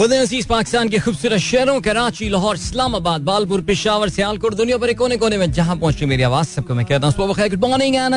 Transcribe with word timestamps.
उधर 0.00 0.20
अजीज 0.20 0.46
पाकिस्तान 0.46 0.88
के 0.88 0.98
खूबसूरत 0.98 1.38
शहरों 1.40 1.80
कराची 1.80 2.28
लाहौर 2.28 2.54
इस्लामाबाद 2.56 3.20
बालपुर 3.24 3.60
पिशावर 3.64 4.08
सियालकोट 4.08 4.54
दुनिया 4.60 4.76
भर 4.78 4.92
कोने 4.98 5.16
कोने 5.16 5.36
में 5.38 5.52
जहां 5.58 5.78
पहुंची 5.78 6.06
मेरी 6.12 6.22
आवाज 6.28 6.46
सबको 6.46 6.74
मैं 6.74 6.84
कहता 6.86 7.06
हूँ 7.06 7.28
गुड 7.50 7.64
मॉर्निंग 7.68 7.94
एंड 7.96 8.14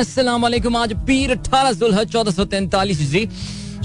आज 0.78 0.92
पीर 1.06 1.30
अठारह 1.32 1.72
सुलह 1.72 2.02
चौदह 2.14 2.30
सौ 2.30 2.44
तैंतालीस 2.54 3.00
जी 3.10 3.24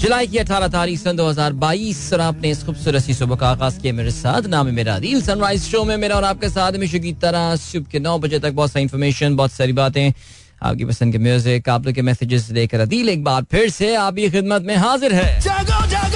जुलाई 0.02 0.26
की 0.26 0.38
अठारह 0.38 0.68
तारीख 0.68 0.98
सन 1.00 1.16
दो 1.16 1.28
हजार 1.28 1.52
बाईस 1.66 2.12
और 2.14 2.20
आपने 2.20 2.50
इस 2.50 2.64
खूबसूरत 2.66 3.02
सी 3.02 3.14
सुबह 3.14 3.36
का 3.44 3.50
आगाज 3.50 3.78
किया 3.82 3.92
मेरे 4.00 4.10
साथ 4.18 4.46
नाम 4.56 4.66
है 4.68 4.72
मेरा 4.80 4.96
रील 5.06 5.22
सनराइज 5.28 5.68
शो 5.74 5.84
में 5.92 5.96
मेरा 5.96 6.16
और 6.16 6.24
आपके 6.32 6.48
साथ 6.50 6.72
हमेशा 6.80 6.98
की 7.06 7.12
तरह 7.26 7.54
सुबह 7.66 7.86
के 7.92 7.98
नौ 8.08 8.18
बजे 8.26 8.38
तक 8.46 8.52
बहुत 8.60 8.72
सारी 8.72 8.82
इन्फॉर्मेशन 8.82 9.36
बहुत 9.36 9.52
सारी 9.60 9.72
बातें 9.82 10.08
आपकी 10.62 10.84
पसंद 10.84 11.12
के 11.12 11.18
म्यूजिक 11.28 11.68
आप 11.68 11.86
लोग 11.86 11.94
के 11.94 12.02
मैसेजेस 12.10 12.50
देकर 12.58 12.80
अदील 12.80 13.08
एक 13.08 13.24
बार 13.24 13.42
फिर 13.50 13.70
से 13.70 13.94
आपकी 14.08 14.30
खिदमत 14.30 14.62
में 14.66 14.76
हाजिर 14.76 15.12
है 15.14 15.40
जागो, 15.40 15.86
जागो। 15.88 16.13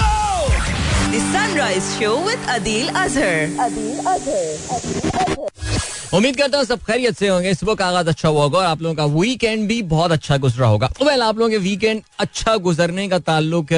Sunrise 1.59 1.85
show 2.01 2.17
with 2.25 2.43
Adeel 2.55 2.89
Azhar 2.97 3.61
Adeel 3.62 4.05
Azhar 4.07 6.16
उम्मीद 6.16 6.37
करता 6.37 6.59
हूँ 6.59 6.65
सब 6.66 6.80
खैरियत 6.87 7.16
से 7.19 7.29
होंगे 7.29 7.55
सुबह 7.55 7.75
का 7.80 7.87
आगाज 7.87 8.09
अच्छा 8.09 8.29
हुआ 8.29 8.43
होगा 8.43 8.59
और 8.59 8.65
आप 8.65 8.83
लोगों 8.83 8.95
का 8.97 9.05
वीकेंड 9.19 9.66
भी 9.69 9.80
बहुत 9.97 10.13
अच्छा 10.13 10.37
गुजरा 10.45 10.66
होगा 10.69 10.91
वेल 11.07 11.23
आप 11.23 11.39
लोगों 11.39 11.51
के 11.51 11.59
वीकेंड 11.66 12.02
अच्छा 12.21 12.55
गुजरने 12.69 13.09
का 13.09 13.19
ताल्लुक 13.30 13.73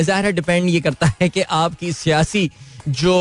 ज़ाहिर 0.00 0.32
डिपेंड 0.34 0.68
ये 0.68 0.80
करता 0.88 1.12
है 1.20 1.28
कि 1.28 1.40
आपकी 1.60 1.92
सियासी 1.92 2.50
जो 2.88 3.12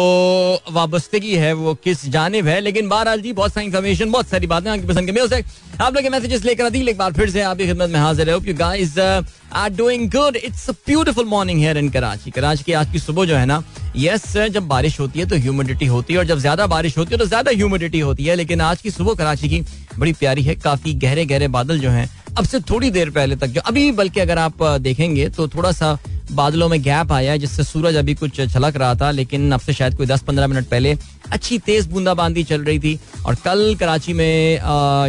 वाबस्तगी 0.74 1.36
है 1.36 1.52
वो 1.62 1.74
किस 1.84 2.06
जानब 2.10 2.48
है 2.48 2.60
लेकिन 2.62 2.90
बहरहाल 2.90 3.22
जी 3.22 3.32
बहुत 3.40 3.54
सारी 3.54 3.66
इन्फॉर्मेशन 3.66 4.12
बहुत 4.12 4.28
सारी 4.30 4.48
बातें 4.48 4.70
आपकी 4.72 4.88
पसंद 4.88 5.06
के 5.06 5.12
म्यूजिक 5.18 5.46
आप 5.82 5.94
लोग 5.96 6.04
के 6.04 6.10
मैसेजेस 6.10 6.46
लेकर 6.46 6.66
आती 6.66 6.82
एक 6.90 6.98
बार 6.98 7.14
फिर 7.14 7.30
से 7.30 7.42
आपकी 7.50 7.66
खिदमत 7.68 7.90
में 7.94 8.00
हाजिर 8.00 8.30
है 8.30 8.54
guys 8.64 8.98
are 9.00 9.70
doing 9.78 10.10
good 10.12 10.36
it's 10.44 10.70
a 10.70 10.74
beautiful 10.88 11.26
morning 11.36 11.60
here 11.62 11.78
in 11.78 11.90
Karachi 11.98 12.32
Karachi 12.40 12.64
की 12.68 12.74
आज 12.84 12.90
की 12.92 13.00
सुबह 13.00 13.26
जो 13.26 13.36
है 13.36 13.46
ना 13.54 13.62
यस 14.00 14.26
सर 14.32 14.48
जब 14.56 14.68
बारिश 14.68 15.00
होती 15.00 15.20
है 15.20 15.26
तो 15.30 15.36
ह्यूमिडिटी 15.42 15.86
होती 15.88 16.14
है 16.14 16.20
और 16.20 16.26
जब 16.32 16.40
ज्यादा 16.40 16.66
बारिश 16.74 16.98
होती 16.98 17.14
है 17.14 17.20
तो 17.20 17.26
ज्यादा 17.28 17.52
ह्यूमिडिटी 17.56 18.00
होती 18.00 18.26
है 18.26 18.36
लेकिन 18.36 18.62
आज 18.62 18.82
की 18.82 18.92
सुबह 18.92 19.14
कराची 19.22 19.50
की 19.50 19.62
बड़ी 20.00 20.14
प्यारी 20.20 20.42
है 20.44 20.56
काफी 20.56 20.94
गहरे 21.06 21.26
गहरे 21.26 21.48
बादल 21.58 21.80
जो 21.80 21.90
हैं 21.90 22.10
अब 22.38 22.46
से 22.46 22.60
थोड़ी 22.70 22.90
देर 22.92 23.10
पहले 23.12 23.36
तक 23.44 23.48
जो 23.58 23.62
अभी 23.68 23.92
बल्कि 24.02 24.20
अगर 24.20 24.38
आप 24.38 24.64
देखेंगे 24.82 25.30
तो 25.38 25.48
थोड़ा 25.56 25.72
सा 25.82 25.98
बादलों 26.36 26.68
में 26.70 26.82
गैप 26.84 27.12
आया 27.14 27.32
है 27.32 27.40
जिससे 27.40 27.64
सूरज 27.64 27.96
अभी 27.96 28.14
कुछ 28.16 28.40
छलक 28.54 28.76
रहा 28.78 28.96
था 29.02 29.10
लेकिन 29.12 29.52
अब 29.52 29.60
से 29.60 29.74
शायद 29.74 29.96
कोई 29.98 30.06
दस 30.08 30.22
पंद्रह 30.28 30.48
मिनट 30.48 30.66
पहले 30.70 30.96
अच्छी 31.34 31.58
तेज 31.68 31.88
बूंदाबांदी 31.92 32.44
चल 32.50 32.62
रही 32.64 32.80
थी 32.80 33.00
और 33.28 33.36
कल 33.46 33.76
कराची 33.80 34.14
में 34.20 34.60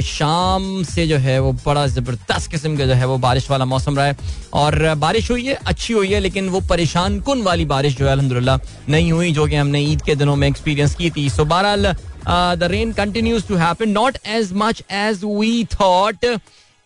शाम 0.07 0.73
से 0.93 1.07
जो 1.07 1.17
है 1.27 1.39
वो 1.41 1.53
बड़ा 1.67 1.87
जबरदस्त 1.97 2.51
किस्म 2.51 2.77
का 2.77 2.87
जो 2.87 2.95
है 3.01 3.07
वो 3.07 3.17
बारिश 3.27 3.51
वाला 3.51 3.65
मौसम 3.73 3.97
रहा 3.97 4.07
है 4.07 4.17
और 4.63 4.95
बारिश 5.07 5.31
हुई 5.31 5.45
है 5.47 5.59
अच्छी 5.73 5.95
हुई 5.95 6.13
है 6.13 6.21
लेकिन 6.21 6.49
वो 6.55 6.61
परेशान 6.71 7.21
कन 7.29 7.43
वाली 7.51 7.65
बारिश 7.75 7.97
जो 7.99 8.07
है 8.07 8.13
अलहमदुल्ला 8.13 8.59
नहीं 8.89 9.13
हुई 9.13 9.33
जो 9.33 9.47
कि 9.47 9.57
हमने 9.57 9.81
ईद 9.93 10.03
के 10.07 10.15
दिनों 10.25 10.37
में 10.43 10.49
एक्सपीरियंस 10.49 10.95
की 11.01 11.11
थी 11.17 11.29
सो 11.31 11.45
बहरहाल 11.55 11.95
Uh, 12.27 12.55
the 12.55 12.69
rain 12.69 12.93
continues 12.93 13.45
to 13.45 13.57
happen, 13.57 13.93
not 13.93 14.19
as 14.25 14.53
much 14.53 14.83
as 14.91 15.25
we 15.25 15.65
thought. 15.65 16.25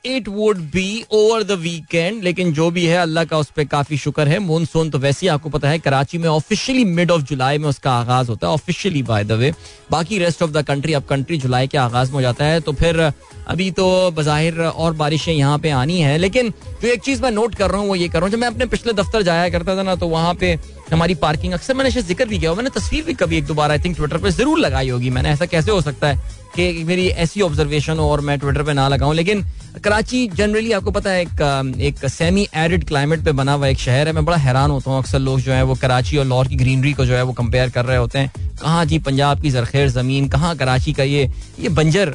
It 0.05 0.29
would 0.29 0.59
be 0.73 1.05
over 1.15 1.43
the 1.43 1.53
weekend 1.61 2.23
लेकिन 2.25 2.53
जो 2.53 2.71
भी 2.77 2.85
है 2.87 2.97
अल्लाह 2.99 3.25
का 3.25 3.39
उस 3.39 3.51
पर 3.57 3.65
काफी 3.75 3.97
शुक्र 4.05 4.27
है 4.29 4.39
मानसून 4.47 4.91
तो 4.91 4.99
वैसे 4.99 5.21
ही 5.27 5.29
आपको 5.31 5.49
पता 5.57 5.69
है 5.71 5.79
कराची 5.79 6.19
में 6.19 6.29
ऑफिशियली 6.29 6.85
मिड 6.85 7.11
ऑफ 7.11 7.21
जुलाई 7.29 7.59
में 7.59 7.69
उसका 7.69 7.93
आगाज 7.97 8.29
होता 8.29 8.47
है 8.47 8.53
ऑफिशियली 8.53 9.03
बाय 9.11 9.25
द 9.25 9.33
वे 9.43 9.53
बाकी 9.91 10.19
रेस्ट 10.19 10.43
ऑफ 10.43 10.51
द 10.53 10.65
कंट्री 10.67 10.93
अब 10.95 11.03
कंट्री 11.09 11.37
जुलाई 11.45 11.67
के 11.69 11.79
आगाज 11.79 12.09
में 12.11 12.15
हो 12.15 12.23
जाता 12.23 12.45
है 12.45 12.61
तो 12.61 12.73
फिर 12.83 13.01
अभी 13.03 13.71
तो 13.81 13.87
बाहिर 14.17 14.61
और 14.65 14.93
बारिशें 14.97 15.33
यहाँ 15.33 15.59
पे 15.59 15.71
आनी 15.71 16.01
है 16.01 16.17
लेकिन 16.19 16.51
जो 16.83 16.89
एक 16.93 17.03
चीज 17.05 17.21
मैं 17.23 17.31
नोट 17.31 17.55
कर 17.55 17.71
रहा 17.71 17.81
हूँ 17.81 17.89
वो 17.89 17.95
ये 17.97 18.09
कर 18.09 18.19
रहा 18.19 18.25
हूँ 18.25 18.33
जब 18.33 18.39
मैं 18.39 18.49
अपने 18.49 18.67
पिछले 18.75 18.93
दफ्तर 19.03 19.23
जाया 19.31 19.49
करता 19.51 19.77
था 19.77 19.83
ना 19.83 19.95
तो 20.05 20.09
वहाँ 20.09 20.35
पे 20.41 20.57
हमारी 20.93 21.15
पार्किंग 21.25 21.53
अक्सर 21.55 21.75
मैंने 21.75 22.03
जिक्र 22.03 22.25
भी 22.29 22.39
किया 22.39 22.55
मैंने 22.55 22.71
तस्वीर 22.81 23.05
भी 23.05 23.15
कभी 23.25 23.39
एक 23.39 23.47
दोबारा 23.47 23.73
आई 23.75 23.81
थिंक 23.85 23.97
ट्विटर 23.97 24.19
पर 24.23 24.31
जरूर 24.31 24.59
लगाई 24.59 24.89
होगी 24.89 25.11
मैंने 25.19 25.29
ऐसा 25.31 25.47
कैसे 25.57 25.71
हो 25.71 25.81
सकता 25.81 26.09
है 26.09 26.21
कि 26.59 26.73
मेरी 26.85 27.07
ऐसी 27.25 27.41
ऑब्जर्वेशन 27.41 27.99
हो 27.99 28.11
और 28.11 28.21
मैं 28.21 28.39
ट्विटर 28.39 28.63
पे 28.63 28.73
ना 28.75 28.87
लगाऊं 28.89 29.15
लेकिन 29.15 29.45
कराची 29.85 30.27
जनरली 30.37 30.73
आपको 30.73 30.91
पता 30.93 31.11
है 31.11 31.23
एक 31.23 31.77
एक 31.89 32.07
सेमी 32.13 32.47
एरिड 32.63 32.85
क्लाइमेट 32.89 33.25
पे 33.25 33.33
बना 33.41 33.53
हुआ 33.55 33.67
एक 33.67 33.79
शहर 33.79 34.07
है 34.07 34.13
मैं 34.15 34.25
बड़ा 34.25 34.37
हैरान 34.37 34.71
होता 34.71 34.91
हूँ 34.91 34.99
अक्सर 34.99 35.19
लोग 35.19 35.41
जो 35.41 35.53
है 35.53 35.63
वो 35.71 35.75
कराची 35.83 36.17
और 36.19 36.25
लाहौर 36.25 36.49
की 36.49 36.57
ग्रीनरी 36.63 36.93
को 36.95 37.05
जो 37.07 37.15
है 37.15 37.23
वो 37.25 37.33
कंपेयर 37.41 37.71
कर 37.71 37.85
रहे 37.85 37.97
होते 37.97 38.19
हैं 38.19 38.31
कहाँ 38.63 38.85
जी 38.87 38.99
पंजाब 39.07 39.41
की 39.43 39.51
जरखेर 39.51 39.89
ज़मीन 39.91 40.29
कहाँ 40.31 40.55
कराची 40.57 40.93
का 40.95 41.03
ये 41.03 41.29
ये 41.61 41.69
बंजर 41.79 42.09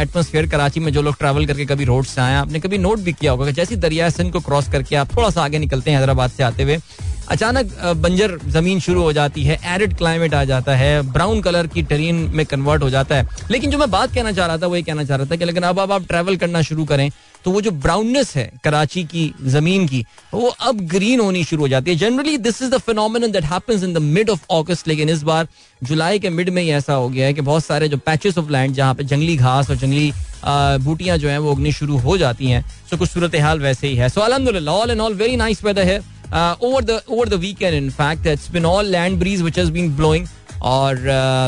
एटमोसफेयर 0.00 0.46
कराची 0.50 0.80
में 0.80 0.92
जो 0.92 1.02
लोग 1.02 1.16
ट्रैवल 1.18 1.46
करके 1.46 1.64
कभी 1.74 1.84
रोड 1.84 2.04
से 2.06 2.20
आए 2.22 2.34
आपने 2.36 2.60
कभी 2.60 2.78
नोट 2.78 2.98
भी 3.06 3.12
किया 3.12 3.32
होगा 3.32 3.46
कि 3.46 3.52
जैसे 3.52 3.76
दरिया 3.86 4.10
सिंध 4.10 4.32
को 4.32 4.40
क्रॉस 4.48 4.68
करके 4.72 4.96
आप 4.96 5.16
थोड़ा 5.16 5.30
सा 5.30 5.42
आगे 5.44 5.58
निकलते 5.58 5.90
हैं 5.90 5.98
हैदराबाद 5.98 6.30
से 6.30 6.42
आते 6.42 6.62
हुए 6.62 6.78
अचानक 7.30 7.72
बंजर 8.02 8.36
जमीन 8.54 8.80
शुरू 8.80 9.02
हो 9.02 9.12
जाती 9.12 9.42
है 9.44 9.58
एरिड 9.74 9.96
क्लाइमेट 9.98 10.34
आ 10.34 10.42
जाता 10.44 10.76
है 10.76 11.00
ब्राउन 11.12 11.40
कलर 11.42 11.66
की 11.74 11.82
टेरेन 11.90 12.14
में 12.34 12.44
कन्वर्ट 12.46 12.82
हो 12.82 12.90
जाता 12.90 13.16
है 13.16 13.26
लेकिन 13.50 13.70
जो 13.70 13.78
मैं 13.78 13.90
बात 13.90 14.14
कहना 14.14 14.32
चाह 14.32 14.46
रहा 14.46 14.58
था 14.58 14.66
वो 14.66 14.76
ये 14.76 14.82
कहना 14.82 15.04
चाह 15.04 15.16
रहा 15.16 15.26
था 15.30 15.36
कि 15.36 15.44
लेकिन 15.44 15.62
अब 15.62 15.80
अब 15.80 15.92
आप 15.92 16.06
ट्रैवल 16.08 16.36
करना 16.36 16.62
शुरू 16.70 16.84
करें 16.84 17.08
तो 17.44 17.50
वो 17.50 17.60
जो 17.60 17.70
ब्राउननेस 17.84 18.34
है 18.36 18.50
कराची 18.64 19.02
की 19.12 19.32
जमीन 19.54 19.86
की 19.88 20.04
वो 20.34 20.48
अब 20.68 20.80
ग्रीन 20.88 21.20
होनी 21.20 21.42
शुरू 21.44 21.62
हो 21.62 21.68
जाती 21.68 21.90
है 21.90 21.96
generally 21.98 22.36
this 22.38 22.60
is 22.62 22.70
the 22.70 22.78
phenomenon 22.88 23.30
that 23.32 23.44
happens 23.44 23.82
in 23.84 23.92
the 23.94 23.98
mid 24.02 24.30
of 24.30 24.44
August 24.58 24.88
लेकिन 24.88 25.08
इस 25.10 25.22
बार 25.30 25.46
जुलाई 25.84 26.18
के 26.18 26.30
मिड 26.30 26.50
में 26.58 26.62
ही 26.62 26.68
ऐसा 26.70 26.94
हो 26.94 27.08
गया 27.08 27.26
है 27.26 27.34
कि 27.34 27.40
बहुत 27.50 27.64
सारे 27.64 27.88
जो 27.88 27.96
पैचेस 28.06 28.38
ऑफ 28.38 28.50
लैंड 28.50 28.74
जहाँ 28.74 28.94
पे 28.94 29.04
जंगली 29.12 29.36
घास 29.36 29.70
और 29.70 29.76
जंगली 29.76 30.12
बूटियां 30.84 31.18
जो 31.20 31.28
हैं 31.28 31.38
वो 31.38 31.52
उगनी 31.52 31.72
शुरू 31.72 31.96
हो 32.06 32.16
जाती 32.18 32.46
हैं 32.50 32.62
सो 32.62 32.88
तो 32.90 32.96
कुछ 32.98 33.10
सूरत 33.10 33.36
हाल 33.40 33.60
वैसे 33.60 33.88
ही 33.88 33.96
है 33.96 34.08
सो 34.08 34.20
अलहमदुल्ला 34.20 34.72
all 34.72 34.90
and 34.90 35.00
all 35.00 35.14
very 35.14 35.36
nice 35.36 35.64
weather 35.64 35.88
है 35.88 36.00
over 36.34 36.84
the 36.84 37.00
over 37.10 37.28
the 37.28 37.34
weekend 37.40 37.74
in 37.74 37.90
fact 37.90 38.26
it's 38.26 38.50
been 38.52 38.64
all 38.66 38.86
land 38.90 39.18
breeze 39.18 39.40
which 39.42 39.58
has 39.58 39.70
been 39.70 39.94
blowing 39.96 40.26
और 40.70 40.98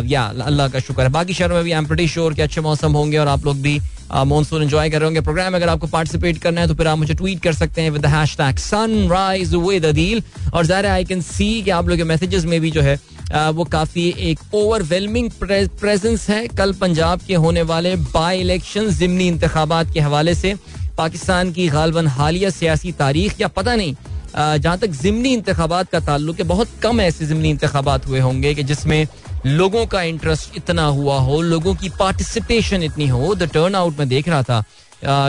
या 0.07 0.23
uh, 0.33 0.41
अल्लाह 0.43 0.69
का 0.69 0.79
शुक्र 0.81 1.03
है 1.03 1.09
बाकी 1.17 1.35
शहरों 1.35 1.55
में 1.57 1.65
भी 1.65 1.73
आई 1.73 1.79
एम 1.79 1.87
प्रीटी 1.87 2.07
श्योर 2.09 2.35
कि 2.35 2.43
अच्छे 2.43 2.61
मौसम 2.61 2.93
होंगे 2.97 3.19
और 3.19 3.29
आप 3.29 3.45
लोग 3.47 3.61
भी 3.63 3.79
मानसून 4.27 4.59
uh, 4.59 4.65
एंजॉय 4.65 4.91
कर 4.91 4.99
रहे 5.01 5.07
होंगे 5.07 5.21
प्रोग्राम 5.21 5.55
अगर 5.57 5.69
आपको 5.69 5.87
पार्टिसिपेट 5.87 6.39
करना 6.39 6.61
है 6.61 6.69
तो 6.69 6.75
फिर 6.75 6.87
आप 6.89 6.99
मुझे 6.99 7.15
ट्वीट 7.15 7.43
कर 7.43 7.53
सकते 7.55 7.83
हैं 7.83 7.91
with 7.91 8.07
hashtag 8.39 8.57
sunrise 8.65 9.55
with 9.55 9.87
Adeel 9.87 10.23
और 10.55 10.67
ज़ाहिर 10.67 10.87
आई 10.87 11.05
कैन 11.11 11.21
सी 11.31 11.49
कि 11.63 11.71
आप 11.77 11.89
लोग 11.89 11.99
के 11.99 12.05
मैसेजेस 12.05 12.45
में 12.45 12.61
भी 12.61 12.71
जो 12.71 12.83
है 12.83 12.97
uh, 12.97 13.37
वो 13.55 13.65
काफ़ी 13.75 14.09
एक 14.33 14.41
ओवरवेलमिंग 14.55 15.31
प्रेजेंस 15.41 16.29
है 16.31 16.47
कल 16.59 16.73
पंजाब 16.81 17.21
के 17.27 17.35
होने 17.45 17.63
वाले 17.73 17.95
बाई 18.17 18.41
इलेक्शन 18.41 18.91
जिमनी 18.99 19.29
इंतबात 19.29 19.93
के 19.95 20.01
हवाले 20.09 20.35
से 20.35 20.55
पाकिस्तान 20.99 21.53
की 21.53 21.69
गालबन 21.69 22.07
हालिया 22.17 22.51
सियासी 22.59 22.93
तारीख 23.03 23.41
या 23.41 23.49
पता 23.57 23.75
नहीं 23.77 23.95
जहाँ 24.37 24.79
तक 24.79 24.91
ज़मनी 25.03 25.33
इंतबात 25.33 25.91
का 25.91 25.99
ताल्लुक 26.07 26.39
है 26.41 26.45
बहुत 26.49 26.69
कम 26.83 27.01
ऐसे 27.01 27.27
ज़मनी 27.27 27.51
इंतबात 27.51 28.07
हुए 28.07 28.21
होंगे 28.21 28.55
कि 28.55 28.63
जिसमें 28.71 29.07
लोगों 29.47 29.85
का 29.93 30.03
इंटरेस्ट 30.03 30.57
इतना 30.57 30.85
हुआ 30.97 31.19
हो 31.25 31.41
लोगों 31.43 31.75
की 31.83 31.89
पार्टिसिपेशन 31.99 32.83
इतनी 32.83 33.07
हो 33.09 33.35
द 33.35 33.51
टर्न 33.53 33.75
आउट 33.75 33.99
में 33.99 34.09
देख 34.09 34.29
रहा 34.29 34.43
था 34.43 34.63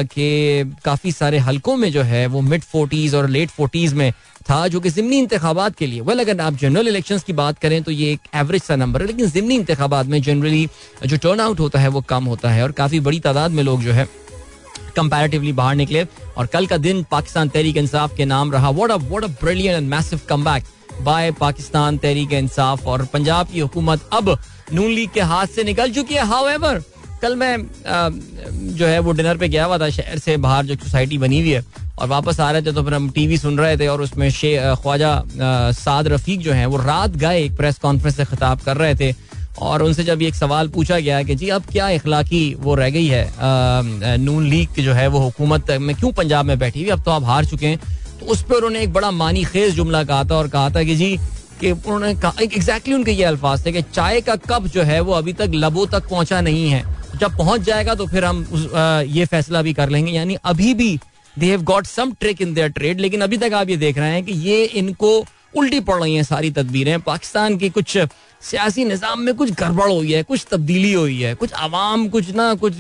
कि 0.04 0.74
काफ़ी 0.86 1.12
सारे 1.12 1.38
हलकों 1.48 1.76
में 1.78 1.92
जो 1.92 2.02
है 2.14 2.26
वो 2.36 2.42
मिड 2.42 2.64
फोर्टीज़ 2.74 3.16
और 3.16 3.30
लेट 3.30 3.50
फोर्टीज़ 3.50 3.96
में 3.96 4.12
था 4.50 4.68
जो 4.68 4.80
कि 4.82 4.90
ज़मनी 4.90 5.20
इंतबात 5.20 5.76
के 5.78 5.88
लिए 5.88 6.02
वेल 6.10 6.20
अगर 6.26 6.42
आप 6.42 6.58
जनरल 6.64 6.88
इलेक्शंस 6.88 7.24
की 7.24 7.34
बात 7.44 7.60
करें 7.60 7.82
तो 7.84 7.92
ये 7.92 8.12
एक 8.12 8.20
एवरेज 8.36 8.62
सा 8.64 8.76
नंबर 8.76 9.02
है 9.02 9.08
लेकिन 9.08 9.26
ज़मनी 9.28 9.56
इंतबात 9.56 10.06
में 10.08 10.22
जनरली 10.22 10.68
जो 11.06 11.18
टर्न 11.24 11.40
आउट 11.40 11.60
होता 11.60 11.80
है 11.80 11.88
वो 11.88 12.02
कम 12.10 12.26
होता 12.34 12.50
है 12.52 12.64
और 12.64 12.72
काफ़ी 12.82 13.00
बड़ी 13.10 13.20
तादाद 13.30 13.52
में 13.52 13.64
लोग 13.64 13.82
जो 13.84 13.92
है 13.94 14.08
कंपैरेटिवली 14.96 15.52
बाहर 15.60 15.76
निकले 15.76 16.06
और 16.38 16.46
कल 16.54 16.66
का 16.68 16.78
दिन 16.88 17.04
पाकिस्तान 17.12 17.50
तहरीक 17.50 17.78
इंसाफ 17.78 18.16
के 18.18 18.26
नाम 18.34 18.52
रहा 18.52 18.70
what 18.80 18.92
a 18.92 18.96
what 19.08 19.24
a 19.24 19.28
brilliant 19.44 19.78
and 19.78 19.90
massive 19.90 20.20
comeback 20.30 20.64
by 21.06 21.32
Pakistan 21.40 21.98
Tehreek 22.06 22.34
Insaf 22.34 22.86
और 22.88 23.06
पंजाब 23.14 23.48
की 23.54 23.60
हुकूमत 23.60 24.10
अब 24.20 24.38
नून 24.74 24.92
लीग 24.92 25.10
के 25.14 25.22
हाथ 25.34 25.48
से 25.56 25.64
निकल 25.64 25.92
चुकी 25.94 26.14
है 26.16 26.26
हाउ 26.28 26.48
एवर 26.50 26.82
कल 27.22 27.36
मैं 27.36 27.54
आ, 27.60 28.10
जो 28.10 28.86
है 28.88 29.00
वो 29.00 29.12
डिनर 29.18 29.38
पे 29.38 29.48
गया 29.50 29.66
हुआ 29.66 29.78
था 29.80 29.90
शहर 29.98 30.18
से 30.20 30.36
बाहर 30.46 30.66
जो 30.66 30.76
सोसाइटी 30.84 31.18
बनी 31.18 31.40
हुई 31.42 31.52
है 31.52 31.64
और 32.04 32.08
वापस 32.08 32.40
आ 32.46 32.50
रहे 32.52 32.62
थे 32.62 32.72
तो 32.78 32.84
फिर 32.84 32.94
हम 32.94 33.10
टीवी 33.18 33.38
सुन 33.38 33.58
रहे 33.58 33.78
थे 33.78 33.88
और 33.88 34.02
उसमें 34.02 34.30
शे 34.38 34.56
ख्वाजा 34.82 35.12
साद 35.82 36.08
रफीक 36.14 36.40
जो 36.48 36.54
हैं 36.54 36.66
वो 36.74 36.78
रात 36.78 37.12
गए 37.24 37.44
एक 37.44 37.56
प्रेस 37.58 37.78
कॉन्फ्रेंस 37.82 38.16
से 38.18 38.26
खिताब 38.32 38.60
कर 38.66 38.78
रहे 38.78 38.96
थे 39.02 39.12
और 39.64 39.82
उनसे 39.84 40.04
जब 40.04 40.22
एक 40.22 40.36
सवाल 40.36 40.68
पूछा 40.70 41.00
गया 41.00 41.22
कि 41.24 41.36
जी 41.36 41.50
अब 41.50 41.66
क्या 41.72 41.90
इखलाकी 41.90 42.44
वो 42.60 42.76
रह 42.76 42.90
गई 42.92 43.06
है 43.08 44.18
नून 44.24 44.48
लीग 44.50 44.74
की 44.76 44.84
जो 44.84 44.94
है 44.94 45.08
वो 45.08 45.20
हुकूमत 45.20 45.72
में 45.82 45.96
क्यों 45.96 46.12
पंजाब 46.14 46.46
में 46.46 46.58
बैठी 46.60 46.82
हुई 46.82 46.90
अब 46.92 47.04
तो 47.04 47.12
आप 47.12 47.24
हार 47.30 47.46
चुके 47.46 47.68
हैं 47.68 47.78
तो 48.20 48.26
उस 48.34 48.42
पर 48.50 48.54
उन्होंने 48.56 48.82
एक 48.84 48.94
बड़ा 48.94 49.12
मानी 49.12 49.44
खेज 49.46 49.74
जुमला 49.76 50.04
कहा 50.04 50.24
था 50.30 50.36
और 50.36 50.48
कहा 50.50 50.70
था 50.76 50.84
कि 50.84 50.96
जी 50.96 51.16
कि 51.60 51.72
उन्होंने 51.72 52.14
कहा 52.22 52.42
एग्जैक्टली 52.44 52.94
उनके 52.94 53.12
ये 53.12 53.24
अल्फाज 53.24 53.66
थे 53.66 53.72
कि 53.72 53.82
चाय 53.94 54.22
का 54.30 54.36
कप 54.50 54.68
जो 54.74 54.84
है 54.90 55.00
वो 55.10 55.14
अभी 55.14 55.34
तक 55.34 55.52
लबों 55.56 55.86
तक 55.92 56.08
पहुंचा 56.10 56.42
नहीं 56.48 56.70
है 56.70 56.84
जब 57.22 57.38
पहुंच 57.38 57.62
जाएगा 57.62 57.94
तो 57.96 58.06
फिर 58.08 58.26
हम 58.26 58.46
उस, 58.54 58.70
ये 59.16 59.26
फैसला 59.26 59.62
भी 59.62 59.74
कर 59.74 59.90
लेंगे 59.90 60.12
यानी 60.12 60.36
अभी 60.46 60.74
भी 60.82 60.98
they 61.40 61.46
have 61.46 61.62
got 61.70 61.86
some 61.88 62.12
trick 62.20 62.42
in 62.42 62.54
their 62.54 62.70
trade 62.80 63.00
लेकिन 63.02 63.22
अभी 63.22 63.38
तक 63.38 63.54
आप 63.54 63.70
ये 63.70 63.78
देख 63.78 63.98
रहे 63.98 64.12
हैं 64.14 64.24
कि 64.26 64.34
ये 64.50 64.64
इनको 64.82 65.20
उल्टी 65.58 65.80
पड़ 65.90 66.02
रही 66.02 66.16
हैं 66.16 66.24
सारी 66.24 66.50
तदबीरें 66.52 67.00
पाकिस्तान 67.02 67.56
की 67.58 67.70
कुछ 67.76 67.98
सियासी 68.50 68.86
निज़ाम 68.86 69.22
में 69.22 69.34
कुछ 69.38 69.52
गड़बड़ 69.60 69.92
हुई 69.92 70.12
है 70.12 70.24
कुछ 70.32 70.46
तब्दीली 70.52 70.92
हुई 70.94 71.20
है 71.22 71.34
कुछ 71.44 71.54
आवाम 71.68 72.08
कुछ 72.16 72.34
ना 72.36 72.54
कुछ 72.64 72.74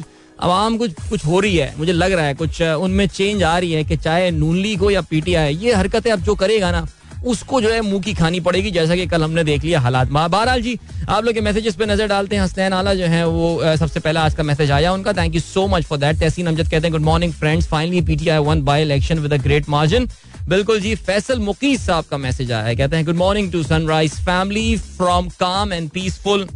आवाम 0.43 0.77
कुछ 0.77 0.93
कुछ 1.09 1.25
हो 1.25 1.39
रही 1.39 1.55
है 1.57 1.73
मुझे 1.77 1.91
लग 1.93 2.11
रहा 2.11 2.25
है 2.25 2.33
कुछ 2.43 2.61
उनमें 2.61 3.07
चेंज 3.07 3.43
आ 3.43 3.57
रही 3.57 3.71
है 3.71 3.83
कि 3.91 3.97
चाहे 3.97 4.29
नून 4.39 4.57
लीग 4.61 4.79
हो 4.79 4.89
या 4.91 5.01
पीटीआई 5.11 5.55
ये 5.61 5.73
हरकतें 5.73 6.11
अब 6.11 6.21
जो 6.23 6.35
करेगा 6.43 6.71
ना 6.71 6.85
उसको 7.31 7.59
जो 7.61 7.69
है 7.69 7.79
मुंह 7.81 8.01
की 8.03 8.13
खानी 8.13 8.39
पड़ेगी 8.47 8.71
जैसा 8.71 8.95
कि 8.95 9.05
कल 9.11 9.23
हमने 9.23 9.43
देख 9.43 9.63
लिया 9.63 9.79
हालात 9.81 10.09
माँ 10.17 10.29
बहरहाल 10.29 10.61
जी 10.61 10.75
आप 11.09 11.23
लोग 11.23 11.33
के 11.33 11.41
मैसेजेस 11.41 11.75
पे 11.75 11.85
नजर 11.85 12.07
डालते 12.07 12.35
हैं 12.35 12.43
हसनैन 12.43 12.73
आला 12.73 12.93
जो 12.95 13.05
है 13.13 13.25
वो 13.27 13.47
सबसे 13.79 13.99
पहला 13.99 14.21
आज 14.23 14.33
का 14.35 14.43
मैसेज 14.51 14.71
आया 14.71 14.91
उनका 14.93 15.13
thank 15.21 15.35
you 15.35 15.41
so 15.41 15.67
much 15.67 15.83
for 15.87 15.97
that 15.99 16.19
Tehseen 16.19 16.47
Amjad 16.47 16.69
कहते 16.71 16.87
हैं 16.87 16.91
good 16.91 17.01
morning 17.07 17.33
friends 17.39 17.67
finally 17.69 18.01
PTI 18.11 18.37
won 18.51 18.61
by 18.71 18.81
election 18.81 19.19
with 19.19 19.33
a 19.33 19.37
great 19.47 19.69
margin 19.77 20.07
बिल्कुल 20.49 20.79
जी 20.79 20.93
फैसल 20.95 21.39
मुकीस 21.39 21.85
साहब 21.85 22.05
का 22.09 22.17
मैसेज 22.17 22.51
आया 22.51 22.63
है 22.63 22.75
कहते 22.75 22.95
हैं 22.95 23.05
good 23.05 23.15
morning 23.17 23.51
to 23.51 23.61
sunrise 23.63 24.13
family 24.25 24.75
from 24.77 25.27
calm 25.39 25.71
and 25.73 25.89
peaceful 25.91 26.47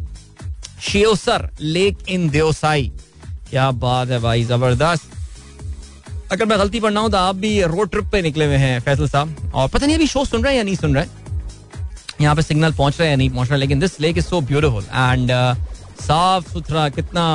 Sheosar 0.89 1.47
lake 1.59 2.09
in 2.17 2.29
Deosai 2.35 2.91
क्या 3.49 3.69
बात 3.85 4.09
है 4.09 4.19
भाई 4.21 4.43
जबरदस्त 4.51 5.17
अगर 6.31 6.45
मैं 6.45 6.59
गलती 6.59 6.79
पढ़ना 6.79 6.99
हूं 6.99 7.09
तो 7.09 7.17
आप 7.17 7.35
भी 7.35 7.61
रोड 7.73 7.89
ट्रिप 7.91 8.09
पे 8.11 8.21
निकले 8.21 8.45
हुए 8.45 8.55
हैं 8.65 8.79
फैसल 8.89 9.07
साहब 9.09 9.51
और 9.53 9.67
पता 9.69 9.85
नहीं 9.85 9.95
अभी 9.95 10.07
शो 10.07 10.25
सुन 10.25 10.43
रहे 10.43 10.53
हैं 10.53 10.57
या 10.57 10.63
नहीं 10.63 10.75
सुन 10.75 10.95
रहे 10.97 11.07
यहाँ 12.21 12.35
पे 12.35 12.41
सिग्नल 12.41 12.73
पहुंच 12.73 12.99
रहे 12.99 13.07
हैं 13.07 13.11
या 13.13 13.17
नहीं 13.17 13.29
पहुंच 13.29 13.49
रहा 13.49 13.57
लेकिन 13.57 13.79
this 13.79 13.99
lake 14.01 14.17
is 14.17 14.25
so 14.25 14.41
beautiful 14.51 14.83
and 14.93 15.31
साफ 16.07 16.53
सुथरा 16.53 16.87
कितना 16.99 17.27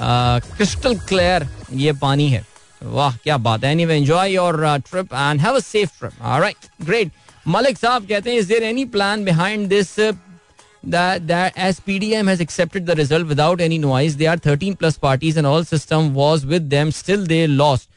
क्रिस्टल 0.00 0.94
uh, 0.96 1.06
क्लियर 1.08 1.48
ये 1.74 1.92
पानी 2.02 2.28
है 2.28 2.44
वाह 2.92 3.16
क्या 3.24 3.36
बात 3.48 3.64
है 3.64 3.70
anyway 3.72 3.96
enjoy 3.96 4.32
your 4.34 4.56
trip 4.90 5.12
and 5.14 5.40
have 5.40 5.56
a 5.56 5.60
safe 5.68 5.98
trip 5.98 6.22
alright 6.22 6.66
great 6.86 7.10
Malik 7.54 7.78
Sahab 7.78 8.06
कहते 8.08 8.30
हैं 8.30 8.38
is 8.38 8.46
there 8.46 8.62
any 8.62 8.84
plan 8.96 9.24
behind 9.24 9.68
this 9.68 9.94
that 10.94 11.30
S 11.58 11.80
P 11.86 11.98
has 12.14 12.40
accepted 12.42 12.84
the 12.86 12.98
result 12.98 13.26
without 13.28 13.60
any 13.60 13.78
noise 13.78 14.14
they 14.14 14.24
are 14.32 14.38
thirteen 14.46 14.74
plus 14.82 14.98
parties 15.02 15.38
and 15.38 15.46
all 15.46 15.64
system 15.64 16.08
was 16.14 16.44
with 16.44 16.62
them 16.76 16.90
still 17.00 17.26
they 17.26 17.46
lost 17.46 17.88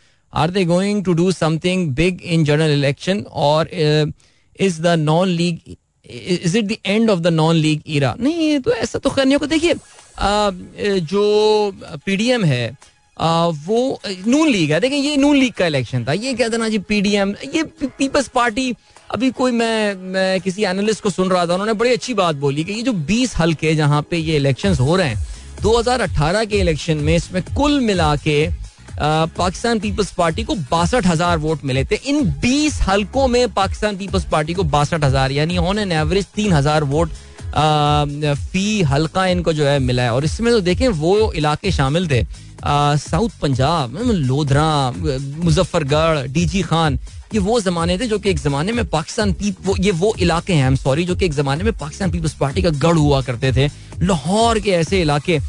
are 0.43 0.51
they 0.51 0.63
going 0.65 1.03
to 1.05 1.13
do 1.19 1.31
something 1.31 1.87
big 1.95 2.21
in 2.21 2.43
general 2.45 2.71
election 2.77 3.23
और 3.45 3.69
is 3.73 4.79
the 4.81 4.95
Noon 4.99 5.27
League 5.27 5.75
is 6.11 6.55
it 6.57 6.65
the 6.65 6.77
end 6.85 7.09
of 7.09 7.19
the 7.19 7.27
Noon 7.27 7.55
League 7.55 7.81
era 7.95 8.15
नहीं 8.19 8.59
तो 8.67 8.71
ऐसा 8.73 8.99
तो 8.99 9.09
करने 9.09 9.37
को 9.37 9.45
देखिए 9.47 9.73
uh, 9.73 10.51
जो 10.99 11.73
P 12.05 12.15
D 12.17 12.29
M 12.31 12.43
है 12.45 12.75
वो 13.21 13.99
नून 14.27 14.47
लीग 14.47 14.71
है 14.71 14.79
देखें 14.79 14.95
ये 14.97 15.15
नून 15.17 15.35
लीग 15.35 15.53
का 15.57 15.65
इलेक्शन 15.67 16.05
था 16.05 16.13
ये 16.13 16.33
कहते 16.33 16.57
ना 16.57 16.67
जी 16.69 16.77
पीडीएम 16.89 17.33
ये 17.55 17.63
पीपल्स 17.83 18.27
पार्टी 18.35 18.73
अभी 19.13 19.29
कोई 19.31 19.51
मैं, 19.51 19.95
मैं 19.95 20.39
किसी 20.41 20.63
एनालिस्ट 20.65 21.03
को 21.03 21.09
सुन 21.09 21.29
रहा 21.29 21.45
था 21.47 21.53
उन्होंने 21.53 21.73
बड़ी 21.81 21.91
अच्छी 21.91 22.13
बात 22.13 22.35
बोली 22.35 22.63
कि 22.63 22.73
ये 22.73 22.81
जो 22.83 22.91
20 23.11 23.35
हल्के 23.39 23.73
जहाँ 23.75 24.01
पे 24.09 24.17
ये 24.17 24.35
इलेक्शन 24.37 24.73
हो 24.79 24.95
रहे 24.95 25.07
हैं 25.09 25.25
2018 25.65 26.45
के 26.49 26.57
इलेक्शन 26.59 26.97
में 27.03 27.15
इसमें 27.15 27.41
कुल 27.57 27.79
मिला 27.81 28.15
के 28.27 28.47
पाकिस्तान 29.01 29.79
पीपल्स 29.79 30.11
पार्टी 30.17 30.43
को 30.43 30.55
बासठ 30.71 31.05
हजार 31.07 31.37
वोट 31.47 31.63
मिले 31.65 31.83
थे 31.91 31.99
इन 32.09 32.21
20 32.45 32.79
हल्कों 32.87 33.27
में 33.27 33.47
पाकिस्तान 33.53 33.97
पीपल्स 33.97 34.25
पार्टी 34.31 34.53
को 34.53 34.63
बासठ 34.75 35.03
हजार 35.03 35.31
यानी 35.31 35.57
ऑन 35.57 35.79
एन 35.79 35.91
एवरेज 36.01 36.25
तीन 36.35 36.53
हजार 36.53 36.83
वोट 36.93 37.09
आ, 37.55 38.05
फी 38.33 38.81
हल्का 38.91 39.25
इनको 39.27 39.53
जो 39.53 39.65
है 39.65 39.77
मिला 39.79 40.03
है 40.03 40.13
और 40.13 40.25
इसमें 40.25 40.51
तो 40.53 40.59
देखें 40.61 40.87
वो 40.87 41.31
इलाके 41.35 41.71
शामिल 41.71 42.09
थे 42.11 42.23
साउथ 42.69 43.29
पंजाब 43.41 43.97
लोधरा 43.97 44.65
मुजफ्फरगढ़ 45.43 46.27
डीजी 46.31 46.61
खान 46.61 46.97
ये 47.33 47.39
वो 47.39 47.59
जमाने 47.61 47.97
थे 47.97 48.07
जो 48.07 48.17
कि 48.19 48.29
एक 48.29 48.39
जमाने 48.39 48.71
में 48.73 48.85
पाकिस्तान 48.89 49.33
वो 49.65 49.75
ये 49.83 49.91
वो 50.01 50.13
इलाके 50.21 50.53
हैं 50.53 50.75
सॉरी 50.75 51.03
जो 51.05 51.15
कि 51.15 51.25
एक 51.25 51.33
जमाने 51.33 51.63
में 51.63 51.71
पाकिस्तान 51.77 52.11
पीपल्स 52.11 52.33
पार्टी 52.39 52.61
का 52.61 52.69
गढ़ 52.85 52.97
हुआ 52.97 53.21
करते 53.21 53.51
थे 53.53 53.67
लाहौर 54.05 54.59
के 54.67 54.71
ऐसे 54.71 55.01
इलाके 55.01 55.39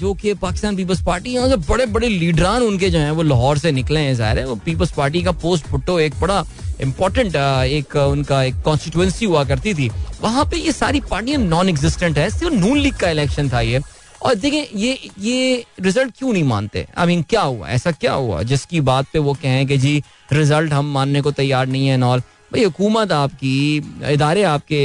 जो 0.00 0.12
कि 0.20 0.34
पाकिस्तान 0.42 0.76
पीपल्स 0.76 1.02
पार्टी 1.06 1.34
यहाँ 1.34 1.48
से 1.48 1.52
मतलब 1.54 1.66
बड़े 1.68 1.86
बड़े 1.96 2.08
लीडरान 2.08 2.62
उनके 2.62 2.90
जो 2.90 2.98
हैं 2.98 3.10
वो 3.10 3.22
लाहौर 3.22 3.58
से 3.58 3.72
निकले 3.72 4.00
हैं 4.00 4.14
जाहिर 4.16 4.38
है 4.38 4.46
वो 4.46 4.54
पीपल्स 4.64 4.92
पार्टी 4.96 5.22
का 5.24 5.32
पोस्ट 5.44 5.68
भुट्टो 5.70 5.98
एक 6.00 6.14
बड़ा 6.20 6.44
इंपॉर्टेंट 6.82 7.36
एक 7.36 7.96
उनका 7.96 8.42
एक 8.44 8.62
कॉन्स्टिट्यूंसी 8.64 9.26
हुआ 9.26 9.44
करती 9.52 9.74
थी 9.74 9.90
वहाँ 10.22 10.44
पे 10.50 10.56
ये 10.64 10.72
सारी 10.72 11.00
पार्टियां 11.10 11.40
नॉन 11.42 11.68
एग्जिस्टेंट 11.68 12.18
है 12.18 12.28
सिर्फ 12.30 12.52
नून 12.64 12.78
लीग 12.78 12.96
का 13.00 13.10
इलेक्शन 13.10 13.48
था 13.52 13.60
ये 13.60 13.80
और 14.24 14.34
देखिए 14.34 14.68
ये 14.76 14.98
ये 15.20 15.64
रिजल्ट 15.82 16.14
क्यों 16.18 16.32
नहीं 16.32 16.44
मानते 16.44 16.86
आई 16.98 17.04
I 17.04 17.08
मीन 17.08 17.16
mean, 17.18 17.28
क्या 17.30 17.40
हुआ 17.42 17.68
ऐसा 17.70 17.90
क्या 17.92 18.12
हुआ 18.12 18.42
जिसकी 18.52 18.80
बात 18.90 19.06
पे 19.12 19.18
वो 19.26 19.34
कहें 19.42 19.66
कि 19.66 19.76
जी 19.78 20.02
रिजल्ट 20.32 20.72
हम 20.72 20.90
मानने 20.94 21.20
को 21.22 21.30
तैयार 21.32 21.66
नहीं 21.66 21.86
है 21.88 21.96
नॉल 21.96 22.20
भाई 22.52 22.64
हुकूमत 22.64 23.12
आपकी 23.12 23.76
इदारे 24.12 24.42
आपके 24.54 24.80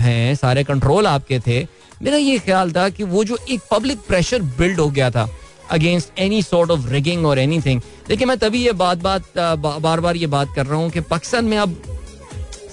हैं 0.00 0.34
सारे 0.36 0.64
कंट्रोल 0.64 1.06
आपके 1.06 1.38
थे 1.46 1.58
मेरा 2.02 2.16
ये 2.16 2.38
ख्याल 2.46 2.72
था 2.72 2.88
कि 2.88 3.04
वो 3.04 3.24
जो 3.30 3.38
एक 3.50 3.60
पब्लिक 3.70 3.98
प्रेशर 4.08 4.42
बिल्ड 4.58 4.80
हो 4.80 4.88
गया 4.90 5.10
था 5.10 5.28
against 5.70 6.18
any 6.18 6.42
sort 6.42 6.70
of 6.70 6.86
rigging 6.92 7.26
और 7.26 7.38
एनी 7.38 7.60
थिंग 7.66 7.80
देखिए 8.08 8.26
मैं 8.26 8.36
तभी 8.38 8.62
ये 8.64 8.72
बात 8.86 8.98
बात 8.98 9.38
बार 9.82 10.00
बार 10.00 10.16
ये 10.16 10.26
बात 10.36 10.52
कर 10.56 10.66
रहा 10.66 10.78
हूँ 10.78 10.90
कि 10.90 11.00
पाकिस्तान 11.10 11.44
में 11.44 11.56
अब 11.58 11.80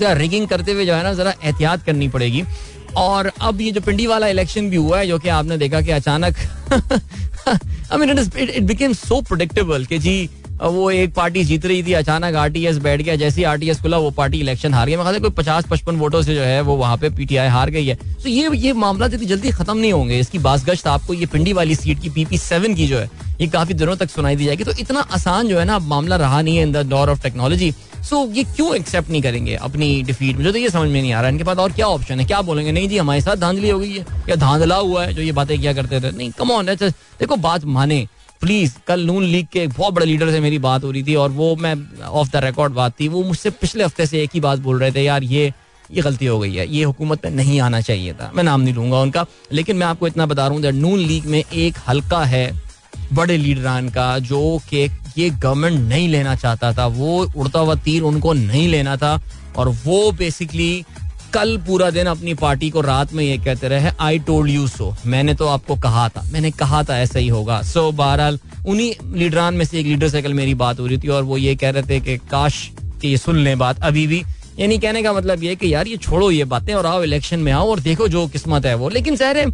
रिगिंग 0.02 0.48
करते 0.48 0.72
हुए 0.72 0.86
जो 0.86 0.94
है 0.94 1.04
ना 1.04 1.14
जरा 1.20 1.34
एहतियात 1.44 1.84
करनी 1.84 2.08
पड़ेगी 2.16 2.44
और 2.98 3.32
अब 3.50 3.60
ये 3.62 3.72
जो 3.72 3.82
पिंडी 3.88 4.06
वाला 4.08 4.28
इलेक्शन 4.34 4.70
भी 4.70 4.76
हुआ 4.76 5.00
है 5.00 5.08
जो 5.08 5.18
कि 5.26 5.30
आपने 5.30 5.58
देखा 5.64 5.82
कि 5.82 5.92
अचानक 5.92 6.38
I 6.74 7.98
mean 8.00 8.18
it 8.20 8.36
it 8.50 8.62
became 8.74 8.94
so 9.04 9.22
predictable 9.28 9.86
कि 9.92 10.00
जी 10.08 10.16
वो 10.66 10.90
एक 10.92 11.14
पार्टी 11.16 11.44
जीत 11.46 11.66
रही 11.66 11.84
थी 11.84 11.94
अचानक 11.94 12.36
आरटीएस 12.36 12.78
बैठ 12.84 13.02
गया 13.02 13.16
जैसे 13.16 13.40
ही 13.42 13.44
आरटीएस 13.46 13.82
खुला 13.82 13.98
वो 13.98 14.10
पार्टी 14.18 14.40
इलेक्शन 14.40 14.74
हार 14.74 14.88
गया 14.88 15.04
मैं 15.04 15.22
कोई 15.22 15.30
पचास 15.38 15.66
पचपन 15.72 15.96
वोटों 15.96 16.22
से 16.22 16.36
जो 16.36 16.42
है 16.42 16.62
वो 16.70 16.76
वहाँ 16.78 16.98
पे 16.98 17.10
पीटीआई 17.18 17.48
हार 17.50 17.70
गई 17.72 17.86
है 17.86 17.96
तो 18.24 18.30
ये 18.30 18.48
ये 18.58 18.74
मामला 18.74 19.08
जितनी 19.08 19.26
जल्दी 19.28 19.52
खत्म 19.52 19.78
नहीं 19.78 19.92
होंगे 19.94 20.20
इसकी 20.20 20.40
बासगश्त 20.48 20.88
आपको 20.88 21.14
ये 21.14 21.26
पिंडी 21.34 21.54
वाली 21.54 21.76
सीट 21.76 22.00
की 22.02 22.10
पीपी 22.16 22.38
सेवन 22.38 22.74
की 22.76 22.88
जो 22.88 23.00
है 23.00 23.10
ये 23.42 23.48
काफी 23.54 23.74
दिनों 23.80 23.96
तक 23.96 24.10
सुनाई 24.10 24.36
दी 24.36 24.46
जाएगी 24.46 24.64
तो 24.64 24.72
इतना 24.80 25.00
आसान 25.16 25.48
जो 25.48 25.60
है 25.60 25.66
ना 25.66 25.78
मामला 25.94 26.16
रहा 26.26 26.42
नहीं 26.42 26.58
है 26.58 26.64
इन 26.64 26.72
द 26.72 26.86
दौर 26.88 27.10
ऑफ 27.10 27.22
टेक्नोलॉजी 27.24 27.72
सो 28.10 28.26
ये 28.34 28.44
क्यों 28.56 28.76
एक्सेप्ट 28.76 29.10
नहीं 29.10 29.22
करेंगे 29.22 29.56
अपनी 29.56 30.02
डिफीट 30.08 30.38
मुझे 30.38 30.52
तो 30.52 30.58
ये 30.58 30.70
समझ 30.70 30.90
में 30.90 31.02
नहीं 31.02 31.14
आ 31.14 31.22
रहा 31.22 31.30
इनके 31.30 31.44
पास 31.44 31.58
और 31.58 31.72
क्या 31.72 31.88
ऑप्शन 31.88 32.20
है 32.20 32.26
क्या 32.28 32.42
बोलेंगे 32.52 32.72
नहीं 32.72 32.90
जी 32.90 32.98
हमारे 32.98 33.22
साथ 33.22 33.36
धांधली 33.46 33.70
हो 33.70 33.80
गई 33.80 33.92
है 33.92 34.06
या 34.30 34.36
धांधला 34.46 34.76
हुआ 34.76 35.06
है 35.06 35.14
जो 35.14 35.22
ये 35.22 35.32
बातें 35.42 35.60
क्या 35.62 35.74
करते 35.74 36.02
थे 36.02 36.12
नहीं 36.18 36.32
कम 36.40 36.52
ऑन 36.52 36.76
देखो 36.76 37.36
बात 37.46 37.66
माने 37.80 38.06
प्लीज 38.42 38.74
कल 38.88 39.04
नून 39.06 39.24
लीग 39.24 39.46
के 39.54 39.66
बहुत 39.78 39.94
बड़े 39.94 40.06
लीडर 40.06 40.32
से 40.32 40.40
मेरी 40.42 40.58
बात 40.66 40.84
हो 40.84 40.92
रही 40.92 41.04
थी 41.04 41.16
और 41.16 41.30
वो 41.40 41.56
मैं 41.62 41.76
ऑफ 42.02 42.32
द 42.32 42.44
रिकॉर्ड 42.44 42.74
बात 42.74 43.00
थी 43.00 43.08
वो 43.14 43.24
मुझसे 43.24 43.50
पिछले 43.64 43.84
हफ्ते 43.84 44.06
से 44.06 44.22
एक 44.24 44.30
ही 44.34 44.40
बात 44.40 44.60
बोल 44.68 44.80
रहे 44.80 44.92
थे 44.92 45.04
यार 45.04 45.24
ये 45.24 45.52
ये 45.94 46.02
गलती 46.02 46.26
हो 46.26 46.40
गई 46.40 46.54
है 46.54 46.68
ये 46.76 46.84
हुकूमत 46.84 47.26
में 47.26 47.32
नहीं 47.34 47.60
आना 47.62 47.80
चाहिए 47.82 48.14
था 48.14 48.32
मैं 48.36 48.44
नाम 48.44 48.62
नहीं 48.62 48.74
लूंगा 48.74 49.00
उनका 49.02 49.26
लेकिन 49.52 49.76
मैं 49.78 49.86
आपको 49.88 50.08
इतना 50.08 50.26
बता 50.32 50.48
रहा 50.48 50.58
हूँ 50.68 50.72
नून 50.82 51.00
लीग 51.00 51.26
में 51.36 51.44
एक 51.52 51.78
हल्का 51.88 52.24
है 52.36 52.46
बड़े 53.14 53.38
लीडरान 53.38 53.90
का 53.90 54.08
जो 54.30 54.40
कि 54.70 54.78
ये 55.18 55.30
गवर्नमेंट 55.44 55.80
नहीं 55.90 56.08
लेना 56.10 56.36
चाहता 56.36 56.72
था 56.78 56.86
वो 57.02 57.12
उड़ता 57.36 57.60
हुआ 57.60 57.76
तीर 57.86 58.02
उनको 58.10 58.34
नहीं 58.34 58.68
लेना 58.70 58.96
था 59.04 59.20
और 59.60 59.70
वो 59.86 60.12
बेसिकली 60.18 60.70
कल 61.34 61.58
पूरा 61.68 61.90
दिन 61.92 62.08
अपनी 62.08 62.34
पार्टी 62.42 62.70
को 62.70 62.82
रात 62.82 63.14
में 63.14 63.24
ये 63.24 63.38
कहते 63.46 63.68
रहे 63.70 63.90
आई 64.02 64.20
टोल्ड 64.28 64.52
यू 64.52 64.68
सो 64.68 64.94
मैंने 65.14 65.34
तो 65.42 65.48
आपको 65.48 65.76
कहा 65.84 66.08
था 66.16 66.22
मैंने 66.32 66.52
कहा 66.60 66.82
था 66.90 66.98
ऐसा 67.02 67.20
ही 67.20 67.28
होगा 67.28 67.62
सो 67.62 67.82
so, 67.88 67.96
बहरहाल 67.98 68.40
उन्हीं 68.66 68.92
लीडरान 69.18 69.54
में 69.56 69.66
से 69.66 69.80
एक 69.80 69.86
लीडर 69.86 70.10
से 70.10 70.22
कल 70.22 70.34
मेरी 70.34 70.54
बात 70.64 70.80
हो 70.80 70.88
रही 70.88 70.98
थी 71.04 71.08
और 71.18 71.24
वो 71.24 71.38
ये 71.38 71.56
कह 71.56 71.70
रहे 71.70 71.84
थे 71.90 72.00
कि 72.06 72.18
काश 72.32 72.68
कि 73.02 73.08
ये 73.08 73.18
सुन 73.18 73.38
लें 73.44 73.58
बात 73.60 73.82
अभी 73.90 74.06
भी 74.08 74.24
यानी 74.60 74.78
कहने 74.80 75.02
का 75.04 75.14
मतलब 75.14 75.44
ये 75.44 75.56
कि 75.56 75.74
यार 75.74 75.88
ये 75.88 75.98
छोड़ो 76.08 76.30
ये 76.32 76.44
बातें 76.54 76.74
और 76.76 76.86
आओ 76.86 77.04
इलेक्शन 77.04 77.40
में 77.40 77.52
आओ 77.52 77.70
और 77.72 77.80
देखो 77.80 78.08
जो 78.16 78.26
किस्मत 78.38 78.66
है 78.66 78.76
वो 78.76 78.90
लेकिन 78.90 79.16
जहर 79.16 79.50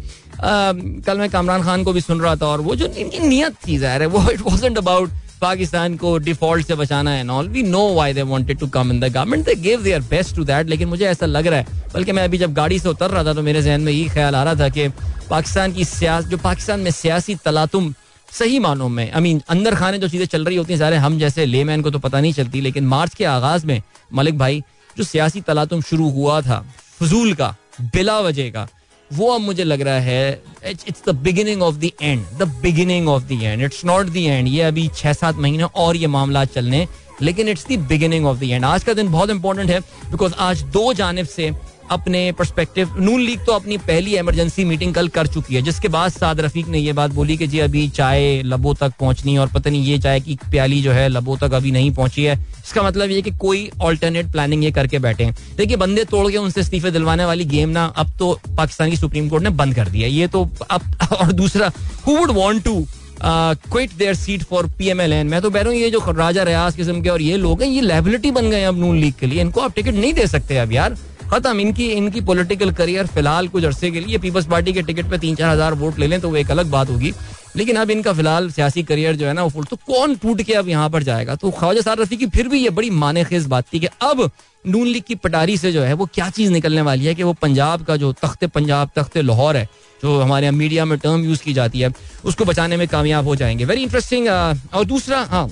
कल 1.06 1.18
मैं 1.18 1.28
कामरान 1.30 1.62
खान 1.62 1.84
को 1.84 1.92
भी 1.92 2.00
सुन 2.00 2.20
रहा 2.20 2.36
था 2.36 2.46
और 2.46 2.60
वो 2.60 2.76
जो 2.76 2.86
इनकी 2.86 3.18
नीयत 3.28 3.54
थी 3.66 3.76
जहर 3.78 4.02
है 4.02 4.08
वो 4.16 4.30
इट 4.30 4.40
वॉज 4.50 4.64
अबाउट 4.78 5.10
पाकिस्तान 5.44 5.96
को 6.00 6.16
डिफॉल्ट 6.18 6.66
से 6.66 6.74
बचाना 6.74 7.10
है 7.10 7.26
all 7.30 7.48
we 7.54 7.62
know 7.62 7.80
why 7.94 8.12
they 8.14 8.22
wanted 8.28 8.58
to 8.58 8.66
come 8.74 8.92
in 8.92 9.00
the 9.00 9.08
government 9.14 9.44
they 9.46 9.54
give 9.64 9.82
their 9.82 10.00
best 10.10 10.34
to 10.36 10.44
that 10.50 10.66
लेकिन 10.68 10.88
मुझे 10.88 11.04
ऐसा 11.06 11.26
लग 11.26 11.46
रहा 11.46 11.58
है 11.60 11.82
बल्कि 11.94 12.12
मैं 12.18 12.22
अभी 12.24 12.38
जब 12.42 12.52
गाड़ी 12.54 12.78
से 12.78 12.88
उतर 12.88 13.10
रहा 13.10 13.24
था 13.24 13.34
तो 13.38 13.42
मेरे 13.48 13.62
जहन 13.62 13.80
में 13.88 13.92
यही 13.92 14.08
ख्याल 14.14 14.34
आ 14.34 14.42
रहा 14.44 14.54
था 14.60 14.68
कि 14.76 14.88
पाकिस्तान 15.30 15.72
की 15.72 15.84
सियास 15.84 16.24
जो 16.28 16.36
पाकिस्तान 16.44 16.80
में 16.86 16.90
सियासी 17.00 17.34
तलातुम 17.44 17.92
सही 18.38 18.58
मानों 18.66 18.88
में 18.98 19.04
आई 19.10 19.20
मीन 19.22 19.42
अंदर 19.56 19.74
खाने 19.80 19.98
जो 20.04 20.08
चीज़ें 20.14 20.26
चल 20.34 20.44
रही 20.44 20.56
होती 20.56 20.72
हैं 20.72 20.78
सारे 20.80 20.96
हम 21.06 21.18
जैसे 21.18 21.46
लेमैन 21.46 21.82
को 21.82 21.90
तो 21.90 21.98
पता 22.06 22.20
नहीं 22.20 22.32
चलती 22.40 22.60
लेकिन 22.70 22.86
मार्च 22.94 23.14
के 23.14 23.24
आगाज़ 23.34 23.66
में 23.72 23.80
मलिक 24.20 24.38
भाई 24.44 24.62
जो 24.98 25.04
सियासी 25.12 25.40
तलातुम 25.50 25.80
शुरू 25.90 26.08
हुआ 26.18 26.40
था 26.48 26.64
फजूल 27.00 27.34
का 27.42 27.54
बिला 27.94 28.18
वजह 28.30 28.50
का 28.56 28.66
वो 29.12 29.30
अब 29.34 29.40
मुझे 29.40 29.64
लग 29.64 29.80
रहा 29.88 29.98
है 30.00 30.30
it's 30.66 31.02
the 31.08 31.14
beginning 31.22 31.62
of 31.62 31.74
the 31.78 31.90
end 32.02 32.24
the 32.38 32.48
beginning 32.62 33.08
of 33.08 33.22
the 33.28 33.38
end 33.42 33.62
it's 33.62 33.84
not 33.84 34.10
the 34.10 34.16
end 34.16 34.48
ये 34.48 34.60
अभी 34.62 34.88
छह 34.96 35.12
सात 35.12 35.36
महीने 35.44 35.62
और 35.84 35.96
ये 35.96 36.06
मामला 36.16 36.44
चलने 36.44 36.86
लेकिन 37.22 37.48
it's 37.48 37.66
the 37.72 37.78
beginning 37.88 38.26
of 38.26 38.36
the 38.38 38.42
end 38.42 38.64
आज 38.64 38.84
का 38.84 38.92
दिन 38.94 39.10
बहुत 39.12 39.30
इंपॉर्टेंट 39.30 39.70
है 39.70 39.80
बिकॉज 40.10 40.32
आज 40.46 40.62
दो 40.74 40.92
जानब 40.94 41.26
से 41.26 41.50
अपने 41.92 42.30
परस्पेक्टिव 42.38 42.94
नून 42.98 43.20
लीग 43.22 43.38
तो 43.46 43.52
अपनी 43.52 43.76
पहली 43.86 44.14
इमरजेंसी 44.16 44.64
मीटिंग 44.64 44.94
कल 44.94 45.08
कर 45.14 45.26
चुकी 45.26 45.54
है 45.54 45.62
जिसके 45.62 45.88
बाद 45.96 46.10
साद 46.12 46.40
रफीक 46.40 46.68
ने 46.68 46.78
यह 46.78 46.92
बात 46.94 47.10
बोली 47.14 47.36
कि 47.36 47.46
जी 47.46 47.58
अभी 47.60 47.88
चाय 47.96 48.42
लबो 48.42 48.72
तक 48.80 48.92
पहुंचनी 49.00 49.36
और 49.38 49.48
पता 49.54 49.70
नहीं 49.70 49.82
ये 49.84 49.98
चाय 50.06 50.20
की 50.20 50.38
प्याली 50.50 50.80
जो 50.82 50.92
है 50.92 51.08
लबों 51.08 51.36
तक 51.46 51.52
अभी 51.54 51.70
नहीं 51.72 51.90
पहुंची 51.94 52.24
है 52.24 52.38
इसका 52.64 52.82
मतलब 52.82 53.10
ये 53.10 53.20
कि 53.22 53.30
कोई 53.40 53.68
ऑल्टरनेट 53.82 54.30
प्लानिंग 54.32 54.64
ये 54.64 54.70
करके 54.78 54.98
बैठे 55.06 55.24
हैं 55.24 55.34
देखिए 55.56 55.76
बंदे 55.76 56.04
तोड़ 56.10 56.30
के 56.30 56.36
उनसे 56.36 56.60
इस्तीफे 56.60 56.90
दिलवाने 56.90 57.24
वाली 57.24 57.44
गेम 57.54 57.68
ना 57.70 57.84
अब 58.04 58.12
तो 58.18 58.38
पाकिस्तान 58.56 58.90
की 58.90 58.96
सुप्रीम 58.96 59.28
कोर्ट 59.28 59.44
ने 59.44 59.50
बंद 59.62 59.74
कर 59.74 59.88
दिया 59.88 60.08
ये 60.08 60.26
तो 60.36 60.48
अब 60.70 60.90
और 61.20 61.32
दूसरा 61.32 61.70
who 62.06 62.16
would 62.18 62.30
want 62.36 62.64
to 62.64 62.86
quit 63.24 63.92
their 63.98 64.14
seat 64.14 64.42
for 64.44 64.66
P 64.78 64.88
M 64.90 65.00
L 65.00 65.12
N 65.12 65.26
मैं 65.26 65.40
तो 65.42 65.50
बह 65.50 65.60
रहा 65.62 65.72
हूँ 65.72 65.78
ये 65.80 65.90
जो 65.90 66.04
राजा 66.16 66.42
रियाज 66.44 66.76
किस्म 66.76 67.00
के 67.02 67.08
और 67.08 67.22
ये 67.22 67.36
लोग 67.46 67.62
हैं 67.62 67.68
ये 67.68 67.80
लेबिलिटी 67.80 68.30
बन 68.38 68.50
गए 68.50 68.62
अब 68.64 68.78
नून 68.78 68.98
लीग 69.00 69.14
के 69.20 69.26
लिए 69.26 69.40
इनको 69.40 69.60
आप 69.60 69.74
टिकट 69.76 69.94
नहीं 69.94 70.12
दे 70.14 70.26
सकते 70.26 70.56
अब 70.58 70.72
यार 70.72 70.96
खत्म 71.30 71.60
इनकी 71.60 71.90
इनकी 71.92 72.20
पॉलिटिकल 72.30 72.70
करियर 72.80 73.06
फिलहाल 73.14 73.48
कुछ 73.48 73.64
अरसे 73.64 73.90
के 73.90 74.00
लिए 74.00 74.18
पीपल्स 74.18 74.46
पार्टी 74.46 74.72
के 74.72 74.82
टिकट 74.88 75.10
पे 75.10 75.18
तीन 75.18 75.34
चार 75.34 75.50
हजार 75.50 75.74
वोट 75.82 75.98
ले 75.98 76.06
लें 76.06 76.20
तो 76.20 76.28
वो 76.30 76.36
एक 76.36 76.50
अलग 76.50 76.70
बात 76.70 76.90
होगी 76.90 77.12
लेकिन 77.56 77.76
अब 77.76 77.90
इनका 77.90 78.12
फिलहाल 78.12 78.48
सियासी 78.50 78.82
करियर 78.82 79.16
जो 79.16 79.26
है 79.26 79.32
ना 79.32 79.42
वो 79.42 79.50
फुल 79.50 79.64
तो 79.70 79.76
कौन 79.86 80.14
टूट 80.22 80.40
के 80.46 80.52
अब 80.60 80.68
यहाँ 80.68 80.88
पर 80.90 81.02
जाएगा 81.02 81.34
तो 81.44 81.50
ख्वाजा 81.58 81.80
सार 81.80 81.98
रफी 81.98 82.16
की 82.16 82.26
फिर 82.36 82.48
भी 82.48 82.58
ये 82.62 82.70
बड़ी 82.78 82.90
माने 83.04 83.24
खेज 83.24 83.46
बात 83.54 83.66
थी 83.72 83.80
कि 83.80 83.86
अब 84.08 84.30
नून 84.74 84.86
लीग 84.86 85.02
की 85.08 85.14
पटारी 85.24 85.56
से 85.58 85.72
जो 85.72 85.82
है 85.82 85.92
वो 86.00 86.06
क्या 86.14 86.28
चीज़ 86.36 86.52
निकलने 86.52 86.80
वाली 86.88 87.04
है 87.06 87.14
कि 87.14 87.22
वो 87.22 87.32
पंजाब 87.42 87.82
का 87.84 87.96
जो 88.04 88.12
तख्त 88.22 88.44
पंजाब 88.54 88.90
तख्त 88.96 89.16
लाहौर 89.18 89.56
है 89.56 89.64
जो 90.02 90.20
हमारे 90.20 90.46
यहाँ 90.46 90.58
मीडिया 90.58 90.84
में 90.84 90.98
टर्म 90.98 91.24
यूज़ 91.24 91.42
की 91.44 91.52
जाती 91.60 91.80
है 91.80 91.92
उसको 92.32 92.44
बचाने 92.44 92.76
में 92.76 92.86
कामयाब 92.88 93.26
हो 93.28 93.36
जाएंगे 93.44 93.64
वेरी 93.72 93.82
इंटरेस्टिंग 93.82 94.28
और 94.28 94.84
दूसरा 94.94 95.20
हाँ 95.30 95.48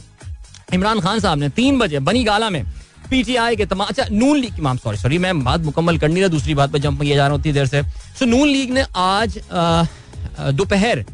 इमरान 0.74 1.00
खान 1.00 1.18
साहब 1.20 1.38
ने 1.38 1.48
तीन 1.60 1.78
बजे 1.78 1.98
बनी 2.10 2.24
गाला 2.24 2.50
में 2.50 2.64
पीटीआई 3.12 3.56
के 3.56 3.64
तमाम 3.70 3.86
अच्छा 3.88 4.04
नून 4.10 4.36
लीग 4.40 4.52
की 4.58 4.62
सॉरी 4.82 4.96
सॉरी 4.98 5.16
मैं 5.24 5.32
बात 5.44 5.60
मुकम्मल 5.70 5.96
करनी 6.04 6.20
रहा 6.20 6.28
दूसरी 6.34 6.54
बात 6.60 6.70
पर 6.72 6.78
जंप 6.84 7.00
किया 7.02 7.16
जा 7.16 7.22
रहा 7.24 7.36
होती 7.36 7.52
देर 7.52 7.66
से 7.66 7.82
सो 8.18 8.24
नून 8.26 8.48
लीग 8.48 8.70
ने 8.74 8.84
आज 9.06 9.38
दोपहर 10.60 11.04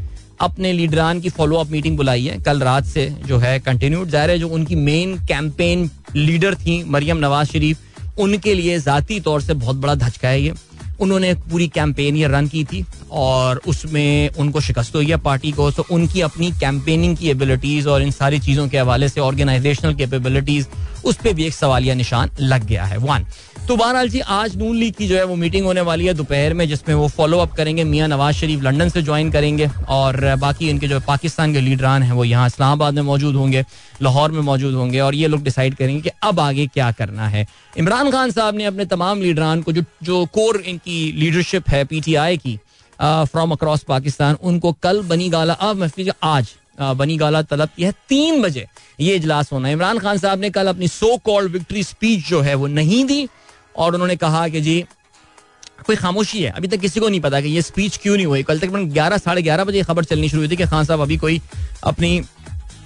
अपने 0.46 0.72
लीडरान 0.72 1.20
की 1.20 1.30
फॉलो 1.38 1.56
अप 1.60 1.70
मीटिंग 1.70 1.96
बुलाई 1.96 2.24
है 2.26 2.38
कल 2.48 2.60
रात 2.68 2.84
से 2.92 3.06
जो 3.26 3.38
है 3.46 3.58
कंटिन्यूड 3.68 4.08
जाहिर 4.10 4.30
है 4.30 4.38
जो 4.38 4.48
उनकी 4.58 4.74
मेन 4.90 5.16
कैंपेन 5.28 5.88
लीडर 6.16 6.54
थी 6.66 6.82
मरियम 6.96 7.18
नवाज 7.24 7.46
शरीफ 7.52 8.18
उनके 8.26 8.54
लिए 8.60 8.78
जाती 8.86 9.20
तौर 9.30 9.40
से 9.48 9.54
बहुत 9.64 9.76
बड़ा 9.84 9.94
धचका 10.06 10.28
है 10.28 10.40
ये 10.42 10.52
उन्होंने 11.00 11.32
पूरी 11.50 11.66
कैंपेन 11.74 12.16
ये 12.16 12.26
रन 12.28 12.46
की 12.52 12.64
थी 12.72 12.84
और 13.26 13.60
उसमें 13.68 14.30
उनको 14.44 14.60
शिकस्त 14.60 14.94
हुई 14.96 15.06
है 15.06 15.16
पार्टी 15.26 15.50
को 15.58 15.70
तो 15.70 15.84
उनकी 15.94 16.20
अपनी 16.20 16.50
कैंपेनिंग 16.60 17.16
की 17.16 17.30
एबिलिटीज 17.30 17.86
और 17.94 18.02
इन 18.02 18.10
सारी 18.10 18.38
चीज़ों 18.48 18.68
के 18.68 18.78
हवाले 18.78 19.08
से 19.08 19.20
ऑर्गेनाइजेशनल 19.20 19.94
कैपेबिलिटीज 20.00 20.66
उस 21.06 21.16
पर 21.24 21.32
भी 21.32 21.46
एक 21.46 21.54
सवालिया 21.54 21.94
निशान 21.94 22.30
लग 22.40 22.66
गया 22.66 22.84
है 22.84 22.96
वन 22.98 23.24
तो 23.68 23.74
बहरहाल 23.76 24.08
जी 24.08 24.20
आज 24.34 24.54
नून 24.56 24.76
लीग 24.76 24.92
की 24.98 25.06
जो 25.08 25.16
है 25.16 25.24
वो 25.30 25.34
मीटिंग 25.36 25.64
होने 25.64 25.80
वाली 25.86 26.06
है 26.06 26.12
दोपहर 26.14 26.52
में 26.58 26.66
जिसमें 26.68 26.94
वो 26.96 27.06
फॉलो 27.16 27.38
अप 27.38 27.50
करेंगे 27.56 27.84
मियाँ 27.84 28.06
नवाज 28.08 28.34
शरीफ 28.34 28.62
लंदन 28.62 28.88
से 28.88 29.00
ज्वाइन 29.02 29.30
करेंगे 29.30 29.68
और 29.96 30.16
बाकी 30.40 30.68
इनके 30.70 30.88
जो 30.88 31.00
पाकिस्तान 31.08 31.52
के 31.52 31.60
लीडरान 31.60 32.02
हैं 32.02 32.12
वो 32.12 32.24
यहाँ 32.24 32.46
इस्लामाबाद 32.46 32.94
में 32.94 33.02
मौजूद 33.02 33.34
होंगे 33.36 33.64
लाहौर 34.02 34.30
में 34.32 34.40
मौजूद 34.42 34.74
होंगे 34.74 35.00
और 35.06 35.14
ये 35.14 35.28
लोग 35.28 35.42
डिसाइड 35.44 35.74
करेंगे 35.76 36.00
कि 36.02 36.10
अब 36.28 36.40
आगे 36.40 36.66
क्या 36.74 36.90
करना 36.98 37.26
है 37.28 37.46
इमरान 37.78 38.10
खान 38.10 38.30
साहब 38.30 38.54
ने 38.58 38.64
अपने 38.64 38.84
तमाम 38.94 39.20
लीडरान 39.22 39.62
को 39.62 39.72
जो 39.72 39.82
जो 40.02 40.24
कोर 40.34 40.60
इनकी 40.60 40.96
लीडरशिप 41.18 41.68
है 41.70 41.84
पी 41.90 42.00
टी 42.04 42.14
आई 42.24 42.36
की 42.46 42.56
फ्राम 43.02 43.52
अक्रॉस 43.52 43.82
पाकिस्तान 43.88 44.38
उनको 44.52 44.72
कल 44.82 45.00
बनी 45.10 45.28
गाला 45.36 45.54
अब 45.70 45.88
आज 46.32 46.54
बनी 46.98 47.16
गाला 47.18 47.42
तलब 47.52 47.68
की 47.76 47.82
है 47.84 47.92
तीन 48.08 48.40
बजे 48.42 48.64
ये 49.00 49.14
इजलास 49.16 49.52
होना 49.52 49.68
इमरान 49.76 49.98
खान 50.06 50.18
साहब 50.24 50.40
ने 50.40 50.50
कल 50.58 50.68
अपनी 50.74 50.88
सो 50.88 51.16
कॉल्ड 51.26 51.52
विक्ट्री 51.52 51.82
स्पीच 51.84 52.28
जो 52.28 52.40
है 52.40 52.54
वो 52.62 52.66
नहीं 52.80 53.04
दी 53.12 53.26
और 53.78 53.94
उन्होंने 53.94 54.16
कहा 54.16 54.46
कि 54.48 54.60
जी 54.60 54.80
कोई 55.86 55.96
खामोशी 55.96 56.42
है 56.42 56.50
अभी 56.50 56.68
तक 56.68 56.78
किसी 56.80 57.00
को 57.00 57.08
नहीं 57.08 57.20
पता 57.20 57.40
कि 57.40 57.48
ये 57.48 57.62
स्पीच 57.62 57.96
क्यों 58.02 58.16
नहीं 58.16 58.26
हुई 58.26 58.42
कल 58.42 58.58
तक 58.60 58.68
ग्यारह 58.76 59.18
साढ़े 59.18 59.42
ग्यारह 59.42 59.64
बजे 59.64 59.82
खबर 59.90 60.04
चलनी 60.04 60.28
शुरू 60.28 60.42
हुई 60.42 60.48
थी 60.50 60.56
कि 60.56 60.66
खान 60.72 60.84
साहब 60.84 61.00
अभी 61.00 61.16
कोई 61.26 61.40
अपनी 61.92 62.16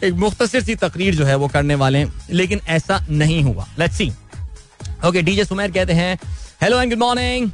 एक 0.04 0.14
मुख्तर 0.24 0.46
सी 0.60 0.74
तकरीर 0.74 1.14
जो 1.14 1.24
है 1.24 1.34
वो 1.42 1.48
करने 1.48 1.74
वाले 1.84 1.98
हैं 1.98 2.12
लेकिन 2.40 2.60
ऐसा 2.76 3.04
नहीं 3.22 3.42
हुआ 3.44 3.66
let's 3.78 3.96
see 3.98 4.10
okay 5.08 5.22
DJ 5.28 5.44
Sumer 5.44 5.70
कहते 5.72 5.92
हैं 6.02 6.16
हेलो 6.62 6.80
एंड 6.80 6.90
गुड 6.94 6.98
मॉर्निंग 6.98 7.50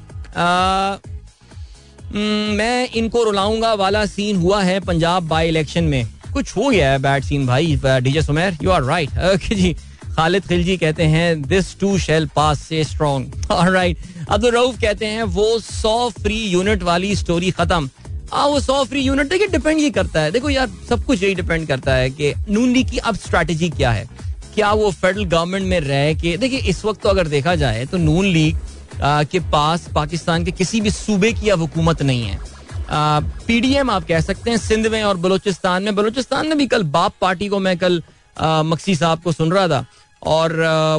मैं 2.59 2.89
इनको 2.97 3.23
रुलाऊंगा 3.25 3.73
वाला 3.83 4.05
सीन 4.07 4.37
हुआ 4.43 4.63
है 4.63 4.79
पंजाब 4.91 5.27
बाई 5.29 5.49
इलेक्शन 5.49 5.85
में 5.95 6.05
कुछ 6.33 6.57
हो 6.57 6.69
गया 6.69 6.91
है 6.91 6.99
बैड 7.09 7.25
सीन 7.25 7.47
भाई 7.47 7.79
DJ 7.85 8.23
Sumer 8.23 8.57
you 8.63 8.71
are 8.71 8.83
right 8.85 9.19
okay 9.35 9.55
जी 9.55 9.75
खालिद 10.19 10.43
खिलजी 10.47 10.77
कहते 10.77 11.03
हैं 11.11 11.25
दिस 11.49 11.67
टू 11.81 11.97
शेल 12.05 12.27
पास 12.37 12.59
से 12.69 12.83
स्ट्रॉन्ग 12.85 13.35
राइट 13.75 13.99
अब्दुल 14.33 14.51
रऊफ 14.55 14.81
कहते 14.81 15.07
हैं 15.07 15.23
वो 15.35 15.45
सौ 15.65 16.09
फ्री 16.23 16.39
यूनिट 16.55 16.83
वाली 16.89 17.15
स्टोरी 17.17 17.51
खत्म 17.51 17.85
आ 17.89 18.37
हाँ, 18.39 18.47
वो 18.49 18.59
सौ 18.61 18.83
फ्री 18.85 19.01
यूनिट 19.01 19.29
देखिए 19.29 19.47
डिपेंड 19.49 19.79
ही 19.81 19.91
करता 19.99 20.21
है 20.21 20.31
देखो 20.31 20.51
यार 20.51 20.71
सब 20.89 21.05
कुछ 21.07 21.23
यही 21.23 21.35
डिपेंड 21.35 21.67
करता 21.69 21.95
है 21.95 22.09
कि 22.11 22.33
नून 22.49 22.73
लीग 22.75 22.91
की 22.91 22.99
अब 23.11 23.17
स्ट्रेटेजी 23.27 23.69
क्या 23.77 23.91
है 23.93 24.05
क्या 24.55 24.73
वो 24.83 24.91
फेडरल 24.91 25.25
गवर्नमेंट 25.25 25.67
में 25.67 25.79
रह 25.81 26.13
के 26.23 26.37
देखिए 26.37 26.61
इस 26.71 26.85
वक्त 26.85 27.01
तो 27.03 27.09
अगर 27.09 27.29
देखा 27.37 27.55
जाए 27.63 27.85
तो 27.93 27.99
नून 28.07 28.25
लीग 28.39 28.57
के 29.33 29.41
पास 29.53 29.87
पाकिस्तान 29.95 30.45
के 30.45 30.51
किसी 30.63 30.81
भी 30.81 30.91
सूबे 30.97 31.33
की 31.43 31.49
अब 31.57 31.61
हुकूमत 31.61 32.03
नहीं 32.11 32.23
है 32.25 32.41
पीडीएम 33.47 33.91
आप 33.91 34.07
कह 34.09 34.21
सकते 34.31 34.51
हैं 34.51 34.57
सिंध 34.67 34.87
में 34.97 35.03
और 35.03 35.17
बलोचिस्तान 35.29 35.83
में 35.83 35.95
बलोचिस्तान 35.97 36.47
में 36.49 36.59
भी 36.59 36.67
कल 36.77 36.83
बाप 36.99 37.15
पार्टी 37.21 37.49
को 37.55 37.59
मैं 37.69 37.77
कल 37.79 38.03
मक्सी 38.43 38.95
साहब 38.97 39.21
को 39.23 39.33
सुन 39.33 39.53
रहा 39.53 39.67
था 39.69 39.85
और 40.27 40.53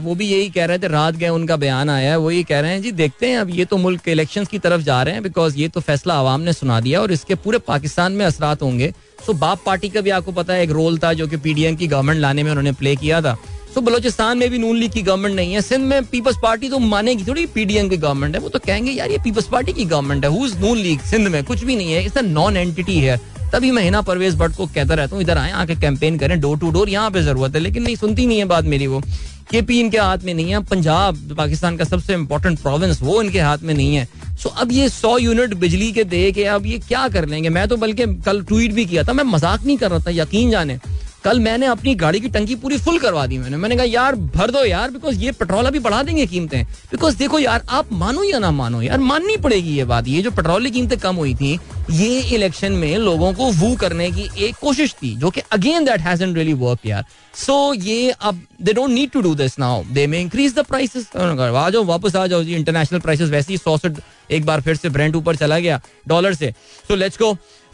वो 0.04 0.14
भी 0.16 0.26
यही 0.28 0.50
कह 0.50 0.66
रहे 0.66 0.80
थे 0.80 0.88
रात 0.88 1.16
गए 1.16 1.30
उनका 1.30 1.56
बयान 1.58 1.90
आया 1.90 2.10
है 2.12 2.18
वो 2.20 2.32
ये 2.32 2.44
कह 2.50 2.60
रहे 2.60 2.72
हैं 2.72 2.82
जी 2.82 2.92
देखते 3.00 3.30
हैं 3.30 3.38
अब 3.38 3.50
ये 3.56 3.66
तो 3.66 3.78
मुल्क 3.78 4.08
इलेक्शन 4.10 4.46
की 4.52 4.60
तरफ 4.60 4.82
जा 4.82 5.02
रहे 5.04 5.14
हैं 5.14 5.24
बिकॉज 5.24 5.56
ये 5.58 5.68
तो 5.70 5.80
फैसला 5.82 6.14
आवाम 6.20 6.42
ने 6.42 6.54
सुना 6.54 6.80
दिया 6.82 7.02
और 7.02 7.12
इसके 7.12 7.36
पूरे 7.46 7.58
पाकिस्तान 7.68 8.12
में 8.14 8.26
असरात 8.26 8.62
होंगे 8.62 8.94
सो 9.26 9.34
बाप 9.40 9.62
पार्टी 9.66 9.90
का 9.90 10.02
भी 10.02 10.10
आपको 10.18 10.32
पता 10.32 10.54
है 10.54 10.64
एक 10.64 10.72
रोल 10.72 10.98
था 11.04 11.14
जो 11.14 11.28
कि 11.28 11.38
पीडीएम 11.48 11.76
की 11.76 11.88
गवर्नमेंट 11.88 12.20
लाने 12.20 12.44
में 12.44 12.50
उन्होंने 12.52 12.72
प्ले 12.82 12.96
किया 12.96 13.22
था 13.22 13.38
सो 13.74 13.82
बलोचिस्तान 13.88 14.38
में 14.38 14.50
भी 14.50 14.58
नून 14.58 14.78
लीग 14.78 14.92
की 14.92 15.02
गवर्नमेंट 15.02 15.36
नहीं 15.36 15.54
है 15.54 15.62
सिंध 15.62 15.86
में 15.88 16.04
पीपल्स 16.12 16.38
पार्टी 16.44 16.70
तो 16.70 16.80
मानेगी 16.80 17.24
थोड़ी 17.26 17.46
पीडीएम 17.56 17.90
की 17.90 17.98
गवर्नमेंट 17.98 18.36
है 18.36 18.42
वो 18.42 18.50
तो 18.50 18.60
कहेंगे 18.66 18.92
यार 18.92 19.12
ये 19.12 19.18
पीपल्स 19.24 19.48
पार्टी 19.52 19.74
की 19.74 19.86
गवर्नमेंट 19.86 20.26
है 20.26 20.32
who 20.38 20.46
is 20.46 20.56
Noon 20.62 20.78
League 20.86 21.02
Sindh 21.10 21.28
में 21.28 21.44
कुछ 21.52 21.64
भी 21.64 21.76
नहीं 21.76 21.92
है 21.94 22.06
इट्स 22.06 22.18
अ 22.18 22.22
नॉन 22.22 22.58
एंटिटी 22.58 22.98
है 23.00 23.20
तभी 23.54 23.70
मैं 23.72 23.84
हिना 23.84 24.02
परवेज 24.08 24.36
भट्ट 24.38 24.56
को 24.56 24.66
कहता 24.76 24.94
रहता 24.96 25.16
हूँ 25.16 25.24
इधर 25.24 25.38
आए 25.38 25.52
आके 25.62 25.76
कैंपेन 25.82 26.18
करें 26.20 26.40
डोर 26.42 26.58
टू 26.60 26.70
डोर 26.72 26.90
यहाँ 26.90 27.12
पे 27.12 27.22
जरूरत 27.24 27.56
है 27.56 27.62
लेकिन 27.62 27.84
नहीं 27.84 27.96
सुनती 27.96 28.26
नहीं 28.28 28.38
है 28.40 28.46
बात 28.46 28.66
मेरी 28.74 28.88
वो 28.88 29.00
के 29.52 29.62
पी 29.70 29.80
इनके 29.80 29.98
हाथ 29.98 30.18
में 30.24 30.34
नहीं 30.34 30.52
है 30.52 30.60
पंजाब 30.72 31.18
पाकिस्तान 31.38 31.78
का 31.78 31.84
सबसे 31.86 32.14
इम्पोर्टेंट 32.14 32.60
प्रोविंस 32.62 33.00
वो 33.04 33.22
इनके 33.22 33.40
हाथ 33.42 33.64
में 33.70 33.74
नहीं 33.74 33.96
है 33.96 34.08
सो 34.44 34.50
अब 34.62 34.72
ये 34.72 34.90
सौ 34.90 35.18
यूनिट 35.18 35.54
बिजली 35.64 35.92
के 35.92 36.04
दे 36.12 36.32
के 36.32 36.44
अब 36.58 36.66
ये 36.66 36.78
क्या 36.88 37.08
कर 37.16 37.26
लेंगे 37.30 37.50
मैं 37.58 37.68
तो 37.68 37.78
बल्कि 37.78 38.06
कल 38.26 38.42
ट्वीट 38.52 38.74
भी 38.74 38.86
किया 38.86 39.04
था 39.04 39.14
मैं 39.14 39.24
मजाक 39.34 39.66
नहीं 39.66 39.78
कर 39.78 39.90
रहा 39.92 40.00
था 40.08 40.12
यकीन 40.22 40.50
जाने 40.52 40.80
कल 41.24 41.40
मैंने 41.40 41.66
अपनी 41.68 41.94
गाड़ी 42.02 42.20
की 42.20 42.30
टंकी 42.30 42.56
पूरी 42.64 42.78
फुल 42.84 42.98
करवा 43.00 43.26
दी 43.28 43.38
मैंने 43.38 43.58
मैंने 43.58 43.76
कहा 43.76 43.86
यार 43.86 44.16
भर 44.36 44.52
दो 44.52 44.64
यार 44.66 44.92
बिकॉज 44.92 45.24
ये 45.24 45.32
पेट्रोल 45.40 45.66
अभी 45.68 45.80
बढ़ा 45.88 46.02
देंगे 46.04 46.26
कीमतें 46.34 46.64
बिकॉज 46.92 47.16
देखो 47.18 47.40
यार 47.40 47.66
आप 47.80 47.92
मानो 48.04 48.24
या 48.24 48.40
ना 48.40 48.52
मानो 48.60 48.82
यार 48.82 49.00
माननी 49.10 49.36
पड़ेगी 49.46 49.76
ये 49.78 49.86
बात 49.92 50.08
ये 50.08 50.22
जो 50.28 50.32
पेट्रोल 50.38 50.66
की 50.66 50.72
कीमतें 50.72 50.98
कम 51.00 51.16
हुई 51.16 51.34
थी 51.42 51.58
ये 51.92 52.20
इलेक्शन 52.36 52.72
में 52.84 52.98
लोगों 52.98 53.34
को 53.34 53.50
वू 53.52 53.76
करने 53.82 54.10
की 54.12 54.30
एक 54.48 54.56
कोशिश 54.62 54.94
थी 55.02 55.16
जो 55.20 55.30
कि 55.38 55.42
again 55.52 55.86
that 55.86 56.02
has 56.02 56.22
really 56.22 56.54
work 56.54 56.86
यार 56.86 57.04
सो 57.36 57.54
so, 57.74 57.82
ये 57.86 58.10
अब 58.12 58.42
they 58.62 58.74
don't 58.74 58.90
need 58.90 59.12
to 59.12 59.22
do 59.22 59.34
this 59.36 59.60
now 59.60 59.84
they 59.94 60.06
may 60.08 60.22
increase 60.22 60.54
the 60.56 60.66
prices 60.72 61.10
आ 61.18 61.70
जाओ 61.70 61.84
वापस 61.84 62.16
आ 62.16 62.26
जाओ 62.28 62.44
जी 62.44 62.56
इंटरनेशनल 62.56 63.00
प्राइसेस 63.00 63.30
वैसे 63.30 63.54
ही 63.54 63.58
सौ 63.58 63.78
से 63.78 63.90
एक 64.32 64.46
बार 64.46 64.62
फिर 64.62 64.76
से 64.76 64.90
ब्रेंट 64.90 65.16
ऊपर 65.16 65.36
चला 65.36 65.60
गया 65.60 65.80
डॉलर 66.08 66.34
से 66.36 66.54
सो 66.88 66.96
लेट्स 66.96 67.18
गो 67.20 67.32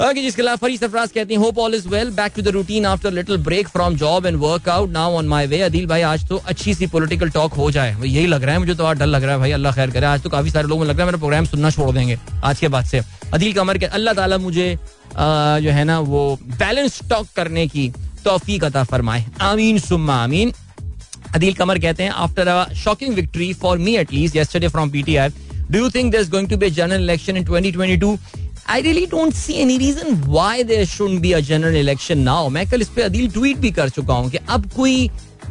ओके 0.09 0.21
जिसके 0.21 0.41
अलावा 0.41 0.55
फरी 0.61 0.77
सफराज 0.77 1.11
कहती 1.11 1.33
हैं 1.33 1.41
hope 1.41 1.57
all 1.59 1.75
is 1.75 1.85
well 1.87 2.09
back 2.15 2.31
to 2.35 2.41
the 2.41 2.47
routine 2.55 2.85
after 2.85 3.11
little 3.11 3.37
break 3.43 3.67
from 3.69 3.95
job 3.97 4.25
and 4.25 4.37
workout 4.39 4.89
now 4.91 5.13
on 5.17 5.27
my 5.27 5.47
way 5.47 5.61
Adeel 5.61 5.85
भाई 5.87 6.01
आज 6.13 6.27
तो 6.29 6.41
अच्छी 6.47 6.73
सी 6.75 6.87
पॉलिटिकल 6.95 7.29
टॉक 7.35 7.53
हो 7.53 7.69
जाए 7.71 7.95
यही 8.03 8.25
लग 8.27 8.43
रहा 8.43 8.53
है 8.53 8.59
मुझे 8.59 8.73
तो 8.75 8.85
आज 8.85 8.97
डर 8.99 9.05
लग 9.05 9.23
रहा 9.23 9.33
है 9.33 9.39
भाई 9.39 9.51
अल्लाह 9.51 9.73
खैर 9.75 9.91
करे 9.91 10.05
आज 10.05 10.21
तो 10.23 10.29
काफी 10.29 10.51
सारे 10.51 10.67
लोगों 10.67 10.87
लग 10.87 10.95
रहा 10.97 11.03
है 11.03 11.05
मेरा 11.11 11.17
प्रोग्राम 11.17 11.45
सुनना 11.45 11.69
छोड़ 11.77 11.89
देंगे 11.95 12.17
आज 12.43 12.59
के 12.59 12.67
बाद 12.77 12.85
से 12.85 13.01
अदील 13.33 13.53
कमर 13.53 13.77
के 13.77 13.85
अल्लाह 13.85 14.13
ताला 14.13 14.37
मुझे 14.47 14.75
जो 15.19 15.71
है 15.77 15.83
ना 15.85 15.99
वो 16.13 16.25
बैलेंस 16.59 16.99
टॉक 17.09 17.27
करने 17.35 17.65
की 17.67 17.89
तोफीक 18.25 18.63
अता 18.63 18.83
फरमाए 18.91 19.25
आमीन 19.51 19.79
सुम्मा 19.79 20.15
आमीन 20.23 20.53
अदील 21.35 21.53
कमर 21.53 21.79
कहते 21.79 22.03
हैं 22.03 22.09
after 22.11 22.47
a 22.47 22.65
shocking 22.83 23.13
victory 23.15 23.51
for 23.61 23.77
me 23.87 23.95
at least 23.97 24.35
yesterday 24.35 24.67
from 24.67 24.89
PTI 24.91 25.29
do 25.71 25.79
you 25.79 25.89
think 25.89 26.13
think 26.15 26.29
going 26.31 26.47
to 26.49 26.57
be 26.57 26.69
general 26.69 27.03
election 27.03 27.37
in 27.37 27.43
twenty 27.45 27.71
twenty 27.77 27.97
two 28.05 28.17
I 28.73 28.75
really 28.85 29.01
don't 29.09 29.35
see 29.39 29.55
any 29.63 29.73
reason 29.81 30.15
why 30.35 30.51
there 30.69 30.85
shouldn't 30.91 31.21
be 31.25 31.31
a 31.39 31.41
general 31.49 31.75
election 31.81 32.23
now. 32.27 32.49
मैं 32.51 32.65
कल 32.69 32.81
इस 32.81 32.87
पर 32.95 33.01
Adeel 33.01 33.29
tweet 33.31 33.57
भी 33.65 33.71
कर 33.79 33.89
चुका 33.97 34.13
हूँ 34.13 34.29
कि 34.31 34.37
अब 34.57 34.65
कोई 34.75 34.95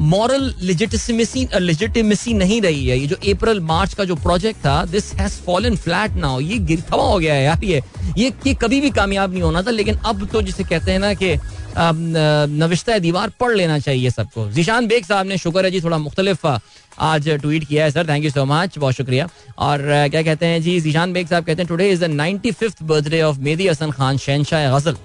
मॉरल 0.00 0.52
लिजिटिसमेसी 0.71 1.47
लिजिटिमेसी 1.61 2.33
नहीं 2.35 2.61
रही 2.62 2.87
है 2.87 2.99
ये 2.99 3.06
जो 3.06 3.16
अप्रैल 3.35 3.61
मार्च 3.68 3.94
का 3.94 4.04
जो 4.04 4.14
प्रोजेक्ट 4.25 4.59
था 4.64 4.85
this 4.94 5.12
has 5.18 5.33
fallen 5.47 5.76
flat 5.85 6.16
now 6.25 6.40
ये 6.40 6.59
गिरथवा 6.73 7.04
हो 7.11 7.18
गया 7.18 7.35
है 7.35 7.44
यार 7.44 7.64
ये 7.64 7.80
ये 8.18 8.54
कभी 8.62 8.80
भी 8.80 8.90
कामयाब 8.99 9.33
नहीं 9.33 9.42
होना 9.42 9.62
था 9.66 9.71
लेकिन 9.80 9.97
अब 10.06 10.26
तो 10.33 10.42
जिसे 10.50 10.64
कहते 10.73 10.92
हैं 10.92 10.99
ना 11.00 11.12
कि 11.23 11.37
नविश्ता 11.78 12.99
दीवार 13.04 13.31
पढ़ 13.40 13.54
लेना 13.57 13.78
चाहिए 13.78 14.11
सबको 14.11 14.49
जीशान 14.54 14.87
बेग 14.88 15.04
साहब 15.04 15.26
ने 15.26 15.38
शुक्र 15.38 15.64
है 15.64 15.71
जी 15.71 15.81
थोड़ा 15.81 15.99
मुख्तलिफ 15.99 16.47
आज 16.47 17.28
ट्वीट 17.43 17.64
किया 17.69 17.85
है 17.85 17.90
sir 17.90 18.09
thank 18.09 18.25
you 18.25 18.31
so 18.31 18.45
much 18.45 18.78
बहुत 18.78 18.95
शुक्रिया 18.95 19.28
और 19.69 19.83
क्या 20.11 20.23
कहते 20.23 20.47
हैं 20.47 20.61
जी 20.62 20.81
जीशान 20.81 21.12
बेग 21.12 21.26
साहब 21.28 21.45
कहते 21.45 21.62
हैं 21.62 21.69
today 21.69 21.90
is 21.93 22.00
the 22.00 22.11
ninety 22.11 22.50
fifth 22.61 22.83
birthday 22.93 23.23
of 23.23 23.38
Mehdi 23.49 23.69
Hassan 23.69 23.90
Khan 23.90 24.19
शहनशाह 24.26 24.78
गजल 24.78 24.97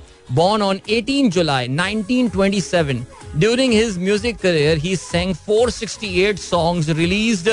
nineteen 1.76 2.30
twenty 2.30 2.62
seven 2.62 3.06
during 3.36 3.74
his 3.74 3.98
music 3.98 4.38
career 4.44 4.78
he 4.86 4.96
sang 4.96 5.34
four 5.46 5.72
sixty 5.72 6.22
eight 6.24 6.40
songs 6.40 6.90
release 6.90 7.48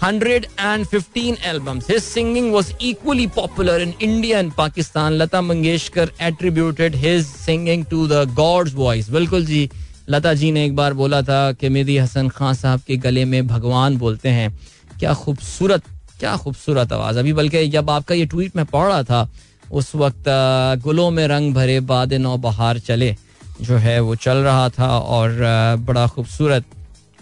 115 0.00 1.38
albums. 1.44 1.86
His 1.86 2.04
singing 2.04 2.52
was 2.52 2.74
equally 2.78 3.26
popular 3.28 3.78
in 3.78 3.92
India 4.00 4.38
and 4.38 4.54
Pakistan. 4.54 5.18
Lata 5.18 5.36
Mangeshkar 5.36 6.10
attributed 6.20 6.94
his 6.94 7.26
singing 7.28 7.84
to 7.86 8.06
the 8.06 8.24
God's 8.34 8.72
voice. 8.72 9.08
बिल्कुल 9.10 9.44
जी 9.46 9.68
लता 10.10 10.32
जी 10.34 10.50
ने 10.52 10.64
एक 10.64 10.74
बार 10.76 10.94
बोला 10.94 11.20
था 11.22 11.40
कि 11.60 11.68
मेदी 11.68 11.96
हसन 11.98 12.28
खान 12.28 12.54
साहब 12.54 12.80
के 12.86 12.96
गले 13.04 13.24
में 13.24 13.46
भगवान 13.46 13.96
बोलते 13.98 14.28
हैं 14.28 14.50
क्या 14.98 15.12
खूबसूरत 15.14 15.82
क्या 16.20 16.36
खूबसूरत 16.36 16.92
आवाज़ 16.92 17.18
अभी 17.18 17.32
बल्कि 17.32 17.66
जब 17.72 17.90
आपका 17.90 18.14
ये 18.14 18.26
ट्वीट 18.34 18.56
में 18.56 18.64
पढ़ 18.64 18.86
रहा 18.88 19.02
था 19.02 19.26
उस 19.72 19.94
वक्त 19.94 20.24
गुलों 20.82 21.10
में 21.10 21.26
रंग 21.28 21.54
भरे 21.54 21.78
बाद 21.92 22.12
नौ 22.26 22.36
बहार 22.44 22.78
चले 22.88 23.14
जो 23.60 23.76
है 23.86 23.98
वो 24.00 24.14
चल 24.26 24.36
रहा 24.48 24.68
था 24.78 24.90
और 24.98 25.32
बड़ा 25.88 26.06
खूबसूरत 26.14 26.64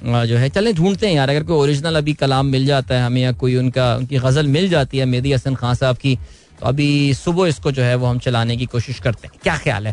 जो 0.07 0.37
है 0.37 0.49
चलें 0.51 0.75
ढूंढते 0.75 1.07
हैं 1.07 1.15
यार 1.15 1.31
अगर 1.31 1.43
कोई 1.47 1.57
ओरिजिनल 1.63 1.97
अभी 1.97 2.13
कलाम 2.23 2.47
मिल 2.53 2.65
जाता 2.67 2.95
है 2.95 3.05
हमें 3.05 3.21
या 3.23 3.33
कोई 3.43 3.55
उनका 3.57 3.95
उनकी 3.97 4.19
गज़ल 4.25 4.47
मिल 4.55 4.69
जाती 4.69 4.99
है 4.99 5.05
मेदी 5.07 5.33
हसन 5.33 5.55
खान 5.55 5.75
साहब 5.75 5.97
की 5.97 6.15
तो 6.61 6.67
अभी 6.67 6.89
सुबह 7.15 7.49
इसको 7.49 7.71
जो 7.73 7.83
है 7.83 7.95
वो 7.97 8.07
हम 8.07 8.19
चलाने 8.27 8.57
की 8.57 8.67
कोशिश 8.73 8.99
करते 9.01 9.29
हैं 9.29 9.39
क्या 9.43 9.57
ख्याल 9.59 9.87
है 9.87 9.93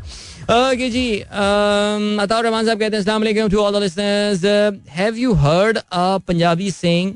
ओके 0.52 0.90
जी 0.90 1.06
अताउर 1.20 2.44
रहमान 2.44 2.66
साहब 2.66 2.80
कहते 2.80 2.98
हैं 2.98 3.50
to 3.50 3.62
all 3.64 3.88
the 3.88 4.82
have 4.98 5.16
you 5.18 5.34
heard 5.46 5.78
a 5.78 6.18
Punjabi 6.28 6.70
saying 6.72 7.14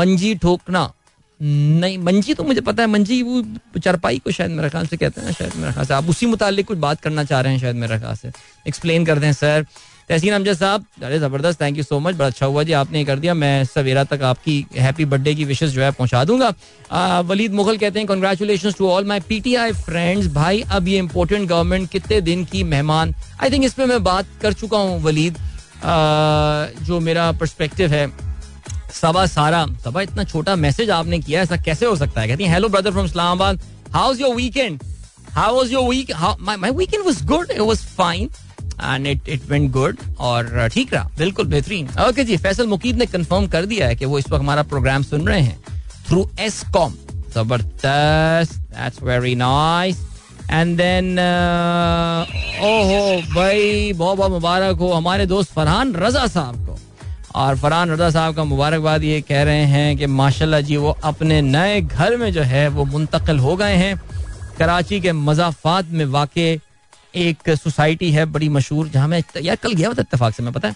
मंजी 0.00 0.34
ठोकना 0.42 0.90
नहीं 1.42 1.96
मंजी 2.04 2.34
तो 2.34 2.44
मुझे 2.44 2.60
पता 2.66 2.82
है 2.82 2.88
मंजी 2.88 3.22
वो 3.22 3.42
चरपाई 3.80 4.18
को 4.24 4.30
शायद 4.32 4.50
मेरे 4.50 4.68
ख्याल 4.70 4.86
से 4.86 4.96
कहते 4.96 5.20
हैं 5.20 5.32
शायद 5.38 5.52
मेरे 5.56 5.72
ख्याल 5.72 5.86
से 5.86 5.94
आप 5.94 6.08
उसी 6.10 6.26
मुतालिक 6.26 6.66
कुछ 6.66 6.78
बात 6.84 7.00
करना 7.00 7.24
चाह 7.24 7.40
रहे 7.40 7.52
हैं 7.52 7.60
शायद 7.60 7.76
मेरे 7.82 7.98
ख्याल 7.98 8.14
से 8.16 8.30
एक्सप्लेन 8.68 9.04
कर 9.06 9.18
दें 9.24 9.32
सर 9.32 9.64
तहसीन 10.08 10.32
अमजद 10.34 10.56
साहब 10.56 10.84
अरे 11.04 11.18
ज़बरदस्त 11.18 11.60
थैंक 11.60 11.76
यू 11.76 11.82
सो 11.82 11.98
मच 12.00 12.14
बड़ा 12.16 12.26
अच्छा 12.26 12.46
हुआ 12.46 12.62
जी 12.64 12.72
आपने 12.80 13.04
कर 13.04 13.18
दिया 13.18 13.32
मैं 13.34 13.64
सवेरा 13.64 14.04
तक 14.12 14.22
आपकी 14.28 14.64
हैप्पी 14.78 15.04
बर्थडे 15.14 15.34
की 15.34 15.44
विशेष 15.44 15.70
जो 15.70 15.82
है 15.82 15.90
पहुंचा 15.92 16.24
दूंगा 16.30 17.18
वलीद 17.28 17.54
मुगल 17.60 17.76
कहते 17.78 17.98
हैं 17.98 18.08
congratulation 18.08 18.72
to 18.78 18.88
all 18.90 19.04
my 19.12 19.20
P 19.28 19.40
T 19.46 19.54
I 19.62 19.72
friends 19.88 20.26
भाई 20.34 20.60
अब 20.76 20.88
ये 20.88 20.98
इंपॉर्टेंट 20.98 21.48
गवर्नमेंट 21.48 21.90
कितने 21.90 22.20
दिन 22.30 22.44
की 22.52 22.62
मेहमान 22.74 23.14
आई 23.42 23.50
थिंक 23.50 23.64
इस 23.64 23.74
पर 23.74 23.86
मैं 23.86 24.02
बात 24.04 24.26
कर 24.42 24.52
चुका 24.62 24.78
हूँ 24.78 25.00
वलीद 25.02 25.38
जो 26.86 27.00
मेरा 27.10 27.30
परस्पेक्टिव 27.40 27.92
है 27.94 28.06
सबा 29.00 29.26
सारा 29.26 29.66
सबा 29.84 30.02
इतना 30.02 30.24
छोटा 30.24 30.56
मैसेज 30.68 30.90
आपने 30.90 31.18
किया 31.20 31.42
ऐसा 31.42 31.56
कैसे 31.64 31.86
हो 31.86 31.96
सकता 31.96 32.20
है 32.20 32.28
कहती 32.28 32.44
है 32.44 32.52
hello 32.52 32.68
brother 32.76 32.90
from 32.92 33.06
Islamabad 33.06 33.60
how 33.94 34.12
is 34.12 34.20
your 34.20 34.34
weekend 34.36 34.82
how 35.34 35.56
was 35.56 35.72
your 35.72 35.88
week 35.90 36.12
my 36.40 36.70
weekend 36.70 37.04
was 37.06 37.24
good 37.34 37.50
it 37.50 37.60
was 37.60 37.84
fine 37.98 38.30
and 38.82 39.06
it 39.06 39.28
it 39.28 39.42
went 39.50 39.70
good 39.72 39.96
और 40.28 40.46
uh, 40.58 40.64
ठीक 40.74 40.94
रहा 40.94 41.10
बिल्कुल 41.18 41.46
बेहतरीन 41.48 41.88
ओके 42.08 42.24
जी 42.24 42.36
फैसल 42.46 42.66
मुकीद 42.66 42.96
ने 42.98 43.06
कंफर्म 43.06 43.46
कर 43.54 43.66
दिया 43.66 43.86
है 43.88 43.94
कि 43.96 44.04
वो 44.04 44.18
इस 44.18 44.26
वक्त 44.30 44.38
हमारा 44.40 44.62
प्रोग्राम 44.72 45.02
सुन 45.02 45.26
रहे 45.28 45.40
हैं 45.40 45.58
थ्रू 46.08 46.26
एस 46.40 46.62
कॉम 46.74 46.92
जबरदस्त 47.34 48.52
that's 48.74 49.02
very 49.02 49.34
nice 49.44 49.96
and 50.50 50.76
then 50.76 51.18
ओहो 51.18 53.16
भाई 53.34 53.92
बहुत 53.96 54.16
बहुत 54.18 54.30
मुबारक 54.30 54.76
हो 54.78 54.92
हमारे 54.92 55.26
दोस्त 55.26 55.52
फरहान 55.52 55.94
रजा 55.94 56.26
साहब 56.34 56.66
को 56.66 56.76
और 57.40 57.56
फरहान 57.58 57.90
रजा 57.90 58.10
साहब 58.10 58.34
का 58.34 58.44
मुबारकबाद 58.44 59.02
ये 59.04 59.20
कह 59.28 59.42
रहे 59.44 59.64
हैं 59.72 59.96
कि 59.98 60.06
माशाल्लाह 60.20 60.60
जी 60.68 60.76
वो 60.84 60.92
अपने 61.04 61.40
नए 61.42 61.80
घर 61.80 62.16
में 62.16 62.32
जो 62.32 62.42
है 62.52 62.66
वो 62.78 62.84
मुंतकिल 62.92 63.38
हो 63.38 63.56
गए 63.56 63.74
हैं 63.76 63.96
कराची 64.58 65.00
के 65.00 65.12
मजाफात 65.12 65.84
में 65.92 66.04
वाकई 66.14 66.56
एक 67.16 67.50
सोसाइटी 67.62 68.10
है 68.12 68.24
बड़ी 68.36 68.48
मशहूर 68.58 68.88
जहाँ 68.94 69.08
मैं 69.08 69.22
यार 69.42 69.56
कल 69.62 69.72
गया 69.72 69.92
था 69.94 70.00
इतफाक 70.02 70.34
से 70.34 70.42
मैं 70.42 70.52
पता 70.52 70.68
है 70.68 70.74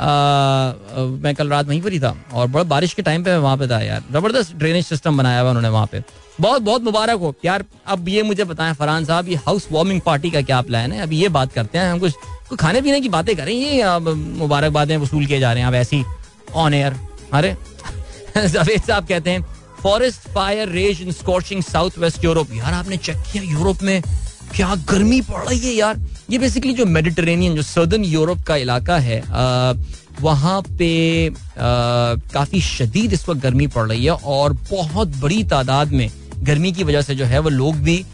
आ, 0.00 1.06
मैं 1.24 1.34
कल 1.34 1.48
रात 1.48 1.66
वहीं 1.66 1.80
पर 1.82 1.92
ही 1.92 1.98
था 2.00 2.14
और 2.40 2.46
बड़ा 2.54 2.62
बारिश 2.68 2.94
के 2.94 3.02
टाइम 3.08 3.24
पे 3.24 3.30
मैं 3.30 3.38
वहाँ 3.38 3.56
पे 3.58 3.66
था 3.68 3.80
यार 3.80 4.04
ज़बरदस्त 4.12 4.54
ड्रेनेज 4.56 4.86
सिस्टम 4.86 5.16
बनाया 5.18 5.40
हुआ 5.40 5.50
उन्होंने 5.50 5.68
वहाँ 5.68 5.86
पे 5.92 6.02
बहुत 6.40 6.62
बहुत 6.68 6.82
मुबारक 6.82 7.18
हो 7.20 7.34
यार 7.44 7.64
अब 7.94 8.08
ये 8.08 8.22
मुझे 8.28 8.44
बताएं 8.52 8.72
फरहान 8.74 9.04
साहब 9.04 9.28
ये 9.28 9.34
हाउस 9.46 9.68
वार्मिंग 9.72 10.00
पार्टी 10.06 10.30
का 10.30 10.42
क्या 10.42 10.60
प्लान 10.70 10.92
है 10.92 11.02
अभी 11.02 11.18
ये 11.22 11.28
बात 11.38 11.52
करते 11.52 11.78
हैं 11.78 11.90
हम 11.90 11.98
कुछ 11.98 12.14
कुछ 12.48 12.58
खाने 12.60 12.80
पीने 12.82 13.00
की 13.00 13.08
बातें 13.18 13.34
करें 13.36 13.52
ये 13.52 13.98
मुबारकबादें 13.98 14.96
वसूल 14.96 15.26
किए 15.26 15.40
जा 15.40 15.52
रहे 15.52 15.62
हैं 15.62 15.68
अब 15.68 15.74
ऐसी 15.74 16.04
ऑन 16.64 16.74
एयर 16.74 16.96
अरे 17.34 17.56
जवेद 18.48 18.80
साहब 18.82 19.06
कहते 19.08 19.30
हैं 19.30 19.44
forest 19.82 20.28
fire 20.34 20.68
rage 20.78 21.02
in 21.02 21.12
scorching 21.20 21.62
south 21.62 21.98
west 21.98 22.24
Europe 22.24 22.52
यार 22.54 22.72
आपने 22.74 22.96
चेक 23.08 23.22
किया 23.32 23.42
यूरोप 23.58 23.82
में 23.88 24.00
क्या 24.56 24.74
गर्मी 24.90 25.20
पड़ 25.30 25.42
रही 25.48 25.58
है 25.58 25.72
यार 25.74 25.98
ये 26.30 26.38
बेसिकली 26.38 26.72
जो 26.74 26.84
मेडिटेरेनियन 26.96 27.54
जो 27.56 27.62
सदर्न 27.62 28.04
यूरोप 28.04 28.42
का 28.46 28.56
इलाका 28.64 28.98
है 29.08 29.20
वहाँ 30.20 30.60
पे 30.78 30.88
काफी 31.58 32.60
शदीद 32.60 33.12
इस 33.12 33.28
वक्त 33.28 33.40
गर्मी 33.42 33.66
पड़ 33.76 33.86
रही 33.88 34.04
है 34.04 34.14
और 34.34 34.52
बहुत 34.70 35.16
बड़ी 35.22 35.42
तादाद 35.54 35.92
में 36.00 36.10
गर्मी 36.48 36.72
की 36.72 36.84
वजह 36.84 37.02
से 37.02 37.14
जो 37.14 37.24
है 37.32 37.38
वो 37.38 37.50
लोग 37.50 37.76
भी 37.88 38.04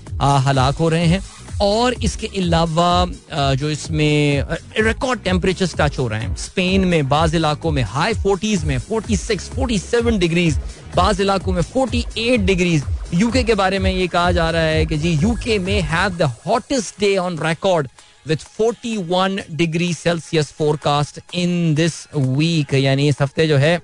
हलाक 0.47 0.77
हो 0.81 0.89
रहे 0.89 1.07
हैं 1.07 1.21
और 1.63 1.95
इसके 2.05 2.27
अलावा 2.41 3.55
जो 3.61 3.71
इसमें 3.71 4.45
रिकॉर्ड 4.81 5.21
टेम्परेचर 5.23 5.69
टच 5.79 5.99
हो 5.99 6.07
रहे 6.09 6.21
हैं 6.23 6.35
स्पेन 6.47 6.85
में 6.89 7.09
बाज 7.09 7.35
इलाकों 7.35 7.71
में 7.79 7.83
हाई 7.95 8.15
फोर्टीज 8.23 8.65
में 8.65 8.79
forty 8.89 9.17
six 9.17 9.49
forty 9.55 9.79
seven 9.79 10.19
degrees 10.19 10.59
बाज 10.97 11.21
इलाकों 11.21 11.53
में 11.53 11.61
48 11.63 12.19
एट 12.19 12.41
डिग्रीज 12.41 12.85
यूके 13.15 13.43
के 13.45 13.55
बारे 13.55 13.79
में 13.79 13.91
ये 13.93 14.07
कहा 14.09 14.31
जा 14.33 14.49
रहा 14.51 14.63
है 14.63 14.85
कि 14.87 14.97
जी 14.99 15.13
यूके 15.23 15.59
में 15.59 15.81
have 15.91 16.17
the 16.17 16.31
hottest 16.47 16.99
day 17.01 17.17
on 17.19 17.39
record 17.47 17.89
with 18.29 18.37
41 18.63 19.41
degree 19.57 19.93
Celsius 19.95 20.53
forecast 20.59 21.21
in 21.43 21.75
this 21.75 22.05
week 22.17 22.75
यानी 22.75 23.09
इस 23.09 23.21
हफ्ते 23.23 23.47
जो 23.49 23.57
है 23.67 23.77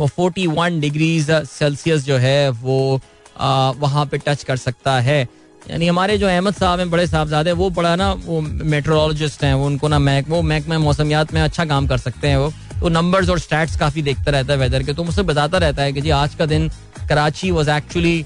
वो 0.00 0.08
41 0.28 0.80
डिग्रीज 0.80 1.30
सेल्सियस 1.48 2.04
जो 2.06 2.16
है 2.26 2.48
वो 2.50 3.00
आ, 3.40 3.70
वहां 3.70 4.06
पे 4.06 4.18
टच 4.26 4.42
कर 4.44 4.56
सकता 4.56 4.98
है 5.10 5.26
यानी 5.70 5.86
हमारे 5.86 6.16
जो 6.18 6.28
अहमद 6.28 6.54
साहब 6.54 6.78
हैं 6.78 6.90
बड़े 6.90 7.06
साहबजादे 7.06 7.52
वो 7.60 7.68
बड़ा 7.78 7.94
ना 7.96 8.12
वो 8.24 8.40
मेट्रोलॉजिस्ट 8.74 9.42
हैं 9.44 9.54
वो 9.54 9.66
उनको 9.66 9.88
ना 9.88 9.98
मैक 9.98 10.28
वो 10.28 10.42
महकमा 10.42 10.78
मौसमियात 10.78 11.32
में 11.34 11.40
अच्छा 11.42 11.64
काम 11.72 11.86
कर 11.86 11.98
सकते 11.98 12.28
हैं 12.28 12.36
वो 12.38 12.52
वो 12.80 12.88
नंबर्स 12.88 13.28
और 13.30 13.38
स्टैट्स 13.38 13.76
काफी 13.78 14.02
देखता 14.02 14.30
रहता 14.30 14.52
है 14.52 14.58
वेदर 14.58 14.82
के 14.82 14.92
तो 14.94 15.04
मुझसे 15.04 15.22
बताता 15.32 15.58
रहता 15.58 15.82
है 15.82 15.92
कि 15.92 16.00
जी 16.00 16.10
आज 16.16 16.34
का 16.38 16.46
दिन 16.46 16.68
Karachi 17.08 17.50
was 17.50 17.68
actually 17.68 18.24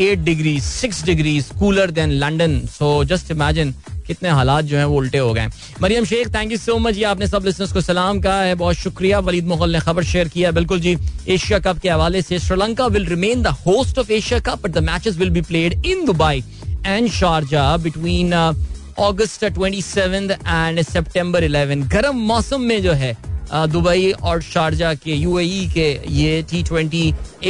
eight 0.00 0.18
degree 0.24 0.58
six 0.60 1.04
degree 1.04 1.40
cooler 1.58 1.90
than 1.90 2.10
London 2.24 2.58
so 2.78 2.92
just 3.12 3.30
imagine 3.30 3.74
कितने 4.06 4.28
हालात 4.36 4.64
जो 4.64 4.76
हैं 4.76 4.84
वो 4.90 4.96
उल्टे 4.98 5.18
हो 5.18 5.32
गए 5.34 5.46
Mariam 5.82 6.04
Sheikh 6.04 6.28
thank 6.34 6.52
you 6.52 6.58
so 6.58 6.76
much 6.86 6.96
ये 6.96 7.04
आपने 7.10 7.26
सब 7.28 7.42
लिसनर्स 7.46 7.72
को 7.72 7.80
सलाम 7.80 8.20
कहा 8.20 8.40
है 8.42 8.54
बहुत 8.62 8.76
शुक्रिया 8.76 9.18
वलीद 9.28 9.46
मुगल 9.48 9.72
ने 9.72 9.80
खबर 9.80 10.04
शेयर 10.12 10.28
किया 10.28 10.50
बिल्कुल 10.58 10.80
जी 10.86 10.96
एशिया 11.34 11.58
कप 11.66 11.78
के 11.82 11.90
हवाले 11.90 12.22
से 12.22 12.38
Sri Lanka 12.46 12.86
will 12.96 13.06
remain 13.06 13.42
the 13.42 13.54
host 13.66 13.98
of 13.98 14.10
Asia 14.18 14.38
cup 14.50 14.62
but 14.66 14.72
the 14.72 14.78
matches 14.90 15.16
will 15.18 15.30
be 15.30 15.40
played 15.52 15.84
in 15.86 16.04
Dubai 16.06 16.42
and 16.86 17.10
Sharjah 17.20 17.76
between 17.86 18.34
August 18.34 19.44
twenty 19.44 19.82
seven 19.82 20.30
and 20.46 20.82
September 20.92 21.44
eleven 21.44 21.82
गर्म 21.94 22.16
मौसम 22.32 22.60
में 22.70 22.80
जो 22.82 22.92
है 23.02 23.16
दुबई 23.54 24.10
और 24.24 24.42
शारजा 24.42 24.92
के 24.94 25.12
यूएई 25.14 25.66
e 25.66 25.72
के 25.72 25.88
ये 26.16 26.42
टी 26.50 26.62
ट्वेंटी 26.64 27.02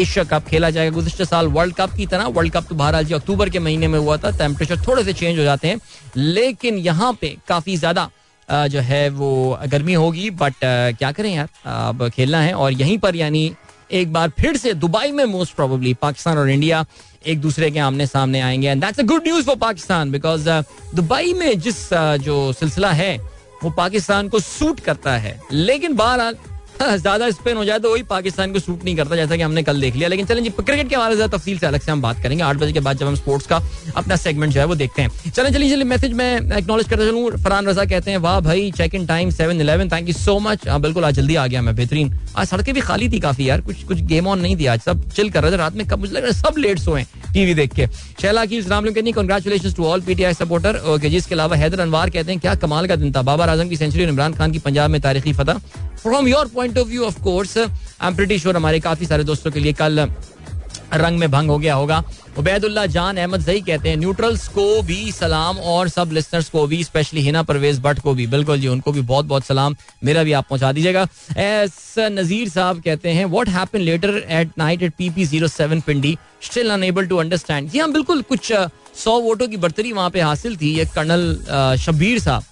एशिया 0.03 0.25
कप 0.25 0.45
खेला 0.49 0.71
जाएगा 0.71 0.95
गुजशत 0.95 1.23
साल 1.29 1.47
वर्ल्ड 1.57 1.75
कप 1.77 1.93
की 1.97 2.07
तरह 2.13 2.27
वर्ल्ड 2.37 2.53
कप 2.53 2.65
तो 2.69 2.75
बाहर 2.75 2.95
आज 2.95 3.13
अक्टूबर 3.13 3.49
के 3.51 3.59
महीने 3.59 3.89
में 3.95 3.99
हुआ 3.99 4.17
था 4.25 4.31
टेम्परेचर 4.39 4.81
थोड़े 4.87 5.05
से 5.05 5.13
चेंज 5.13 5.39
हो 5.39 5.45
जाते 5.45 5.69
हैं 5.69 5.81
लेकिन 6.17 6.77
यहाँ 6.89 7.13
पे 7.21 7.37
काफ़ी 7.49 7.77
ज़्यादा 7.77 8.09
जो 8.67 8.81
है 8.81 9.09
वो 9.19 9.59
गर्मी 9.73 9.95
होगी 9.95 10.29
बट 10.43 10.55
क्या 10.99 11.11
करें 11.13 11.35
यार 11.35 11.49
अब 11.73 12.09
खेलना 12.17 12.41
है 12.43 12.55
और 12.55 12.73
यहीं 12.73 12.97
पर 12.99 13.17
यानी 13.17 13.51
एक 13.99 14.13
बार 14.13 14.31
फिर 14.39 14.57
से 14.57 14.73
दुबई 14.85 15.11
में 15.13 15.25
मोस्ट 15.25 15.55
प्रोबेबली 15.57 15.93
पाकिस्तान 16.03 16.39
और 16.39 16.51
इंडिया 16.51 16.85
एक 17.29 17.41
दूसरे 17.41 17.71
के 17.71 17.79
आमने 17.91 18.07
सामने 18.07 18.41
आएंगे 18.41 18.69
and 18.69 18.85
that's 18.85 19.01
a 19.01 19.05
good 19.13 19.23
news 19.27 19.47
for 19.47 19.57
Pakistan 19.69 20.11
because 20.11 20.49
Dubai 20.95 21.33
में 21.39 21.59
जिस 21.61 21.83
जो 22.25 22.43
सिलसिला 22.61 22.91
है 23.03 23.17
वो 23.63 23.71
पाकिस्तान 23.77 24.29
को 24.29 24.39
सूट 24.41 24.81
करता 24.81 25.17
है 25.27 25.39
लेकिन 25.53 25.95
बहरहाल 25.97 26.37
ज्यादा 26.83 27.29
स्पिन 27.31 27.57
हो 27.57 27.65
जाए 27.65 27.79
तो 27.79 27.91
वही 27.93 28.03
पाकिस्तान 28.11 28.53
को 28.53 28.59
सूट 28.59 28.85
नहीं 28.85 28.95
करता 28.97 29.17
जैसा 29.17 29.37
कि 29.37 29.43
हमने 29.43 29.63
कल 29.63 29.81
देख 29.81 29.97
लिया 29.97 30.09
लेकिन 30.09 30.27
चलें 30.27 30.43
जी 30.45 30.51
क्रिकेट 30.51 30.89
के 30.89 30.97
हवाले 30.97 31.17
से 31.17 31.27
तफसील 31.37 31.59
से 31.59 31.67
अलग 31.67 31.81
से 31.81 31.91
हम 31.93 32.03
बात 32.03 32.21
करेंगे 32.23 32.43
आठ 32.45 32.57
बजे 32.57 32.73
के 32.73 32.81
बाद 32.87 32.99
जब 32.99 33.07
हम 33.07 33.15
स्पोर्ट्स 33.17 33.47
का 33.47 33.61
अपना 33.97 34.17
सेगमेंट 34.17 34.53
जो 34.53 34.61
है 34.61 34.67
वो 34.67 34.75
देखते 34.83 35.03
हैं 35.03 35.31
चलें 35.37 35.53
चलिए 35.53 35.71
चलिए 35.71 35.85
मैसेज 35.93 36.13
मैं 36.23 36.35
एक्नोलेज 36.59 36.89
करता 36.89 37.05
चलूँ 37.07 37.31
फरान 37.45 37.67
रजा 37.69 37.85
कहते 37.91 38.11
हैं 38.11 38.19
वाह 38.29 38.39
भाई 38.49 38.71
check 38.77 38.95
in 38.95 39.05
time 39.07 39.31
seven 39.41 39.61
eleven 39.61 39.89
thank 39.91 40.09
you 40.09 40.15
so 40.19 40.39
much 40.49 40.67
हाँ 40.69 40.81
बिल्कुल 40.81 41.05
आज 41.05 41.15
जल्दी 41.15 41.35
आ 41.35 41.47
गया 41.47 41.63
मैं 41.63 41.75
बेहतरीन 41.77 42.13
आज 42.39 42.47
सड़कें 42.49 42.73
भी 42.75 42.81
खाली 42.81 43.09
थी 43.13 43.21
काफी 43.21 43.49
यार 43.49 43.61
कुछ 43.69 43.83
कुछ 43.89 44.01
गेम 44.15 44.27
ऑन 44.29 44.41
नहीं 44.41 44.57
थी 44.61 44.67
आज 44.75 44.81
सब 44.87 45.09
चिल 45.17 45.31
कर 45.31 45.43
रहे 45.43 45.53
थे 45.53 45.57
रात 45.57 45.75
में 45.77 45.87
कब 45.89 45.99
मुझे 45.99 46.13
लग 46.13 46.23
रहा 46.25 46.33
है 46.33 46.39
सब 46.41 46.59
लेट 46.59 46.79
सोए 46.79 47.03
टीवी 47.33 47.55
देख 47.55 47.75
के 47.75 47.87
शैला 48.23 48.45
की 48.47 48.57
इस्लाम 48.59 48.91
कहनी 48.93 49.13
congratulation 49.21 49.73
to 49.77 49.85
all 49.89 50.01
PTI 50.07 50.35
supporter 50.35 50.77
okay 50.95 51.09
जी 51.11 51.17
इसके 51.17 51.35
अलावा 51.35 51.57
हैदर 51.57 51.81
अनवार 51.81 52.11
कहते 52.11 52.33
हैं 52.33 52.41
क्या 52.41 52.55
कमाल 52.67 52.87
का 52.89 52.97
दिन 53.05 53.13
था 53.17 53.23
बाबर 53.31 53.49
आजम 53.49 53.69
की 53.69 53.77
सेंचुरी 53.77 54.05
और 54.05 54.11
इमरान 54.11 54.35
खान 54.35 54.53
की 54.53 54.59
पंजाब 54.69 54.91
में 54.91 55.01
तारीखी 55.01 55.33
फतह 55.43 55.61
from 56.03 56.29
your 56.29 56.47
point 56.55 56.79
of 56.79 56.87
view 56.89 57.05
of 57.07 57.21
course 57.23 57.57
I 57.59 57.69
am 58.09 58.15
pretty 58.17 58.39
sure 58.39 58.57
हमारे 58.57 58.79
काफी 58.91 59.07
सारे 59.07 59.25
दोस्तों 59.25 59.51
के 59.53 59.61
लिए 59.61 59.73
कल 59.81 60.09
रंग 60.93 61.19
में 61.19 61.31
भंग 61.31 61.49
हो 61.51 61.57
गया 61.59 61.75
होगा 61.75 62.03
उबैदुल्ला 62.39 62.85
जान 62.95 63.17
अहमद 63.17 63.41
जही 63.45 63.61
कहते 63.67 63.89
हैं 63.89 63.97
न्यूट्रल्स 63.97 64.47
को 64.55 64.65
भी 64.89 65.13
सलाम 65.13 65.59
और 65.73 65.89
सब 65.89 66.11
लिस्नर्स 66.13 66.49
को 66.51 66.67
भी 66.67 66.83
स्पेशली 66.85 67.21
हिना 67.23 67.43
परवेज 67.51 67.79
भट्ट 67.83 67.99
को 68.03 68.15
भी 68.15 68.27
बिल्कुल 68.35 68.59
जी 68.61 68.69
उनको 68.69 68.93
भी 68.93 69.01
बहुत 69.13 69.25
बहुत 69.33 69.45
सलाम 69.47 69.77
मेरा 70.05 70.23
भी 70.29 70.33
आप 70.41 70.47
पहुंचा 70.49 70.73
दीजिएगा 70.79 71.07
एस 71.45 71.95
नज़ीर 72.13 72.49
साहब 72.49 72.81
कहते 72.85 73.11
हैं 73.19 73.25
what 73.35 73.49
happen 73.59 73.81
later 73.91 74.17
at 74.19 74.53
night 74.59 74.83
at 74.83 74.95
PP 74.99 75.25
zero 75.35 75.49
seven 75.59 75.81
Pindi 75.87 76.17
still 76.51 76.71
unable 76.81 77.07
to 77.13 77.17
understand 77.25 77.69
जी 77.71 77.79
हाँ 77.79 77.91
बिल्कुल 77.93 78.23
कुछ 78.33 78.53
सौ 79.05 79.19
वोटों 79.21 79.49
की 79.49 79.57
बर्तरी 79.67 79.93
वहां 80.01 80.11
पे 80.11 80.21
हासिल 80.21 80.57
थी 80.63 80.75
ये 80.79 80.85
कर्नल 80.95 81.77
शब्बीर 81.85 82.19
साहब 82.21 82.45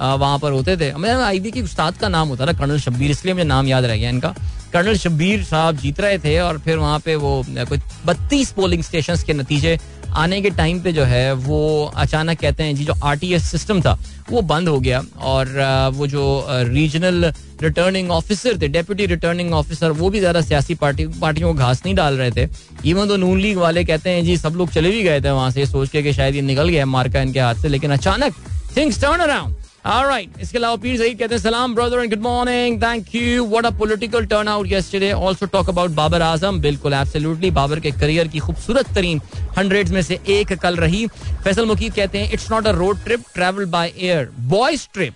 वहाँ 0.00 0.38
पर 0.38 0.52
होते 0.52 0.76
थे 0.76 0.90
आई 1.14 1.40
बी 1.40 1.50
के 1.50 1.62
उस्ताद 1.62 1.96
का 1.98 2.08
नाम 2.08 2.28
होता 2.28 2.46
था 2.46 2.52
कर्नल 2.58 2.78
शब्बीर 2.80 3.10
इसलिए 3.10 3.34
मुझे 3.34 3.44
नाम 3.46 3.66
याद 3.68 3.84
रह 3.84 3.96
गया 3.96 4.10
इनका 4.10 4.34
कर्नल 4.72 4.96
शब्बीर 4.98 5.42
साहब 5.44 5.76
जीत 5.76 6.00
रहे 6.00 6.18
थे 6.18 6.38
और 6.40 6.58
फिर 6.64 6.76
वहाँ 6.78 6.98
पे 7.04 7.14
वो 7.24 7.42
कुछ 7.48 7.80
बत्तीस 8.06 8.52
पोलिंग 8.56 8.82
स्टेशन 8.82 9.16
के 9.26 9.32
नतीजे 9.34 9.78
आने 10.22 10.40
के 10.42 10.50
टाइम 10.50 10.80
पे 10.82 10.92
जो 10.92 11.02
है 11.04 11.32
वो 11.32 11.56
अचानक 12.04 12.38
कहते 12.38 12.62
हैं 12.62 12.74
जी 12.76 12.84
जो 12.84 12.94
आर 13.04 13.18
सिस्टम 13.40 13.80
था 13.80 13.98
वो 14.30 14.40
बंद 14.52 14.68
हो 14.68 14.78
गया 14.80 15.02
और 15.32 15.48
वो 15.94 16.06
जो 16.06 16.24
रीजनल 16.50 17.32
रिटर्निंग 17.62 18.10
ऑफिसर 18.10 18.58
थे 18.62 18.68
डेप्यूटी 18.68 19.06
रिटर्निंग 19.06 19.52
ऑफिसर 19.54 19.90
वो 20.00 20.10
भी 20.10 20.18
ज़्यादा 20.20 20.40
सियासी 20.40 20.74
पार्टी 20.82 21.06
पार्टियों 21.20 21.52
को 21.52 21.58
घास 21.60 21.82
नहीं 21.84 21.94
डाल 21.94 22.16
रहे 22.18 22.30
थे 22.38 22.48
इवन 22.90 23.08
तो 23.08 23.16
नून 23.24 23.40
लीग 23.40 23.56
वाले 23.58 23.84
कहते 23.84 24.10
हैं 24.10 24.24
जी 24.24 24.36
सब 24.36 24.54
लोग 24.56 24.70
चले 24.72 24.90
भी 24.90 25.02
गए 25.02 25.20
थे 25.20 25.30
वहाँ 25.30 25.50
से 25.50 25.66
सोच 25.66 25.88
के 25.90 26.02
कि 26.02 26.12
शायद 26.12 26.34
ये 26.34 26.42
निकल 26.42 26.68
गया 26.68 26.86
मार्का 26.96 27.22
इनके 27.22 27.40
हाथ 27.40 27.62
से 27.62 27.68
लेकिन 27.68 27.90
अचानक 28.00 28.44
things 28.76 29.00
turn 29.02 29.18
around 29.22 29.54
All 29.86 30.06
right. 30.06 30.30
इसके 30.42 30.58
अलावा 30.58 30.76
पीर 30.76 30.96
सईद 30.98 31.18
कहते 31.18 31.34
हैं 31.34 31.42
सलाम 31.42 31.74
brother 31.74 31.98
and 32.00 32.10
good 32.10 32.22
morning 32.22 32.82
thank 32.82 33.14
you 33.14 33.44
what 33.50 33.66
a 33.66 33.70
political 33.78 34.24
turn 34.32 34.48
out 34.54 34.66
yesterday 34.72 35.10
also 35.10 35.46
talk 35.52 35.68
about 35.68 35.90
Babar 36.00 36.22
Azam 36.22 36.58
बिल्कुल 36.60 36.92
एब्सोल्युटली 36.94 37.50
बाबर 37.60 37.80
के 37.80 37.90
करियर 38.00 38.28
की 38.28 38.38
खूबसूरत 38.46 38.92
तरीन 38.94 39.20
हंड्रेड 39.58 39.88
में 39.96 40.02
से 40.02 40.18
एक 40.38 40.52
कल 40.62 40.76
रही 40.84 41.06
फैसल 41.44 41.66
मुकीब 41.66 41.92
कहते 41.96 42.18
हैं 42.22 42.30
it's 42.32 42.50
not 42.52 42.66
a 42.66 42.70
road 42.78 43.02
trip 43.04 43.24
travel 43.34 43.64
by 43.76 43.92
air 43.96 44.28
boys 44.54 44.88
trip 44.94 45.14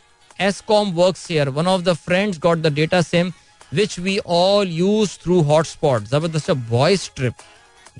SCOM 0.48 0.92
works 1.02 1.26
here 1.30 1.48
one 1.58 1.66
of 1.76 1.80
the 1.80 1.92
friends 2.06 2.38
got 2.42 2.58
the 2.62 2.72
data 2.74 3.00
same 3.12 3.32
which 3.74 3.98
we 3.98 4.18
all 4.38 4.68
use 4.78 5.18
through 5.24 5.40
hotspot 5.52 6.08
जबरदस्त 6.12 6.50
बॉयज 6.70 7.10
ट्रिप 7.16 7.32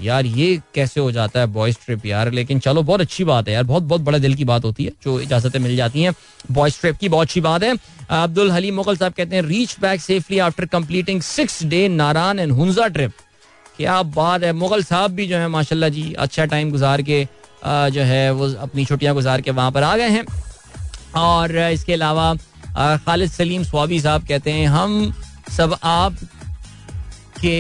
यार 0.03 0.27
ये 0.27 0.61
कैसे 0.75 1.01
हो 1.01 1.11
जाता 1.13 1.41
है 1.41 1.47
बॉयज 1.53 1.77
ट्रिप 1.85 2.07
यार 2.07 2.31
लेकिन 2.33 2.59
चलो 2.61 2.83
बहुत 2.83 3.01
अच्छी 3.01 3.25
बात 3.25 3.49
है 3.49 3.55
यार 3.55 3.65
बहुत 3.65 3.83
बहुत 3.83 4.01
बड़े 4.03 4.19
दिल 4.21 4.35
की 4.35 4.45
बात 4.45 4.65
होती 4.65 4.85
है 4.85 4.93
जो 5.05 5.19
इजाजतें 5.21 5.59
मिल 5.59 5.77
जाती 5.77 6.03
हैं 6.03 6.13
बॉयज 6.53 6.81
ट्रिप 6.81 6.97
की 7.01 7.09
बहुत 7.09 7.27
अच्छी 7.27 7.41
बात 7.41 7.63
है 7.63 7.75
अब्दुल 8.11 8.51
हलीम 8.53 8.75
मुगल 8.77 8.97
साहब 8.97 9.13
कहते 9.17 9.37
हैं 9.37 9.43
reach 9.43 9.77
back 9.83 10.01
safely 10.01 10.39
after 10.47 10.67
completing 10.73 11.21
six 11.23 11.63
day 11.75 11.87
Naran 11.89 12.39
and 12.39 12.53
Hunza 12.53 12.87
trip 12.97 13.13
क्या 13.77 14.03
बात 14.17 14.43
है 14.45 14.53
मुगल 14.53 14.83
साहब 14.85 15.11
भी 15.13 15.27
जो 15.27 15.37
है 15.39 15.47
माशाल्लाह 15.55 15.91
जी 15.91 16.13
अच्छा 16.27 16.45
टाइम 16.53 16.71
गुजार 16.71 17.03
के 17.11 17.25
जो 17.95 18.03
है 18.11 18.31
वो 18.41 18.53
अपनी 18.67 18.85
छुट्टियां 18.87 19.15
गुजार 19.15 19.41
के 19.41 19.51
वहां 19.51 19.71
पर 19.73 19.83
आ 19.83 19.97
गए 19.97 20.09
हैं 20.17 20.25
और 21.21 21.57
इसके 21.71 21.93
अलावा 21.93 22.35
खालिद 23.07 23.31
सलीम 23.31 23.63
स्वाबी 23.65 24.01
साहब 24.01 24.27
कहते 24.29 24.51
हैं 24.53 24.67
हम 24.69 25.13
सब 25.57 25.77
आप 25.83 26.17
के 27.41 27.57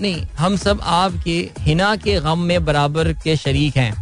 नहीं 0.00 0.22
हम 0.38 0.56
सब 0.56 0.80
आपके 0.98 1.38
हिना 1.60 1.94
के 2.04 2.18
गम 2.20 2.38
में 2.48 2.64
बराबर 2.64 3.12
के 3.24 3.36
शरीक 3.36 3.76
हैं 3.76 3.92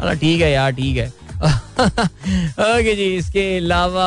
अरे 0.00 0.16
ठीक 0.20 0.40
है 0.40 0.50
यार 0.52 0.72
ठीक 0.74 0.96
है 0.96 1.12
ओके 1.36 2.94
जी 2.96 3.04
इसके 3.16 3.42
अलावा 3.56 4.06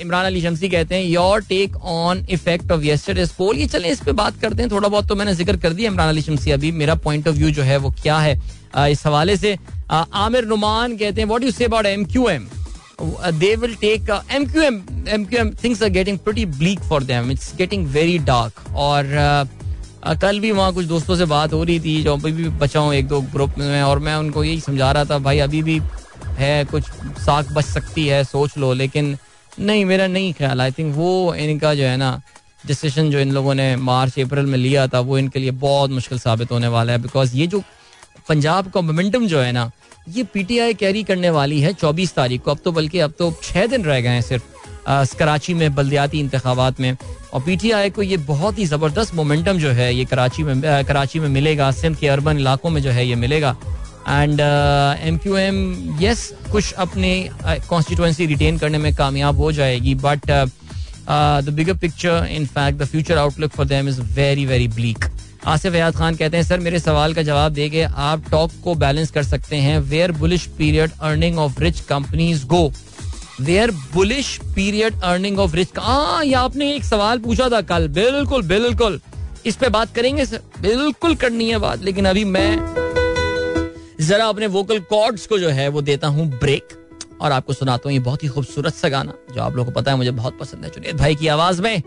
इमरान 0.00 0.24
अली 0.26 0.40
शमसी 0.42 0.68
कहते 0.68 0.94
हैं 0.94 1.02
your 1.04 1.42
take 1.48 1.76
on 1.92 2.24
effect 2.30 2.72
of 2.72 2.80
yesterday's 2.84 3.30
poll 3.36 3.56
ये 3.56 3.66
चले 3.74 3.88
इस 3.90 4.00
पे 4.06 4.12
बात 4.22 4.36
करते 4.40 4.62
हैं 4.62 4.70
थोड़ा 4.72 4.88
बहुत 4.88 5.08
तो 5.08 5.14
मैंने 5.20 5.34
जिक्र 5.34 5.56
कर 5.62 5.72
दिया 5.78 5.90
इमरान 5.90 6.08
अली 6.08 6.22
शमसी 6.22 6.50
अभी 6.58 6.72
मेरा 6.82 6.94
पॉइंट 7.06 7.28
ऑफ 7.28 7.34
व्यू 7.36 7.50
जो 7.50 7.62
है 7.70 7.76
वो 7.86 7.90
क्या 8.02 8.18
है 8.18 8.40
इस 8.90 9.06
हवाले 9.06 9.36
से 9.36 9.56
आमिर 10.24 10.44
नुमान 10.52 10.96
कहते 10.96 11.20
हैं 11.20 11.28
what 11.28 11.44
you 11.44 11.50
say 11.50 11.64
about 11.64 11.86
M 11.86 12.04
Q 12.12 12.28
M 12.28 12.46
they 13.38 13.54
will 13.64 13.74
take 13.80 14.10
M 14.30 14.46
Q 14.52 14.62
M 14.62 14.82
M 15.14 15.24
Q 15.32 15.38
M 15.40 15.50
things 15.64 15.82
are 15.82 15.88
getting 15.98 16.18
pretty 16.28 16.46
bleak 16.60 16.80
for 16.90 17.02
them 17.04 17.30
it's 17.32 17.52
getting 17.58 17.86
very 17.96 18.18
dark 18.30 18.64
और 18.90 19.16
uh, 19.26 19.61
कल 20.22 20.38
भी 20.40 20.50
वहाँ 20.52 20.72
कुछ 20.74 20.86
दोस्तों 20.86 21.16
से 21.16 21.24
बात 21.26 21.52
हो 21.52 21.62
रही 21.64 21.78
थी 21.80 22.02
जो 22.02 22.12
अभी 22.16 22.30
भी 22.32 22.48
बचा 22.58 22.80
हूँ 22.80 22.94
एक 22.94 23.08
दो 23.08 23.20
ग्रुप 23.32 23.54
में 23.58 23.82
और 23.82 23.98
मैं 24.06 24.14
उनको 24.16 24.42
यही 24.44 24.60
समझा 24.60 24.90
रहा 24.92 25.04
था 25.10 25.18
भाई 25.26 25.38
अभी 25.40 25.62
भी 25.62 25.80
है 26.38 26.64
कुछ 26.70 26.84
साख 27.24 27.52
बच 27.56 27.64
सकती 27.64 28.06
है 28.06 28.22
सोच 28.24 28.56
लो 28.58 28.72
लेकिन 28.74 29.16
नहीं 29.60 29.84
मेरा 29.84 30.06
नहीं 30.06 30.32
ख्याल 30.34 30.60
आई 30.60 30.72
थिंक 30.78 30.94
वो 30.96 31.12
इनका 31.34 31.74
जो 31.74 31.82
है 31.84 31.96
ना 31.96 32.20
डिसीजन 32.66 33.10
जो 33.10 33.18
इन 33.18 33.32
लोगों 33.32 33.54
ने 33.54 33.74
मार्च 33.76 34.18
अप्रैल 34.20 34.46
में 34.46 34.58
लिया 34.58 34.86
था 34.88 35.00
वो 35.10 35.18
इनके 35.18 35.38
लिए 35.38 35.50
बहुत 35.66 35.90
मुश्किल 35.90 36.18
साबित 36.18 36.50
होने 36.52 36.68
वाला 36.76 36.92
है 36.92 36.98
बिकॉज 37.02 37.34
ये 37.36 37.46
जो 37.54 37.62
पंजाब 38.28 38.70
का 38.74 38.80
मोमेंटम 38.80 39.26
जो 39.26 39.40
है 39.40 39.52
ना 39.52 39.70
ये 40.14 40.24
पीटीआई 40.34 40.74
कैरी 40.74 41.02
करने 41.04 41.30
वाली 41.30 41.60
है 41.60 41.72
चौबीस 41.72 42.14
तारीख 42.14 42.42
को 42.42 42.50
अब 42.50 42.58
तो 42.64 42.72
बल्कि 42.72 42.98
अब 43.00 43.12
तो 43.18 43.32
छः 43.42 43.66
दिन 43.66 43.84
रह 43.84 44.00
गए 44.00 44.08
हैं 44.08 44.22
सिर्फ 44.22 44.51
कराची 44.88 45.54
में 45.54 45.74
बल्दियाती 45.74 46.20
इंतबात 46.20 46.80
में 46.80 46.96
और 47.32 47.42
पी 47.42 47.56
टी 47.56 47.70
आई 47.70 47.90
को 47.90 48.02
ये 48.02 48.16
बहुत 48.26 48.58
ही 48.58 48.64
ज़बरदस्त 48.66 49.14
मोमेंटम 49.14 49.58
जो 49.58 49.70
है 49.72 49.94
ये 49.94 50.04
कराची 50.04 50.42
में 50.44 50.60
कराची 50.86 51.20
में 51.20 51.28
मिलेगा 51.28 51.70
सिंध 51.72 51.96
के 51.98 52.08
अर्बन 52.08 52.38
इलाकों 52.38 52.70
में 52.70 52.80
जो 52.82 52.90
है 52.90 53.06
ये 53.08 53.14
मिलेगा 53.16 53.56
and 54.08 54.40
M 54.40 55.16
Q 55.22 55.36
M 55.36 55.62
yes 56.00 56.30
कुछ 56.52 56.72
अपने 56.72 57.18
कॉन्स्टिट्यूंसी 57.68 58.26
रिटेन 58.26 58.58
करने 58.58 58.78
में 58.78 58.94
कामयाब 58.94 59.36
हो 59.40 59.52
जाएगी 59.52 59.94
but 60.04 60.26
the 60.30 61.52
bigger 61.54 61.76
picture 61.80 62.26
in 62.30 62.46
fact 62.46 62.78
the 62.80 62.84
future 62.86 63.18
outlook 63.18 63.50
for 63.52 63.66
them 63.66 63.88
is 63.88 64.00
very 64.16 64.44
very 64.46 64.68
bleak 64.74 65.04
Asif 65.52 65.74
Ayad 65.74 65.94
Khan 65.96 66.14
कहते 66.16 66.36
हैं 66.36 66.44
सर 66.44 66.58
मेरे 66.60 66.78
सवाल 66.78 67.14
का 67.14 67.22
जवाब 67.22 67.52
दे 67.52 67.68
के 67.70 67.82
आप 67.82 68.24
टॉक 68.30 68.50
को 68.64 68.74
बैलेंस 68.82 69.10
कर 69.10 69.22
सकते 69.24 69.56
हैं 69.56 69.78
where 69.92 70.12
bullish 70.18 70.46
period 70.58 70.90
earning 71.08 71.38
of 71.38 71.60
rich 71.60 71.80
companies 71.88 72.44
go 72.48 72.68
there 73.40 73.70
bullish 73.94 74.36
period 74.54 75.00
earning 75.04 75.38
of 75.40 75.54
risk 75.54 75.78
ये 76.24 76.32
आपने 76.36 76.72
एक 76.74 76.84
सवाल 76.84 77.18
पूछा 77.18 77.48
था 77.52 77.60
कल 77.70 77.88
बिल्कुल 77.94 78.42
बिल्कुल 78.46 79.00
इस 79.46 79.56
पे 79.56 79.68
बात 79.76 79.94
करेंगे 79.94 80.24
सर 80.26 80.42
बिल्कुल 80.62 81.14
करनी 81.22 81.48
है 81.50 81.58
बात 81.58 81.82
लेकिन 81.84 82.04
अभी 82.08 82.24
मैं 82.24 82.54
जरा 84.06 84.26
अपने 84.26 84.46
वोकल 84.56 84.78
कॉर्ड्स 84.90 85.26
को 85.26 85.38
जो 85.38 85.48
है 85.48 85.68
वो 85.68 85.82
देता 85.88 86.08
हूँ 86.16 86.26
ब्रेक 86.38 86.78
और 87.22 87.32
आपको 87.32 87.52
सुनाता 87.52 87.88
हूँ 87.88 87.92
ये 87.92 87.98
बहुत 88.04 88.22
ही 88.24 88.28
खूबसूरत 88.28 88.74
सा 88.74 88.88
गाना 88.88 89.12
जो 89.34 89.40
आप 89.42 89.52
लोगों 89.56 89.72
को 89.72 89.80
पता 89.80 89.90
है 89.90 89.96
मुझे 89.96 90.10
बहुत 90.10 90.38
पसंद 90.38 90.64
है 90.64 90.70
चुनीत 90.70 90.94
भाई 90.96 91.14
की 91.16 91.28
आवाज 91.34 91.60
में 91.60 91.82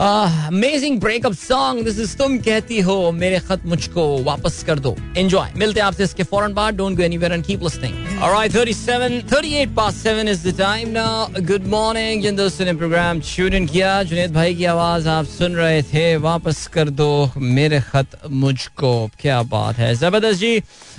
amazing 0.00 0.98
breakup 1.00 1.32
song 1.32 1.84
this 1.84 1.98
is 2.00 2.16
तुम 2.18 2.36
कहती 2.44 2.78
हो 2.86 3.10
मेरे 3.16 3.38
खत 3.48 3.66
मुझको 3.72 4.06
वापस 4.24 4.62
कर 4.66 4.78
दो 4.78 4.94
एंजॉय 5.16 5.52
मिलते 5.58 5.80
हैं 5.80 5.86
आपसे 5.86 6.04
इसके 6.04 6.22
फौरन 6.30 6.52
बाद 6.54 6.76
don't 6.76 6.96
go 6.96 7.02
anywhere 7.02 7.32
and 7.32 7.44
keep 7.46 7.62
listening 7.62 8.22
alright 8.22 8.52
37 8.52 9.22
38 9.32 9.74
past 9.76 10.02
7 10.06 10.28
is 10.30 10.46
the 10.48 10.54
time 10.58 10.88
now 10.96 11.42
good 11.50 11.66
morning 11.74 12.22
जिन 12.22 12.36
दोस्तों 12.36 12.64
ने 12.66 12.72
प्रोग्राम 12.78 13.20
ट्यून 13.34 13.54
इन 13.54 13.66
किया 13.66 14.02
जुनेद 14.10 14.32
भाई 14.34 14.54
की 14.54 14.64
आवाज 14.72 15.06
आप 15.14 15.26
सुन 15.38 15.54
रहे 15.56 15.80
थे 15.92 16.04
वापस 16.26 16.66
कर 16.74 16.88
दो 17.02 17.10
मेरे 17.36 17.80
खत 17.92 18.18
मुझको 18.30 18.92
क्या 19.20 19.40
बात 19.54 19.76
है 19.84 19.94
जबरदस्त 20.02 20.40
जी 20.40 20.58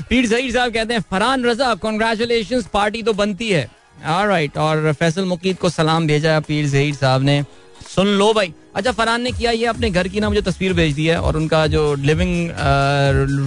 पीर 0.09 0.27
जहीर 0.27 0.51
साहब 0.53 0.73
कहते 0.73 0.93
हैं 0.93 1.01
फरहान 1.11 1.45
रजा 1.45 1.73
कॉन्ग्रेचुलेशन 1.83 2.63
पार्टी 2.73 3.03
तो 3.03 3.13
बनती 3.13 3.49
है 3.49 3.69
ऑलराइट 4.05 4.49
right, 4.51 4.57
और 4.63 4.91
फैसल 4.99 5.25
मुकीद 5.25 5.57
को 5.57 5.69
सलाम 5.69 6.07
भेजा 6.07 6.39
पीर 6.47 6.67
जहीर 6.69 6.95
साहब 6.95 7.21
ने 7.23 7.43
सुन 7.95 8.07
लो 8.19 8.33
भाई 8.33 8.51
अच्छा 8.75 8.91
फरहान 8.91 9.21
ने 9.21 9.31
किया 9.31 9.51
ये 9.51 9.65
अपने 9.65 9.89
घर 9.89 10.07
की 10.13 10.19
ना 10.19 10.29
मुझे 10.29 10.41
तस्वीर 10.47 10.73
भेज 10.79 10.93
दी 10.95 11.05
है 11.05 11.19
और 11.27 11.37
उनका 11.37 11.65
जो 11.75 11.83
लिविंग 12.09 12.49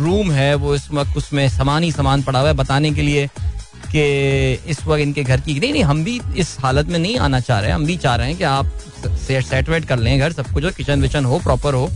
रूम 0.04 0.30
है 0.32 0.54
वो 0.62 0.74
इस 0.74 0.88
वक्त 0.94 1.16
उसमें 1.16 1.48
सामान 1.56 1.82
ही 1.82 1.90
सामान 1.92 2.22
पड़ा 2.28 2.38
हुआ 2.40 2.48
है 2.48 2.54
बताने 2.56 2.90
के 2.94 3.02
लिए 3.02 3.26
कि 3.94 4.70
इस 4.70 4.82
वक्त 4.86 5.00
इनके 5.02 5.22
घर 5.24 5.40
की 5.40 5.58
नहीं 5.58 5.72
नहीं 5.72 5.82
हम 5.90 6.02
भी 6.04 6.20
इस 6.44 6.56
हालत 6.60 6.86
में 6.94 6.98
नहीं 6.98 7.16
आना 7.26 7.40
चाह 7.40 7.58
रहे 7.60 7.68
हैं 7.70 7.74
हम 7.76 7.84
भी 7.86 7.96
चाह 8.06 8.14
रहे 8.16 8.28
हैं 8.28 8.36
कि 8.38 8.44
आप 8.52 8.68
सेट 9.50 9.68
वेट 9.68 9.84
कर 9.88 9.98
लें 10.06 10.18
घर 10.18 10.32
सब 10.32 10.46
कुछ 10.54 10.72
किचन 10.76 11.00
विचन 11.02 11.24
हो 11.32 11.38
प्रॉपर 11.48 11.74
हो 11.74 11.88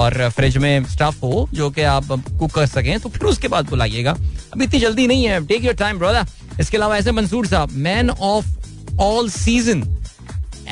और 0.00 0.28
फ्रिज 0.36 0.56
में 0.66 0.84
स्टफ 0.94 1.22
हो 1.24 1.48
जो 1.54 1.70
कि 1.78 1.82
आप 1.96 2.06
कुक 2.38 2.50
कर 2.58 2.66
सकें 2.76 2.98
तो 3.00 3.08
फिर 3.16 3.28
उसके 3.34 3.48
बाद 3.56 3.70
बुलाइएगा 3.70 4.16
अब 4.52 4.62
इतनी 4.62 4.78
जल्दी 4.80 5.06
नहीं 5.06 5.24
है 5.24 5.44
टेक 5.46 5.64
योर 5.64 5.74
टाइम 5.86 5.98
ब्रदर 5.98 6.60
इसके 6.60 6.76
अलावा 6.76 6.96
ऐसे 6.98 7.12
मंसूर 7.22 7.46
साहब 7.46 7.72
man 7.88 8.10
of 8.34 8.98
all 9.04 9.28
season 9.42 9.82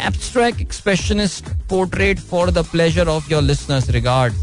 abstract 0.09 0.59
expressionist 0.67 1.47
portrait 1.69 2.19
for 2.19 2.51
the 2.51 2.65
pleasure 2.75 3.09
of 3.17 3.29
your 3.31 3.43
listeners. 3.51 3.93
Regards, 3.95 4.37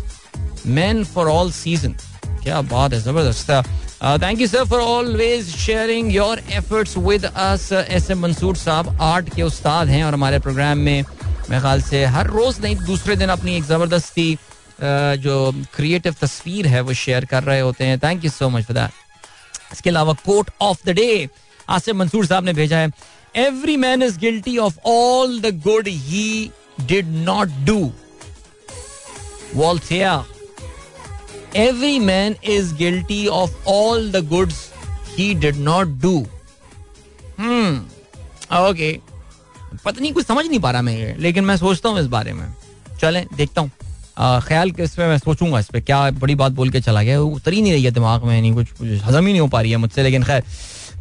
men 0.66 1.04
for 1.16 1.30
all 1.36 1.50
seasons. 1.62 2.06
क्या 2.44 2.62
बात 2.72 2.94
है 2.94 3.00
जबरदस्त 3.02 3.50
thank 4.24 4.42
you 4.42 4.48
sir 4.48 4.64
for 4.70 4.82
always 4.82 5.48
sharing 5.64 6.12
your 6.16 6.40
efforts 6.60 6.96
with 7.08 7.26
us 7.26 7.68
S 7.74 8.10
M 8.12 8.20
Mansoor 8.22 8.56
साहब 8.58 9.02
art 9.14 9.34
के 9.36 9.42
उस्ताद 9.44 9.88
हैं 9.90 10.04
और 10.04 10.14
हमारे 10.14 10.40
programme 10.46 10.78
में 10.88 11.04
मेरे 11.50 11.60
ख्याल 11.62 11.82
से 11.82 12.04
हर 12.16 12.28
रोज 12.28 12.60
नहीं 12.64 12.76
दूसरे 12.86 13.16
दिन 13.24 13.30
अपनी 13.36 13.56
एक 13.56 13.64
जबरदस्ती 13.68 14.34
uh, 14.36 15.16
जो 15.26 15.36
क्रिएटिव 15.76 16.16
तस्वीर 16.22 16.68
है 16.74 16.82
वो 16.88 16.94
शेयर 17.04 17.26
कर 17.34 17.44
रहे 17.44 17.60
होते 17.60 17.86
हैं 17.86 18.00
thank 18.06 18.24
you 18.26 18.32
so 18.40 18.50
much 18.56 18.64
for 18.66 18.78
that 18.78 19.72
इसके 19.74 19.90
अलावा 19.90 20.14
quote 20.26 20.50
of 20.70 20.86
the 20.86 20.90
day 21.04 21.28
Asif 21.80 21.96
Mansoor 21.96 22.26
साहब 22.26 22.44
ने 22.46 22.54
भेजा 22.64 22.78
है 22.80 22.90
every 23.38 23.76
man 23.78 24.04
is 24.04 24.18
guilty 24.20 24.58
of 24.58 24.78
all 24.88 25.40
the 25.42 25.60
good 25.68 25.88
he 25.88 26.52
did 26.88 27.08
not 27.26 27.50
do 27.66 27.76
Voltaire 29.56 30.24
every 31.58 32.00
man 32.00 32.36
is 32.52 32.74
guilty 32.78 33.26
of 33.28 33.66
all 33.68 34.12
the 34.12 34.26
goods 34.30 34.68
he 35.18 35.34
did 35.46 35.56
not 35.56 35.88
do 36.02 36.18
okay 38.68 38.98
पता 39.86 40.00
नहीं 40.02 40.12
कुछ 40.14 40.26
समझ 40.26 40.46
नहीं 40.48 40.60
पा 40.60 40.72
रहा 40.72 40.82
मैं 40.82 40.96
ये 40.98 41.16
लेकिन 41.20 41.44
मैं 41.46 41.56
सोचता 41.58 41.90
हूँ 41.90 42.00
इस 42.00 42.06
बारे 42.16 42.34
में 42.34 42.48
चलें 43.02 43.26
देखता 43.38 43.62
हूँ 43.62 43.72
ख्याल 44.48 44.72
के 44.78 44.84
इस 44.84 44.96
पर 44.96 45.08
मैं 45.08 45.18
सोचूंगा 45.18 45.60
इस 45.60 45.68
पर 45.74 45.80
क्या 45.80 46.00
बड़ी 46.22 46.36
बात 46.36 46.52
बोल 46.52 46.70
के 46.70 46.82
चला 46.82 47.04
गया 47.04 47.20
उतर 47.22 47.54
ही 47.54 47.62
नहीं 47.62 47.74
रही 47.74 47.84
है 47.84 47.92
दिमाग 47.92 48.24
में 48.24 48.40
नहीं 48.40 48.54
कुछ 48.54 48.72
कुछ 48.80 49.04
हजम 49.04 49.26
ही 49.26 49.32
नहीं 49.34 49.40
हो 49.42 49.48
पा 49.48 49.62
रही 49.62 49.72
है 49.72 49.78
मुझसे 49.78 50.04
लेकिन 50.04 50.24
खैर 50.24 50.44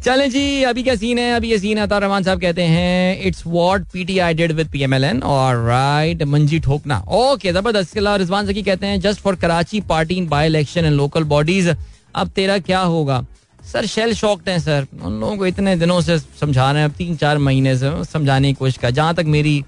चले 0.03 0.27
जी 0.29 0.63
अभी 0.63 0.81
क्या 0.83 0.93
सीन 0.95 1.19
है 1.19 1.29
अभी 1.35 1.49
ये 1.49 1.57
सीन 1.59 1.77
अतार 1.81 2.01
रहमान 2.01 2.23
साहब 2.23 2.39
कहते 2.41 2.63
हैं 2.63 3.21
it's 3.27 3.41
what 3.45 3.85
P 3.93 4.03
T 4.05 4.17
I 4.25 4.33
did 4.33 4.51
with 4.59 4.67
P 4.71 4.81
M 4.83 4.93
L 4.93 5.03
N 5.03 5.19
all 5.29 5.55
right 5.67 6.21
मंजी 6.33 6.59
ठोकना 6.67 6.97
ओके 7.17 7.51
जबरदस्त 7.53 7.93
रिजवान 7.97 8.45
जकी 8.47 8.61
कहते 8.63 8.87
हैं 8.87 8.99
just 9.01 9.21
for 9.21 9.35
Karachi 9.41 9.81
party 9.89 10.15
in 10.17 10.27
by 10.29 10.45
election 10.47 10.85
and 10.85 10.95
local 10.95 11.23
bodies 11.33 11.67
अब 11.69 12.29
तेरा 12.35 12.57
क्या 12.69 12.79
होगा 12.93 13.23
सर 13.71 13.85
शेल 13.93 14.13
शॉक्ड 14.21 14.49
हैं 14.49 14.57
सर 14.65 14.87
उन 15.05 15.19
लोगों 15.21 15.35
को 15.37 15.45
इतने 15.47 15.75
दिनों 15.83 15.99
से 16.01 16.17
समझा 16.19 16.71
रहे 16.71 16.81
हैं 16.81 16.89
अब 16.89 16.95
तीन 16.97 17.15
चार 17.23 17.37
महीने 17.49 17.75
से 17.77 17.91
समझाने 18.11 18.51
की 18.51 18.53
कोशिश 18.59 18.77
कर 18.81 18.91
जहाँ 18.99 19.15
तक 19.15 19.25
मेरी 19.35 19.63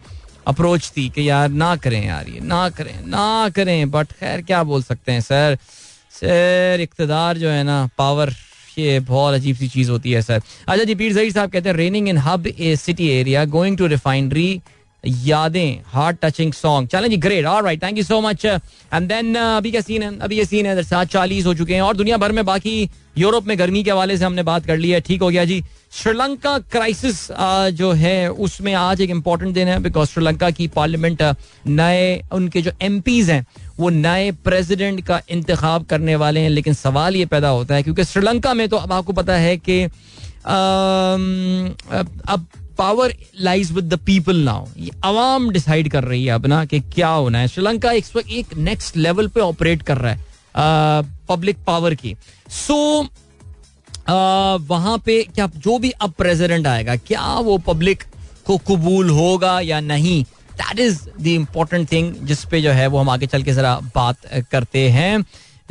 अप्रोच 0.53 0.91
थी 0.97 1.09
कि 1.15 1.29
यार 1.29 1.49
ना 1.63 1.75
करें 1.83 2.05
यार 2.05 2.29
ये 2.35 2.39
ना 2.43 2.69
करें 2.77 2.93
ना 3.17 3.27
करें 3.55 3.89
बट 3.91 4.11
खैर 4.19 4.41
क्या 4.41 4.63
बोल 4.71 4.83
सकते 4.83 5.11
हैं 5.11 5.21
सर 5.27 5.57
सर 6.21 6.81
इकतदार 6.81 7.37
जो 7.37 7.49
है 7.49 7.63
ना 7.63 7.85
पावर 7.97 8.33
ये 8.81 8.99
बहुत 9.07 9.33
अजीब 9.35 9.55
सी 9.55 9.67
चीज़ 9.77 9.91
होती 9.91 10.11
है 10.11 10.21
सर 10.21 10.41
अच्छा 10.69 10.83
जी 10.83 10.95
पीर 11.01 11.13
जही 11.13 11.31
साहब 11.31 11.49
कहते 11.51 11.69
हैं 11.69 11.75
raining 11.75 12.09
in 12.09 12.17
Hub 12.29 12.47
a 12.69 12.75
city 12.85 13.09
area 13.19 13.45
going 13.55 13.77
to 13.77 13.85
refinery 13.97 14.47
यादें 15.07 15.81
हार्ट 15.91 16.17
टचिंग 16.23 16.51
सॉन्ग 16.53 16.87
चलें 16.89 17.09
जी 17.09 17.17
great 17.17 17.45
all 17.47 17.63
right 17.65 17.83
thank 17.83 17.97
you 17.97 18.03
so 18.03 18.19
much 18.21 18.45
and 18.45 19.07
then 19.09 19.35
अभी 19.39 19.71
क्या 19.71 19.81
सीन 19.81 20.03
है 20.03 20.17
अभी 20.23 20.37
ये 20.37 20.45
सीन 20.45 20.65
है 20.65 20.83
सात 20.83 21.07
चालीस 21.11 21.45
हो 21.45 21.53
चुके 21.53 21.73
हैं 21.73 21.81
और 21.81 21.95
दुनिया 21.97 22.17
भर 22.17 22.31
में 22.31 22.43
बाकी 22.45 22.89
यूरोप 23.17 23.47
में 23.47 23.57
गर्मी 23.59 23.83
के 23.83 23.91
हवाले 23.91 24.17
से 24.17 24.25
हमने 24.25 24.43
बात 24.43 24.65
कर 24.65 24.77
ली 24.77 24.89
है 24.89 24.99
ठीक 25.07 25.21
हो 25.21 25.29
गया 25.29 25.45
जी 25.45 25.61
श्रीलंका 26.01 26.57
क्राइसिस 26.71 27.25
uh, 27.31 27.69
जो 27.77 27.91
है 27.91 28.29
उसमें 28.31 28.73
आज 28.73 29.01
एक 29.01 29.09
इंपॉर्टेंट 29.09 29.53
दिन 29.53 29.67
है 29.67 29.79
बिकॉज 29.83 30.07
श्रीलंका 30.07 30.49
की 30.59 30.67
पार्लियामेंट 30.75 31.21
uh, 31.21 31.35
नए 31.67 32.21
उनके 32.33 32.61
जो 32.61 32.71
एम 32.81 33.01
हैं 33.09 33.45
वो 33.79 33.89
नए 33.89 34.31
प्रेसिडेंट 34.45 35.05
का 35.07 35.21
इंतखब 35.31 35.85
करने 35.89 36.15
वाले 36.23 36.39
हैं 36.39 36.49
लेकिन 36.49 36.73
सवाल 36.73 37.15
ये 37.15 37.25
पैदा 37.35 37.49
होता 37.49 37.75
है 37.75 37.83
क्योंकि 37.83 38.03
श्रीलंका 38.05 38.53
में 38.53 38.67
तो 38.69 38.77
अब 38.77 38.93
आपको 38.93 39.13
पता 39.13 39.35
है 39.37 39.57
कि 39.67 39.83
um, 39.87 41.75
अब 42.27 42.45
power 42.77 43.13
lies 43.43 43.71
with 43.71 43.85
the 43.93 43.97
people 44.05 44.37
now 44.43 44.65
ये 44.77 44.91
आवाम 45.05 45.49
डिसाइड 45.51 45.89
कर 45.91 46.03
रही 46.03 46.23
है 46.25 46.31
अपना 46.33 46.63
कि 46.65 46.79
क्या 46.93 47.07
होना 47.07 47.39
है 47.39 47.47
श्रीलंका 47.47 47.91
इस 48.01 48.15
वक्त 48.15 48.29
एक 48.39 48.53
नेक्स्ट 48.57 48.97
लेवल 48.97 49.27
पे 49.35 49.41
ऑपरेट 49.41 49.81
कर 49.91 49.97
रहा 49.97 50.11
है 50.11 51.09
पब्लिक 51.29 51.57
पावर 51.67 51.95
की 51.95 52.15
सो 52.49 52.75
so, 53.03 53.09
वहां 54.69 54.97
पे 55.05 55.21
क्या 55.35 55.49
जो 55.65 55.77
भी 55.79 55.89
अब 56.05 56.13
प्रेसिडेंट 56.17 56.67
आएगा 56.67 56.95
क्या 57.07 57.33
वो 57.49 57.57
पब्लिक 57.69 58.03
को 58.45 58.57
कबूल 58.69 59.09
होगा 59.19 59.59
या 59.59 59.79
नहीं 59.79 60.23
that 60.61 60.79
is 60.79 60.99
the 61.21 61.27
important 61.27 61.91
thing 61.91 62.13
जिसपे 62.27 62.61
जो 62.61 62.71
है 62.79 62.87
वो 62.95 62.99
हम 62.99 63.09
आगे 63.09 63.27
चल 63.27 63.43
के 63.43 63.53
जरा 63.53 63.79
बात 63.95 64.25
करते 64.51 64.87
हैं 64.97 65.15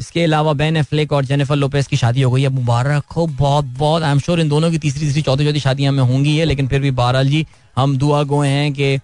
इसके 0.00 0.22
अलावा 0.24 0.52
बेन 0.60 0.76
एफ्लेक 0.76 1.12
और 1.12 1.24
जेनिफर 1.24 1.56
लोपेस 1.56 1.86
की 1.86 1.96
शादी 2.02 2.22
हो 2.22 2.30
गई 2.32 2.42
है 2.42 2.48
मुबारक 2.58 3.10
हो 3.16 3.26
बहुत 3.40 3.64
बहुत 3.78 4.02
आई 4.02 4.10
एम 4.10 4.18
श्योर 4.26 4.40
इन 4.40 4.48
दोनों 4.48 4.70
की 4.70 4.78
तीसरी 4.84 5.00
तीसरी 5.06 5.22
चौथी 5.22 5.44
चौथी 5.46 5.60
शादियां 5.60 5.92
में 5.94 6.02
होंगी 6.10 6.36
है 6.36 6.44
लेकिन 6.44 6.68
फिर 6.68 6.80
भी 6.80 6.90
बहरहाल 7.00 7.28
जी 7.30 7.44
हम 7.76 7.96
दुआ 8.04 8.22
गोए 8.30 8.48
हैं 8.48 8.72
कि 8.78 8.94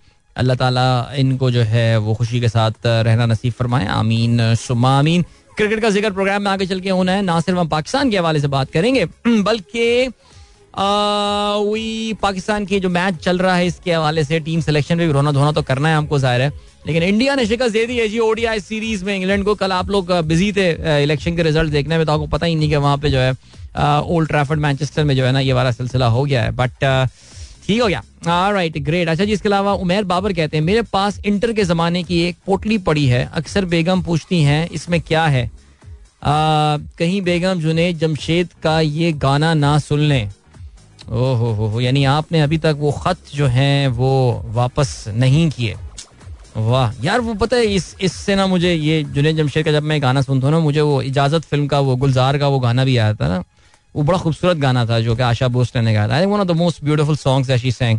अल्लाह 0.44 0.56
ताला 0.62 0.86
इनको 1.24 1.50
जो 1.50 1.62
है 1.72 1.86
वो 2.06 2.14
खुशी 2.14 2.40
के 2.40 2.48
साथ 2.54 2.86
रहना 2.86 3.26
नसीब 3.34 3.52
फरमाए 3.58 3.86
आमीन 3.98 4.40
सुमा 4.62 4.98
आमीन 4.98 5.24
क्रिकेट 5.56 5.80
का 5.82 5.90
जिक्र 5.90 6.10
प्रोग्राम 6.20 6.42
में 6.42 6.50
आगे 6.50 6.66
चल 6.72 6.80
के 6.86 6.90
होना 7.00 7.12
है 7.12 7.22
ना 7.28 7.38
सिर्फ 7.48 7.58
हम 7.58 7.68
पाकिस्तान 7.76 8.10
के 8.10 8.18
हवाले 8.18 8.40
से 8.40 8.48
बात 8.56 8.70
करेंगे 8.72 9.04
बल्कि 9.26 10.10
पाकिस्तान 12.24 12.64
के 12.72 12.80
जो 12.86 12.88
मैच 12.96 13.18
चल 13.24 13.38
रहा 13.38 13.54
है 13.56 13.66
इसके 13.66 13.92
हवाले 13.92 14.24
से 14.24 14.40
टीम 14.48 14.60
सिलेक्शन 14.70 14.98
भी 14.98 15.06
रोना 15.18 15.32
धोना 15.32 15.52
तो 15.58 15.62
करना 15.70 15.88
है 15.88 15.96
हमको 15.96 16.18
जाहिर 16.24 16.42
है 16.42 16.50
लेकिन 16.86 17.02
इंडिया 17.02 17.34
ने 17.34 17.46
शिकस्त 17.46 17.72
दे 17.72 17.84
दी 17.86 17.96
है 17.98 18.06
जी 18.08 18.18
ओडीआई 18.20 18.60
सीरीज 18.60 19.02
में 19.04 19.14
इंग्लैंड 19.14 19.44
को 19.44 19.54
कल 19.62 19.72
आप 19.72 19.88
लोग 19.90 20.10
बिजी 20.26 20.52
थे 20.56 20.68
इलेक्शन 21.02 21.36
के 21.36 21.42
रिजल्ट 21.42 21.70
देखने 21.72 21.96
में 21.96 22.04
तो 22.06 22.12
आपको 22.12 22.26
पता 22.36 22.46
ही 22.46 22.54
नहीं 22.54 22.68
कि 22.70 22.76
वहां 22.84 22.98
पे 23.04 23.10
जो 23.10 23.18
है 23.20 23.30
ओल्ड 24.16 24.28
ट्रैफर्ड 24.28 24.60
मैनचेस्टर 24.60 25.04
में 25.04 25.14
जो 25.16 25.24
है 25.24 25.32
ना 25.32 25.40
ये 25.40 25.52
वाला 25.52 25.70
सिलसिला 25.72 26.06
हो 26.16 26.24
गया 26.24 26.42
है 26.42 26.50
बट 26.60 26.84
ठीक 27.66 27.80
हो 27.82 27.86
गया 27.86 28.02
राइट 28.50 28.78
ग्रेट 28.88 29.08
अच्छा 29.08 29.24
जी 29.24 29.32
इसके 29.32 29.48
अलावा 29.48 29.72
उमेर 29.86 30.04
बाबर 30.12 30.32
कहते 30.32 30.56
हैं 30.56 30.64
मेरे 30.64 30.82
पास 30.92 31.18
इंटर 31.26 31.52
के 31.52 31.64
ज़माने 31.64 32.02
की 32.10 32.20
एक 32.28 32.36
पोटली 32.46 32.78
पड़ी 32.88 33.06
है 33.08 33.28
अक्सर 33.40 33.64
बेगम 33.72 34.02
पूछती 34.02 34.40
हैं 34.42 34.66
इसमें 34.80 35.00
क्या 35.00 35.24
है 35.26 35.44
आ, 35.46 36.32
कहीं 36.98 37.20
बेगम 37.22 37.60
जुनेद 37.60 37.98
जमशेद 37.98 38.48
का 38.62 38.80
ये 38.80 39.12
गाना 39.26 39.52
ना 39.64 39.78
सुन 39.88 40.00
लें 40.08 40.28
ओहो 41.08 41.50
हो 41.54 41.66
हो 41.72 41.80
यानी 41.80 42.04
आपने 42.12 42.40
अभी 42.40 42.58
तक 42.68 42.76
वो 42.78 42.92
ख़त 43.06 43.34
जो 43.34 43.46
हैं 43.58 43.86
वो 44.00 44.12
वापस 44.54 44.94
नहीं 45.16 45.48
किए 45.50 45.74
वाह 46.56 46.92
यार 47.04 47.20
वो 47.20 47.32
पता 47.40 47.56
है 47.56 47.64
इस 47.74 47.94
इससे 48.02 48.34
ना 48.36 48.46
मुझे 48.46 48.72
ये 48.72 49.02
जुनेद 49.14 49.36
जमशेद 49.36 49.64
का 49.64 49.72
जब 49.72 49.82
मैं 49.82 50.00
गाना 50.02 50.20
सुनता 50.22 50.46
हूँ 50.46 50.54
ना 50.54 50.60
मुझे 50.64 50.80
वो 50.80 51.00
इजाजत 51.02 51.42
फिल्म 51.50 51.66
का 51.68 51.80
वो 51.88 51.96
गुलजार 52.04 52.38
का 52.38 52.48
वो 52.48 52.58
गाना 52.60 52.84
भी 52.84 52.96
आया 52.96 53.14
था 53.14 53.28
ना 53.28 53.42
वो 53.96 54.02
बड़ा 54.02 54.18
खूबसूरत 54.18 54.56
गाना 54.58 54.84
था 54.86 55.00
जो 55.00 55.16
कि 55.16 55.22
आशा 55.22 55.48
बोस्ट 55.56 55.76
ने 55.76 55.92
गाया 55.94 56.06
था 56.08 56.14
I 56.14 56.26
one 56.26 56.40
of 56.40 56.46
the 56.46 56.50
most 56.60 56.82
beautiful 56.84 57.16
songs 57.16 57.50
ऐशी 57.50 57.72
सेंग 57.72 57.98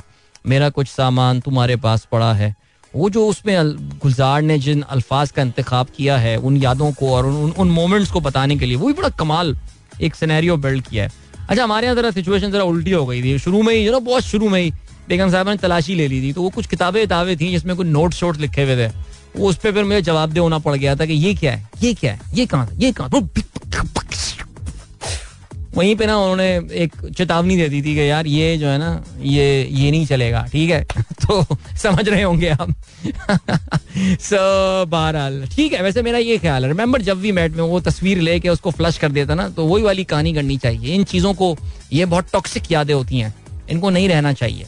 मेरा 0.50 0.70
कुछ 0.78 0.88
सामान 0.88 1.40
तुम्हारे 1.42 1.76
पास 1.86 2.08
पड़ा 2.12 2.32
है 2.34 2.54
वो 2.96 3.10
जो 3.10 3.28
उसमें 3.28 3.72
गुलजार 4.04 4.42
ने 4.42 4.58
जिन 4.60 4.82
अल्फाज 4.98 5.32
का 5.32 5.42
इंतखब 5.42 5.88
किया 5.98 6.18
है 6.18 6.36
उन 6.38 6.58
यादों 6.64 6.92
को 7.00 7.14
और 7.16 7.26
उन 7.26 7.52
उन 7.60 7.70
मोमेंट्स 7.72 8.12
को 8.12 8.20
बताने 8.30 8.58
के 8.58 8.66
लिए 8.66 8.76
वो 8.78 8.88
भी 8.88 8.94
बड़ा 9.02 9.10
कमाल 9.20 9.56
एक 10.04 10.16
सिनेरियो 10.16 10.58
बिल्ड 10.68 10.86
किया 10.88 11.04
है 11.04 11.12
अच्छा 11.50 11.64
हमारे 11.64 11.88
यहाँ 11.88 11.96
ज़रा 11.96 12.12
सिचुएशन 12.12 12.52
ज़रा 12.52 12.64
उल्टी 12.74 12.92
हो 12.92 13.06
गई 13.06 13.24
थी 13.24 13.38
शुरू 13.40 13.62
में 13.64 13.74
ही 13.76 13.90
ना 13.90 14.00
बहुत 14.12 14.24
शुरू 14.24 14.50
में 14.50 14.60
ही 14.62 14.72
बेगम 15.10 15.30
साहब 15.32 15.50
ने 15.50 15.56
तलाशी 15.58 15.96
ले 15.96 16.08
ली 16.08 16.22
थी 16.22 16.32
तो 16.34 16.42
वो 16.42 16.50
कुछ 16.56 16.66
किताबें 16.68 17.02
किताबें 17.02 17.36
थी 17.38 17.52
जिसमें 17.52 17.76
कुछ 17.76 17.88
नोट 17.88 18.14
शोट 18.14 18.38
लिखे 18.38 18.64
हुए 18.64 18.78
थे 18.88 18.92
वो 19.38 19.50
उस 19.50 19.56
पर 19.60 19.72
फिर 19.74 19.84
मुझे 19.84 20.02
जवाब 20.02 20.32
दे 20.34 20.40
होना 20.40 20.60
पड़ 20.68 20.76
गया 20.76 20.96
था 20.96 21.06
कि 21.06 21.14
ये 21.14 21.34
क्या 21.36 21.52
है 21.52 21.70
ये 21.84 21.94
क्या 21.94 22.12
है 22.14 22.20
ये 22.38 22.46
कहाँ 22.54 22.70
ये 22.80 22.92
कहाँ 23.00 23.30
वहीं 25.76 25.96
पे 25.96 26.06
ना 26.08 26.16
उन्होंने 26.18 26.46
एक 26.84 26.92
चेतावनी 27.18 27.56
दे 27.58 27.68
दी 27.70 27.82
थी 27.86 27.94
कि 27.96 28.10
यार 28.10 28.28
ये 28.28 28.56
जो 28.58 28.68
है 28.68 28.78
ना 28.80 29.04
ये 29.22 29.44
ये 29.72 29.90
नहीं 29.92 30.06
चलेगा 30.08 30.42
ठीक 30.52 30.70
है 30.70 30.86
तो 31.28 31.58
समझ 31.84 32.08
रहे 32.08 32.22
होंगे 32.22 32.48
आप 32.50 32.70
सो 33.98 34.86
बहरहाल 34.92 35.44
ठीक 35.56 35.74
है 35.74 35.82
वैसे 35.84 36.02
मेरा 36.10 36.18
ये 36.18 36.38
ख्याल 36.46 36.64
है 36.66 36.70
रिमेंबर 36.72 37.02
जब 37.10 37.20
भी 37.22 37.32
मैट 37.42 37.56
में 37.58 37.64
वो 37.64 37.80
तस्वीर 37.90 38.20
लेके 38.22 38.50
उसको 38.50 38.72
फ्लश 38.82 38.98
कर 39.00 39.12
देता 39.20 39.36
ना 39.36 39.48
तो 39.58 39.66
वही 39.68 39.84
वाली 39.84 40.04
कहानी 40.14 40.34
करनी 40.34 40.58
चाहिए 40.64 40.96
इन 40.96 41.04
चीज़ों 41.14 41.34
को 41.44 41.56
ये 41.94 42.06
बहुत 42.16 42.32
टॉक्सिक 42.34 42.72
यादें 42.72 42.94
होती 42.94 43.20
हैं 43.20 43.34
इनको 43.72 43.90
नहीं 43.90 44.10
रहना 44.10 44.34
चाहिए 44.42 44.68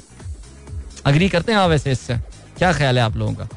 अग्री 1.08 1.28
करते 1.30 1.52
हैं 1.52 1.60
आप 1.60 1.70
वैसे 1.70 1.92
इससे 1.92 2.18
क्या 2.58 2.72
ख्याल 2.74 2.98
है 3.00 3.04
आप 3.06 3.16
लोगों 3.18 3.34
का 3.34 3.48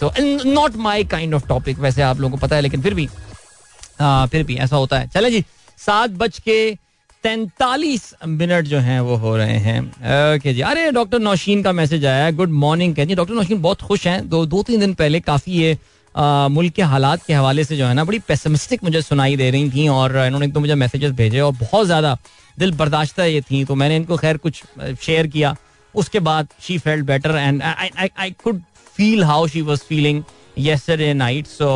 so 0.00 0.10
not 0.52 0.76
my 0.86 1.04
kind 1.14 1.34
of 1.34 1.46
topic 1.48 1.78
वैसे 1.78 2.02
आप 2.02 2.20
लोगों 2.20 2.36
को 2.36 2.46
पता 2.46 2.56
है 2.56 2.62
लेकिन 2.62 2.82
फिर 2.82 2.94
भी 2.94 3.08
आ, 4.00 4.26
फिर 4.26 4.42
भी 4.44 4.56
ऐसा 4.66 4.76
होता 4.76 4.98
है 4.98 5.08
चले 5.14 5.30
जी 5.30 5.44
सात 5.86 6.10
बज 6.22 6.38
के 6.44 6.58
तैतालीस 7.22 8.12
मिनट 8.26 8.64
जो 8.66 8.78
हैं 8.84 9.00
वो 9.00 9.16
हो 9.24 9.36
रहे 9.36 9.56
हैं 9.64 9.80
ओके 10.34 10.52
जी 10.54 10.60
अरे 10.70 10.90
डॉक्टर 10.92 11.18
नौशीन 11.18 11.62
का 11.62 11.72
मैसेज 11.80 12.04
आया 12.06 12.24
है 12.24 12.32
गुड 12.36 12.50
मॉर्निंग 12.64 12.94
कह 12.96 13.04
जी 13.04 13.14
डॉक्टर 13.14 13.34
नौशीन 13.34 13.60
बहुत 13.62 13.82
खुश 13.90 14.06
हैं 14.06 14.28
दो 14.28 14.44
दो 14.54 14.62
तीन 14.66 14.80
दिन 14.80 14.94
पहले 15.02 15.20
काफ़ी 15.30 15.52
ये 15.62 15.76
आ, 16.16 16.48
मुल्क 16.56 16.72
के 16.74 16.82
हालात 16.92 17.22
के 17.26 17.34
हवाले 17.34 17.64
से 17.64 17.76
जो 17.76 17.86
है 17.86 17.94
ना 17.94 18.04
बड़ी 18.04 18.18
पेसमिस्टिक 18.28 18.84
मुझे 18.84 19.02
सुनाई 19.02 19.36
दे 19.36 19.50
रही 19.50 19.70
थी 19.74 19.86
और 19.88 20.16
इन्होंने 20.24 20.48
तो 20.52 20.60
मुझे 20.60 20.74
मैसेजेस 20.84 21.12
भेजे 21.22 21.40
और 21.40 21.52
बहुत 21.62 21.86
ज़्यादा 21.86 22.16
दिल 22.58 22.72
बर्दाश्त 22.80 23.18
ये 23.20 23.40
थी 23.50 23.64
तो 23.64 23.74
मैंने 23.82 23.96
इनको 23.96 24.16
खैर 24.16 24.36
कुछ 24.46 24.62
शेयर 25.04 25.26
किया 25.36 25.54
उसके 25.94 26.20
बाद 26.28 26.48
she 26.66 26.78
felt 26.78 27.04
better 27.06 27.36
and 27.36 27.62
I 27.62 28.30
could 28.44 28.62
feel 28.96 29.24
how 29.24 29.46
she 29.48 29.60
was 29.70 29.78
feeling 29.88 30.22
yesterday 30.58 31.12
night 31.14 31.46
so 31.46 31.70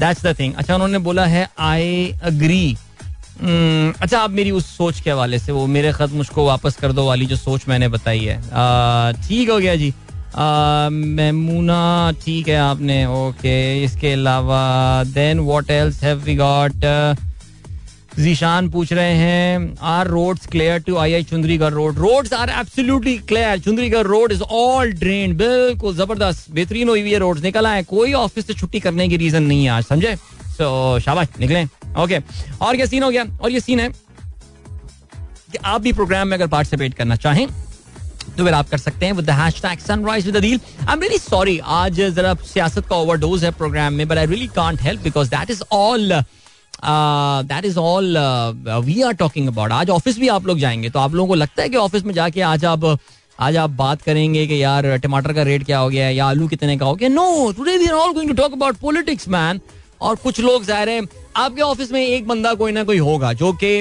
that's 0.00 0.26
the 0.26 0.34
thing 0.38 0.54
अच्छा 0.54 0.74
उन्होंने 0.74 0.98
बोला 1.08 1.24
है 1.26 1.46
आई 1.70 2.10
अग्री 2.30 2.74
hmm, 2.74 4.00
अच्छा 4.02 4.18
आप 4.20 4.30
मेरी 4.30 4.50
उस 4.60 4.76
सोच 4.76 5.00
के 5.00 5.10
हवाले 5.10 5.38
से 5.38 5.52
वो 5.52 5.66
मेरे 5.76 5.92
खत 5.92 6.10
मुझको 6.20 6.46
वापस 6.46 6.76
कर 6.80 6.92
दो 6.92 7.06
वाली 7.06 7.26
जो 7.26 7.36
सोच 7.36 7.68
मैंने 7.68 7.88
बताई 7.98 8.24
है 8.24 8.36
ठीक 9.28 9.50
हो 9.50 9.58
गया 9.58 9.74
जी 9.76 9.92
मैमूना 11.14 12.12
ठीक 12.24 12.48
है 12.48 12.56
आपने 12.60 13.04
ओके 13.16 13.82
इसके 13.84 14.12
अलावा 14.12 14.62
then 15.06 15.38
what 15.50 15.70
else 15.70 16.02
have 16.04 16.22
we 16.24 16.34
got 16.36 16.84
Zeeshan 18.18 18.68
पूछ 18.70 18.92
रहे 18.92 19.14
हैं 19.16 19.74
are 19.92 20.06
road 20.08 20.38
clear 20.50 20.78
to 20.86 20.96
I 20.98 21.12
I 21.14 21.22
Chundrigarh 21.30 21.72
road 21.72 21.98
roads 21.98 22.32
are 22.32 22.50
absolutely 22.60 23.16
clear 23.28 23.58
Chundrigarh 23.60 24.06
road 24.06 24.32
is 24.32 24.40
all 24.50 24.92
drain 25.00 25.36
बिल्कुल 25.36 25.96
जबरदस्त 25.96 26.50
बेहतरीन 26.54 26.88
हुई 26.88 27.00
हुई 27.00 27.12
है 27.12 27.18
रोड 27.18 27.38
निकल 27.44 27.66
आए 27.66 27.82
कोई 27.94 28.12
ऑफिस 28.22 28.46
से 28.46 28.54
छुट्टी 28.54 28.80
करने 28.80 29.08
की 29.08 29.16
रीजन 29.22 29.42
नहीं 29.42 29.64
है 29.64 29.70
आज 29.70 29.84
समझे 29.84 30.14
so, 30.16 31.00
शाबाश 31.04 31.28
निकले 31.40 31.64
ओके 32.02 32.20
और 32.62 32.76
क्या 32.76 32.86
सीन 32.86 33.02
हो 33.02 33.10
गया 33.10 33.24
और 33.40 33.50
ये 33.52 33.60
सीन 33.60 33.80
है 33.80 33.88
कि 33.92 35.58
आप 35.64 35.80
भी 35.80 35.92
प्रोग्राम 35.92 36.28
में 36.28 36.36
अगर 36.36 36.46
पार्टिसिपेट 36.54 36.94
करना 36.94 37.16
चाहें 37.26 37.46
तो 38.36 38.44
फिर 38.44 38.54
आप 38.54 38.68
कर 38.68 38.78
सकते 38.78 39.06
हैं 39.06 39.12
with 39.12 39.24
the 39.26 39.30
hashtag 39.40 39.78
sunrise 39.86 40.26
with 40.30 40.36
I 40.44 40.50
am 40.92 41.00
really 41.00 41.18
sorry 41.18 41.58
आज 41.82 42.00
जरा 42.00 42.34
सियासत 42.52 42.86
का 42.90 42.96
ओवरडोज 42.96 43.44
है 43.44 43.50
प्रोग्राम 43.62 43.92
में 43.94 44.06
but 44.08 44.18
I 44.18 44.26
really 44.26 44.46
can't 44.56 44.80
help 44.82 45.02
because 45.02 45.28
that 45.34 45.50
is 45.50 45.62
all 45.72 46.22
that 46.86 47.64
is 47.64 47.76
all 47.78 48.16
we 48.84 49.00
are 49.02 49.12
talking 49.20 49.48
about 49.48 49.70
आज 49.72 49.90
ऑफिस 49.90 50.18
भी 50.18 50.28
आप 50.28 50.46
लोग 50.46 50.58
जाएंगे 50.58 50.88
तो 50.90 50.98
आप 50.98 51.14
लोगों 51.14 51.28
को 51.28 51.34
लगता 51.34 51.62
है 51.62 51.68
कि 51.68 51.76
ऑफिस 51.76 52.02
में 52.04 52.14
जाके 52.14 52.40
आज 52.52 52.64
आप 52.64 52.84
आज 53.44 53.56
आप 53.56 53.70
बात 53.78 54.02
करेंगे 54.02 54.46
कि 54.46 54.62
यार 54.62 54.96
टमाटर 55.04 55.32
का 55.34 55.42
रेट 55.42 55.64
क्या 55.66 55.78
हो 55.78 55.88
गया 55.90 56.08
या 56.08 56.24
आलू 56.26 56.46
कितने 56.48 56.76
का 56.78 56.86
हो 56.86 56.94
गया 56.96 57.08
no 57.08 57.52
today 57.56 57.76
we 57.78 57.86
are 57.86 57.92
all 57.94 58.12
going 58.14 58.28
to 58.30 58.34
talk 58.42 58.52
about 58.52 58.76
politics 58.80 59.28
man 59.34 59.60
और 60.02 60.16
कुछ 60.22 60.40
लोग 60.40 60.64
जाहिर 60.64 60.88
है 60.88 61.00
आपके 61.36 61.62
ऑफिस 61.62 61.92
में 61.92 62.00
एक 62.06 62.26
बंदा 62.28 62.54
कोई 62.62 62.72
ना 62.72 62.84
कोई 62.84 62.98
होगा 63.08 63.32
जो 63.42 63.52
कि 63.62 63.74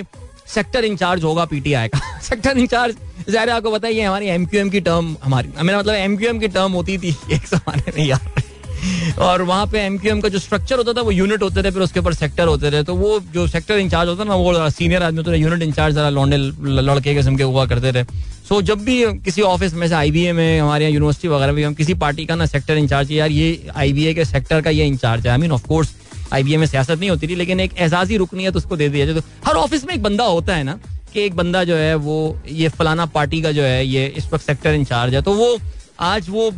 सेक्टर 0.54 0.86
इंचार्ज 0.86 1.24
होगा 1.24 1.46
पीटीआई 1.52 1.88
का 1.88 2.00
सेक्टर 2.30 2.58
इंचार्ज 2.63 2.96
जाहिर 3.30 3.50
आपको 3.50 3.72
बताइए 3.72 4.02
हमारी 4.02 4.28
एमक्यूएम 4.30 4.70
की 4.70 4.80
टर्म 4.89 5.16
हमारी 5.24 5.50
मेरा 5.62 5.78
मतलब 5.80 5.94
एमक्यूएम 5.96 6.39
की 6.39 6.48
टर्म 6.58 6.72
होती 6.74 6.98
थी 6.98 7.16
एक 7.34 7.48
जमाने 7.54 7.92
में 7.98 8.06
यार 8.06 8.42
और 9.28 9.41
वहाँ 9.41 9.65
पे 9.74 9.80
एम 9.86 9.98
का 10.22 10.30
जो 10.30 10.39
स्ट्रक्चर 10.39 10.78
होता 10.78 10.93
था 10.93 11.02
वो 11.02 11.12
यूनिट 11.12 11.41
होते 11.43 11.63
थे 11.63 11.72
फिर 11.72 11.82
उसके 11.84 12.00
ऊपर 12.00 12.13
सेक्टर 12.13 12.48
होते 12.48 12.72
थे 12.72 12.84
तो 12.84 12.96
वो 12.96 13.19
जो 13.34 13.48
सेक्टर 13.48 13.78
इंचार्ज 13.80 14.10
होता 14.10 14.24
ना 14.24 14.36
वो 14.36 14.69
सीनियर 14.69 15.04
आदमी 15.04 15.17
होता 15.17 15.32
था 15.32 15.36
यूनिट 15.36 15.62
इंचार्ज 15.67 15.96
जरा 15.96 16.10
लौंडे 16.10 16.38
लड़के 16.82 17.13
किस्म 17.15 17.36
के 17.38 17.43
हुआ 17.52 17.65
करते 17.74 17.91
थे 17.93 18.04
सो 18.50 18.62
जब 18.72 18.84
भी 18.86 19.02
किसी 19.26 19.41
ऑफिस 19.52 19.74
में 19.74 19.88
से 19.88 19.93
आई 19.96 20.32
में 20.39 20.60
हमारे 20.60 20.86
यहाँ 20.86 20.93
यूनिवर्सिटी 20.93 21.28
वगैरह 21.28 21.52
में 21.54 21.63
हम 21.65 21.74
किसी 21.74 21.93
पार्टी 22.06 22.26
का 22.26 22.36
ना 22.36 22.46
सेक्टर 22.46 22.78
इंचार्ज 22.78 23.12
यार 23.12 23.32
ये 23.32 23.50
आई 23.84 24.13
के 24.15 24.26
सेक्टर 24.26 24.62
का 24.62 24.69
ये 24.80 24.86
इंचार्ज 24.96 25.28
है 25.28 25.32
आई 25.34 25.39
मीन 25.39 25.52
ऑफकोर्स 25.60 25.93
आई 26.34 26.58
में 26.58 26.65
सियासत 26.65 26.98
नहीं 27.00 27.10
होती 27.10 27.28
थी 27.28 27.36
लेकिन 27.36 27.60
एक 27.60 27.74
एजाजी 27.88 28.17
रुकनीत 28.17 28.54
तो 28.54 28.58
उसको 28.60 28.76
दे 28.78 28.89
दिया 28.89 29.13
तो 29.13 29.19
हर 29.48 29.56
ऑफिस 29.65 29.86
में 29.86 29.93
एक 29.96 30.04
बंदा 30.04 30.24
होता 30.38 30.56
है 30.56 30.63
ना 30.63 30.80
कि 31.13 31.22
एक 31.22 31.36
बंदा 31.36 31.63
जो 31.63 31.76
है 31.78 31.96
वो 32.10 32.15
ये 32.60 32.69
फलाना 32.78 33.06
पार्टी 33.15 33.41
का 33.41 33.52
जो 33.58 33.62
है 33.63 33.86
ये 33.88 34.06
इस 34.17 34.28
वक्त 34.34 34.46
सेक्टर 34.46 34.74
इंचार्ज 34.74 35.13
है 35.15 35.22
तो 35.22 35.34
वो 35.34 35.58
आज 36.04 36.26
वो 36.30 36.50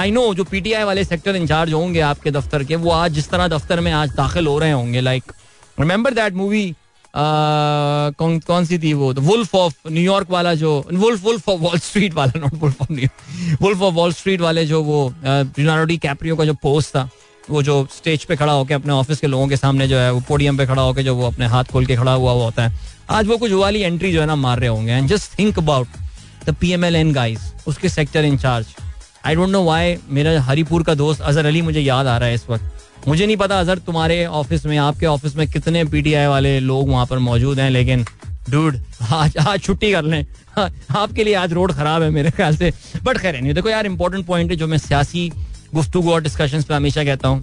आई 0.00 0.10
नो 0.10 0.20
जो 0.34 0.44
पीटीआई 0.50 0.84
वाले 0.90 1.02
सेक्टर 1.04 1.36
इंचार्ज 1.36 1.72
होंगे 1.72 2.00
आपके 2.10 2.30
दफ्तर 2.30 2.62
के 2.68 2.76
वो 2.84 2.90
आज 2.90 3.12
जिस 3.14 3.28
तरह 3.30 3.48
दफ्तर 3.48 3.80
में 3.86 3.90
आज 3.92 4.10
दाखिल 4.16 4.46
हो 4.46 4.58
रहे 4.58 4.70
होंगे 4.72 5.00
लाइक 5.00 5.32
रिमेंबर 5.80 6.14
दैट 6.14 6.34
मूवी 6.34 6.62
कौन 7.16 8.38
कौन 8.46 8.64
सी 8.66 8.78
थी 8.84 8.92
वो 9.00 9.12
वुल्फ 9.26 9.54
ऑफ 9.54 9.74
न्यूयॉर्क 9.90 10.30
वाला 10.30 10.54
जो 10.62 10.70
wolf 10.92 11.24
wolf 11.24 11.48
of 11.48 11.60
Wall 11.60 11.78
Street 11.78 12.14
वाला 12.14 12.40
not 12.40 12.54
wolf 12.62 12.80
of 12.82 12.90
New York 12.90 13.60
wolf 13.62 13.82
of 13.88 13.92
Wall 13.94 14.12
Street 14.20 14.40
वाले 14.40 14.64
जो 14.66 14.82
वो 14.84 14.98
रिनारोडी 15.26 15.96
uh, 15.96 16.00
कैप्रियो 16.02 16.36
का 16.36 16.44
जो 16.44 16.54
पोस्ट 16.62 16.94
था 16.96 17.08
वो 17.50 17.62
जो 17.62 17.76
स्टेज 17.96 18.24
पे 18.24 18.36
खड़ा 18.36 18.52
होकर 18.52 18.74
अपने 18.74 18.92
ऑफिस 18.92 19.20
के 19.20 19.26
लोगों 19.34 19.48
के 19.48 19.56
सामने 19.56 19.88
जो 19.88 19.98
है 19.98 20.10
वो 20.12 20.20
पोडियम 20.28 20.56
पे 20.58 20.66
खड़ा 20.70 20.82
होकर 20.82 21.02
जो 21.10 21.14
वो 21.16 21.26
अपने 21.26 21.46
हाथ 21.56 21.72
खोल 21.72 21.86
के 21.86 21.96
खड़ा 21.96 22.12
हुआ 22.22 22.32
होता 22.44 22.66
है 22.68 22.78
आज 23.18 23.26
वो 23.28 23.36
कुछ 23.44 23.52
वाली 23.64 23.82
एंट्री 23.90 24.12
जो 24.12 24.20
है 24.20 24.26
ना 24.32 24.36
मार 24.46 24.58
रहे 24.60 24.68
होंगे 24.76 24.92
and 24.92 25.08
just 25.08 25.38
think 25.38 25.58
about 25.64 26.00
the 26.48 26.54
P 26.60 26.72
M 26.78 26.84
L 26.84 26.96
N 26.96 27.12
guys 27.20 27.40
उसके 27.66 27.88
sector 27.98 28.24
incharge 28.32 28.74
I 29.26 29.34
don't 29.34 29.48
know 29.50 29.62
why 29.64 29.96
मेरा 30.16 30.40
हरीपुर 30.42 30.82
का 30.84 30.94
दोस्त 31.00 31.20
अजहर 31.22 31.46
अली 31.46 31.60
मुझे 31.62 31.80
याद 31.80 32.06
आ 32.06 32.16
रहा 32.18 32.28
है 32.28 32.34
इस 32.34 32.44
वक्त 32.48 33.06
मुझे 33.08 33.26
नहीं 33.26 33.36
पता 33.36 33.58
अजहर 33.60 33.78
तुम्हारे 33.86 34.24
ऑफिस 34.40 34.64
में 34.66 34.76
आपके 34.78 35.06
ऑफिस 35.06 35.36
में 35.36 35.46
कितने 35.50 35.84
पीटीआई 35.94 36.26
वाले 36.26 36.58
लोग 36.60 36.88
वहां 36.88 37.06
पर 37.06 37.18
मौजूद 37.28 37.60
हैं 37.60 37.70
लेकिन 37.70 38.04
डूड 38.50 38.78
आज 39.20 39.36
आज 39.46 39.60
छुट्टी 39.62 39.92
कर 39.92 40.02
लें 40.04 40.24
आपके 40.58 41.24
लिए 41.24 41.34
आज 41.34 41.52
रोड 41.58 41.72
खराब 41.74 42.02
है 42.02 42.10
मेरे 42.16 42.30
ख्याल 42.30 42.56
से 42.56 42.72
बट 43.04 43.18
खैर 43.18 43.40
नहीं 43.40 43.54
देखो 43.54 43.68
यार 43.68 43.86
इंपॉर्टेंट 43.86 44.26
पॉइंट 44.26 44.50
है 44.50 44.56
जो 44.56 44.66
मैं 44.74 44.78
सियासी 44.78 45.30
गुफ्तु 45.74 46.02
और 46.12 46.22
डिस्कशन 46.22 46.62
पे 46.68 46.74
हमेशा 46.74 47.04
कहता 47.04 47.28
हूँ 47.28 47.42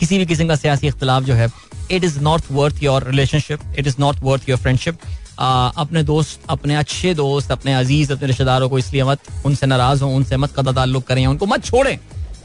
किसी 0.00 0.18
भी 0.18 0.26
किस्म 0.26 0.48
का 0.48 0.56
सियासी 0.56 0.86
इख्तलाफ 0.88 1.22
जो 1.24 1.34
है 1.34 1.48
it 1.90 2.04
is 2.04 2.20
not 2.24 2.42
worth 2.52 2.82
your 2.82 3.08
relationship 3.10 3.60
it 3.78 3.86
is 3.86 3.94
not 4.00 4.16
worth 4.22 4.48
your 4.48 4.58
friendship 4.58 4.98
अपने 5.40 6.02
दोस्त 6.04 6.40
अपने 6.50 6.74
अच्छे 6.76 7.12
दोस्त 7.14 7.50
अपने 7.52 7.74
अजीज 7.74 8.12
अपने 8.12 8.26
रिश्तेदारों 8.28 8.68
को 8.70 8.78
इसलिए 8.78 9.04
मत 9.04 9.28
उनसे 9.46 9.66
नाराज 9.66 10.02
हो 10.02 10.08
उनसे 10.16 10.36
मत 10.36 10.52
कदा 10.58 10.72
ताल्लुक 10.72 11.04
करें 11.06 11.24
उनको 11.26 11.46
मत 11.46 11.64
छोड़ें 11.64 11.96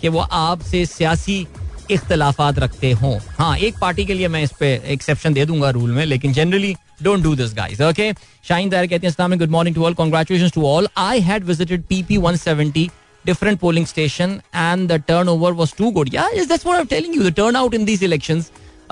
कि 0.02 0.10
वो 0.10 0.20
आपसे 0.20 0.86
सियासी 0.86 1.46
इख्तलाफा 1.92 2.50
रखते 2.58 2.92
हो 2.92 3.18
हाँ 3.40 3.56
एक 3.58 3.78
पार्टी 3.82 4.06
के 4.06 4.14
लिए 4.14 4.28
मैं 4.28 4.42
इस 4.44 4.52
पे 4.60 4.74
एक्सेप्शन 4.94 5.34
दे 5.34 5.46
दूंगा 5.46 5.70
रूल 5.78 5.92
में 5.92 6.06
लेकिन 6.06 6.34
generally 6.34 6.76
don't 7.04 7.24
do 7.24 7.36
this 7.36 7.54
guys 7.58 7.82
okay 7.82 8.12
shine 8.50 8.70
दायर 8.70 8.88
कहते 8.94 9.08
हैं 9.08 9.38
good 9.40 9.50
morning 9.52 9.76
to 9.76 9.86
all 9.86 9.94
congratulation 9.94 10.50
to 10.56 10.66
all 10.70 10.88
I 10.98 11.20
had 11.28 11.44
visited 11.46 11.84
PP 11.90 12.18
170 12.18 12.88
different 13.28 13.60
polling 13.62 13.86
station 13.88 14.34
and 14.64 14.92
the 14.92 14.98
turnover 15.08 15.50
was 15.62 15.72
too 15.80 15.88
good 15.96 16.12
yeah 16.16 16.36
is 16.42 16.46
that's 16.52 16.68
what 16.68 16.78
i'm 16.82 16.86
telling 16.92 17.16
you 17.18 17.24
the 17.26 17.32
turnout 17.40 17.74
in 17.80 17.88
these 17.90 18.04
elections 18.08 18.46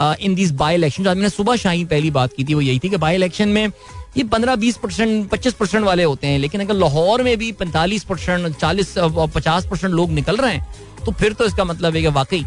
in 0.04 0.36
this 0.36 0.52
by 0.62 0.76
election 0.76 1.08
आज 1.08 1.16
मैंने 1.16 1.30
सुबह 1.30 1.56
शाही 1.56 1.84
पहली 1.86 2.12
बात 2.12 2.34
की 2.38 2.44
थी 2.46 2.54
वो 2.54 2.62
यही 2.62 2.80
थी 2.84 2.90
कि 2.90 2.98
बाई 2.98 3.16
इलेक्शन 3.16 3.50
में 3.50 3.66
ये 4.18 4.24
पंद्रह 4.34 4.56
बीस 4.56 4.78
परसेंट 4.84 5.30
पच्चीस 5.30 5.54
परसेंट 5.54 5.84
वाले 5.86 6.04
होते 6.04 6.28
हैं 6.28 6.40
लेकिन 6.40 6.62
अगर 6.62 6.74
लाहौर 6.74 7.24
में 7.24 7.36
भी 7.38 7.52
पैंतालीस 7.62 8.04
परसेंट 8.10 8.56
चालीस 8.58 8.94
पचास 9.36 9.66
परसेंट 9.72 9.94
लोग 9.94 10.12
निकल 10.12 10.38
रहे 10.38 10.54
हैं 10.54 10.68
तो 11.06 11.12
फिर 11.20 11.34
तो 11.40 11.46
इसका 11.46 11.64
मतलब 11.66 11.96
है 11.96 12.02
कि 12.02 12.08
वाकई 12.20 12.44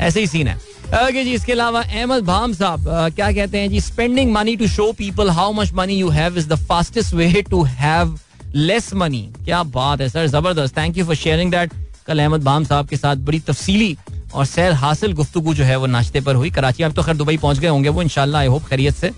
ऐसे 0.00 0.20
ही 0.20 0.26
सीन 0.26 0.48
है 0.48 0.56
ओके 1.02 1.24
जी 1.24 1.32
इसके 1.34 1.52
अलावा 1.52 1.80
अहमद 1.82 2.24
भाम 2.24 2.52
साहब 2.54 2.84
क्या 3.16 3.30
कहते 3.32 3.58
हैं 3.58 3.68
जी 3.70 3.80
spending 3.80 4.32
money 4.32 4.56
to 4.56 4.66
show 4.68 4.92
people 4.98 5.30
how 5.38 5.52
much 5.52 5.72
money 5.74 5.96
you 5.98 6.08
have 6.18 6.38
is 6.38 6.46
the 6.52 6.56
fastest 6.68 7.14
way 7.14 7.42
to 7.50 7.62
have 7.82 8.18
less 8.54 8.92
money 9.02 9.20
क्या 9.44 9.62
बात 9.78 10.00
है 10.00 10.08
सर 10.08 10.26
जबरदस्त 10.36 10.76
thank 10.76 10.98
you 10.98 11.04
for 11.06 11.14
sharing 11.24 11.50
that 11.52 11.72
कल 12.06 12.18
अहमद 12.22 12.44
भाम 12.44 12.64
साहब 12.64 12.88
के 12.88 12.96
साथ 12.96 13.16
बड़ी 13.28 13.40
तफसीली 13.48 13.96
और 14.34 14.44
सैर 14.46 14.72
हासिल 14.84 15.12
गुफ्तु 15.16 15.54
जो 15.54 15.64
है 15.64 15.76
वो 15.78 15.86
नाश्ते 15.86 16.20
पर 16.20 16.34
हुई 16.36 16.50
कराची 16.50 16.82
आप 16.82 16.92
तो 16.94 17.02
खैर 17.02 17.16
दुबई 17.16 17.36
पहुंच 17.42 17.58
गए 17.58 17.68
होंगे 17.68 17.88
वो 17.88 18.02
इनशाला 18.02 18.38
आई 18.38 18.46
होप 18.46 18.64
खैरियत 18.70 18.94
से 18.94 19.10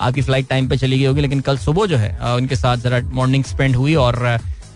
आपकी 0.00 0.22
फ्लाइट 0.22 0.48
टाइम 0.48 0.68
पे 0.68 0.76
चली 0.76 0.98
गई 0.98 1.04
होगी 1.06 1.20
लेकिन 1.20 1.40
कल 1.46 1.58
सुबह 1.58 1.86
जो 1.86 1.96
है 1.96 2.12
उनके 2.34 2.56
साथ 2.56 2.76
ज़रा 2.78 3.00
मॉर्निंग 3.18 3.44
स्पेंड 3.44 3.76
हुई 3.76 3.94
और 4.04 4.16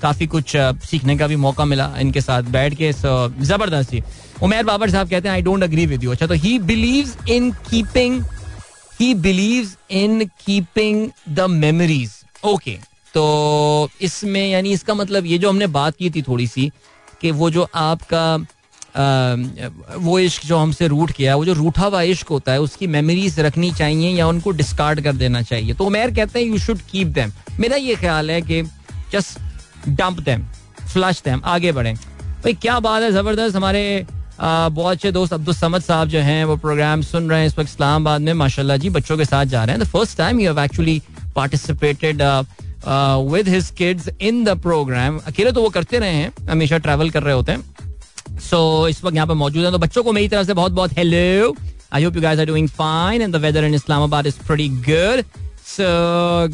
काफ़ी 0.02 0.26
कुछ 0.26 0.52
सीखने 0.90 1.16
का 1.16 1.26
भी 1.26 1.36
मौका 1.46 1.64
मिला 1.72 1.90
इनके 2.00 2.20
साथ 2.20 2.42
बैठ 2.56 2.74
के 2.80 2.92
जबरदस्ती 2.92 4.02
उमेर 4.42 4.64
बाबर 4.66 4.90
साहब 4.90 5.08
कहते 5.10 5.28
हैं 5.28 5.34
I 5.34 5.42
don't 5.48 5.62
agree 5.62 5.84
with 5.86 6.04
you 6.04 6.10
अच्छा 6.12 6.26
तो 6.26 6.34
he 6.46 6.58
believe 6.70 7.12
in 7.34 7.50
keeping 7.70 8.20
he 9.00 9.12
believe 9.28 9.70
in 10.00 10.24
keeping 10.46 11.08
the 11.36 11.46
memories 11.50 12.10
okay 12.54 12.78
तो 13.14 13.26
इसमें 14.08 14.46
यानी 14.48 14.70
इसका 14.72 14.94
मतलब 14.94 15.26
ये 15.26 15.38
जो 15.38 15.48
हमने 15.50 15.66
बात 15.78 15.96
की 15.96 16.10
थी 16.10 16.22
थोड़ी 16.28 16.46
सी 16.46 16.70
कि 17.20 17.30
वो 17.30 17.50
जो 17.50 17.66
आपका 17.74 18.24
वो 18.98 20.18
इश्क 20.18 20.44
जो 20.46 20.56
हमसे 20.58 20.86
रूट 20.88 21.10
किया 21.16 21.36
वो 21.36 21.44
जो 21.44 21.52
रूठा 21.54 21.84
हुआ 21.84 22.00
इश्क 22.14 22.28
होता 22.30 22.52
है 22.52 22.60
उसकी 22.60 22.86
मेमोरीज 22.86 23.38
रखनी 23.40 23.70
चाहिए 23.74 24.10
या 24.16 24.26
उनको 24.28 24.50
डिस्कार्ड 24.60 25.00
कर 25.04 25.12
देना 25.16 25.42
चाहिए 25.42 25.74
तो 25.74 25.84
उमेर 25.86 26.14
कहते 26.14 26.38
हैं 26.38 26.46
यू 26.46 26.58
शुड 26.58 26.80
कीप 26.90 27.08
देम 27.18 27.32
मेरा 27.60 27.76
ये 27.76 27.94
ख्याल 28.00 28.30
है 28.30 28.40
कि 28.50 28.62
just 29.12 29.88
dump 29.88 30.20
them 30.24 30.44
flush 30.92 31.22
them 31.24 31.42
आगे 31.54 31.72
बढ़ें 31.72 31.94
भाई 31.94 32.52
क्या 32.62 32.78
बात 32.86 33.02
है 33.02 33.10
ज़बरदस्त 33.12 33.56
हमारे 33.56 34.04
बहुत 34.42 34.92
अच्छे 34.96 35.10
दोस्त 35.12 35.32
अब्दुल 35.32 35.54
समद 35.54 35.82
साहब 35.82 36.08
जो 36.08 36.18
हैं 36.26 36.44
वो 36.44 36.56
प्रोग्राम 36.56 37.02
सुन 37.02 37.30
रहे 37.30 37.40
हैं 37.40 37.46
इस 37.46 37.58
वक्त 37.58 37.70
इस्लामाबाद 37.70 38.20
में 38.20 38.32
माशाल्लाह 38.42 38.76
जी 38.84 38.90
बच्चों 38.90 39.16
के 39.18 39.24
साथ 39.24 39.44
जा 39.52 39.64
रहे 39.64 39.76
हैं 39.76 39.84
the 39.84 39.88
first 39.92 40.16
time 40.18 40.40
you 40.40 40.52
have 40.52 40.60
actually 40.64 41.00
participated 41.36 42.22
with 43.32 43.48
his 43.48 43.70
kids 43.78 44.08
in 44.20 44.44
the 44.44 44.58
programme 44.62 45.18
अकेले 45.26 45.52
तो 45.52 45.62
वो 45.62 45.68
करते 45.76 45.98
रहे 45.98 46.14
हैं 46.14 46.32
हमेशा 46.50 46.78
ट्रैवल 46.86 47.10
कर 47.10 47.22
रहे 47.22 47.34
होते 47.34 47.52
हैं 47.52 47.62
सो 48.50 48.60
इस 48.88 49.02
वक्त 49.04 49.16
यहाँ 49.16 49.26
पर 49.26 49.34
मौजूद 49.44 49.64
है 49.64 49.70
तो 49.72 49.78
बच्चों 49.78 50.02
को 50.04 50.12
मेरी 50.18 50.28
तरफ 50.28 50.46
से 50.46 50.54
बहुत 50.58 50.72
बहुत 50.80 50.98
hello 50.98 51.54
I 51.94 52.04
hope 52.04 52.16
you 52.16 52.22
guys 52.22 52.38
are 52.40 52.46
doing 52.46 52.68
fine 52.80 53.22
and 53.22 53.36
the 53.36 53.40
weather 53.40 53.64
in 53.64 53.74
Islamabad 53.74 54.26
is 54.26 54.38
pretty 54.46 54.68
good 54.90 55.22
so 55.76 55.88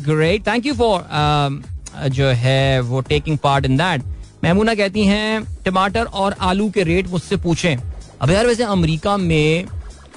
great 0.09 0.46
thank 0.46 0.66
you 0.66 0.74
for 0.83 1.07
जो 2.18 2.27
है 2.44 2.61
वो 2.90 3.01
taking 3.12 3.38
part 3.42 3.64
in 3.66 3.77
that 3.77 4.03
Mahmoona 4.44 4.74
कहती 4.81 5.05
हैं 5.05 5.42
टमाटर 5.64 6.05
और 6.24 6.35
आलू 6.48 6.68
के 6.74 6.83
रेट 6.90 7.09
मुझसे 7.11 7.37
पूछें 7.46 7.77
अब 8.22 8.31
यार 8.31 8.46
वैसे 8.46 8.62
अमेरिका 8.77 9.16
में 9.24 9.66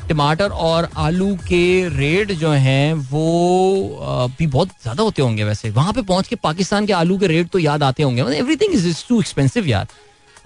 टमाटर 0.09 0.49
और 0.67 0.87
आलू 1.05 1.33
के 1.47 1.63
रेट 1.97 2.31
जो 2.43 2.49
हैं 2.67 2.93
वो 3.09 4.29
भी 4.39 4.47
बहुत 4.55 4.69
ज़्यादा 4.83 5.03
होते 5.03 5.21
होंगे 5.21 5.43
वैसे 5.43 5.69
वहाँ 5.79 5.93
पे 5.93 6.01
पहुँच 6.11 6.27
के 6.27 6.35
पाकिस्तान 6.43 6.85
के 6.85 6.93
आलू 7.01 7.17
के 7.19 7.27
रेट 7.33 7.49
तो 7.53 7.59
याद 7.59 7.83
आते 7.83 8.03
होंगे 8.03 8.21
मतलब 8.23 8.35
एवरीथिंग 8.37 8.73
इज 8.75 9.05
टू 9.09 9.19
एक्सपेंसिव 9.19 9.67
यार 9.67 9.87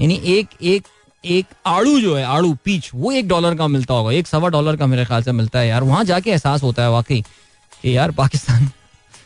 यानी 0.01 0.21
एक 0.37 0.49
एक 0.75 0.87
एक 1.33 1.45
आड़ू 1.67 1.99
जो 1.99 2.15
है 2.15 2.23
आड़ू 2.25 2.53
पीच 2.65 2.89
वो 2.95 3.11
एक 3.11 3.27
डॉलर 3.27 3.55
का 3.57 3.67
मिलता 3.67 3.93
होगा 3.93 4.11
एक 4.13 4.27
सवा 4.27 4.49
डॉलर 4.55 4.75
का 4.77 4.87
मेरे 4.87 5.05
ख्याल 5.05 5.23
से 5.23 5.31
मिलता 5.31 5.59
है 5.59 5.67
यार 5.67 5.83
वहां 5.83 6.03
जाके 6.05 6.29
एहसास 6.31 6.63
होता 6.63 6.81
है 6.83 6.89
वाकई 6.91 7.21
कि 7.81 7.95
यार 7.97 8.11
पाकिस्तान 8.19 8.67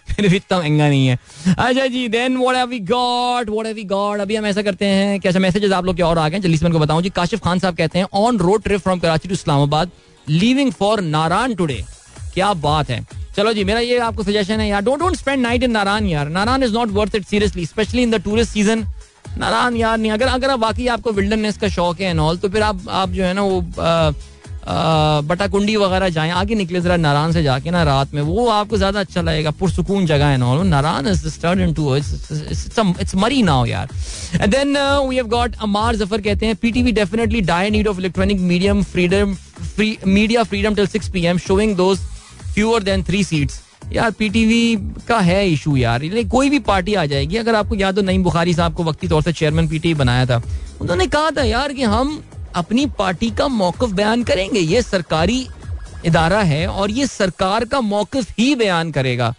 फिर 0.09 0.27
भी 0.29 0.35
इतना 0.35 0.57
महंगा 0.59 0.87
नहीं 0.89 1.07
है 1.07 1.17
अच्छा 1.57 1.85
जी 1.95 2.07
then 2.09 2.37
what 2.37 2.55
have 2.55 2.67
we 2.69 2.79
got 2.91 3.49
what 3.49 3.65
have 3.65 3.75
we 3.75 3.83
got 3.91 4.19
अभी 4.19 4.35
हम 4.35 4.45
ऐसा 4.45 4.61
करते 4.69 4.85
हैं 4.85 5.19
कि 5.19 5.27
अच्छा 5.27 5.39
मैसेजेस 5.39 5.71
आप 5.79 5.85
लोग 5.85 5.95
के 5.95 6.03
और 6.03 6.17
आ 6.19 6.27
गए 6.29 6.39
जल्दी 6.39 6.57
से 6.57 6.67
मैं 6.69 6.79
बताऊं 6.81 7.01
जी 7.01 7.09
काशिफ 7.15 7.43
खान 7.43 7.59
साहब 7.59 7.75
कहते 7.77 7.99
हैं 7.99 8.05
on 8.27 8.37
road 8.39 8.63
trip 8.63 8.81
from 8.81 8.99
Karachi 8.99 9.27
to 9.27 9.33
Islamabad 9.33 9.91
leaving 10.29 10.71
for 10.79 11.01
Naran 11.01 11.53
today 11.61 11.83
क्या 12.33 12.53
बात 12.65 12.89
है 12.89 13.03
चलो 13.35 13.53
जी 13.53 13.63
मेरा 13.63 13.79
ये 13.79 13.97
आपको 14.07 14.23
सजेशन 14.23 14.59
है 14.59 14.67
यार 14.67 14.81
don't 14.83 14.99
don't 14.99 15.15
spend 15.15 15.41
night 15.41 15.63
in 15.63 15.71
Naran 15.71 16.05
यार 16.07 16.29
Naran 16.39 16.63
is 16.63 16.73
not 16.73 16.89
worth 16.97 17.15
it 17.15 17.25
seriously 17.27 17.65
specially 17.65 18.01
in 18.03 18.11
the 18.11 18.21
tourist 18.23 18.51
season 18.53 18.85
Naran 19.39 19.75
यार 19.77 19.97
नहीं 19.97 20.11
अगर 20.11 20.27
अगर 20.27 20.49
आप 20.49 20.59
वाकई 20.59 20.87
आपको 20.97 21.11
विल्डरनेस 21.19 21.57
का 21.57 21.67
शौक 21.75 21.99
है 22.01 22.09
एंड 22.09 22.19
ऑल 22.19 22.37
तो 22.37 22.49
फिर 22.55 22.61
आप 22.63 22.87
आप 23.03 23.09
जो 23.17 23.23
है 23.23 23.33
ना 23.33 23.41
वो 23.41 23.61
बटाकुंडी 25.29 25.75
वगैरह 25.81 26.09
जाएं 26.15 26.29
आगे 26.39 26.55
निकले 26.55 26.81
जरा 26.87 26.95
नारायण 27.03 27.31
से 27.33 27.43
जाके 27.43 27.71
ना 27.71 27.83
रात 27.89 28.13
में 28.13 28.21
वो 28.21 28.47
आपको 28.55 28.77
ज्यादा 28.77 28.99
अच्छा 28.99 29.21
लगेगा 29.27 29.51
पुरसकून 29.61 30.05
जगह 30.05 30.25
है 30.33 30.37
knoll 30.37 30.65
Naran 30.67 31.07
is 31.11 31.39
turn 31.41 31.61
into 31.67 31.95
it's 31.95 33.15
Murree 33.23 33.41
now 33.51 33.65
यार 33.65 33.87
and 34.41 34.49
then 34.55 34.77
we 35.07 35.15
have 35.15 35.27
got 35.35 35.55
Ammar 35.69 35.95
Zafar 36.03 36.21
कहते 36.27 36.45
हैं 36.45 36.55
PTV 36.65 36.91
definitely 36.99 37.41
die 37.53 37.69
need 37.77 37.87
of 37.93 37.99
electronic 37.99 38.39
medium 38.53 38.83
freedom 38.93 39.35
media 40.17 40.43
freedom 40.51 40.75
till 40.75 40.87
6 40.99 41.09
PM 41.13 41.37
showing 41.47 41.75
those 41.75 41.99
fewer 42.53 42.83
than 42.83 43.03
three 43.07 43.23
seats 43.23 43.59
यार 43.93 44.11
PTV 44.17 45.01
का 45.07 45.19
है 45.27 45.47
issue 45.51 45.75
यार 45.77 46.01
कोई 46.31 46.49
भी 46.49 46.57
party 46.69 46.93
आ 46.95 47.05
जाएगी 47.13 47.37
अगर 47.37 47.55
आपको 47.55 47.75
याद 47.75 47.97
हो 47.99 48.01
नईम 48.05 48.23
बुखारी 48.23 48.53
साहब 48.53 48.73
को 48.75 48.83
वक्ती 48.83 49.07
तौर 49.07 49.21
से 49.23 49.33
चेयरमैन 49.33 49.67
पीटीवी 49.67 49.93
बनाया 50.01 50.25
था 50.25 50.41
उन्होंने 50.81 51.07
कहा 51.15 51.31
था 51.37 51.43
यार 51.43 51.73
कि 51.73 51.83
हम 51.93 52.21
अपनी 52.61 52.85
पार्टी 52.99 53.29
का 53.39 53.47
मौकफ 53.47 53.89
बयान 54.01 54.23
करेंगे 54.23 54.59
ये 54.59 54.81
सरकारी 54.81 55.45
इदारा 56.05 56.41
है 56.51 56.65
और 56.67 56.91
ये 56.91 57.07
सरकार 57.07 57.65
का 57.71 57.81
मौकफ 57.81 58.33
ही 58.39 58.53
बयान 58.55 58.91
करेगा 58.91 59.33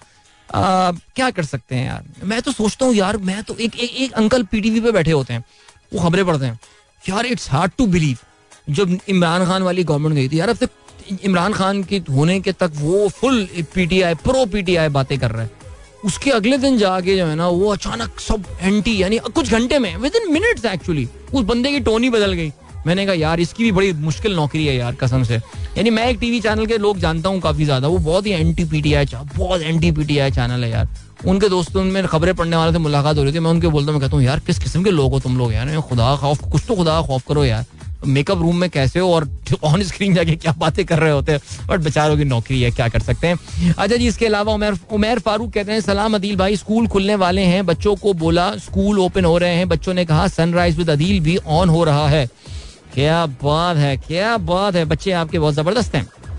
आ, 0.55 0.91
क्या 1.17 1.31
कर 1.31 1.45
सकते 1.45 1.75
हैं 1.75 1.87
यार 1.87 2.05
मैं 2.33 2.41
तो 2.43 2.53
सोचता 2.53 2.87
हूँ 2.87 2.95
यार 2.95 3.17
मैं 3.29 3.43
तो 3.43 3.55
एक 3.61 3.79
एक, 3.81 3.95
एक 3.95 4.13
अंकल 4.23 4.43
पीटीवी 4.53 4.81
पे 4.81 4.93
बैठे 4.93 5.11
होते 5.11 5.33
हैं 5.33 5.45
वो 5.95 6.01
खबरें 6.07 6.25
पढ़ते 6.27 6.47
हैं 6.47 6.59
यार 7.09 7.27
इट्स 7.27 7.51
हार्ड 7.51 7.73
टू 7.79 7.87
बिलीव 7.97 8.17
जब 8.79 8.99
इमरान 9.09 9.45
खान 9.47 9.63
वाली 9.63 9.85
गवर्नमेंट 9.85 10.15
गई 10.15 10.29
थी 10.29 10.41
यार 10.41 10.49
अब 10.49 10.57
से 10.57 10.67
तो 10.67 10.89
इमरान 11.25 11.53
खान 11.53 11.83
के 11.91 11.99
होने 12.15 12.39
के 12.41 12.53
तक 12.63 12.73
वो 12.81 13.09
फुल 13.21 13.47
पीटीआई 13.75 14.15
प्रो 14.25 14.45
पीटीआई 14.53 14.89
बातें 14.99 15.19
कर 15.19 15.31
रहा 15.31 15.43
है 15.43 15.59
उसके 16.05 16.31
अगले 16.31 16.59
दिन 16.59 16.77
जाके 16.79 17.17
जो 17.17 17.25
है 17.27 17.35
ना 17.37 17.49
वो 17.49 17.73
अचानक 17.73 18.21
सब 18.29 18.45
एंटी 18.61 19.01
यानी 19.03 19.19
कुछ 19.39 19.51
घंटे 19.55 19.79
में 19.79 19.97
विद 20.03 20.15
इन 20.23 20.33
मिनट्स 20.33 20.65
एक्चुअली 20.75 21.09
उस 21.35 21.45
बंदे 21.47 21.71
की 21.73 21.81
टोन 21.89 22.05
ही 22.05 22.11
बदल 22.11 22.33
गई 22.33 22.53
मैंने 22.87 23.05
कहा 23.07 23.15
यार 23.15 23.41
इसकी 23.41 23.65
भी 23.65 23.73
बड़ी 23.77 23.93
मुश्किल 24.05 24.35
नौकरी 24.35 24.67
है 24.67 24.77
यार 24.77 24.95
कसम 25.01 25.23
से 25.31 25.35
यानी 25.37 25.91
मैं 25.97 26.07
एक 26.11 26.19
टीवी 26.21 26.41
चैनल 26.41 26.67
के 26.67 26.79
लोग 26.85 26.99
जानता 26.99 27.29
हूँ 27.29 27.41
काफी 27.41 27.65
ज्यादा 27.65 27.89
वो 27.89 27.99
बहुत 28.07 28.27
ही 28.27 28.31
एंटी 28.33 28.65
पीटीआई 28.71 29.07
बहुत 29.37 29.63
एंटी 29.63 29.91
पीटीआई 29.99 30.31
चैनल 30.39 30.65
है 30.65 30.71
यार 30.71 30.89
उनके 31.29 31.49
दोस्तों 31.49 31.85
में 31.85 32.07
खबरें 32.09 32.35
पढ़ने 32.35 32.57
वाले 32.57 32.73
से 32.73 32.79
मुलाकात 32.79 33.17
हो 33.19 33.25
रही 33.25 33.33
थी 33.35 33.39
मैं 33.47 33.51
उनके 33.51 33.69
बोलता 33.69 33.93
हूँ 33.93 33.99
मैं 33.99 34.01
कहता 34.09 34.17
हूँ 34.17 34.25
यार 34.25 34.41
किस 34.47 34.59
किस्म 34.59 34.83
के 34.85 34.91
लोग 34.91 35.13
हो 35.13 35.21
तुम 35.21 35.37
लोग 35.39 35.53
यार 35.53 35.81
खुदा 35.89 36.15
खौफ 36.23 36.49
कुछ 36.53 36.63
तो 36.69 36.77
खुदा 36.77 37.01
खौफ 37.07 37.29
करो 37.29 37.45
यार 37.45 37.65
मेकअप 38.07 38.39
रूम 38.43 38.57
में 38.61 38.69
कैसे 38.71 39.01
हो 39.01 39.11
और 39.15 39.29
ऑन 39.65 39.83
स्क्रीन 39.85 40.15
जाके 40.15 40.37
क्या 40.37 40.53
बातें 40.59 40.85
कर 40.87 40.99
रहे 40.99 41.11
होते 41.13 41.33
हैं 41.33 41.41
बट 41.69 41.81
बेचारों 41.85 42.17
की 42.17 42.25
नौकरी 42.25 42.61
है 42.63 42.71
क्या 42.71 42.89
कर 42.89 43.01
सकते 43.03 43.27
हैं 43.27 43.73
अच्छा 43.79 43.97
जी 43.97 44.07
इसके 44.09 44.27
अलावा 44.27 44.53
उमेर 44.55 44.77
उमेर 44.93 45.19
फारूक 45.27 45.53
कहते 45.55 45.73
हैं 45.73 45.81
सलाम 45.81 46.15
अदील 46.15 46.37
भाई 46.37 46.57
स्कूल 46.57 46.87
खुलने 46.95 47.15
वाले 47.25 47.43
हैं 47.53 47.65
बच्चों 47.67 47.95
को 48.03 48.13
बोला 48.25 48.51
स्कूल 48.67 48.99
ओपन 49.01 49.25
हो 49.25 49.37
रहे 49.39 49.55
हैं 49.57 49.69
बच्चों 49.69 49.95
ने 49.95 50.05
कहा 50.05 50.27
सनराइज 50.29 50.79
विद 50.79 50.91
अदील 50.91 51.21
भी 51.25 51.37
ऑन 51.47 51.69
हो 51.69 51.85
रहा 51.85 52.09
है 52.09 52.27
क्या 52.95 53.25
बात 53.43 53.77
है 53.77 53.97
क्या 54.07 54.37
बात 54.53 54.75
है 54.77 54.85
बच्चे 54.85 55.13
आपके 55.13 55.39
बहुत 55.39 55.55
जबरदस्त 55.55 55.95
हैं 55.95 56.33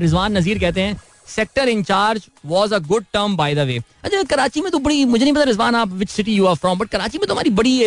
रिजवान 0.00 0.36
नजीर 0.36 0.58
कहते 0.58 0.80
हैं 0.80 0.96
sector 1.36 1.68
incharge 1.68 2.26
was 2.46 2.72
a 2.74 2.78
good 2.78 3.04
term 3.12 3.36
by 3.36 3.54
the 3.54 3.58
way 3.68 3.80
अच्छा 4.04 4.22
कराची 4.30 4.60
में 4.62 4.70
तो 4.72 4.78
बड़ी 4.78 5.04
मुझे 5.04 5.24
नहीं 5.24 5.34
पता 5.34 5.44
रिजवान 5.44 5.74
आप 5.76 5.92
which 6.02 6.08
city 6.10 6.34
you 6.34 6.46
are 6.46 6.54
from 6.64 6.78
but 6.78 6.88
Karachi 6.88 7.18
में 7.18 7.26
तो 7.28 7.34
हमारी 7.34 7.50
बड़ी 7.60 7.80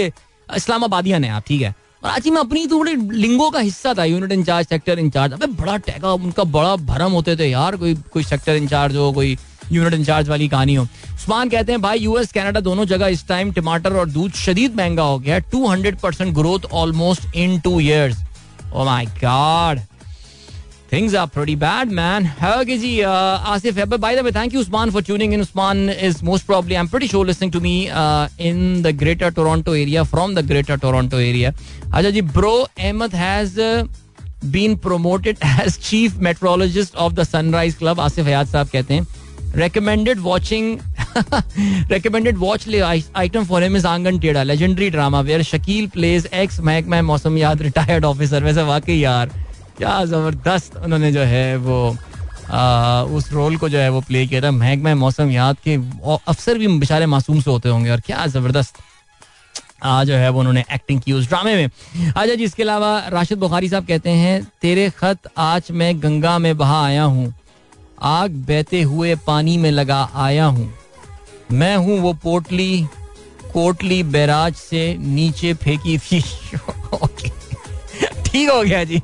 इस्लामाबादियान 0.56 1.24
है 1.24 1.30
आप 1.32 1.44
ठीक 1.48 1.62
है 1.62 1.74
कराची 2.04 2.30
में 2.32 2.40
अपनी 2.40 2.66
थोड़ी 2.72 2.96
लिंगो 3.12 3.50
का 3.52 3.60
हिस्सा 3.60 3.94
था 3.94 4.04
यूनिट 4.06 4.32
इंचार्ज 4.32 4.68
सेक्टर 4.68 5.00
इंचार्ज 5.00 5.34
अबे 5.34 5.46
बड़ा 5.62 5.76
टैगा 5.88 6.12
उनका 6.14 6.44
बड़ा 6.56 6.76
भरम 6.92 7.12
होते 7.12 7.36
थे 7.38 7.50
यार 7.50 7.76
कोई 7.78 7.94
कोई 8.14 8.24
सेक्टर 8.24 8.56
इंचार्ज 8.56 8.96
हो 8.96 9.12
कोई 9.14 9.36
यूनिट 9.72 9.94
इंचार्ज 9.94 10.30
वाली 10.30 10.48
कहानी 10.56 10.76
हो 10.76 10.84
उस्मान 11.16 11.50
कहते 11.50 11.72
हैं 11.72 11.82
भाई 11.82 12.00
यूएस 12.00 12.32
कनाडा 12.34 12.60
दोनों 12.70 12.86
जगह 12.94 13.08
इस 13.18 13.28
टाइम 13.28 13.52
टमाटर 13.54 13.94
और 14.00 14.10
दूध 14.10 14.32
शदीद 14.46 14.76
महंगा 14.78 15.04
हो 15.12 15.20
गया 15.20 15.36
है 15.36 15.46
two 15.52 15.66
hundred 15.68 16.00
percent 16.04 16.34
growth 16.36 16.66
almost 16.84 17.36
in 17.46 17.60
two 17.68 17.80
years 17.80 18.18
oh 18.74 18.86
my 18.86 19.06
god 19.24 19.80
things 20.92 21.16
are 21.16 21.26
pretty 21.34 21.56
bad 21.62 21.90
man 21.94 22.26
okay 22.48 22.78
जी 22.78 22.90
आसिफ 23.08 23.78
है 23.78 23.86
by 23.86 24.16
the 24.16 24.20
way 24.26 24.32
thank 24.36 24.54
you 24.54 24.60
Usman 24.62 24.92
for 24.92 25.02
tuning 25.10 25.34
in 25.34 25.42
Usman 25.42 25.90
is 25.90 26.20
most 26.24 26.46
probably 26.46 26.76
I 26.76 26.80
am 26.80 26.88
pretty 26.88 27.08
sure 27.08 27.26
listening 27.28 27.52
to 27.54 27.60
me 27.66 27.76
in 28.50 28.82
the 28.86 28.96
greater 29.00 29.30
Toronto 29.40 29.76
area 29.76 30.04
from 30.14 30.34
the 30.36 30.46
greater 30.48 30.78
Toronto 30.86 31.20
area 31.20 31.50
अच्छा 31.54 32.10
जी 32.10 32.22
bro 32.22 32.52
Ahmad 32.80 33.16
has 33.16 33.54
been 34.54 34.76
promoted 34.88 35.38
as 35.64 35.78
chief 35.90 36.16
meteorologist 36.30 36.96
of 37.06 37.14
the 37.14 37.24
sunrise 37.24 37.76
club 37.80 38.00
Asif 38.00 38.26
Hayat 38.28 38.48
साहब 38.58 38.68
कहते 38.74 38.94
हैं 38.94 39.08
recommended 39.60 40.20
watching 40.24 40.66
recommended 41.94 42.42
watch 42.42 42.66
item 43.22 43.48
for 43.52 43.62
him 43.64 43.78
is 43.80 43.88
Angan 43.92 44.20
Teda 44.26 44.44
legendary 44.50 44.90
drama 44.96 45.22
where 45.30 45.48
Shakil 45.52 45.88
plays 45.96 46.28
ex 46.42 46.60
महकमा 46.70 47.02
मौसमियात 47.12 47.62
retired 47.70 48.08
officer 48.12 48.42
वैसे 48.44 48.64
वाकई 48.74 48.98
यार 49.00 49.30
क्या 49.80 49.98
ज़बरदस्त 50.06 50.76
उन्होंने 50.78 51.12
जो 51.12 51.22
है 51.34 51.46
वो 51.66 51.76
आ, 52.52 52.64
उस 53.18 53.32
रोल 53.34 53.56
को 53.58 53.68
जो 53.70 53.78
है 53.78 53.90
वो 53.90 54.00
प्ले 54.08 54.26
किया 54.28 54.42
था 54.42 54.50
महकमा 54.52 54.94
मौसम 55.04 55.30
याद 55.32 55.58
के 55.68 55.76
अफसर 56.16 56.58
भी 56.58 56.68
बेचारे 56.80 57.06
मासूम 57.14 57.40
से 57.42 57.52
होते 57.52 57.70
होंगे 57.70 57.90
और 57.92 58.00
क्या 58.06 58.26
ज़बरदस्त 58.36 58.74
जो 60.08 60.14
है 60.18 60.30
वो 60.36 60.40
उन्होंने 60.40 60.64
एक्टिंग 60.74 61.00
की 61.02 61.14
उस 61.14 61.28
ड्रामे 61.30 61.56
में 61.56 61.66
अच्छा 62.08 62.26
जी 62.36 62.44
इसके 62.44 62.64
अलावा 62.64 62.92
राशिद 63.14 63.38
बुखारी 63.40 63.70
साहब 63.70 63.86
कहते 63.88 64.10
हैं 64.24 64.42
तेरे 64.62 64.90
खत 64.98 65.30
आज 65.46 65.68
मैं 65.82 65.92
गंगा 66.04 66.38
में 66.46 66.52
बहा 66.58 66.80
आया 66.86 67.04
हूँ 67.14 67.26
आग 68.12 68.32
बहते 68.50 68.82
हुए 68.92 69.14
पानी 69.28 69.56
में 69.64 69.70
लगा 69.72 70.00
आया 70.28 70.46
हूँ 70.58 70.68
मैं 71.62 71.72
हूँ 71.86 71.98
वो 72.00 72.12
पोटली 72.24 72.72
कोटली 73.54 74.02
बैराज 74.18 74.54
से 74.68 74.84
नीचे 75.00 75.54
फेंकी 75.64 75.98
थी 76.10 76.20
ठीक 78.26 78.50
हो 78.50 78.62
गया 78.62 78.84
जी 78.92 79.00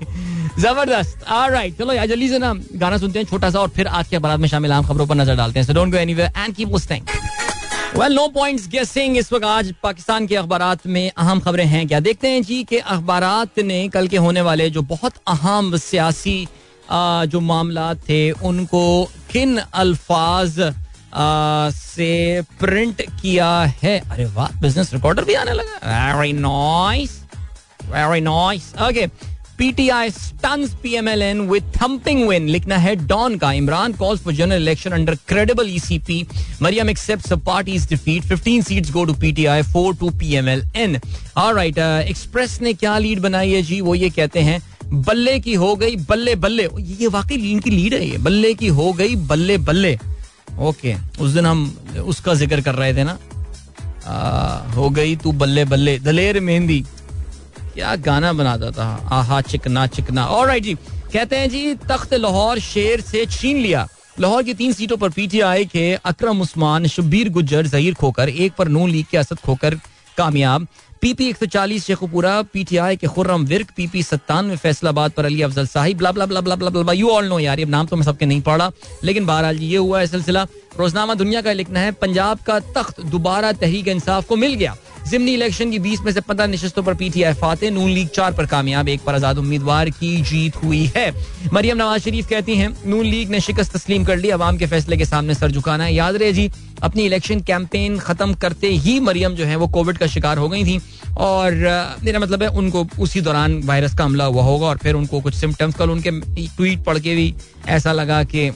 जबरदस्त 0.61 1.23
राइट 1.51 1.77
चलो 1.77 1.93
यार 1.93 2.05
जल्दी 2.07 2.27
से 2.29 2.37
ना 2.39 2.53
गाना 2.81 2.97
सुनते 2.97 3.19
हैं 3.19 3.25
छोटा 3.29 3.49
सा 3.51 3.59
और 3.59 3.69
फिर 3.77 3.87
आज 4.01 4.07
के 4.07 4.15
अपराध 4.15 4.39
में 4.39 4.47
शामिल 4.49 4.71
आम 4.71 4.83
खबरों 4.87 5.05
पर 5.07 5.15
नजर 5.15 5.35
डालते 5.35 5.59
हैं 5.59 5.65
so 5.67 5.73
don't 5.73 5.91
go 5.91 5.97
anywhere 5.97 6.31
and 6.41 6.55
keep 6.55 6.69
listening 6.73 7.99
well 8.01 8.13
no 8.15 8.27
points 8.35 8.67
guessing 8.71 9.17
इस 9.17 9.31
वक्त 9.33 9.45
आज 9.45 9.73
पाकिस्तान 9.83 10.27
के 10.27 10.35
अखबार 10.35 10.77
में 10.87 11.09
अहम 11.09 11.39
खबरें 11.39 11.65
हैं 11.73 11.85
क्या 11.87 11.99
देखते 12.07 12.29
हैं 12.31 12.41
जी 12.43 12.63
के 12.69 12.79
अखबार 12.93 13.23
ने 13.65 13.87
कल 13.93 14.07
के 14.13 14.17
होने 14.27 14.41
वाले 14.49 14.69
जो 14.77 14.81
बहुत 14.93 15.13
अहम 15.35 15.75
सियासी 15.77 16.37
जो 17.35 17.39
मामला 17.51 17.93
थे 18.09 18.21
उनको 18.51 18.81
किन 19.31 19.57
अल्फाज 19.57 20.59
से 21.77 22.41
प्रिंट 22.59 23.01
किया 23.21 23.51
है 23.83 23.99
अरे 24.11 24.25
वाह 24.39 24.59
बिजनेस 24.61 24.93
रिकॉर्डर 24.93 25.23
भी 25.25 25.33
आने 25.43 25.53
लगा 25.53 26.13
very 26.19 26.33
noise 26.39 27.19
very 27.95 28.21
noise 28.21 28.73
okay 28.89 29.07
PTI 29.57 30.09
stuns 30.11 30.73
PMLN 30.83 31.39
with 31.49 31.63
thumping 31.81 32.27
win 32.27 32.47
लिखना 32.47 32.77
है 32.85 32.95
डॉन 33.07 33.35
का 33.39 33.51
Imran 33.59 33.93
calls 33.99 34.21
for 34.23 34.33
general 34.33 34.61
election 34.61 34.91
under 34.97 35.15
credible 35.27 35.67
ECP 35.75 36.25
Maryam 36.61 36.89
accepts 36.89 37.33
a 37.33 37.35
party's 37.45 37.87
defeat 37.89 38.23
15 38.31 38.61
seats 38.67 38.91
go 38.93 39.03
to 39.05 39.13
PTI 39.21 39.61
4 39.75 39.99
to 39.99 40.09
PMLN 40.21 40.99
alright 41.43 41.77
Express 42.09 42.57
ने 42.61 42.73
क्या 42.73 42.97
lead 43.05 43.19
बनाई 43.21 43.51
है 43.51 43.61
जी 43.69 43.79
वो 43.89 43.95
ये 43.95 44.09
कहते 44.19 44.39
हैं 44.49 44.61
बल्ले 45.07 45.39
की 45.45 45.53
हो 45.65 45.75
गई 45.75 45.95
बल्ले 46.09 46.35
बल्ले 46.47 46.67
ये 46.99 47.07
वाकई 47.17 47.35
इनकी 47.51 47.69
लीड 47.71 47.93
है 47.93 48.05
ये 48.09 48.17
बल्ले 48.27 48.53
की 48.59 48.67
हो 48.81 48.91
गई 48.99 49.15
बल्ले 49.31 49.57
बल्ले 49.69 49.97
ओके 50.69 50.95
उस 51.21 51.31
दिन 51.33 51.45
हम 51.45 51.63
उसका 52.13 52.33
जिक्र 52.43 52.61
कर 52.67 52.75
रहे 52.75 52.93
थे 52.95 53.03
ना 53.03 53.17
आ, 54.07 54.73
हो 54.75 54.89
गई 54.99 55.15
तू 55.23 55.31
बल्ले 55.43 55.65
बल्ले 55.75 55.97
दलेर 55.99 56.39
मेहंदी 56.49 56.83
क्या 57.75 57.95
गाना 58.07 58.31
बनाता 58.39 58.69
था 58.71 58.83
आहा 59.15 59.39
चिकना 59.51 59.85
चिकना 59.95 60.25
और 60.35 60.47
राइट 60.47 60.63
जी 60.63 60.73
कहते 61.13 61.35
हैं 61.35 61.49
जी 61.49 61.73
तख्त 61.91 62.13
लाहौर 62.25 62.59
शेर 62.69 63.01
से 63.09 63.25
छीन 63.31 63.57
लिया 63.61 63.87
लाहौर 64.19 64.43
की 64.43 64.53
तीन 64.61 64.73
सीटों 64.73 64.97
पर 64.97 65.09
पीटीआई 65.17 65.65
के 65.73 65.91
अकरम 66.13 66.41
उस्मान 66.41 66.87
शब्बीर 66.93 67.29
गुजर 67.37 67.67
जहीर 67.67 67.93
खोकर 68.01 68.29
एक 68.29 68.53
पर 68.57 68.67
नू 68.77 68.85
लीग 68.87 69.05
के 69.11 69.17
असद 69.17 69.39
खोकर 69.45 69.75
कामयाब 70.17 70.67
पीपी 71.01 71.27
एक 71.29 71.37
सौ 71.37 71.45
चालीस 71.53 71.85
शेखपुरा 71.85 72.41
पीटीआई 72.53 72.95
के 72.97 73.07
खुर्रम 73.15 73.43
विर्क 73.45 73.71
पी 73.91 74.03
सत्तानवे 74.03 74.55
फैसलाबाद 74.57 75.11
पर 75.17 75.25
Ali 75.25 75.41
Afzal 75.47 75.67
Sahib 75.67 75.97
blah 75.97 76.11
blah 76.11 76.25
blah 76.25 76.41
blah 76.41 76.55
blah 76.55 76.69
blah 76.81 76.93
you 76.93 77.09
all 77.09 77.25
know 77.29 77.39
यार 77.39 77.59
ये 77.59 77.65
नाम 77.75 77.87
तो 77.87 77.95
मैं 77.95 78.03
सबके 78.05 78.25
नहीं 78.25 78.41
पढ़ा 78.49 78.71
लेकिन 79.03 79.25
बहरहाल 79.25 79.57
ये 79.59 79.77
हुआ 79.77 79.99
है 79.99 80.07
सिलसिला 80.07 80.45
रोजनामा 80.79 81.13
दुनिया 81.15 81.41
का 81.41 81.51
लिखना 81.53 81.79
है 81.79 81.91
पंजाब 82.01 82.39
का 82.47 82.59
तख्त 82.75 82.99
दोबारा 83.11 83.51
तहरीक 83.61 83.87
इंसाफ 83.87 84.27
को 84.27 84.35
मिल 84.35 84.53
गया 84.53 84.75
जिमनी 85.09 85.33
इलेक्शन 85.33 85.71
की 85.71 85.79
बीस 85.79 85.99
में 86.01 86.11
से 86.11 86.21
पंद्रह 86.27 86.47
नशस्तों 86.47 86.83
पर 86.83 86.93
पीटीआई 86.99 87.33
फातेह 87.41 87.71
नून 87.71 87.89
लीग 87.91 88.07
चार 88.15 88.33
पर 88.35 88.45
कामयाब 88.53 88.87
एक 88.89 89.01
पर 89.05 89.15
आजाद 89.15 89.37
उम्मीदवार 89.37 89.89
की 89.99 90.15
जीत 90.29 90.55
हुई 90.63 90.83
है 90.95 91.09
मरियम 91.53 91.77
नवाज 91.77 92.01
शरीफ 92.03 92.27
कहती 92.29 92.55
हैं 92.57 92.69
नून 92.89 93.05
लीग 93.05 93.29
ने 93.31 93.39
शिकस्त 93.47 93.75
तस्लीम 93.75 94.05
कर 94.05 94.17
ली 94.17 94.29
अवाम 94.37 94.57
के 94.57 94.65
फैसले 94.73 94.97
के 94.97 95.05
सामने 95.05 95.33
सर 95.35 95.51
झुकाना 95.51 95.83
है 95.83 95.93
याद 95.93 96.15
रहे 96.21 96.31
जी 96.39 96.49
अपनी 96.83 97.05
इलेक्शन 97.05 97.41
कैंपेन 97.49 97.97
खत्म 98.07 98.33
करते 98.45 98.67
ही 98.85 98.99
मरियम 99.09 99.35
जो 99.35 99.45
है 99.45 99.55
वो 99.55 99.67
कोविड 99.79 99.97
का 99.97 100.07
शिकार 100.17 100.37
हो 100.37 100.49
गई 100.49 100.63
थी 100.65 100.79
और 101.27 101.53
मेरा 102.03 102.19
मतलब 102.19 102.43
है 102.43 102.49
उनको 102.63 102.87
उसी 103.03 103.21
दौरान 103.29 103.61
वायरस 103.65 103.93
का 103.97 104.03
हमला 104.05 104.25
हुआ 104.25 104.43
होगा 104.43 104.67
और 104.67 104.77
फिर 104.83 104.95
उनको 104.95 105.19
कुछ 105.29 105.35
सिम्टम्स 105.35 105.75
कल 105.75 105.89
उनके 105.91 106.19
ट्वीट 106.47 106.83
पढ़ 106.85 106.99
के 107.07 107.15
भी 107.15 107.33
ऐसा 107.79 107.91
लगा 108.01 108.23
कि 108.33 108.49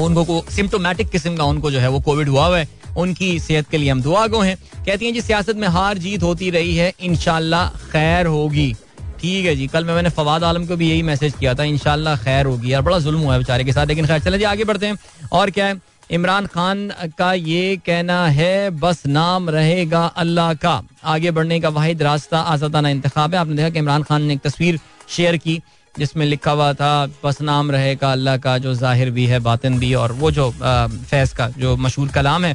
उनको 0.00 0.44
सिम्टोमेटिक 0.50 1.08
किस्म 1.10 1.34
का 1.36 1.44
उनको 1.44 1.70
जो 1.70 1.78
है 1.78 1.88
वो 1.90 2.00
कोविड 2.04 2.28
हुआ 2.28 2.46
हुआ 2.46 2.58
है 2.58 2.68
उनकी 2.98 3.38
सेहत 3.40 3.68
के 3.70 3.76
लिए 3.78 3.90
हम 3.90 4.00
दुआ 4.02 4.26
गो 4.34 4.40
हैं 4.40 4.56
कहती 4.86 5.06
हैं 5.06 5.12
जी 5.14 5.20
सियासत 5.20 5.56
में 5.56 5.66
हार 5.76 5.98
जीत 5.98 6.22
होती 6.22 6.50
रही 6.50 6.76
है 6.76 6.92
इनशाला 7.08 7.64
खैर 7.92 8.26
होगी 8.26 8.72
ठीक 9.20 9.44
है 9.46 9.54
जी 9.56 9.66
कल 9.72 9.84
मैं 9.84 9.94
मैंने 9.94 10.08
फवाद 10.10 10.44
आलम 10.44 10.66
को 10.66 10.76
भी 10.76 10.88
यही 10.90 11.02
मैसेज 11.08 11.34
किया 11.40 11.54
था 11.54 11.64
इनशाला 11.72 12.14
खैर 12.24 12.46
होगी 12.46 12.72
यार 12.72 12.82
बड़ा 12.82 12.98
जुल्म 12.98 13.18
हुआ 13.20 13.32
है 13.32 13.38
बेचारे 13.40 13.64
के 13.64 13.72
साथ 13.72 13.86
लेकिन 13.86 14.06
खैर 14.06 14.20
चले 14.22 14.38
जी 14.38 14.44
आगे 14.44 14.64
बढ़ते 14.70 14.86
हैं 14.86 14.96
और 15.40 15.50
क्या 15.50 15.66
है 15.66 15.78
इमरान 16.12 16.46
खान 16.54 16.90
का 17.18 17.32
ये 17.34 17.76
कहना 17.86 18.24
है 18.38 18.52
बस 18.80 19.02
नाम 19.06 19.48
रहेगा 19.50 20.04
अल्लाह 20.24 20.52
का 20.64 20.80
आगे 21.12 21.30
बढ़ने 21.38 21.60
का 21.60 21.68
वाहिद 21.78 22.02
रास्ता 22.02 22.38
आजादाना 22.54 22.88
इंतखब 22.88 23.34
है 23.34 23.40
आपने 23.40 23.56
देखा 23.56 23.68
कि 23.70 23.78
इमरान 23.78 24.02
खान 24.10 24.22
ने 24.22 24.34
एक 24.34 24.40
तस्वीर 24.46 24.80
शेयर 25.16 25.36
की 25.46 25.58
जिसमें 25.98 26.24
लिखा 26.26 26.50
हुआ 26.50 26.72
था 26.74 26.88
बस 27.24 27.40
नाम 27.42 27.70
रहेगा 27.70 28.12
अल्लाह 28.12 28.36
का 28.44 28.56
जो 28.64 28.72
जाहिर 28.74 29.10
भी 29.18 29.24
है 29.26 29.38
बातिन 29.50 29.78
भी 29.78 29.92
और 29.94 30.12
वो 30.20 30.30
जो 30.30 30.50
फैज़ 30.60 31.34
का 31.36 31.48
जो 31.58 31.76
मशहूर 31.76 32.08
कलाम 32.14 32.44
है 32.44 32.54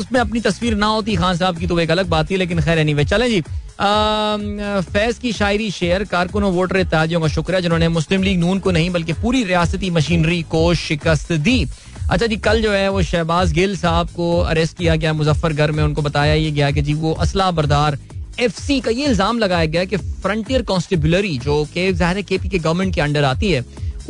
उसमें 0.00 0.18
अपनी 0.20 0.40
तस्वीर 0.40 0.74
ना 0.76 0.86
होती 0.86 1.14
खान 1.16 1.36
साहब 1.36 1.58
की 1.58 1.66
तो 1.66 1.78
एक 1.80 1.90
अलग 1.90 2.08
बात 2.08 2.30
थी 2.30 2.36
लेकिन 2.36 2.60
खैर 2.62 2.78
नहीं 2.78 2.94
anyway, 2.94 3.08
चलें 3.10 3.28
जी 3.30 3.40
फैज़ 4.90 5.18
की 5.20 5.32
शायरी 5.32 5.70
शेयर 5.70 6.04
कारकुन 6.12 6.42
वोटर 6.58 6.76
इतिहादियों 6.80 7.20
का 7.20 7.28
शुक्रिया 7.28 7.60
जिन्होंने 7.60 7.88
मुस्लिम 7.98 8.22
लीग 8.22 8.38
नून 8.40 8.58
को 8.66 8.70
नहीं 8.78 8.90
बल्कि 8.90 9.12
पूरी 9.22 9.42
रियासती 9.44 9.90
मशीनरी 9.90 10.42
को 10.54 10.72
शिकस्त 10.86 11.32
दी 11.48 11.64
अच्छा 12.10 12.26
जी 12.26 12.36
कल 12.48 12.60
जो 12.62 12.72
है 12.72 12.88
वो 12.90 13.02
शहबाज 13.02 13.52
गिल 13.52 13.76
साहब 13.76 14.08
को 14.16 14.36
अरेस्ट 14.40 14.76
किया 14.78 14.96
गया 14.96 15.12
मुजफ्फरगढ़ 15.12 15.70
में 15.78 15.82
उनको 15.84 16.02
बताया 16.02 16.34
ये 16.34 16.50
गया 16.50 16.70
कि 16.70 16.82
जी 16.82 16.94
वो 17.04 17.12
असला 17.22 17.50
बरदार 17.50 17.96
एफ 18.40 18.58
सी 18.60 18.80
का 18.86 18.90
ये 18.90 19.04
इल्जाम 19.06 19.38
लगाया 19.38 19.66
गया 19.74 19.84
कि 19.90 19.96
फ्रंटियर 19.96 20.62
कॉन्स्टेबुलरी 20.70 21.36
जो 21.44 21.64
के 21.74 21.92
जाहिर 22.00 22.22
के 22.30 22.38
पी 22.38 22.48
के 22.48 22.58
गवर्नमेंट 22.58 22.94
के 22.94 23.00
अंडर 23.00 23.24
आती 23.24 23.50
है 23.52 23.64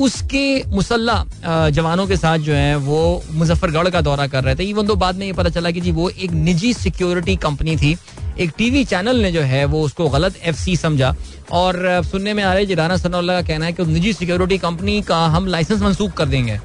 उसके 0.07 0.47
मुसल्ला 0.75 1.69
जवानों 1.77 2.07
के 2.07 2.17
साथ 2.17 2.39
जो 2.47 2.53
है 2.55 2.75
वो 2.89 2.99
मुजफ्फरगढ़ 3.35 3.91
का 3.91 4.01
दौरा 4.09 4.27
कर 4.35 4.45
रहे 4.45 4.55
थे 4.57 4.65
इवन 4.71 4.87
तो 4.87 4.97
बाद 5.03 5.17
में 5.17 5.27
ये 5.27 5.33
पता 5.33 5.49
चला 5.51 5.71
कि 5.77 5.81
जी 5.81 5.93
वो 6.01 6.09
एक 6.11 6.31
निजी 6.31 6.73
सिक्योरिटी 6.75 7.37
कंपनी 7.47 7.77
थी 7.77 7.97
एक 8.45 8.51
टीवी 8.59 8.85
चैनल 8.85 9.23
ने 9.23 9.31
जो 9.33 9.41
है 9.53 9.65
वो 9.77 9.83
उसको 9.85 10.09
गलत 10.17 10.35
एफ 10.45 10.59
समझा 10.83 11.15
और 11.61 11.77
सुनने 12.11 12.35
में 12.35 12.43
आ 12.45 12.53
रहे 12.55 12.67
जी 12.67 12.75
राना 12.83 12.97
सना 12.97 13.23
का 13.33 13.41
कहना 13.49 13.67
है 13.67 13.73
कि 13.73 13.85
निजी 13.93 14.13
सिक्योरिटी 14.13 14.59
कंपनी 14.67 15.01
का 15.09 15.25
हम 15.37 15.47
लाइसेंस 15.57 15.81
मनसूख 15.83 16.13
कर 16.17 16.27
देंगे 16.29 16.59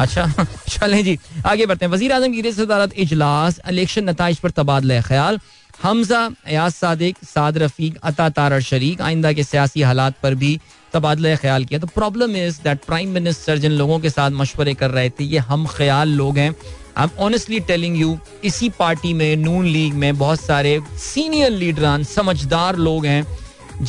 अच्छा 0.00 0.24
चलें 0.68 1.02
जी 1.04 1.18
आगे 1.46 1.64
बढ़ते 1.66 1.84
हैं 1.84 1.92
वजी 1.92 2.08
अजम 2.16 2.32
की 2.32 2.40
रिसदारत 2.40 2.92
इजलास 3.04 3.60
इलेक्शन 3.70 4.08
नतज 4.08 4.36
पर 4.42 4.50
तबादला 4.58 5.00
ख्याल 5.06 5.38
हमजा 5.82 6.28
एयाज 6.48 6.72
सादिक 6.72 7.16
साद 7.32 7.58
रफीक 7.62 7.96
अता 8.10 8.28
तारा 8.36 8.58
शरीक 8.68 9.00
आइंदा 9.08 9.32
के 9.32 9.42
सियासी 9.44 9.82
हालात 9.82 10.14
पर 10.22 10.34
भी 10.42 10.58
तबादला 10.92 11.34
ख्याल 11.36 11.64
किया 11.64 11.78
तो 11.80 11.86
problem 11.94 12.36
is 12.36 12.60
that 12.64 12.84
prime 12.84 13.10
minister 13.14 13.58
जिन 13.64 13.72
लोगों 13.82 13.98
के 14.00 14.10
साथ 14.10 14.30
मशवरे 14.40 14.74
कर 14.82 14.90
रहे 14.90 15.10
थे 15.20 15.24
ये 15.34 15.38
हम 15.52 15.66
ख्याल 15.76 16.12
लोग 16.22 16.38
हैं 16.38 16.50
I 16.96 17.04
am 17.06 17.22
honestly 17.24 17.60
telling 17.70 17.96
you 18.00 18.18
इसी 18.44 18.68
पार्टी 18.78 19.12
में 19.14 19.36
नून 19.46 19.66
लीग 19.66 19.94
में 20.04 20.16
बहुत 20.18 20.40
सारे 20.42 20.78
सीनियर 21.12 21.50
लीडरान 21.64 22.04
समझदार 22.14 22.76
लोग 22.76 23.06
हैं 23.06 23.26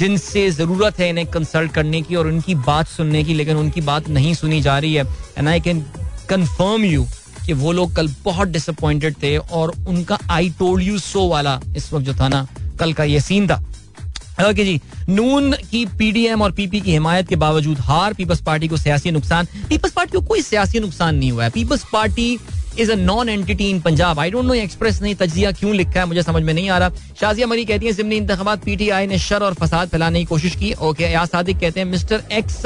जिनसे 0.01 0.49
ज़रूरत 0.59 0.99
है 0.99 1.09
इन्हें 1.09 1.25
कंसल्ट 1.31 1.71
करने 1.73 2.01
की 2.01 2.15
और 2.15 2.27
उनकी 2.27 2.55
बात 2.67 2.87
सुनने 2.87 3.23
की 3.23 3.33
लेकिन 3.33 3.57
उनकी 3.57 3.81
बात 3.91 4.09
नहीं 4.19 4.33
सुनी 4.43 4.61
जा 4.61 4.77
रही 4.79 4.93
है 4.93 5.07
and 5.37 5.47
I 5.47 5.59
can 5.69 5.85
confirm 6.29 6.85
you 6.85 7.07
कि 7.49 7.53
वो 7.61 7.71
लोग 7.73 7.93
कल 7.95 8.07
बहुत 8.25 8.47
डिसअपॉइंटेड 8.47 9.13
थे 9.21 9.37
और 9.37 9.71
उनका 9.87 10.17
आई 10.31 10.49
टोल्ड 10.57 10.83
यू 10.83 10.97
सो 10.99 11.25
वाला 11.27 11.59
इस 11.77 11.91
वक्त 11.93 12.05
जो 12.05 12.13
था 12.19 12.27
ना 12.29 12.45
कल 12.79 12.91
का 12.99 13.03
ये 13.11 13.19
सीन 13.27 13.47
था 13.47 13.55
ओके 14.49 14.63
जी 14.65 14.79
नून 15.09 15.51
की 15.71 15.85
पीडीएम 15.99 16.41
और 16.41 16.51
पीपी 16.59 16.81
की 16.81 16.91
हिमायत 16.91 17.27
के 17.29 17.35
बावजूद 17.45 17.79
हार 17.89 18.13
पीपल्स 18.21 18.41
पार्टी 18.51 18.67
को 18.67 18.77
सियासी 18.77 19.11
नुकसान 19.17 19.45
पीपल्स 19.69 19.93
पार्टी 19.93 20.17
को 20.17 20.21
कोई 20.27 20.41
सियासी 20.51 20.79
नुकसान 20.85 21.15
नहीं 21.15 21.31
हुआ 21.31 21.43
है 21.43 21.49
people's 21.57 21.85
party 21.93 22.29
is 22.79 22.91
a 22.91 22.95
non 22.95 23.29
entity 23.29 23.69
in 23.69 23.79
Punjab 23.89 24.19
I 24.19 24.31
don't 24.31 24.45
know 24.45 24.53
Express 24.67 25.01
ने 25.01 25.13
तजिया 25.25 25.51
क्यों 25.63 25.73
लिखा 25.81 25.99
है 25.99 26.05
मुझे 26.13 26.23
समझ 26.31 26.43
में 26.43 26.53
नहीं 26.53 26.69
आ 26.69 26.77
रहा 26.85 26.91
शाजिया 27.21 27.47
मरी 27.47 27.65
कहती 27.73 27.85
है 27.85 27.93
जिमनी 28.03 28.17
इंतबात 28.23 28.63
पीटीआई 28.65 29.07
ने 29.07 29.19
शर 29.29 29.43
और 29.51 29.63
फसाद 29.65 29.89
फैलाने 29.97 30.19
की 30.19 30.25
कोशिश 30.37 30.55
की 30.59 30.73
ओके 30.91 31.11
या 31.17 31.25
सादिक 31.35 31.59
कहते 31.59 31.79
हैं 31.79 31.87
मिस्टर 31.97 32.23
एक्स 32.41 32.65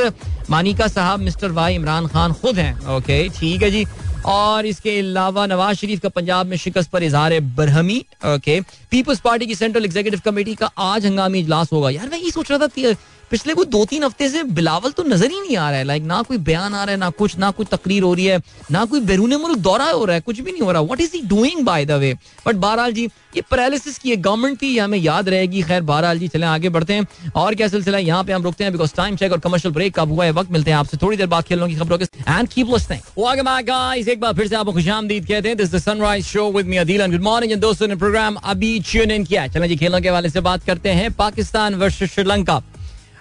मानिका 0.50 0.88
साहब 1.00 1.20
मिस्टर 1.30 1.52
वाई 1.62 1.76
इमरान 1.76 2.08
खान 2.18 2.34
खुद 2.44 2.60
हैं 2.66 2.74
ओके 2.98 3.28
ठीक 3.42 3.64
है 3.64 3.72
जी 3.72 3.86
और 4.26 4.66
इसके 4.66 4.98
अलावा 5.00 5.46
नवाज 5.46 5.76
शरीफ 5.78 6.00
का 6.02 6.10
पंजाब 6.10 6.48
में 6.48 6.58
शिकस्त 6.58 6.92
पर 6.92 7.04
इजहार 7.04 7.40
बरहमी 7.58 7.98
ओके 8.34 8.60
पीपल्स 8.92 9.20
पार्टी 9.24 9.46
की 9.46 9.56
सेंट्रल 9.56 9.86
एग्जीक्यूटिव 9.86 10.22
कमेटी 10.26 10.56
का 10.56 10.72
आज 10.92 11.06
हंगामी 11.06 11.40
इजलास 11.40 11.72
होगा 11.74 11.90
यार 11.90 12.10
मैं 12.10 12.20
ये 12.20 12.32
सोच 12.32 12.52
रहा 12.52 12.68
था 12.68 12.94
पिछले 13.34 13.54
कोई 13.58 13.66
दो 13.66 13.84
तीन 13.90 14.04
हफ्ते 14.04 14.28
से 14.30 14.42
बिलावल 14.58 14.92
तो 14.98 15.04
नजर 15.04 15.32
ही 15.32 15.40
नहीं 15.42 15.56
आ 15.58 15.70
रहा 15.70 15.78
है 15.80 15.84
लाइक 15.86 16.04
ना 16.10 16.22
कोई 16.24 16.38
बयान 16.50 16.74
आ 16.74 16.84
रहा 16.86 16.92
है 16.92 16.98
ना 17.00 17.10
कुछ 17.22 17.38
ना 17.44 17.50
कोई 17.60 17.66
तकरीर 17.72 18.04
हो 18.04 18.14
रही 18.16 18.26
है 18.26 18.38
ना 18.72 18.84
कोई 18.92 19.00
बैरून 19.12 19.34
मुल्क 19.46 19.58
दौरा 19.68 19.86
हो 19.90 20.04
रहा 20.06 20.16
है 20.16 20.22
कुछ 20.26 20.40
भी 20.40 20.52
नहीं 20.52 20.62
हो 20.62 20.72
रहा 20.72 20.82
what 20.92 21.00
is 21.02 21.12
he 21.16 21.22
doing 21.28 21.64
by 21.66 21.86
the 21.92 21.92
way 22.04 22.14
but 22.46 22.56
बहरहाल 22.66 22.92
जी 22.94 23.06
ये 23.36 23.42
पैरालिसिस 23.52 23.98
की 24.00 24.16
गवर्नमेंट 24.28 24.62
थी 24.62 24.78
हमें 24.78 24.98
याद 24.98 25.30
रहेगी 25.34 25.62
खैर 25.72 25.82
बहरहाल 25.90 26.20
जी 26.20 26.28
चले 26.34 26.46
आगे 26.46 26.70
बढ़ते 26.76 26.94
हैं 26.94 27.08
और 27.46 27.56
क्या 27.62 27.68
सिलसिला 27.68 27.98
है 27.98 28.04
यहाँ 28.06 28.24
पे 28.24 28.34
हम 28.34 28.44
रुकते 28.44 28.64
हैं 28.64 28.74
बिकॉज 28.74 28.94
टाइम 28.98 29.16
चेक 29.24 29.32
और 29.32 29.40
कमर्शियल 29.48 29.74
ब्रेक 29.74 29.96
कब 30.00 30.12
हुआ 30.12 30.26
है 30.26 30.32
वक्त 30.40 30.52
मिलते 30.58 30.72
हैं 30.72 30.78
आपसे 30.78 30.98
थोड़ी 31.02 31.18
देर 31.24 31.28
बाद 31.34 31.44
खेलों 31.46 31.68
की 31.70 31.76
खबरों 31.76 31.98
के 31.98 32.06
एंड 32.06 32.50
कीप 32.54 32.68
लिस्टिंग 32.74 34.10
एक 34.12 34.20
बार 34.22 34.34
फिर 34.42 34.48
से 34.48 34.56
आपको 34.56 34.74
खुश 34.80 34.88
आमदीद 35.00 35.26
कहते 35.28 35.48
हैं 35.48 35.58
this 35.64 35.72
the 35.74 35.80
sunrise 35.88 36.26
show 36.26 36.46
with 36.58 36.68
me 36.74 36.78
Adeel 36.86 37.06
good 37.18 37.24
morning 37.32 37.56
दोस्तों 37.68 37.88
ने 37.88 37.96
प्रोग्राम 38.06 38.36
अभी 38.56 38.78
चुन 38.94 39.12
इन 39.20 39.26
किया 39.32 39.48
चलें 39.58 39.68
जी 39.70 39.76
खेलों 39.86 40.02
के 40.02 40.10
हवाले 40.10 40.30
से 40.38 40.42
बात 40.52 40.64
करते 40.66 40.90
हैं 41.02 41.12
पाकिस्तान 41.26 41.76
वर्सेस 41.86 42.14
श्रीलंका 42.14 42.62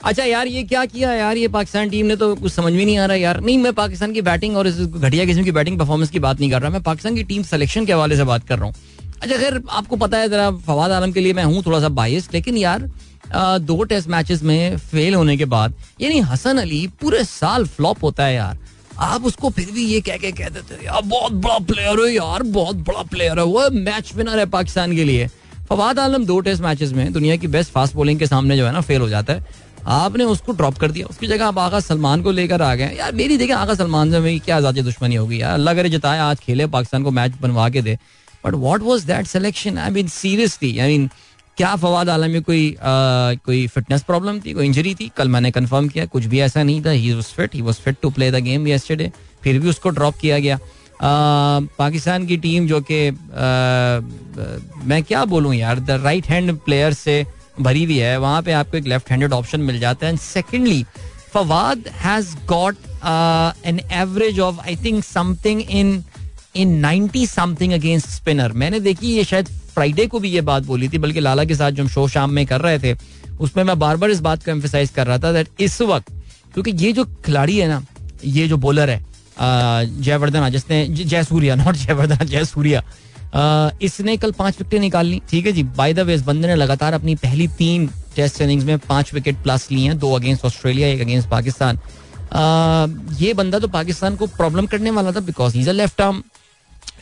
अच्छा 0.04 0.24
यार 0.24 0.46
ये 0.46 0.62
क्या 0.70 0.84
किया 0.92 1.12
यार 1.12 1.36
ये 1.36 1.48
पाकिस्तान 1.56 1.90
टीम 1.90 2.06
ने 2.06 2.14
तो 2.20 2.34
कुछ 2.36 2.52
समझ 2.52 2.72
में 2.72 2.84
नहीं 2.84 2.96
आ 2.98 3.04
रहा 3.06 3.16
यार 3.16 3.40
नहीं 3.40 3.58
मैं 3.62 3.72
पाकिस्तान 3.72 4.12
की 4.12 4.22
बैटिंग 4.28 4.56
और 4.56 4.66
इस 4.66 4.80
घटिया 4.86 5.24
किस्म 5.24 5.42
की 5.44 5.52
बैटिंग 5.58 5.78
परफॉर्मेंस 5.78 6.10
की 6.10 6.18
बात 6.26 6.40
नहीं 6.40 6.50
कर 6.50 6.60
रहा 6.62 6.70
मैं 6.70 6.82
पाकिस्तान 6.82 7.14
की 7.16 7.22
टीम 7.24 7.42
सिलेक्शन 7.50 7.84
के 7.86 7.92
हवाले 7.92 8.16
से 8.16 8.24
बात 8.32 8.46
कर 8.48 8.58
रहा 8.58 8.66
हूँ 8.66 8.74
अच्छा 9.22 9.36
खैर 9.36 9.60
आपको 9.80 9.96
पता 9.96 10.18
है 10.18 10.28
जरा 10.28 10.50
फवाद 10.66 10.90
आलम 10.92 11.12
के 11.12 11.20
लिए 11.20 11.32
मैं 11.40 11.44
हूँ 11.44 11.62
थोड़ा 11.66 11.80
सा 11.80 11.88
बायस 12.00 12.28
लेकिन 12.34 12.56
यार 12.56 12.88
दो 13.68 13.82
टेस्ट 13.92 14.08
मैचेस 14.10 14.42
में 14.42 14.76
फेल 14.76 15.14
होने 15.14 15.36
के 15.36 15.44
बाद 15.56 15.74
यानी 16.00 16.18
हसन 16.32 16.58
अली 16.60 16.86
पूरे 17.02 17.24
साल 17.24 17.66
फ्लॉप 17.76 18.02
होता 18.04 18.24
है 18.26 18.34
यार 18.34 18.58
आप 19.02 19.24
उसको 19.26 19.50
फिर 19.50 19.70
भी 19.74 19.84
ये 19.86 20.00
कह 20.08 20.16
के 20.24 20.30
कह 20.42 20.48
देते 20.54 20.74
हो 20.74 20.82
यार 20.84 21.02
बहुत 21.14 21.32
बड़ा 21.44 21.58
प्लेयर 21.70 22.04
है 22.06 22.12
यार 22.14 22.42
बहुत 22.58 22.76
बड़ा 22.88 23.02
प्लेयर 23.12 23.38
है 23.38 23.44
वो 23.44 23.68
मैच 23.88 24.12
विनर 24.16 24.38
है 24.38 24.46
पाकिस्तान 24.58 24.94
के 24.96 25.04
लिए 25.04 25.28
फवाद 25.68 25.98
आलम 25.98 26.24
दो 26.26 26.38
टेस्ट 26.48 26.62
मैचेस 26.62 26.92
में 26.92 27.12
दुनिया 27.12 27.36
की 27.36 27.46
बेस्ट 27.56 27.70
फास्ट 27.72 27.94
बॉलिंग 27.96 28.18
के 28.18 28.26
सामने 28.26 28.56
जो 28.56 28.66
है 28.66 28.72
ना 28.72 28.80
फेल 28.90 29.00
हो 29.00 29.08
जाता 29.08 29.32
है 29.34 29.70
आपने 29.88 30.24
उसको 30.24 30.52
ड्रॉप 30.52 30.76
कर 30.78 30.90
दिया 30.90 31.06
उसकी 31.10 31.26
जगह 31.26 31.46
आप 31.46 31.58
आगा 31.58 31.80
सलमान 31.80 32.22
को 32.22 32.30
लेकर 32.32 32.62
आ 32.62 32.74
गए 32.74 32.94
यार 32.98 33.12
मेरी 33.14 33.36
देखें 33.38 33.54
आगा 33.54 33.74
सलमान 33.74 34.10
से 34.12 34.18
मेरी 34.20 34.38
क्या 34.44 34.56
आजादी 34.56 34.82
दुश्मनी 34.82 35.14
होगी 35.14 35.40
यार 35.40 35.54
अल्लाह 35.54 35.74
करे 35.74 35.88
जताए 35.90 36.18
आज 36.20 36.40
खेले 36.40 36.66
पाकिस्तान 36.76 37.04
को 37.04 37.10
मैच 37.18 37.32
बनवा 37.42 37.68
के 37.76 37.82
दे 37.82 37.98
but 38.46 38.54
what 38.66 38.82
was 38.82 39.04
that 39.06 39.26
selection 39.26 39.78
I 39.78 39.90
mean 39.90 40.08
seriously 40.08 40.78
I 40.78 40.96
mean 40.98 41.08
क्या 41.56 41.74
फवाद 41.76 42.08
आलम 42.08 42.30
में 42.30 42.42
कोई 42.42 42.70
आ, 42.74 42.78
कोई 43.44 43.66
फिटनेस 43.74 44.02
प्रॉब्लम 44.02 44.40
थी 44.44 44.52
कोई 44.52 44.66
इंजरी 44.66 44.94
थी 45.00 45.10
कल 45.16 45.28
मैंने 45.28 45.50
कंफर्म 45.50 45.88
किया 45.88 46.04
कुछ 46.14 46.24
भी 46.34 46.40
ऐसा 46.40 46.62
नहीं 46.62 46.84
था 46.84 46.90
he 46.90 47.12
was 47.14 47.24
fit 47.24 47.54
he 47.54 47.60
was 47.62 47.76
fit 47.84 47.96
to 48.02 48.10
play 48.10 48.30
the 48.32 48.36
game 48.48 48.66
yesterday 48.68 49.10
फिर 49.44 49.58
भी 49.60 49.68
उसको 49.68 49.90
ड्रॉप 49.98 50.16
किया 50.20 50.38
गया 50.38 50.56
आ, 50.56 51.60
पाकिस्तान 51.78 52.26
की 52.26 52.36
टीम 52.46 52.66
जो 52.66 52.80
कि 52.90 53.00
मैं 54.90 55.02
क्या 55.08 55.24
बोलूँ 55.34 55.54
यार 55.54 55.80
द 55.80 56.00
राइट 56.04 56.26
हैंड 56.30 56.56
प्लेयर 56.64 56.92
से 56.94 57.24
भरी 57.60 57.84
हुई 57.84 57.96
है 57.98 58.16
वहां 58.20 58.42
पे 58.42 58.52
आपको 58.52 58.76
एक 58.76 58.86
लेफ्ट 58.88 59.10
हैंडेड 59.10 59.32
ऑप्शन 59.32 59.60
मिल 59.60 59.78
जाता 59.80 60.06
है 60.06 60.12
and 60.12 60.20
secondly 60.20 60.84
Fawad 61.34 61.84
has 62.00 62.34
got 62.48 62.76
an 63.66 63.80
average 64.00 64.40
of 64.40 64.60
I 64.66 64.76
think 64.84 65.04
something 65.04 65.60
in 65.70 66.02
in 66.60 66.74
ninety 66.80 67.26
something 67.26 67.72
against 67.72 68.08
spinner 68.08 68.52
मैंने 68.62 68.80
देखी 68.80 69.12
ये 69.14 69.24
शायद 69.24 69.48
फ्राइडे 69.74 70.06
को 70.06 70.18
भी 70.20 70.28
ये 70.30 70.40
बात 70.50 70.62
बोली 70.66 70.88
थी 70.88 70.98
बल्कि 71.04 71.20
लाला 71.20 71.44
के 71.44 71.54
साथ 71.54 71.70
जो 71.72 71.82
हम 71.82 71.88
शो 71.88 72.06
शाम 72.08 72.30
में 72.34 72.44
कर 72.46 72.60
रहे 72.60 72.78
थे 72.78 72.94
उसमें 73.40 73.62
मैं 73.64 73.78
बार 73.78 73.96
बार 73.96 74.10
इस 74.10 74.20
बात 74.20 74.44
को 74.44 74.50
एम्फिसाइज 74.50 74.90
कर 74.96 75.06
रहा 75.06 75.18
था 75.18 75.32
दैट 75.32 75.48
इस 75.66 75.80
वक्त 75.92 76.10
क्योंकि 76.54 76.70
ये 76.84 76.92
जो 76.92 77.04
खिलाड़ी 77.26 77.56
है 77.58 77.68
ना 77.68 77.82
ये 78.24 78.46
जो 78.48 78.56
बॉलर 78.66 78.90
है 78.90 79.00
जयवर्धना 80.02 80.48
जिसने 80.56 80.86
जयसूर्या 80.96 81.54
नॉट 81.56 81.76
जयवर्धना 81.76 82.24
जयसूर्या 82.24 82.82
इसने 83.36 84.16
कल 84.22 84.32
पांच 84.38 84.56
विकेटें 84.58 84.80
निकाल 84.80 85.06
ली 85.06 85.20
ठीक 85.30 85.46
है 85.46 85.52
जी 85.52 85.62
बाय 85.76 85.92
द 85.94 86.00
वे 86.08 86.14
इस 86.14 86.22
बंदे 86.22 86.48
ने 86.48 86.54
लगातार 86.54 86.92
अपनी 86.94 87.14
पहली 87.22 87.46
तीन 87.58 87.88
टेस्ट 88.16 88.40
इनिंग्स 88.42 88.64
में 88.66 88.78
पांच 88.78 89.12
विकेट 89.14 89.36
प्लस 89.42 89.70
ली 89.70 89.82
हैं 89.84 89.98
दो 89.98 90.12
अगेंस्ट 90.16 90.44
ऑस्ट्रेलिया 90.44 90.88
एक 90.88 91.00
अगेंस्ट 91.00 91.28
पाकिस्तान 91.28 91.78
ये 93.20 93.32
बंदा 93.34 93.58
तो 93.58 93.68
पाकिस्तान 93.68 94.16
को 94.16 94.26
प्रॉब्लम 94.36 94.66
करने 94.74 94.90
वाला 94.98 95.12
था 95.12 95.20
because 95.30 95.56
is 95.58 95.68
a 95.68 95.72
left 95.72 96.00
arm 96.00 96.22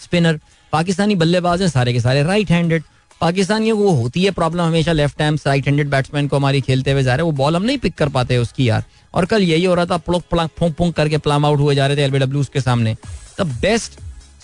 spinner 0.02 0.38
Pakistani 0.72 1.14
बल्लेबाज 1.16 1.62
हैं 1.62 1.68
सारे 1.68 1.92
के 1.92 2.00
सारे 2.00 2.22
राइट 2.22 2.50
हैंडेड 2.50 2.82
पाकिस्तान 3.20 3.62
ये 3.62 3.72
वो 3.78 3.90
होती 4.02 4.22
है 4.24 4.30
प्रॉब्लम 4.32 4.62
हमेशा 4.64 4.92
left 4.92 5.20
hand 5.22 5.38
right 5.46 5.66
handed 5.68 5.88
batsman 5.90 6.28
को 6.28 6.36
हमारी 6.36 6.60
खेलते 6.68 6.92
हुए 6.92 7.02
जा 7.02 7.14
रहे 7.14 7.26
हैं 7.26 7.32
वो 7.32 7.36
बॉल 7.38 7.56
हम 7.56 7.62
नहीं 7.62 7.78
पिक 7.78 7.94
कर 7.94 8.08
पाते 8.08 8.36
उसकी 8.38 8.68
यार 8.68 8.84
और 9.14 9.26
कल 9.32 9.42
यही 9.42 9.64
हो 9.64 9.74
रहा 9.74 9.86
था 9.90 9.96
प्लोक 10.06 10.22
प्लाक 10.30 10.50
फोंक 10.58 10.74
फोंक 10.78 10.94
करके 10.96 11.18
प्लाम 11.28 11.46
आउट 11.46 11.58
हुए 11.60 11.74
जा 11.74 11.86
रहे 11.86 11.96
थे 11.96 12.02
एलबीडब्ल्यू 12.04 12.44
के 12.52 12.60
सामने 12.60 12.96
the 13.40 13.46
best 13.62 13.98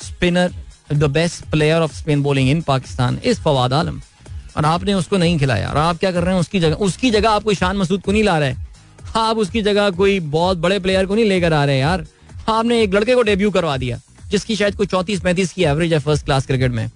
spinner 0.04 0.52
the 0.92 1.04
best 1.10 1.44
player 1.50 1.80
of 1.82 1.94
spin 1.94 2.22
bowling 2.22 2.48
in 2.50 2.60
Pakistan 2.66 3.18
is 3.26 3.38
Fawad 3.44 3.72
Alam 3.72 4.00
और 4.56 4.64
आपने 4.64 4.94
उसको 4.94 5.16
नहीं 5.18 5.38
खिलाया 5.38 5.68
और 5.68 5.76
आप 5.76 5.96
क्या 5.98 6.10
कर 6.12 6.22
रहे 6.24 6.34
हैं 6.34 6.40
उसकी 6.40 6.60
जगह 6.60 6.74
उसकी 6.84 7.10
जगह 7.10 7.30
आप 7.30 7.42
कोई 7.44 7.54
शान 7.54 7.76
मसूद 7.76 8.02
को 8.02 8.12
नहीं 8.12 8.22
ला 8.24 8.38
रहे 8.38 8.54
आप 9.16 9.38
उसकी 9.38 9.62
जगह 9.62 9.90
कोई 9.96 10.18
बहुत 10.34 10.58
बड़े 10.58 10.78
प्लेयर 10.80 11.06
को 11.06 11.14
नहीं 11.14 11.24
लेकर 11.28 11.52
आ 11.52 11.64
रहे 11.64 11.74
हैं 11.76 11.82
यार 11.82 12.06
आपने 12.48 12.80
एक 12.82 12.94
लड़के 12.94 13.14
को 13.14 13.22
डेब्यू 13.22 13.50
करवा 13.50 13.76
दिया 13.76 13.98
जिसकी 14.30 14.56
शायद 14.56 14.74
कोई 14.76 14.86
चौतीस 14.86 15.20
पैंतीस 15.20 15.52
की 15.52 15.64
एवरेज 15.64 15.92
है 15.92 15.98
फर्स्ट 16.06 16.24
क्लास 16.24 16.46
क्रिकेट 16.46 16.72
में 16.72 16.88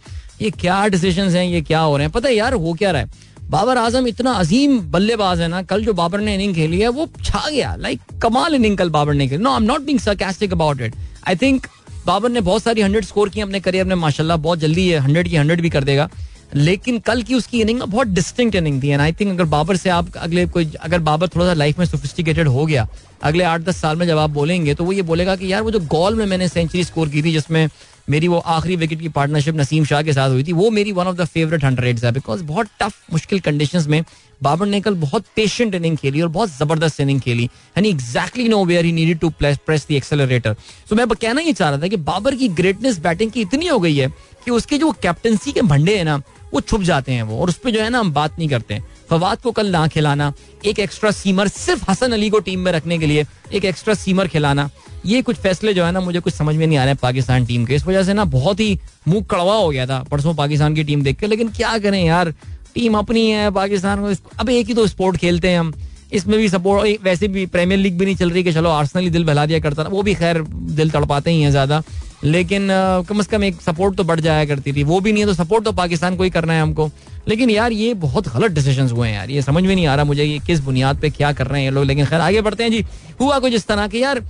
ये 0.43 0.51
क्या 0.61 0.87
डिसीजन 0.89 1.29
है 1.29 1.49
ये 1.53 1.61
क्या 1.63 1.81
हो 1.81 1.97
रहे 1.97 2.05
हैं 2.07 2.13
पता 2.13 2.29
है 2.29 2.35
यार 2.35 2.55
हो 2.65 2.73
क्या 2.79 2.91
रहा 2.91 3.03
है 3.03 3.29
बाबर 3.51 3.79
आजम 3.79 4.07
इतना 4.07 4.33
अजीम 4.41 4.79
बल्लेबाज 4.91 5.41
है 5.41 5.47
ना 5.49 5.63
कल 5.71 5.85
जो 5.85 5.93
बाबर 6.01 6.21
ने 6.21 6.35
इनिंग 6.35 6.55
खेली 6.55 6.79
है 6.81 6.89
वो 6.99 7.09
छा 7.25 7.49
गया 7.49 7.75
लाइक 7.79 8.01
कमाल 8.23 8.55
इनिंग 8.55 8.77
कल 8.79 8.91
बाबर 8.97 9.15
ने 9.15 9.29
खेली 9.29 9.43
no 9.43 9.51
I 9.51 9.57
am 9.57 9.63
not 9.65 9.81
being 9.87 9.99
sarcastic 10.01 10.53
about 10.53 10.81
it 10.83 10.95
I 11.29 11.37
think 11.37 11.67
Babar 12.07 12.29
ने 12.31 12.41
बहुत 12.41 12.63
सारी 12.63 12.81
हंड्रेड 12.81 13.05
स्कोर 13.05 13.29
की 13.35 13.41
अपने 13.41 13.61
करियर 13.61 13.85
में 13.87 13.95
माशाल्लाह 13.97 14.37
बहुत 14.47 14.59
जल्दी 14.59 14.89
ये 14.89 14.99
हंड्रेड 15.07 15.29
की 15.29 15.37
हंड्रेड 15.37 15.61
भी 15.63 15.71
कर 15.71 15.85
देगा 15.85 16.09
लेकिन 16.55 16.99
कल 17.07 17.23
की 17.23 17.35
उसकी 17.35 17.61
इनिंग 17.61 17.81
बहुत 17.83 18.07
डिस्टिंक्ट 18.07 18.55
इनिंग 18.57 18.83
थी 18.83 18.89
एंड 18.89 19.01
आई 19.01 19.13
थिंक 19.21 19.31
अगर 19.33 19.45
बाबर 19.51 19.77
से 19.77 19.91
आप 19.91 20.17
अगले 20.17 20.47
कोई 20.47 20.73
अगर 20.81 20.99
बाबर 21.11 21.29
थोड़ा 21.35 21.47
सा 21.47 21.53
लाइफ 21.55 21.79
में 21.79 21.87
सोफिस्टिकेटेड 21.87 22.49
हो 22.49 22.65
गया 22.67 22.87
अगले 23.25 23.45
आठ 23.45 23.61
दस 23.63 23.77
साल 23.81 23.97
में 23.97 24.07
जब 24.07 24.19
आप 24.19 24.31
बोलेंगे 24.31 24.75
तो 24.75 24.85
वो 24.85 24.93
ये 24.93 25.03
बोलेगा 25.11 25.37
कि 25.37 25.53
यार 25.53 25.63
वो 25.63 25.71
जो 25.71 25.79
गोल 25.95 26.15
में 26.17 26.27
मैंने 26.27 26.49
सेंचुरी 26.49 26.85
स्कोर 26.85 27.09
की 27.09 27.23
थी 27.23 27.33
जिसमें 27.33 27.69
मेरी 28.11 28.29
वो 28.29 28.39
आखिरी 28.55 28.77
विकेट 28.77 29.01
की 29.01 29.09
पार्टनरशिप 29.17 29.55
नसीम 29.57 29.85
शाह 29.85 30.03
के 30.03 30.13
साथ 30.13 30.31
हुई 30.31 30.45
थी 30.45 30.53
वो 30.53 30.71
मेरी 30.71 30.93
one 30.93 31.07
of 31.07 31.17
the 31.17 31.25
favourite 31.35 31.65
hundred 31.65 32.05
है 32.05 32.13
बिकॉज 32.13 32.41
बहुत 32.51 32.69
टफ 32.81 33.03
मुश्किल 33.13 33.41
कंडीशन 33.49 33.85
में 33.91 34.03
बाबर 34.43 34.67
ने 34.67 34.81
कल 34.81 34.95
बहुत 35.05 35.25
पेशेंट 35.37 35.75
इनिंग 35.75 35.97
खेली 35.99 36.21
और 36.23 36.29
बहुत 36.39 36.57
जबरदस्त 36.59 37.01
इनिंग 37.01 37.21
खेली 37.21 37.45
यानी 37.45 37.89
exactly 37.91 38.49
nowhere 38.65 38.85
he 38.85 38.93
needed 38.93 39.19
to 39.21 39.31
press 39.41 39.87
the 39.89 39.97
accelerator 39.97 40.57
so 40.89 40.97
मैं 40.97 41.07
कहना 41.09 41.41
ये 41.41 41.53
चाह 41.53 41.71
रहा 41.71 41.81
था 41.83 41.89
कि 41.89 41.97
बाबर 42.13 42.35
की 42.37 42.49
ग्रेटनेस 42.63 42.99
बैटिंग 43.03 43.31
की 43.33 43.41
इतनी 43.43 43.67
हो 43.69 43.79
गई 43.81 43.97
है 43.97 44.09
कि 44.45 44.51
उसके 44.51 44.79
जो 44.79 44.91
कैप्टनसी 45.03 45.53
के 45.53 45.63
भंडे 45.63 45.97
हैं 45.97 46.05
ना 46.05 46.21
वो 46.53 46.61
छुप 46.61 46.83
जाते 46.83 47.13
हैं 47.13 47.23
वो 47.23 47.39
और 47.41 47.49
उस 47.49 47.57
पर 47.59 47.71
जो 47.71 47.81
है 47.83 47.89
ना 47.91 47.99
हम 47.99 48.13
बात 48.13 48.39
नहीं 48.39 48.49
करते 48.49 48.75
हैं 48.75 48.85
फवाद 49.11 49.41
को 49.43 49.51
कल 49.53 49.71
ना 49.73 49.87
खिलाना 49.95 50.33
एक 50.67 50.79
एक्स्ट्रा 50.79 51.11
सीमर 51.11 51.49
सिर्फ 51.49 51.89
हसन 51.91 52.13
अली 52.13 52.31
को 52.31 52.39
टीम 52.49 52.61
में 52.65 52.71
रखने 52.73 52.99
के 52.99 53.07
लिए 53.07 53.25
एक 53.59 53.65
एक्स्ट्रा 53.65 53.95
सीमर 53.95 54.29
खिलाना 54.29 54.69
ये 55.07 55.21
कुछ 55.27 55.37
फैसले 55.45 55.75
जो 55.75 55.85
है 55.85 55.93
ना 55.93 56.01
मुझे 56.01 56.21
कुछ 56.21 56.35
समझ 56.35 56.55
में 56.57 56.67
नहीं 56.67 56.79
आ 56.79 56.83
रहे 56.85 56.93
हैं 56.93 56.99
पाकिस्तान 57.03 57.45
टीम 57.47 57.65
के 57.67 57.75
इस 57.75 57.87
वजह 57.87 58.03
से 58.05 58.15
ना 58.15 58.25
बहुत 58.37 58.61
ही 58.61 58.79
मुंह 59.09 59.25
कड़वा 59.31 59.55
हो 59.55 59.69
गया 59.69 59.87
था 59.87 60.03
परसों 60.11 60.35
पाकिस्तान 60.43 60.75
की 60.75 60.85
टीम 60.85 61.03
देख 61.03 61.19
के 61.19 61.27
लेकिन 61.27 61.49
क्या 61.57 61.77
करें 61.87 62.03
यार 62.05 62.31
टीम 62.75 62.99
अपनी 62.99 63.29
है 63.31 63.51
पाकिस्तान 63.51 64.03
को 64.09 64.13
अब 64.41 64.49
एक 64.51 64.67
ही 64.67 64.75
तो 64.75 64.87
स्पोर्ट 64.87 65.17
खेलते 65.21 65.49
हैं 65.51 65.59
हम 65.61 65.73
इसमें 66.19 66.39
भी 66.39 66.49
सपोर्ट 66.49 67.01
वैसे 67.05 67.29
भी 67.35 67.47
प्रीमियर 67.47 67.81
लीग 67.81 67.99
भी 67.99 68.05
नहीं 68.05 68.17
चल 68.17 68.31
रही 68.31 68.43
कि 68.45 68.53
चलो 68.53 68.71
आर्सनल 68.71 69.03
ही 69.03 69.11
दिल 69.17 69.25
बहला 69.25 69.47
दिया 69.47 69.59
करता 69.67 69.83
वो 69.91 70.03
भी 70.03 70.15
खैर 70.15 70.43
दिल 70.81 70.91
तड़पाते 70.91 71.31
ही 71.31 71.43
हैं 71.43 71.51
ज़्यादा 71.51 71.83
लेकिन 72.25 72.69
कम 73.09 73.23
से 73.23 73.29
कम 73.31 73.45
एक 73.45 73.61
सपोर्ट 73.63 73.97
तो 73.97 74.05
बढ़ 74.05 74.21
जाया 74.21 74.45
करती 74.47 74.73
थी 74.73 74.83
वो 74.85 75.01
भी 75.01 75.13
नहीं 75.13 75.23
है 75.27 75.29
तो 75.29 75.35
सपोर्ट 75.35 75.65
तो 75.65 75.73
पाकिस्तान 75.73 76.17
को 76.17 76.23
ही 76.25 76.31
करना 76.31 76.53
है 76.53 76.63
हमको 76.63 76.91
लेकिन 77.29 77.51
यार 77.51 77.73
ये 77.73 77.93
बहुत 78.05 78.29
गलत 78.37 78.51
डिसीजन 78.53 78.89
हुए 78.91 79.09
हैं 79.09 79.15
यार 79.15 79.31
ये 79.31 79.43
समझ 79.43 79.63
में 79.65 79.75
नहीं 79.75 79.87
आ 79.87 79.95
रहा 79.95 80.05
मुझे 80.05 80.25
ये 80.25 80.39
किस 80.47 80.61
बुनियाद 80.65 81.01
पे 81.01 81.11
क्या 81.11 81.33
कर 81.39 81.47
रहे 81.47 81.61
हैं 81.61 81.69
ये 81.69 81.75
लोग 81.75 81.85
लेकिन 81.85 82.07
खैर 82.07 82.21
आगे 82.21 82.41
बढ़ते 82.43 82.63
हैं 82.65 82.71
जी 82.71 82.85
हुआ 83.21 83.39
कुछ 83.39 83.53
इस 83.55 83.67
तरह 83.67 83.87
के 83.89 83.99
यार 83.99 84.23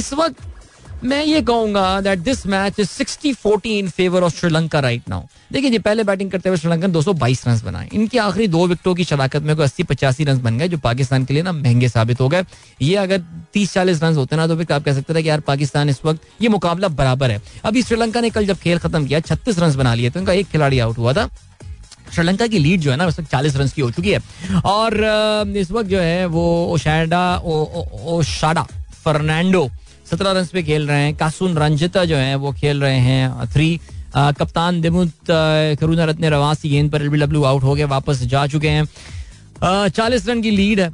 इस 0.00 0.12
वक्त 0.22 0.42
मैं 1.04 1.22
ये 1.24 1.40
कहूंगा 1.48 2.00
that 2.00 2.18
this 2.18 2.46
match 2.52 2.78
is 2.80 2.88
sixty 2.88 3.32
forty 3.42 3.78
in 3.78 3.88
favour 3.98 4.22
of 4.24 4.38
Sri Lanka 4.38 4.80
right 4.80 5.02
now 5.08 5.22
देखिए 5.52 5.70
जी 5.70 5.78
पहले 5.78 6.04
बैटिंग 6.04 6.30
करते 6.30 6.48
हुए 6.48 6.58
श्रीलंका 6.58 7.00
सौ 7.02 7.12
बाईस 7.20 7.46
रन 7.48 7.60
बनाए 7.64 7.88
इनकी 7.94 8.18
आखिरी 8.18 8.46
दो 8.54 8.66
विकेटों 8.66 8.94
की 8.94 9.04
शराकत 9.12 9.42
में 9.42 9.54
कोई 9.56 9.64
अस्सी 9.64 9.82
पचासी 9.92 10.24
रन 10.24 10.40
बन 10.42 10.58
गए 10.58 10.68
जो 10.68 10.78
पाकिस्तान 10.88 11.24
के 11.24 11.34
लिए 11.34 11.42
ना 11.42 11.52
महंगे 11.52 11.88
साबित 11.88 12.20
हो 12.20 12.28
गए 12.28 12.42
ये 12.82 12.94
अगर 13.04 13.22
तीस 13.54 13.72
चालीस 13.74 14.02
रन 14.02 14.16
होते 14.16 14.36
ना 14.36 14.46
तो 14.46 14.56
फिर 14.56 14.72
आप 14.72 14.84
कह 14.84 14.94
सकते 14.94 15.14
थे 15.14 15.22
कि 15.22 15.28
यार 15.28 15.40
पाकिस्तान 15.52 15.90
इस 15.90 16.00
वक्त 16.04 16.42
ये 16.42 16.48
मुकाबला 16.56 16.88
बराबर 17.02 17.30
है 17.30 17.40
अभी 17.64 17.82
श्रीलंका 17.82 18.20
ने 18.20 18.30
कल 18.30 18.46
जब 18.46 18.56
खेल 18.64 18.78
खत्म 18.78 19.06
किया 19.06 19.20
छत्तीस 19.30 19.58
रन 19.58 19.76
बना 19.76 19.94
लिए 19.94 20.10
तो 20.10 20.20
उनका 20.20 20.32
एक 20.32 20.48
खिलाड़ी 20.50 20.78
आउट 20.78 20.98
हुआ 20.98 21.12
था 21.12 21.28
श्रीलंका 22.14 22.46
की 22.46 22.58
लीड 22.58 22.80
जो 22.80 22.90
है 22.90 22.96
ना 22.96 23.04
वैसे 23.06 23.22
चालीस 23.32 23.56
रन 23.56 23.68
की 23.74 23.82
हो 23.82 23.90
चुकी 23.90 24.10
है 24.10 24.20
और 24.70 25.02
इस 25.56 25.70
वक्त 25.70 25.88
जो 25.90 26.00
है 26.00 26.24
वो 26.26 26.46
ओशाडा 26.74 27.26
ओशाडा 27.36 28.66
फर्नांडो 29.04 29.68
सत्रह 30.10 30.30
रन 30.32 30.46
पे 30.52 30.62
खेल 30.62 30.86
रहे 30.88 30.98
हैं 31.04 31.14
कासुन 31.16 31.56
रंजिता 31.58 32.04
जो 32.10 32.16
है 32.16 32.34
वो 32.44 32.52
खेल 32.60 32.80
रहे 32.82 32.98
हैं 33.08 33.46
थ्री 33.54 33.68
कप्तान 34.38 34.80
दिमुत 34.80 35.10
करुणा 35.30 36.04
रत्न 36.10 36.30
रवासी 36.34 36.68
की 36.68 36.74
गेंद 36.74 36.90
पर 36.92 37.02
एलबीडब्ल्यू 37.02 37.42
आउट 37.50 37.62
हो 37.62 37.74
गए 37.74 37.84
वापस 37.94 38.22
जा 38.34 38.46
चुके 38.54 38.68
हैं 38.76 38.84
चालीस 39.94 40.26
रन 40.28 40.40
की 40.42 40.50
लीड 40.50 40.80
है 40.80 40.88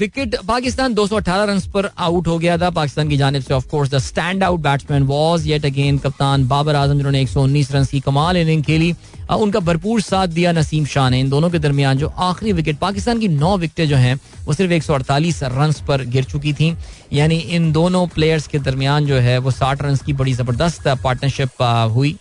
विकेट 0.00 0.36
पाकिस्तान 0.48 0.94
अठारह 1.16 1.44
रन 1.52 1.60
पर 1.74 1.90
आउट 2.08 2.26
हो 2.28 2.38
गया 2.38 2.56
था 2.58 2.70
पाकिस्तान 2.80 3.08
की 3.08 3.16
जानब 3.22 3.42
से 3.42 3.54
of course 3.54 3.90
the 3.94 3.98
stand 4.08 4.44
out 4.44 4.60
batsman 4.66 5.02
was 5.12 5.46
yet 5.48 5.64
again 5.66 5.98
कप्तान 6.06 6.46
बाबर 6.48 6.74
आजम 6.82 6.94
जिन्होंने 6.96 7.24
उन्नीस 7.42 7.72
रन 7.72 7.84
की 7.90 8.00
कमाल 8.06 8.36
इनिंग 8.36 8.62
खेली 8.64 8.94
उनका 9.40 9.60
भरपूर 9.60 10.00
साथ 10.02 10.28
दिया 10.28 10.52
नसीम 10.52 10.84
शाह 10.86 11.08
ने 11.10 11.20
इन 11.20 11.28
दोनों 11.30 11.50
के 11.50 11.58
दरमियान 11.58 11.98
जो 11.98 12.08
आखिरी 12.30 12.52
विकेट 12.52 12.78
पाकिस्तान 12.78 13.18
की 13.20 13.28
नौ 13.28 13.56
विकेटें 13.58 13.88
जो 13.88 13.96
हैं 13.96 14.18
वो 14.44 14.52
सिर्फ 14.54 14.72
एक 14.72 14.82
सौ 14.82 14.94
अड़तालीस 14.94 15.42
रन 15.42 15.72
पर 15.88 16.04
गिर 16.14 16.24
चुकी 16.24 16.52
थी 16.60 16.74
यानी 17.12 17.38
इन 17.60 17.70
दोनों 17.72 18.06
प्लेयर्स 18.14 18.46
के 18.48 18.58
दरमियान 18.68 19.06
जो 19.06 19.18
है 19.28 19.38
वो 19.38 19.50
साठ 19.50 19.82
रन 19.82 19.96
की 20.06 20.12
बड़ी 20.22 20.32
ज़बरदस्त 20.34 20.88
पार्टनरशिप 21.04 21.62
हुई 21.94 22.16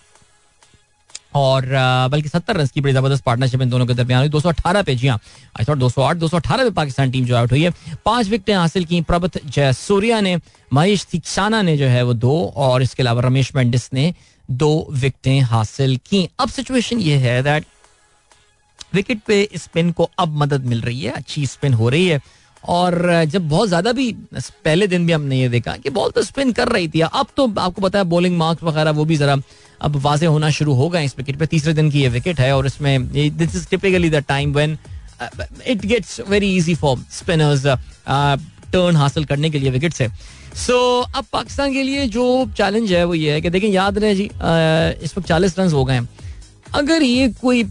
और 1.39 1.66
बल्कि 2.12 2.30
सत्तर 2.30 2.55
रन 2.57 2.68
की 2.74 2.82
बड़ी 2.82 2.93
जबरदस्त 2.93 3.24
पार्टनरशिप 3.24 3.62
इन 3.62 3.70
दोनों 3.70 3.86
के 3.88 3.93
दरमियान 3.93 4.22
हुई 4.22 4.30
दो 4.30 4.39
सौ 4.39 4.49
अठारह 4.49 4.82
पे 4.84 4.95
जी 4.95 5.07
हाँ 5.07 5.20
आई 5.59 5.66
थॉट 5.70 5.78
दो 5.78 5.89
सौ 5.89 6.01
आठ 6.03 6.18
दो 6.18 6.28
सौ 6.28 6.38
अठारह 6.38 6.64
पे 6.64 6.70
पाकिस्तान 6.80 7.12
टीम 7.12 7.26
जो 7.26 7.36
आउट 7.38 7.51
हुई 7.51 7.64
है 7.64 7.70
पांच 8.05 8.28
विकेटें 8.28 8.53
हासिल 8.55 8.86
की 8.86 9.01
प्रभत 9.12 9.38
जयसूर्या 9.45 10.20
ने 10.22 10.38
महेश 10.74 11.05
थिक्साना 11.14 11.62
ने 11.62 11.78
जो 11.78 11.88
है 11.88 12.03
वो 12.05 12.14
दो 12.14 12.36
और 12.66 12.82
इसके 12.84 13.03
अलावा 13.03 13.22
रमेश 13.26 13.55
मेंडिस 13.55 13.89
ने 13.93 14.14
दो 14.51 14.87
विकटें 15.01 15.39
हासिल 15.51 15.95
की 16.09 16.27
अब 16.39 16.49
सिचुएशन 16.49 16.99
ये 16.99 17.15
है 17.17 17.41
दैट 17.43 17.65
विकेट 18.93 19.19
पे 19.27 19.47
स्पिन 19.57 19.91
को 19.97 20.09
अब 20.19 20.35
मदद 20.41 20.65
मिल 20.67 20.81
रही 20.81 21.01
है 21.01 21.11
अच्छी 21.15 21.45
स्पिन 21.47 21.73
हो 21.73 21.89
रही 21.89 22.07
है 22.07 22.19
और 22.77 22.97
जब 23.31 23.47
बहुत 23.49 23.69
ज्यादा 23.69 23.91
भी 23.93 24.11
पहले 24.33 24.87
दिन 24.87 25.05
भी 25.05 25.13
हमने 25.13 25.39
ये 25.39 25.47
देखा 25.49 25.75
कि 25.83 25.89
बॉल 25.89 26.11
तो 26.15 26.21
स्पिन 26.23 26.51
कर 26.53 26.67
रही 26.71 26.87
थी 26.95 27.01
अब 27.01 27.27
तो 27.37 27.45
आपको 27.59 27.81
पता 27.81 27.99
है 27.99 28.05
बॉलिंग 28.13 28.37
मार्क्स 28.37 28.63
वगैरह 28.63 28.91
वो 28.99 29.05
भी 29.05 29.15
जरा 29.17 29.37
अब 29.83 29.95
वाजे 30.01 30.25
होना 30.25 30.49
शुरू 30.57 30.73
हो 30.81 30.89
गए 30.89 31.03
इस 31.05 31.15
विकेट 31.17 31.37
पे 31.39 31.45
तीसरे 31.53 31.73
दिन 31.73 31.89
की 31.91 32.01
ये 32.01 32.09
विकेट 32.09 32.39
है 32.39 32.55
और 32.55 32.65
इसमें 32.67 33.07
this 33.11 33.55
is 33.55 33.67
typically 33.69 34.09
the 34.09 34.23
time 34.33 34.53
when 34.53 34.77
it 35.67 35.85
gets 35.85 36.19
very 36.29 36.55
easy 36.57 36.75
for 36.81 36.97
spinners 37.11 37.65
turn 38.71 38.95
हासिल 38.95 39.25
करने 39.31 39.49
के 39.49 39.59
लिए 39.59 39.71
विकेट 39.71 39.93
से 39.93 40.07
सो 40.58 40.74
so, 40.74 41.12
अब 41.18 41.26
पाकिस्तान 41.34 41.74
के 41.74 41.84
लिए 41.84 42.06
जो 42.14 42.45
चैलेंज 42.58 42.91
है 42.91 43.04
वो 43.06 43.14
ये 43.14 43.32
है 43.34 43.41
कि 43.41 43.49
देखें 43.49 43.68
याद 43.70 43.97
रहे 43.99 44.16
जी 44.16 44.28
आ, 44.28 44.49
इस 45.06 45.18
वक्त 45.18 45.28
चालीस 45.28 45.58
रन 45.60 45.72
हो 45.74 45.84
गए 45.86 45.93
हैं 45.93 46.08
अगर 46.76 47.04
ये 47.04 47.28
कोई 47.41 47.64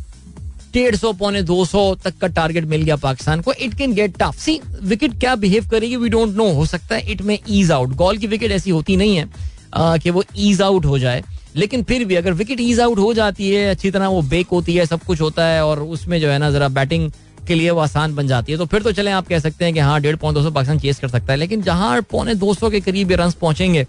डेढ़ 0.74 0.96
सौ 0.96 1.12
पौने 1.20 1.42
दो 1.42 1.64
सौ 1.64 1.94
तक 2.04 2.16
का 2.20 2.26
टारगेट 2.36 2.64
मिल 2.72 2.82
गया 2.82 2.96
पाकिस्तान 3.04 3.40
को 3.42 3.52
it 3.52 3.74
can 3.78 3.92
get 3.94 4.16
tough 4.18 4.38
see 4.40 4.60
wicket 4.92 5.18
क्या 5.20 5.34
बिहेव 5.44 5.68
करेगी 5.70 5.96
वी 5.96 6.08
डोंट 6.08 6.34
नो 6.36 6.48
हो 6.54 6.66
सकता 6.66 6.94
है 6.96 7.10
it 7.12 7.22
may 7.30 7.38
ease 7.48 7.70
out 7.72 7.94
Galle 8.02 8.18
की 8.18 8.26
विकेट 8.26 8.52
ऐसी 8.52 8.70
होती 8.70 8.96
नहीं 8.96 9.16
है 9.16 9.98
कि 10.02 10.10
वो 10.10 10.24
ईज 10.48 10.62
आउट 10.62 10.86
हो 10.86 10.98
जाए 10.98 11.22
लेकिन 11.56 11.82
फिर 11.82 12.04
भी 12.04 12.14
अगर 12.16 12.32
विकेट 12.40 12.60
ईज 12.60 12.80
आउट 12.80 12.98
हो 12.98 13.12
जाती 13.14 13.50
है 13.50 13.70
अच्छी 13.70 13.90
तरह 13.90 14.08
वो 14.08 14.20
बेक 14.32 14.48
होती 14.52 14.74
है 14.74 14.86
सब 14.86 15.02
कुछ 15.06 15.20
होता 15.20 15.46
है 15.46 15.64
और 15.66 15.80
उसमें 15.82 16.20
जो 16.20 16.28
है 16.30 16.38
ना 16.38 16.50
जरा 16.50 16.68
बैटिंग 16.78 17.10
के 17.48 17.54
लिए 17.54 17.70
वो 17.70 17.80
आसान 17.80 18.14
बन 18.14 18.26
जाती 18.28 18.52
है 18.52 18.58
तो 18.58 18.66
फिर 18.66 18.82
तो 18.82 18.92
चले 18.92 19.10
आप 19.10 19.26
कह 19.28 19.38
सकते 19.38 19.64
हैं 19.64 19.74
कि 19.74 19.80
हाँ 19.80 20.00
डेढ़ 20.02 20.16
पौन 20.24 20.34
दो 20.34 20.42
सौ 20.42 20.50
पाकिस्तान 20.50 20.78
चेस 20.78 20.98
कर 21.00 21.08
सकता 21.08 21.32
है 21.32 21.38
लेकिन 21.38 21.62
जहां 21.62 22.00
पौने 22.10 22.34
दो 22.44 22.54
सौ 22.54 22.70
के 22.70 22.80
करीब 22.80 23.12
रन 23.20 23.30
पहुंचेंगे 23.40 23.86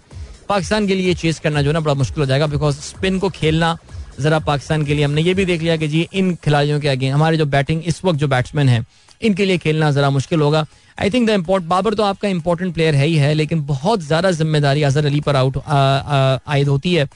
पाकिस्तान 0.48 0.86
के 0.86 0.94
लिए 0.94 1.14
चेस 1.14 1.38
करना 1.40 1.62
जो 1.62 1.68
है 1.70 1.74
ना 1.74 1.80
बड़ा 1.80 1.94
मुश्किल 1.94 2.20
हो 2.22 2.26
जाएगा 2.28 2.46
बिकॉज 2.54 2.74
स्पिन 2.90 3.18
को 3.18 3.28
खेलना 3.40 3.76
जरा 4.20 4.38
पाकिस्तान 4.46 4.84
के 4.86 4.94
लिए 4.94 5.04
हमने 5.04 5.22
ये 5.22 5.34
भी 5.34 5.44
देख 5.44 5.62
लिया 5.62 5.76
कि 5.76 5.88
जी 5.88 6.06
इन 6.20 6.34
खिलाड़ियों 6.44 6.80
के 6.80 6.88
आगे 6.88 7.08
हमारे 7.08 7.36
जो 7.36 7.44
बैटिंग 7.54 7.82
इस 7.88 8.04
वक्त 8.04 8.18
जो 8.18 8.28
बैट्समैन 8.28 8.68
है 8.68 8.84
इनके 9.24 9.44
लिए 9.46 9.58
खेलना 9.58 9.90
जरा 9.92 10.10
मुश्किल 10.10 10.40
होगा 10.40 10.64
I 11.02 11.10
think 11.10 11.26
the 11.28 11.32
import 11.32 11.64
Babar 11.64 11.94
तो 11.94 12.02
आपका 12.02 12.28
इंपॉर्टेंट 12.28 12.74
प्लेयर 12.74 12.94
है 12.94 13.06
ही 13.06 13.14
है 13.16 13.32
लेकिन 13.34 13.64
बहुत 13.66 14.06
ज्यादा 14.06 14.30
जिम्मेदारी 14.40 14.82
अजहर 14.82 15.06
अली 15.06 15.20
पर 15.28 15.36
आउट 15.36 15.56
आयद 15.66 16.68
होती 16.68 16.94
है 16.94 17.08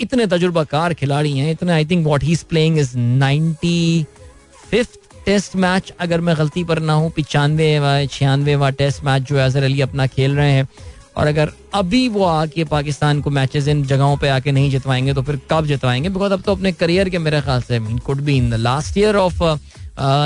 इतने 0.00 0.26
तजुर्बाकार 0.26 0.94
खिलाड़ी 0.94 1.36
हैं 1.38 1.50
इतने 1.52 1.72
I 1.72 1.84
think 1.86 2.06
what 2.06 2.22
he 2.24 2.32
is 2.32 2.42
playing 2.52 2.78
is 2.78 2.90
fifth 4.70 5.03
test 5.26 5.54
match 5.56 5.92
अगर 6.00 6.20
मैं 6.20 6.36
गलती 6.38 6.62
पर 6.64 6.78
ना 6.80 6.92
हूँ 6.92 7.10
पिचानवे 7.16 8.06
छियानवेवा 8.12 8.68
टेस्ट 8.80 9.04
मैच 9.04 9.22
जो 9.28 9.36
है 9.38 9.44
अजहर 9.44 9.64
अली 9.64 9.80
अपना 9.80 10.06
खेल 10.06 10.34
रहे 10.36 10.50
हैं 10.52 10.66
और 11.16 11.26
अगर 11.26 11.50
अभी 11.74 12.06
वो 12.16 12.24
आके 12.24 12.64
पाकिस्तान 12.70 13.20
को 13.22 13.30
मैचेस 13.30 13.68
इन 13.68 13.82
जगहों 13.92 14.16
पे 14.22 14.28
आके 14.28 14.52
नहीं 14.52 14.70
जितवाएंगे 14.70 15.14
तो 15.14 15.22
फिर 15.22 15.38
कब 15.50 15.66
जितवाएंगे 15.66 16.08
बिकॉज 16.08 16.32
अब 16.32 16.42
तो 16.46 16.52
अपने 16.54 16.72
करियर 16.72 17.08
के 17.10 17.18
मेरे 17.18 17.40
ख्याल 17.42 17.62
से 17.62 17.78
could 18.06 18.20
be 18.26 18.36
in 18.36 18.50
the 18.50 18.54
last 18.68 18.98
year 18.98 19.16
of 19.16 19.42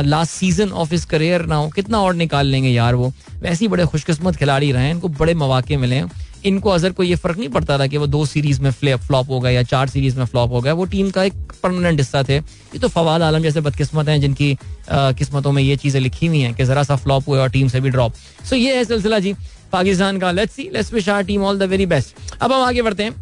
last 0.04 0.32
season 0.32 0.70
of 0.82 0.92
his 0.92 1.04
career 1.10 1.44
ना 1.46 1.54
हो 1.56 1.68
कितना 1.74 1.98
और 2.02 2.14
निकाल 2.14 2.46
लेंगे 2.46 2.68
यार 2.68 2.94
वो 2.94 3.12
वैसे 3.42 3.64
ही 3.64 3.68
बड़े 3.68 3.86
खुशकिस्मत 3.86 4.36
खिलाड़ी 4.36 4.70
रहे 4.72 4.84
हैं 4.84 4.90
इनको 4.94 5.08
बड़े 5.20 5.34
मौाक़े 5.44 5.76
मिले 5.76 5.96
हैं 5.96 6.08
इनको 6.46 6.70
अजहर 6.70 6.92
को 6.92 7.02
ये 7.02 7.16
फर्क 7.16 7.38
नहीं 7.38 7.48
पड़ता 7.48 7.78
था 7.78 7.86
कि 7.86 7.96
वो 7.98 8.06
दो 8.06 8.24
सीरीज 8.26 8.58
में 8.60 8.70
फ्लॉप 8.80 9.30
हो 9.30 9.40
गए 9.40 9.52
या 9.54 9.62
चार 9.72 9.88
सीरीज 9.88 10.16
में 10.18 10.24
फ्लॉप 10.26 10.52
हो 10.52 10.60
गए 10.62 10.72
वो 10.80 10.84
टीम 10.94 11.10
का 11.10 11.24
एक 11.24 11.32
परमानेंट 11.62 11.98
हिस्सा 12.00 12.22
थे 12.28 12.36
ये 12.36 12.78
तो 12.82 12.88
फवाद 12.88 13.22
आलम 13.22 13.42
जैसे 13.42 13.60
बदकिस्मत 13.60 14.08
हैं 14.08 14.20
जिनकी 14.20 14.52
आ, 14.90 15.12
किस्मतों 15.12 15.52
में 15.52 15.62
ये 15.62 15.76
चीज़ें 15.76 16.00
लिखी 16.00 16.26
हुई 16.26 16.40
हैं 16.40 16.54
कि 16.54 16.64
ज़रा 16.64 16.82
सा 16.82 16.96
फ्लॉप 16.96 17.28
हुए 17.28 17.38
और 17.38 17.48
टीम 17.50 17.68
से 17.68 17.80
भी 17.80 17.90
ड्रॉप 17.90 18.12
सो 18.50 18.56
ये 18.56 18.76
है 18.76 18.84
सिलसिला 18.84 19.18
जी 19.26 19.34
पाकिस्तान 19.72 20.18
का 20.18 20.30
let's 20.32 20.54
see 20.54 20.68
let's 20.74 20.92
wish 20.94 21.08
our 21.08 21.22
team 21.30 21.42
all 21.44 21.58
the 21.58 21.62
very 21.72 21.86
best 21.86 22.14
अब 22.42 22.52
हम 22.52 22.62
आगे 22.62 22.82
बढ़ते 22.82 23.02
हैं 23.04 23.14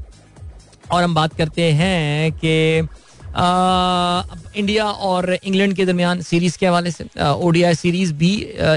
और 0.93 1.03
हम 1.03 1.15
बात 1.15 1.35
करते 1.37 1.71
हैं 1.81 2.31
कि 2.45 2.87
इंडिया 3.39 4.85
और 4.85 5.33
इंग्लैंड 5.45 5.75
के 5.77 5.85
दरमियान 5.87 6.21
सीरीज 6.23 6.57
के 6.57 6.67
हवाले 6.67 6.91
से 6.91 7.05
ओडीआई 7.31 7.75
सीरीज 7.75 8.13
भी 8.23 8.33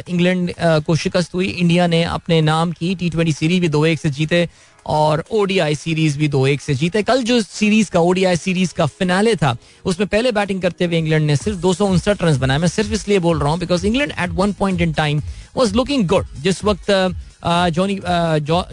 इंग्लैंड 0.09 0.51
को 0.87 0.95
शिकस्त 0.95 1.33
हुई 1.35 1.47
इंडिया 1.49 1.85
ने 1.87 2.03
अपने 2.03 2.41
नाम 2.41 2.71
की 2.79 2.93
टी 2.95 3.09
ट्वेंटी 3.09 3.33
सीरीज 3.33 3.61
भी 3.61 3.67
दो 3.75 3.85
एक 3.85 3.99
से 3.99 4.09
जीते 4.17 4.47
और 4.89 5.23
ओडीआई 5.39 5.75
सीरीज 5.75 6.17
भी 6.17 6.27
दो 6.33 6.45
एक 6.47 6.61
से 6.61 6.73
जीते 6.75 7.01
कल 7.03 7.23
जो 7.23 7.39
सीरीज 7.41 7.89
का 7.89 7.99
ओडीआई 8.09 8.35
सीरीज 8.35 8.71
का 8.73 8.85
फिनाले 8.85 9.35
था 9.41 9.55
उसमें 9.85 10.07
पहले 10.07 10.31
बैटिंग 10.37 10.61
करते 10.61 10.85
हुए 10.85 10.97
इंग्लैंड 10.97 11.25
ने 11.27 11.35
सिर्फ 11.35 11.57
दो 11.65 11.73
सौ 11.73 11.85
उनसठ 11.87 12.23
रन 12.23 12.37
बनाए 12.39 12.57
मैं 12.59 12.67
सिर्फ 12.67 12.91
इसलिए 12.93 13.19
बोल 13.27 13.39
रहा 13.39 13.49
हूँ 13.51 13.59
because 13.59 13.85
England 13.85 14.11
at 14.19 14.29
one 14.39 14.53
point 14.59 14.81
in 14.81 14.93
time 14.93 15.21
was 15.57 15.73
looking 15.75 16.07
good 16.07 16.25
जिस 16.43 16.63
वक्त 16.63 16.91
जॉनी 17.75 17.99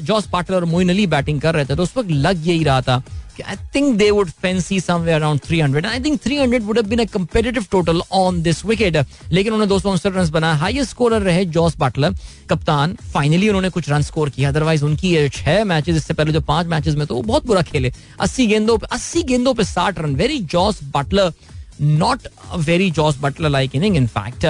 जॉस 0.04 0.26
पाटल 0.32 0.54
और 0.54 0.64
मोइन 0.76 0.88
अली 0.90 1.06
बैटिंग 1.06 1.40
कर 1.40 1.54
रहे 1.54 1.64
थे 1.64 1.76
तो 1.76 1.82
उस 1.82 1.96
वक्त 1.96 2.10
लग 2.10 2.46
यही 2.48 2.64
रहा 2.64 2.80
था 2.88 3.02
I 3.42 3.56
think 3.74 3.94
they 3.98 4.10
would 4.10 4.30
fancy 4.42 4.78
somewhere 4.80 5.14
around 5.14 5.40
300. 5.50 5.84
I 5.86 6.00
think 6.04 6.20
300 6.22 6.60
would 6.62 6.78
have 6.78 6.86
been 6.88 6.98
a 6.98 7.04
competitive 7.12 7.64
total 7.70 8.00
on 8.20 8.42
this 8.42 8.64
wicket 8.66 8.96
लेकिन 9.30 9.52
उन्होंने 9.52 9.68
दो 9.68 9.78
सौ 9.78 9.90
उनसठ 9.90 10.16
रन 10.16 10.30
बनाया 10.30 10.54
हाईएस्ट 10.56 10.90
स्कोरर 10.90 11.22
रहे 11.22 11.44
जॉस 11.56 11.76
बाटलर 11.78 12.14
कप्तान 12.50 12.96
फाइनली 13.14 13.48
उन्होंने 13.48 13.68
कुछ 13.78 13.90
रन 13.90 14.02
स्कोर 14.02 14.30
किया 14.30 14.48
अदरवाइज 14.48 14.82
उनकी 14.82 15.14
ये 15.14 15.28
छह 15.34 15.64
मैचेस 15.74 15.96
इससे 15.96 16.14
पहले 16.14 16.32
जो 16.32 16.40
पांच 16.52 16.66
मैचेस 16.74 16.94
में 16.94 17.06
तो 17.06 17.14
वो 17.14 17.22
बहुत 17.22 17.46
बुरा 17.46 17.62
खेले 17.72 17.92
अस्सी 18.26 18.46
गेंदों 18.46 18.78
पे 18.78 18.86
अस्सी 18.94 19.22
गेंदों 19.32 19.54
पे 19.54 19.64
साठ 19.64 19.98
run 20.00 20.14
very 20.16 20.38
Jos 20.56 20.82
Buttler 20.94 21.32
not 21.80 22.22
very 22.56 22.90
Jos 22.90 23.18
Buttler 23.22 23.48
like 23.48 23.74
inning 23.76 23.96
in fact 23.96 24.40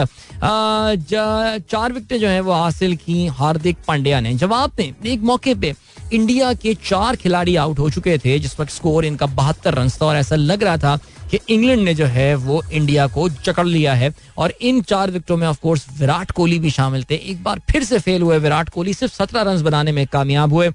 चार 1.70 1.92
विकेटें 1.92 2.18
जो 2.20 2.28
है 2.28 2.40
वो 2.40 2.52
हासिल 2.52 2.96
की 3.04 3.26
हार्दिक 3.40 3.76
पांड्या 3.88 4.20
ने 4.20 4.34
जवाब 4.38 4.72
ने 4.80 4.92
एक 5.12 5.20
मौके 5.30 5.54
पे 5.60 5.74
इंडिया 6.14 6.52
के 6.62 6.74
चार 6.84 7.16
खिलाड़ी 7.16 7.54
आउट 7.56 7.78
हो 7.78 7.88
चुके 7.90 8.16
थे 8.24 8.38
जिस 8.38 8.58
वक्त 8.60 8.70
स्कोर 8.72 9.04
इनका 9.04 9.26
बहत्तर 9.40 9.74
रन 9.74 9.88
था 10.02 10.06
और 10.06 10.16
ऐसा 10.16 10.36
लग 10.36 10.62
रहा 10.64 10.76
था 10.84 10.98
कि 11.30 11.38
इंग्लैंड 11.54 11.82
ने 11.84 11.94
जो 11.94 12.04
है 12.06 12.34
वो 12.42 12.62
इंडिया 12.72 13.06
को 13.14 13.28
जकड़ 13.28 13.66
लिया 13.66 13.94
है 13.94 14.12
और 14.38 14.52
इन 14.68 14.80
चार 14.90 15.10
विकेटों 15.10 15.36
में 15.36 15.46
ऑफ 15.46 15.58
कोर्स 15.62 15.86
विराट 16.00 16.30
कोहली 16.30 16.58
भी 16.58 16.70
शामिल 16.70 17.04
थे 17.10 17.14
एक 17.30 17.42
बार 17.44 17.60
फिर 17.70 17.84
से 17.84 17.98
फेल 17.98 18.22
हुए 18.22 18.38
विराट 18.44 18.68
कोहली 18.74 18.94
सिर्फ 18.94 19.12
सत्रह 19.14 19.42
रन 19.50 19.62
बनाने 19.62 19.92
में 19.92 20.06
कामयाब 20.12 20.52
हुए 20.52 20.68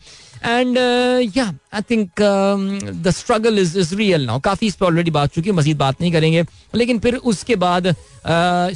and 0.45 0.77
yeah 1.37 1.45
I 1.73 1.81
think 1.89 2.09
the 3.03 3.09
struggle 3.15 3.59
is 3.59 3.75
is 3.77 3.93
real 3.97 4.25
now 4.25 4.39
काफ़ी 4.49 4.67
इस 4.67 4.75
पर 4.75 4.85
ऑलरेडी 4.85 5.11
बात 5.11 5.33
चुकी 5.33 5.49
है 5.49 5.55
मजीद 5.55 5.77
बात 5.77 6.01
नहीं 6.01 6.11
करेंगे 6.11 6.43
लेकिन 6.75 6.99
फिर 6.99 7.15
उसके 7.15 7.55
बाद 7.65 7.87
uh, 7.87 7.95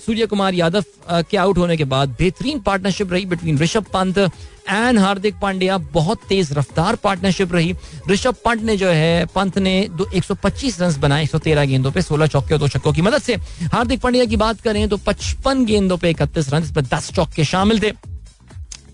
सूर्य 0.05 0.25
कुमार 0.25 0.53
यादव 0.53 0.81
uh, 0.83 1.23
के 1.31 1.37
आउट 1.37 1.57
होने 1.57 1.77
के 1.77 1.83
बाद 1.95 2.09
बेहतरीन 2.19 2.59
पार्टनरशिप 2.65 3.13
रही 3.13 3.25
बिटवीन 3.25 3.57
ऋषभ 3.59 3.85
पंत 3.93 4.17
एंड 4.17 4.97
हार्दिक 4.99 5.35
पांड्या 5.41 5.77
बहुत 5.93 6.21
तेज 6.29 6.51
रफ्तार 6.57 6.95
पार्टनरशिप 7.03 7.53
रही 7.53 7.73
ऋषभ 8.09 8.35
पंत 8.45 8.61
ने 8.71 8.77
जो 8.77 8.89
है 8.89 9.25
पंत 9.35 9.57
ने 9.59 9.75
दो 9.97 10.09
एक 10.17 10.23
सौ 10.23 10.35
पच्चीस 10.43 10.79
रन 10.81 10.95
बनाए 11.01 11.23
एक 11.23 11.29
सौ 11.31 11.39
तेरह 11.49 11.65
गेंदों 11.65 11.91
पर 11.91 12.01
सोलह 12.01 12.27
चौके 12.27 12.53
और 12.53 12.59
दो 12.59 12.67
छक्कों 12.67 12.93
की 12.93 13.01
मदद 13.09 13.21
से 13.21 13.35
हार्दिक 13.75 14.01
पांड्या 14.01 14.25
की 14.25 14.37
बात 14.47 14.61
करें 14.61 14.87
तो 14.89 14.97
पचपन 15.07 15.65
गेंदों 15.65 15.97
पर 15.97 16.07
इकतीस 16.07 16.53
रन 16.53 16.63
इस 16.63 16.71
पर 16.75 16.81
दस 16.95 17.11
चौके 17.15 17.45
शामिल 17.53 17.81
थे 17.83 17.91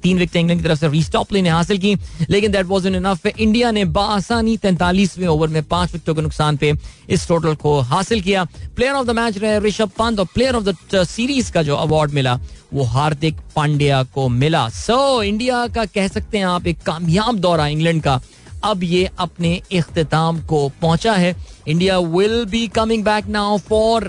तीन 0.03 0.17
विकेट 0.19 0.35
इंग्लैंड 0.35 0.61
की 0.61 0.67
तरफ 0.67 0.79
से 0.79 0.87
रीस 0.89 1.11
टॉपली 1.11 1.41
ने 1.41 1.49
हासिल 1.49 1.77
की 1.85 1.95
लेकिन 2.29 2.51
दैट 2.51 2.65
वॉज 2.65 2.85
इनफ 2.87 3.25
इंडिया 3.27 3.71
ने 3.77 3.83
बासानी 3.99 4.55
तैंतालीसवें 4.65 5.27
ओवर 5.27 5.47
में 5.55 5.61
पांच 5.73 5.93
विकेटों 5.93 6.15
के 6.15 6.21
नुकसान 6.21 6.57
पे 6.63 6.73
इस 7.17 7.27
टोटल 7.27 7.55
को 7.63 7.79
हासिल 7.93 8.21
किया 8.21 8.43
प्लेयर 8.75 8.93
ऑफ 8.95 9.05
द 9.07 9.15
मैच 9.19 9.37
रहे 9.37 9.57
ऋषभ 9.67 9.91
पंत 9.97 10.19
और 10.19 10.25
प्लेयर 10.33 10.55
ऑफ 10.55 10.63
द 10.93 11.03
सीरीज 11.13 11.49
का 11.57 11.63
जो 11.69 11.75
अवार्ड 11.85 12.11
मिला 12.19 12.39
वो 12.73 12.83
हार्दिक 12.91 13.37
पांड्या 13.55 14.01
को 14.13 14.27
मिला 14.29 14.67
सो 14.73 14.93
so, 15.19 15.23
इंडिया 15.23 15.65
का 15.75 15.85
कह 15.85 16.07
सकते 16.07 16.37
हैं 16.37 16.45
आप 16.45 16.67
एक 16.67 16.79
कामयाब 16.85 17.39
दौरा 17.45 17.67
इंग्लैंड 17.67 18.01
का 18.03 18.19
अब 18.63 18.83
ये 18.83 19.09
अपने 19.19 19.51
अख्ताम 19.77 20.39
को 20.49 20.67
पहुंचा 20.81 21.13
है 21.13 21.35
India 21.67 21.97
will 22.17 22.43
be 22.49 22.65
coming 22.75 23.03
back 23.03 23.27
now 23.37 23.57
for 23.69 24.03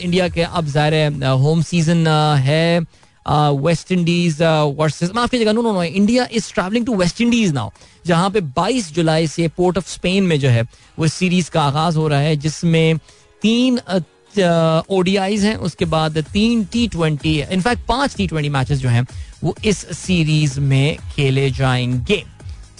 India 0.00 0.28
के 0.36 0.42
अब 0.42 0.66
जाहिर 0.74 1.24
होम 1.24 1.62
सीजन 1.72 2.06
है 2.46 2.78
uh, 2.80 2.84
वेस्ट 3.30 3.92
इंडीज 3.92 4.38
वर्सेज 4.78 5.10
माफ 5.14 5.30
कीजिएगा 5.30 5.52
no 5.52 5.62
no 5.62 5.72
no 5.72 5.82
India 5.82 6.26
is 6.32 6.52
travelling 6.54 6.84
to 6.86 6.94
West 6.96 7.20
Indies 7.20 7.52
now 7.54 7.70
जहाँ 8.06 8.30
पे 8.30 8.40
22 8.58 8.92
जुलाई 8.94 9.26
से 9.26 9.48
पोर्ट 9.56 9.78
ऑफ 9.78 9.88
स्पेन 9.90 10.24
में 10.26 10.38
जो 10.40 10.48
है 10.48 10.62
वो 10.98 11.06
सीरीज 11.14 11.48
का 11.54 11.62
आगाज 11.62 11.96
हो 11.96 12.06
रहा 12.08 12.20
है 12.20 12.36
जिसमें 12.44 12.96
तीन 13.42 13.78
ओडीआईज 14.96 15.44
हैं 15.44 15.56
उसके 15.66 15.84
बाद 15.96 16.18
तीन 16.32 16.64
टी 16.72 16.86
ट्वेंटी 16.88 17.38
इनफैक्ट 17.52 17.82
पांच 17.88 18.14
टी 18.16 18.26
ट्वेंटी 18.26 18.48
मैचेस 18.56 18.78
जो 18.78 18.88
हैं 18.88 19.06
वो 19.44 19.54
इस 19.64 19.86
सीरीज 19.98 20.58
में 20.72 20.96
खेले 21.16 21.50
जाएंगे 21.58 22.22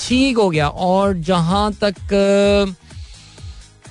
ठीक 0.07 0.37
हो 0.37 0.49
गया 0.51 0.69
और 0.69 1.17
जहां 1.29 1.71
तक 1.85 2.13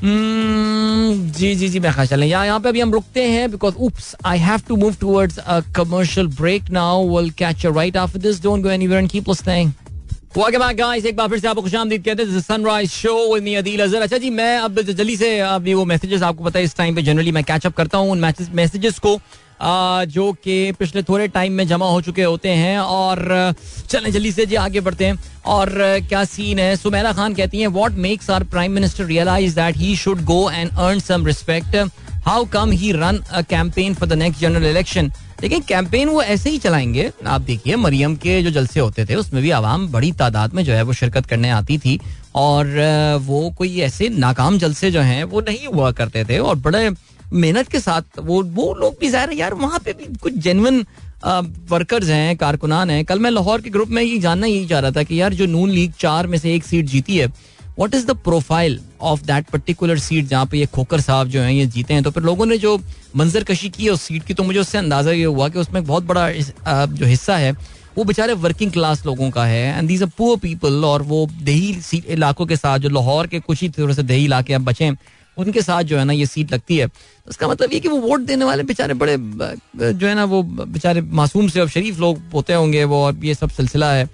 Hmm, 0.05 1.13
जी 1.35 1.53
जी 1.59 1.67
जी 1.69 1.79
मैं 1.79 1.91
ख्याल 1.93 2.07
चलें 2.07 2.25
यहाँ 2.27 2.45
यहाँ 2.45 2.59
पे 2.61 2.69
अभी 2.69 2.79
हम 2.81 2.91
रुकते 2.93 3.23
हैं 3.29 3.49
because 3.51 3.75
oops 3.85 4.13
I 4.31 4.37
have 4.39 4.61
to 4.67 4.75
move 4.81 4.95
towards 5.01 5.37
a 5.39 5.59
commercial 5.75 6.27
break 6.41 6.69
now 6.75 7.07
will 7.15 7.29
catch 7.39 7.65
a 7.65 7.69
right 7.77 7.97
after 7.97 8.19
this 8.25 8.41
don't 8.43 8.61
go 8.63 8.69
anywhere 8.71 9.01
and 9.01 9.09
keep 9.11 9.29
listening 9.29 9.71
welcome 10.37 10.65
back 10.65 10.75
guys 10.77 11.05
एक 11.11 11.15
बार 11.15 11.27
फिर 11.29 11.39
से 11.39 11.47
आपको 11.47 11.61
खुशामदीद 11.61 12.03
कहते 12.05 12.23
हैं 12.33 12.39
sunrise 12.41 12.89
show 12.91 13.15
with 13.33 13.43
me 13.43 13.55
Adeel 13.63 13.83
Azhar 13.83 14.01
अच्छा 14.01 14.17
जी 14.17 14.29
मैं 14.41 14.57
अब 14.59 14.79
जल्दी 14.91 15.15
से 15.17 15.37
अभी 15.47 15.73
वो 15.73 15.85
मैसेजेस 15.93 16.23
आपको 16.29 16.43
पता 16.43 16.59
है 16.59 16.65
इस 16.65 16.75
टाइम 16.77 16.95
पे 16.95 17.01
जनरली 17.09 17.31
मैं 17.39 17.43
कैचअप 17.53 17.75
करता 17.77 17.97
हूँ 17.97 18.11
उन 18.11 18.25
मैसेजेस 18.61 18.99
को 19.07 19.19
जो 19.63 20.31
कि 20.43 20.71
पिछले 20.79 21.03
थोड़े 21.03 21.27
टाइम 21.27 21.53
में 21.53 21.67
जमा 21.67 21.89
हो 21.89 22.01
चुके 22.01 22.23
होते 22.23 22.49
हैं 22.49 22.77
और 22.79 23.53
चलें 23.89 24.11
जल्दी 24.11 24.31
से 24.31 24.45
जी 24.45 24.55
आगे 24.55 24.81
बढ़ते 24.81 25.05
हैं 25.05 25.17
और 25.55 25.73
क्या 26.09 26.23
सीन 26.25 26.59
है 26.59 26.75
सुमेरा 26.75 27.13
खान 27.13 27.33
कहती 27.35 27.61
हैं 27.61 27.67
what 27.67 27.97
makes 28.07 28.29
our 28.29 28.43
prime 28.55 28.71
minister 28.73 29.05
realise 29.05 29.53
that 29.55 29.77
he 29.77 29.95
should 29.95 30.23
go 30.25 30.49
and 30.51 30.71
earn 30.77 30.99
some 30.99 31.25
respect 31.25 31.75
how 32.27 32.45
come 32.53 32.71
he 32.71 32.91
run 32.91 33.17
a 33.31 33.41
campaign 33.49 33.93
for 33.93 34.09
the 34.09 34.13
next 34.17 34.41
general 34.41 34.65
election 34.67 35.11
लेकिन 35.41 35.59
कैंपेन 35.69 36.09
वो 36.09 36.21
ऐसे 36.21 36.49
ही 36.49 36.57
चलाएंगे 36.57 37.11
आप 37.27 37.41
देखिए 37.47 37.75
मरियम 37.75 38.15
के 38.23 38.41
जो 38.43 38.51
जलसे 38.51 38.79
होते 38.79 39.05
थे 39.05 39.15
उसमें 39.15 39.41
भी 39.43 39.49
आवाम 39.51 39.87
बड़ी 39.91 40.11
तादाद 40.19 40.53
में 40.53 40.63
जो 40.65 40.73
है 40.73 40.83
वो 40.83 40.93
शिरकत 40.99 41.25
करने 41.29 41.49
आती 41.51 41.77
थी 41.85 41.99
और 42.45 42.67
वो 43.25 43.49
कोई 43.57 43.77
ऐसे 43.81 44.09
नाकाम 44.17 44.57
जलसे 44.59 44.91
जो 44.91 45.01
हैं 45.09 45.23
वो 45.35 45.41
नहीं 45.49 45.67
हुआ 45.73 45.91
करते 45.99 46.23
थे 46.29 46.39
और 46.39 46.55
बड़े 46.67 46.89
मेहनत 47.33 47.67
के 47.69 47.79
साथ 47.79 48.19
वो 48.19 48.41
वो 48.53 48.73
लोग 48.81 48.95
भी 49.01 49.07
ज़ाहिर 49.09 49.29
है 49.29 49.35
यार 49.37 49.53
वहाँ 49.53 49.79
पे 49.85 49.93
भी 49.93 50.05
कुछ 50.21 50.33
जेनवन 50.47 50.85
वर्कर्स 51.69 52.09
हैं 52.09 52.35
कारकुनान 52.37 52.89
हैं 52.89 53.03
कल 53.05 53.19
मैं 53.19 53.29
लाहौर 53.31 53.61
के 53.61 53.69
ग्रुप 53.69 53.89
में 53.89 54.01
ये 54.01 54.17
जानना 54.21 54.47
यही 54.47 54.65
चाह 54.67 54.79
रहा 54.79 54.91
था 54.95 55.03
कि 55.03 55.21
यार 55.21 55.33
जो 55.33 55.45
नून 55.45 55.69
लीग 55.69 55.93
चार 55.99 56.27
में 56.27 56.37
से 56.37 56.53
एक 56.55 56.63
सीट 56.63 56.85
जीती 56.85 57.17
है 57.17 57.27
what 57.79 57.95
is 57.95 58.05
the 58.07 58.15
profile 58.23 58.79
of 59.11 59.23
that 59.25 59.47
particular 59.51 59.97
seat 59.99 60.25
जहाँ 60.25 60.45
पे 60.51 60.57
ये 60.57 60.65
खोकर 60.73 61.01
साहब 61.01 61.27
जो 61.29 61.41
हैं 61.41 61.51
ये 61.51 61.65
जीते 61.67 61.93
हैं 61.93 62.03
तो 62.03 62.11
फिर 62.11 62.23
लोगों 62.23 62.45
ने 62.45 62.57
जो 62.57 62.77
मंजर 63.17 63.43
कशी 63.49 63.69
की 63.69 63.85
है 63.85 63.91
उस 63.91 64.01
सीट 64.01 64.23
की 64.25 64.33
तो 64.33 64.43
मुझे 64.43 64.59
उससे 64.59 64.77
अंदाज़ा 64.77 65.11
ये 65.11 65.23
हुआ 65.25 65.49
कि 65.49 65.59
उसमें 65.59 65.83
बहुत 65.85 66.03
बड़ा 66.13 66.29
जो 66.85 67.05
हिस्सा 67.05 67.37
है 67.37 67.51
वो 67.97 68.03
बेचारे 68.03 68.33
वर्किंग 68.43 68.71
क्लास 68.71 69.05
लोगों 69.05 69.29
का 69.31 69.45
है 69.45 69.77
and 69.77 69.87
these 69.87 70.01
a 70.03 70.05
poor 70.17 70.37
people 70.41 70.85
और 70.85 71.01
वो 71.11 71.27
दही 71.43 72.01
इलाकों 72.15 72.45
के 72.45 72.55
साथ 72.55 72.79
जो 72.85 72.89
लाहौर 72.89 73.27
के 73.27 73.39
कुछ 73.39 73.61
ही 73.61 73.69
थोड़े 73.77 73.93
से 73.93 74.03
दही 74.03 74.23
इलाके 74.25 74.53
अब 74.53 74.63
बचे 74.65 74.85
हैं 74.85 74.97
उनके 75.37 75.61
साथ 75.61 75.83
जो 75.83 75.97
है 75.97 76.03
ना 76.05 76.13
ये 76.13 76.25
सीट 76.25 76.53
लगती 76.53 76.77
है 76.77 76.87
तो 76.87 77.29
उसका 77.29 77.47
मतलब 77.47 77.73
ये 77.73 77.79
कि 77.79 77.87
वो 77.89 77.97
वोट 78.01 78.19
देने 78.31 78.45
वाले 78.45 78.63
बेचारे 78.63 78.93
बड़े 79.03 79.15
जो 79.17 80.07
है 80.07 80.13
ना 80.15 80.23
वो 80.35 80.41
बेचारे 80.43 81.01
मासूम 81.21 81.47
से 81.55 81.59
और 81.61 81.69
शरीफ 81.69 81.99
लोग 81.99 82.21
होते 82.33 82.53
होंगे 82.53 82.83
वो 82.95 83.03
और 83.05 83.19
ये 83.25 83.35
सब 83.35 83.49
सिलसिला 83.59 83.91
है 83.93 84.09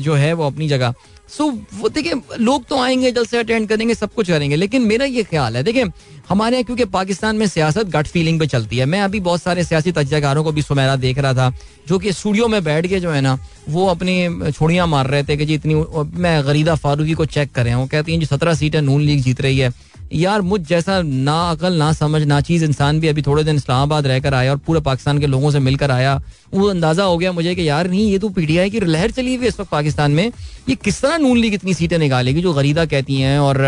जो 0.00 0.14
है 0.14 0.32
वो 0.40 0.46
अपनी 0.46 0.68
जगह 0.68 0.94
सो 1.36 1.44
वो 1.74 1.88
देखिए 1.88 2.20
लोग 2.44 2.66
तो 2.66 2.76
आएंगे 2.80 3.10
जल 3.12 3.24
से 3.26 3.38
अटेंड 3.38 3.66
करेंगे 3.68 3.94
सब 3.94 4.12
कुछ 4.14 4.26
करेंगे 4.28 4.56
लेकिन 4.56 4.82
मेरा 4.86 5.04
ये 5.04 5.22
ख्याल 5.30 5.56
है 5.56 5.62
देखिए 5.64 5.84
हमारे 6.28 6.56
यहाँ 6.56 6.64
क्योंकि 6.64 6.84
पाकिस्तान 6.92 7.36
में 7.36 7.46
सियासत 7.46 7.86
गट 7.96 8.06
फीलिंग 8.08 8.38
पे 8.40 8.46
चलती 8.46 8.76
है 8.78 8.84
मैं 8.92 9.00
अभी 9.02 9.20
बहुत 9.28 9.42
सारे 9.42 9.64
सियासी 9.64 9.92
तजाकारों 9.92 10.44
को 10.44 10.52
भी 10.52 10.62
सुमेरा 10.62 10.94
देख 11.06 11.18
रहा 11.18 11.32
था 11.34 11.52
जो 11.88 11.98
कि 12.04 12.12
स्टूडियो 12.12 12.48
में 12.48 12.62
बैठ 12.64 12.86
के 12.86 13.00
जो 13.00 13.10
है 13.10 13.20
ना 13.20 13.36
वो 13.76 13.86
अपनी 13.90 14.52
छोड़ियाँ 14.52 14.86
मार 14.86 15.06
रहे 15.10 15.22
थे 15.24 15.36
कि 15.36 15.44
जी 15.46 15.54
इतनी 15.54 15.74
मैं 16.22 16.40
गरीदा 16.46 16.74
फारूकी 16.86 17.14
को 17.22 17.26
चेक 17.36 17.52
कर 17.54 17.64
रहा 17.66 17.76
हूँ 17.76 17.88
कहती 17.88 18.12
हैं 18.12 18.20
जी 18.20 18.26
सत्रह 18.26 18.54
सीटें 18.62 18.80
नून 18.80 19.02
लीग 19.02 19.20
जीत 19.22 19.40
रही 19.40 19.58
है 19.58 19.70
यार 20.14 20.40
मुझ 20.42 20.60
जैसा 20.68 21.00
ना 21.04 21.34
अकल 21.50 21.78
ना 21.78 21.92
समझ 21.92 22.22
ना 22.26 22.40
चीज़ 22.48 22.64
इंसान 22.64 23.00
भी 23.00 23.08
अभी 23.08 23.22
थोड़े 23.22 23.42
दिन 23.44 23.56
इस्लामाबाद 23.56 24.06
रहकर 24.06 24.34
आया 24.34 24.50
और 24.50 24.56
पूरे 24.66 24.80
पाकिस्तान 24.80 25.18
के 25.18 25.26
लोगों 25.26 25.50
से 25.50 25.58
मिलकर 25.60 25.90
आया 25.90 26.14
वो 26.54 26.68
अंदाज़ा 26.70 27.04
हो 27.04 27.16
गया 27.18 27.32
मुझे 27.32 27.54
कि 27.54 27.68
यार 27.68 27.88
नहीं 27.90 28.06
ये 28.10 28.18
तो 28.18 28.28
पीटीआई 28.36 28.70
की 28.70 28.80
लहर 28.80 29.10
चली 29.10 29.34
हुई 29.34 29.46
इस 29.46 29.58
वक्त 29.60 29.70
पाकिस्तान 29.70 30.12
में 30.12 30.24
ये 30.68 30.74
किस 30.84 31.00
तरह 31.02 31.18
नून 31.18 31.36
लीग 31.38 31.54
इतनी 31.54 31.74
सीटें 31.74 31.98
निकालेगी 31.98 32.40
जो 32.42 32.52
गरीदा 32.54 32.84
कहती 32.94 33.16
हैं 33.20 33.38
और 33.40 33.62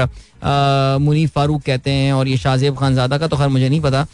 मुनीफ 1.05 1.31
फारूक 1.35 1.63
कहते 1.67 1.91
हैं 1.91 2.13
और 2.13 2.29
ये 2.29 2.37
शाहजेब 2.39 2.77
खानजादा 2.79 3.19
का 3.19 3.29
तो 3.29 3.37
खैर 3.37 3.49
मुझे 3.59 3.69
नहीं 3.69 3.81
पता 3.87 4.07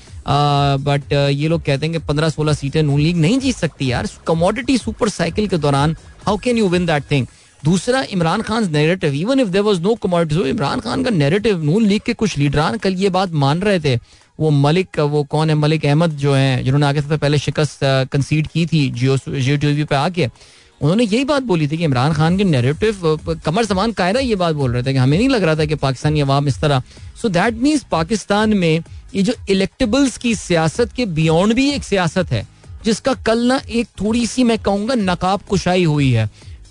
बट 0.89 1.13
ये 1.13 1.49
लोग 1.49 1.63
कहते 1.65 1.87
हैं 1.87 1.93
कि 1.93 2.07
पंद्रह 2.09 2.29
सोलह 2.31 2.53
सीटें 2.55 2.83
नून 2.83 3.01
लीग 3.01 3.17
नहीं 3.27 3.39
जीत 3.39 3.57
सकती 3.57 3.91
यार 3.93 4.09
कमोडिटी 4.27 4.79
सुपर 4.79 5.09
साइकिल 5.21 5.49
के 5.49 5.59
दौरान 5.67 5.97
how 6.27 6.37
can 6.45 6.59
you 6.59 6.69
win 6.69 6.87
that 6.87 7.05
thing 7.11 7.27
दूसरा 7.65 8.03
Imran 8.13 8.43
Khan 8.47 8.67
negative 8.73 9.15
even 9.15 9.41
if 9.41 9.47
there 9.55 9.61
was 9.69 9.81
no 9.83 9.95
commodity 10.03 10.49
Imran 10.49 10.81
Khan 10.87 11.05
का 11.05 11.11
नेगेटिव 11.23 11.63
नून 11.71 11.85
लीग 11.93 12.01
के 12.07 12.13
कुछ 12.23 12.37
लीडरान 12.39 12.77
कल 12.85 12.95
ये 13.03 13.09
बात 13.19 13.31
मान 13.45 13.63
रहे 13.69 13.79
थे 13.87 13.97
वो 14.41 14.51
मलिक 14.51 14.99
वो 15.15 15.23
कौन 15.37 15.51
है 15.51 15.55
मलिक 15.57 15.85
अहमद 15.87 16.17
जो 16.27 16.33
है 16.35 16.63
जिन्होंने 16.65 16.87
आगे 16.87 17.01
सबसे 17.01 17.17
पहले 17.25 17.39
शिकस्त 17.47 17.79
कंसीड 18.13 18.47
की 18.55 18.67
थी 18.73 18.89
जियो 19.01 19.17
जियो 19.29 19.57
टीवी 19.65 19.85
पे 19.93 19.97
आके 19.97 20.27
उन्होंने 20.81 21.05
यही 21.05 21.25
बात 21.25 21.43
बोली 21.53 21.69
थी 21.69 21.77
कि 21.79 21.85
इमरान 21.85 22.13
खान 22.15 22.37
के 22.39 22.45
नेरेटिव 22.45 23.37
कमर 23.47 23.65
जमान 23.67 23.93
कायरा 24.01 24.21
ये 24.21 24.35
बात 24.47 24.55
बोल 24.63 24.73
रहे 24.73 24.83
थे 24.83 24.93
कि 24.93 24.99
हमें 24.99 25.19
नहीं 25.19 25.29
लग 25.29 25.43
रहा 25.45 25.55
था 25.59 25.65
कि 25.73 25.75
पाकिस्तानी 25.89 26.21
अवाम 26.21 26.49
इस 26.49 26.61
तरह 26.61 26.83
सो 27.23 27.29
दैट 27.39 27.61
मीन्स 27.67 27.85
पाकिस्तान 27.93 28.55
में 28.65 28.73
ये 29.15 29.23
जो 29.29 29.35
इलेक्टेबल्स 29.57 30.17
की 30.25 30.35
सियासत 30.47 30.93
के 30.97 31.07
बियॉन्ड 31.21 31.55
भी 31.61 31.71
एक 31.75 31.85
सियासत 31.85 32.33
है 32.39 32.47
जिसका 32.85 33.15
कल 33.29 33.47
ना 33.53 33.61
एक 33.81 33.89
थोड़ी 34.01 34.27
सी 34.35 34.45
मैं 34.51 34.59
कहूँगा 34.69 34.95
नकाब 35.13 35.43
कुशाई 35.51 35.85
हुई 35.93 36.11
है 36.13 36.29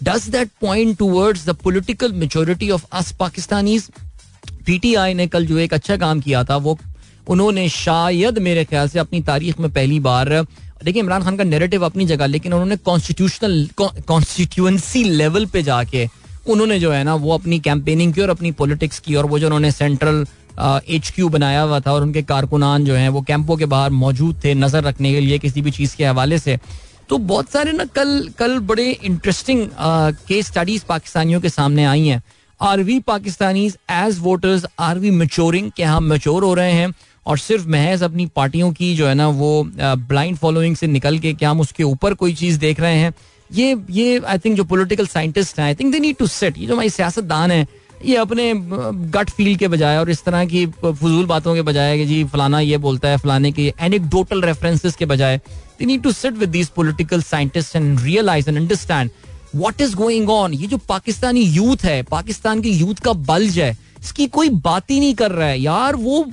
does 0.10 0.28
that 0.30 0.49
point 0.62 0.97
towards 0.97 1.45
the 1.45 1.54
political 1.64 2.12
majority 2.24 2.70
of 2.78 2.86
us 3.01 3.12
Pakistanis 3.20 3.88
PTI 4.66 5.14
ने 5.20 5.28
कल 5.36 5.45
जो 5.47 5.58
एक 5.66 5.74
अच्छा 5.74 5.97
काम 5.97 6.20
किया 6.22 6.43
था 6.49 6.58
वो 6.66 6.78
उन्होंने 7.36 7.68
शायद 7.70 8.38
मेरे 8.47 8.64
ख्याल 8.66 8.88
से 8.89 8.99
अपनी 8.99 9.22
तारीख 9.32 9.60
में 9.60 9.72
पहली 9.74 9.99
बार 10.10 10.30
देखिए 10.84 11.01
इमरान 11.01 11.24
खान 11.24 11.38
का 11.38 11.43
नेरेटिव 11.43 11.86
अपनी 11.86 12.06
जगह 12.06 12.26
लेकिन 12.28 12.54
उन्होंने 12.54 12.76
कॉन्स्टिट्यूशनल 12.89 13.68
कॉन्स्टिट्यूंसी 13.82 15.04
लेवल 15.10 15.45
पे 15.54 15.64
जाके 15.70 16.08
उन्होंने 16.54 16.80
जो 16.80 16.91
है 16.91 17.04
ना 17.10 17.16
वो 17.26 17.34
अपनी 17.34 17.60
कैंपेनिंग 17.68 18.14
की 18.14 18.22
और 18.22 18.30
अपनी 18.30 18.51
पॉलिटिक्स 18.64 18.99
की 19.06 19.16
और 19.16 19.26
वो 19.34 19.39
जो 19.39 19.45
उन्होंने 19.47 19.72
सेंट्रल 19.72 20.26
एच 20.95 21.12
क्यू 21.16 21.30
बनाया 21.38 21.62
हुआ 21.62 21.80
था 21.86 21.93
और 21.93 22.01
उनके 22.04 22.22
कारकुनान 22.34 22.86
जो 22.86 22.95
हैं 22.95 23.10
वो 23.18 23.22
कैंपों 23.30 23.58
के 23.58 23.66
बाहर 23.76 23.91
मौजूद 24.04 24.39
थे 24.43 24.54
नज़र 24.56 24.84
रखने 24.88 25.12
के 25.14 25.20
लिए 25.22 25.39
किसी 25.47 25.62
भी 25.68 25.72
चीज़ 25.80 25.95
के 25.97 26.06
हवाले 26.06 26.39
से 26.39 26.58
तो 27.10 27.18
बहुत 27.32 27.49
सारे 27.51 27.72
ना 27.74 27.86
कल 27.95 28.28
कल 28.39 28.58
बड़े 28.72 28.89
इंटरेस्टिंग 29.04 29.68
केस 30.28 30.47
स्टडीज 30.47 30.84
पाकिस्तानियों 30.89 31.41
के 31.41 31.49
सामने 31.49 31.86
आई 31.86 32.08
हैं 32.08 32.22
are 32.70 32.82
we 32.89 32.99
Pakistani 33.08 33.66
as 33.91 34.20
voters 34.22 34.66
are 34.89 34.99
we 34.99 35.12
maturing 35.12 35.72
के 35.78 35.84
हम 35.84 36.04
मेच्योर 36.10 36.43
हो 36.43 36.54
रहे 36.60 36.72
हैं 36.72 36.93
और 37.32 37.38
सिर्फ 37.38 37.66
महज 37.76 38.04
अपनी 38.04 38.26
पार्टियों 38.36 38.72
की 38.74 38.95
जो 38.95 39.08
है 39.08 39.14
ना 39.16 39.28
वो 39.41 39.49
ब्लाइंड 39.82 40.38
फॉलोइंग 40.38 40.76
से 40.76 40.88
निकल 40.88 41.20
के 41.26 41.34
क्या 41.34 41.49
हम 41.49 41.60
उसके 41.62 41.84
ऊपर 41.84 42.14
कोई 42.24 42.34
चीज़ 42.36 42.60
देख 42.60 42.80
रहे 42.80 42.95
हैं 42.95 43.14
ये 43.54 43.76
ये 43.91 44.20
आई 44.26 44.38
थिंक 44.45 44.56
जो 44.58 44.64
पोलिटिकल 44.74 45.08
साइंटिस्ट 45.08 45.60
हैं 45.60 45.66
I 45.66 45.76
think 45.76 45.91
they 45.93 45.99
need 45.99 46.16
to 46.18 46.28
set 46.28 46.58
ये 46.58 46.68
जो 46.68 46.74
हमारे 46.74 46.89
सियासतदान 46.89 47.51
है 47.51 47.66
ये 48.06 48.16
अपने 48.18 48.54
गट 49.18 49.30
फील 49.36 49.56
के 49.58 49.68
बजाय 49.74 49.97
और 49.97 50.10
इस 50.10 50.24
तरह 50.24 50.45
की 50.54 50.66
फजूल 50.86 51.26
बातों 51.26 51.54
के 51.56 51.62
बजाय 51.72 51.97
कि 51.97 52.06
जी 52.06 52.24
फलाना 52.34 52.60
ये 52.60 52.78
बोलता 52.86 53.10
है 53.10 53.18
फलाने 53.18 53.51
के 53.60 53.74
एनिकडोटल 53.82 54.41
रेफरेंसेस 54.41 54.95
के 54.99 55.06
बजाय 55.14 55.39
they 55.80 55.86
need 55.86 56.01
to 56.03 56.11
sit 56.11 56.34
with 56.38 56.49
these 56.51 56.67
political 56.76 57.21
scientist 57.32 57.76
and 57.76 57.99
realise 58.01 58.47
and 58.47 58.57
understand 58.57 59.09
what 59.55 59.82
is 59.82 59.93
going 59.95 60.30
on 60.30 60.53
ये 60.53 60.67
जो 60.67 60.78
पाकिस्तानी 60.89 61.41
यूथ 61.53 61.86
है 61.86 62.01
पाकिस्तान 62.11 62.61
की 62.61 62.71
यूथ 62.78 63.03
का 63.05 63.13
बल्ज 63.32 63.59
है 63.59 63.76
इसकी 64.03 64.28
कोई 64.38 64.49
बात 64.69 64.91
ही 64.91 64.99
नहीं 64.99 65.13
कर 65.15 65.32
रहा 65.32 65.47
है 65.47 65.59
यार 65.61 65.95
वो 66.05 66.26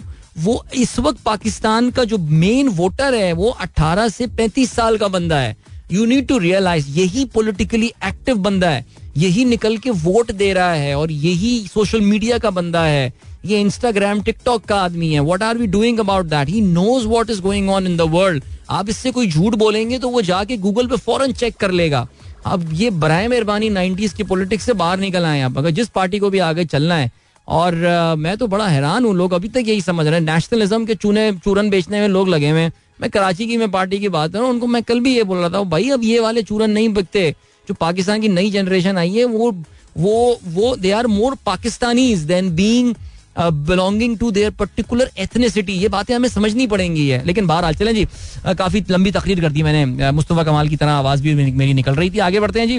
वो 0.42 0.62
इस 0.76 0.98
वक्त 1.06 1.20
पाकिस्तान 1.24 1.90
का 1.90 2.04
जो 2.10 2.18
मेन 2.42 2.68
वोटर 2.76 3.14
है 3.14 3.32
वो 3.40 3.54
18 3.64 4.08
से 4.12 4.26
35 4.38 4.68
साल 4.72 4.96
का 4.98 5.08
बंदा 5.14 5.38
है 5.38 5.56
यू 5.92 6.04
नीड 6.06 6.26
टू 6.28 6.38
रियलाइज 6.44 6.86
यही 6.98 7.24
पोलिटिकली 7.34 7.92
एक्टिव 8.08 8.36
बंदा 8.48 8.70
है 8.70 8.84
यही 9.18 9.44
निकल 9.44 9.76
के 9.86 9.90
वोट 10.04 10.30
दे 10.42 10.52
रहा 10.54 10.72
है 10.72 10.94
और 10.98 11.10
यही 11.12 11.52
सोशल 11.74 12.00
मीडिया 12.00 12.38
का 12.46 12.50
बंदा 12.60 12.82
है 12.84 13.12
ये 13.46 13.58
इंस्टाग्राम 13.60 14.20
टिकटॉक 14.22 14.64
का 14.68 14.76
आदमी 14.84 15.12
है 15.12 15.20
what 15.24 15.42
are 15.42 15.58
we 15.58 15.66
doing 15.66 15.98
about 16.00 16.26
that 16.26 16.48
he 16.48 16.60
knows 16.60 17.04
what 17.06 17.30
is 17.30 17.40
going 17.42 17.70
on 17.70 17.86
in 17.86 17.96
the 17.96 18.02
world 18.14 18.42
आप 18.78 18.88
इससे 18.90 19.10
कोई 19.10 19.28
झूठ 19.30 19.54
बोलेंगे 19.62 19.98
तो 19.98 20.08
वो 20.10 20.22
जाके 20.22 20.56
गूगल 20.64 20.86
पे 20.88 20.96
फॉरन 21.06 21.32
चेक 21.40 21.56
कर 21.60 21.70
लेगा 21.80 22.06
अब 22.46 22.68
ये 22.74 22.90
बर 22.90 23.10
मेहरबानी 23.28 23.68
नाइन्टीज 23.70 24.12
की 24.14 24.22
पॉलिटिक्स 24.24 24.64
से 24.66 24.72
बाहर 24.82 24.98
निकल 24.98 25.24
आए 25.24 25.40
आप 25.42 25.58
अगर 25.58 25.70
जिस 25.78 25.88
पार्टी 25.94 26.18
को 26.18 26.30
भी 26.30 26.38
आगे 26.50 26.64
चलना 26.64 26.94
है 26.96 27.10
और 27.48 27.84
आ, 27.86 28.14
मैं 28.14 28.36
तो 28.38 28.46
बड़ा 28.46 28.66
हैरान 28.68 29.04
हूँ 29.04 29.14
लोग 29.16 29.32
अभी 29.34 29.48
तक 29.48 29.64
यही 29.68 29.80
समझ 29.82 30.06
रहे 30.06 30.18
हैं 30.20 30.26
नेशनलिज्म 30.26 30.84
के 30.86 30.94
चूने 30.94 31.30
चूरन 31.44 31.70
बेचने 31.70 32.00
में 32.00 32.08
लोग 32.08 32.28
लगे 32.28 32.50
हुए 32.50 32.60
हैं 32.60 32.72
मैं 33.00 33.10
कराची 33.10 33.46
की 33.46 33.56
मैं 33.56 33.70
पार्टी 33.70 33.98
की 33.98 34.08
बात 34.08 34.30
कर 34.30 34.38
रहा 34.38 34.46
हूँ 34.46 34.54
उनको 34.54 34.66
मैं 34.66 34.82
कल 34.82 35.00
भी 35.00 35.14
ये 35.16 35.22
बोल 35.30 35.38
रहा 35.38 35.48
था 35.58 35.62
भाई 35.74 35.88
अब 35.90 36.04
ये 36.04 36.18
वाले 36.20 36.42
चूरन 36.50 36.70
नहीं 36.70 36.88
बिकते 36.94 37.30
जो 37.68 37.74
पाकिस्तान 37.80 38.20
की 38.20 38.28
नई 38.28 38.50
जनरेशन 38.50 38.98
आई 38.98 39.12
है 39.14 39.24
वो 39.36 39.50
वो 39.98 40.38
वो 40.54 40.74
they 40.80 40.90
are 40.98 41.06
more 41.06 41.36
Pakistanis 41.46 42.18
than 42.32 42.50
being 42.56 42.94
belonging 43.38 44.16
to 44.18 44.30
their 44.30 44.50
particular 44.58 45.10
ethnicity 45.20 45.72
ये 45.78 45.88
बातें 45.88 46.14
हमें 46.14 46.28
समझनी 46.28 46.66
पड़ेंगी 46.66 47.08
है 47.08 47.24
लेकिन 47.26 47.46
बाहर 47.46 47.64
हाल 47.64 47.74
चलें 47.74 47.94
जी 47.94 48.04
uh, 48.04 48.56
काफ़ी 48.58 48.84
लंबी 48.90 49.10
तकरीर 49.10 49.40
कर 49.40 49.52
दी 49.52 49.62
मैंने 49.62 50.06
uh, 50.06 50.12
मुस्तफ़ा 50.14 50.42
कमाल 50.44 50.68
की 50.68 50.76
तरह 50.76 50.90
आवाज़ 50.92 51.22
भी 51.22 51.34
मेरी 51.54 51.72
निकल 51.74 51.94
रही 51.96 52.10
थी 52.10 52.18
आगे 52.30 52.40
बढ़ते 52.40 52.60
हैं 52.60 52.68
जी 52.68 52.78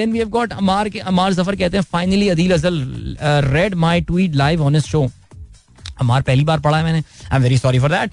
then 0.00 0.12
we 0.12 0.18
have 0.18 0.28
got 0.28 0.52
Ammar 0.52 0.88
के 0.88 0.98
अमार 1.12 1.32
जफर 1.32 1.56
कहते 1.56 1.76
हैं 1.76 1.84
फाइनली 1.92 2.28
अदील 2.28 2.52
अजल 2.54 2.84
read 3.52 3.74
my 3.84 4.00
tweet 4.00 4.34
live 4.42 4.62
on 4.64 4.80
show 4.90 5.06
हमार 5.98 6.22
पहली 6.22 6.44
बार 6.44 6.60
पढ़ा 6.60 6.76
है 6.76 6.84
मैंने 6.84 6.98
I 6.98 7.36
am 7.36 7.42
very 7.42 7.56
sorry 7.58 7.78
for 7.78 7.90
that 7.90 8.10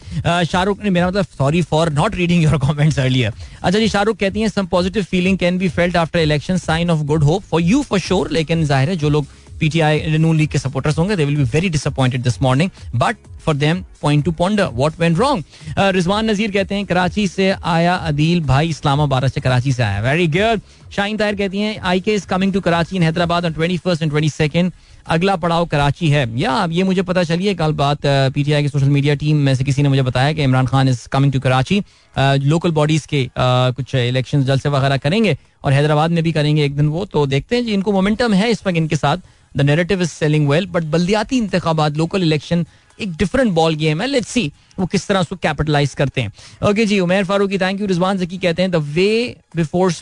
Shahrukh 0.52 0.84
ने 0.84 0.90
मेरा 0.90 1.08
मतलब 1.08 1.26
sorry 1.38 1.62
for 1.70 1.90
not 2.00 2.16
reading 2.16 2.44
your 2.44 2.58
comments 2.66 3.00
earlier 3.00 3.34
अच्छा 3.62 3.80
जी 3.80 3.88
शाहरुख 3.90 4.18
कहती 4.20 4.42
हैं 4.42 4.48
some 4.50 4.66
positive 4.76 5.04
feeling 5.12 5.38
can 5.38 5.58
be 5.58 5.70
felt 5.78 5.96
after 5.98 6.20
election 6.20 6.58
sign 6.68 6.90
off 6.90 7.02
good 7.14 7.24
hope 7.24 7.44
for 7.52 7.62
you 7.62 7.82
for 7.90 8.00
sure 8.10 8.32
लेकिन 8.38 8.66
जाहिर 8.66 8.90
है 8.90 8.96
जो 9.06 9.10
लोग 9.10 9.26
पीटीआई 9.60 10.18
नून 10.18 10.36
लीग 10.38 10.48
के 10.52 10.60
सपोर्टर्स 10.60 10.98
होंगे 11.00 11.16
they 11.16 11.26
will 11.26 11.36
be 11.38 11.44
very 11.54 11.70
disappointed 11.70 12.24
this 12.24 12.42
morning 12.42 12.70
but 13.00 13.16
for 13.46 13.56
them 13.56 13.84
point 14.02 14.24
to 14.26 14.32
ponder 14.42 14.68
what 14.74 15.00
went 15.00 15.18
wrong 15.20 15.80
Rizwan 15.96 16.30
Nazir 16.30 16.52
कहते 16.52 16.76
हैं 16.76 16.86
कराची 16.86 17.28
से 17.28 17.54
आया 17.76 17.96
अदील 18.10 18.42
भाई 18.52 18.70
इस्लामाबाद 18.70 19.28
से 19.28 19.42
कराची 19.42 19.74
से 19.74 19.84
आया 19.84 20.02
वेरी 20.12 20.28
गुड 20.38 20.62
शाइन 20.96 21.18
तायर 21.18 21.36
कहती 21.36 21.58
हैं 21.62 21.78
I 21.92 22.00
K 22.02 22.14
is 22.16 22.26
coming 22.26 22.54
to 22.54 22.62
Karachi 22.68 22.96
in 22.96 23.04
Hyderabad 23.04 23.46
on 23.46 23.54
twenty 23.54 23.78
first 23.86 24.02
and 24.04 24.12
twenty 24.12 24.30
second 24.30 24.72
अगला 25.16 25.36
पड़ाव 25.44 25.66
कराची 25.72 26.08
है 26.10 26.26
या 26.40 26.52
अब 26.64 26.72
ये 26.72 26.84
मुझे 26.84 27.02
पता 27.10 27.24
चलिए 27.24 27.54
कल 27.56 27.72
बात 27.82 28.06
पीटीआई 28.06 28.62
uh, 28.62 28.66
के 28.66 28.70
सोशल 28.80 28.90
मीडिया 28.96 29.14
टीम 29.22 29.38
में 29.46 29.54
से 29.56 29.64
किसी 29.64 29.84
ने 29.84 29.90
मुझे 29.90 30.02
बताया 30.08 30.34
कि 30.34 30.44
Imran 30.44 30.66
Khan 30.68 30.88
is 30.90 31.06
coming 31.12 31.32
to 31.34 31.40
Karachi 31.40 31.82
local 32.18 32.72
bodies 32.80 33.06
के 33.10 33.24
आ, 33.40 33.70
uh, 33.70 33.76
कुछ 33.76 33.96
इलेक्शन 33.96 34.44
जलसे 34.44 34.70
वगैरह 34.70 34.98
करेंगे 34.98 35.38
और 35.64 35.72
हैदराबाद 35.74 36.12
में 36.12 36.24
भी 36.24 36.32
करेंगे 36.32 36.66
एक 36.66 36.76
दिन 36.78 36.88
वो 36.98 37.06
तो 37.14 37.26
देखते 37.36 37.56
हैं 37.56 37.66
जी 37.66 37.74
इनको 37.74 37.92
मोमेंटम 37.92 38.34
है 38.34 38.50
इस 38.52 38.66
वक्त 38.68 38.78
इनके 38.78 38.96
साथ 38.96 39.18
the 39.58 39.62
narrative 39.66 40.02
is 40.02 40.10
selling 40.10 40.48
well 40.50 40.66
but 40.72 40.84
बल्दियाती 40.96 41.38
इंतबात 41.38 41.98
लोकल 41.98 42.24
इलेक्शन 42.24 42.66
एक 43.02 43.12
डिफरेंट 43.20 43.52
बॉल 43.54 43.76
गेम 43.86 44.02
है 44.02 44.08
लेट्स 44.08 44.28
सी 44.32 44.52
वो 44.80 44.86
किस 44.92 45.08
तरह 45.08 45.20
उसको 45.20 45.36
कैपिटलाइज 45.42 45.94
करते 45.98 46.22
हैं 46.22 46.30
ओके 46.32 46.72
okay, 46.72 46.86
जी 46.88 47.00
उमेर 47.00 47.24
फारूकी 47.26 47.58
थैंक 47.64 47.80
यू 47.82 47.88
रिजवान 47.88 48.18
जकी 48.18 48.38
कहते 48.38 48.62
हैं 48.62 48.72
the 48.72 48.76
way 48.98 49.10
before 49.56 49.94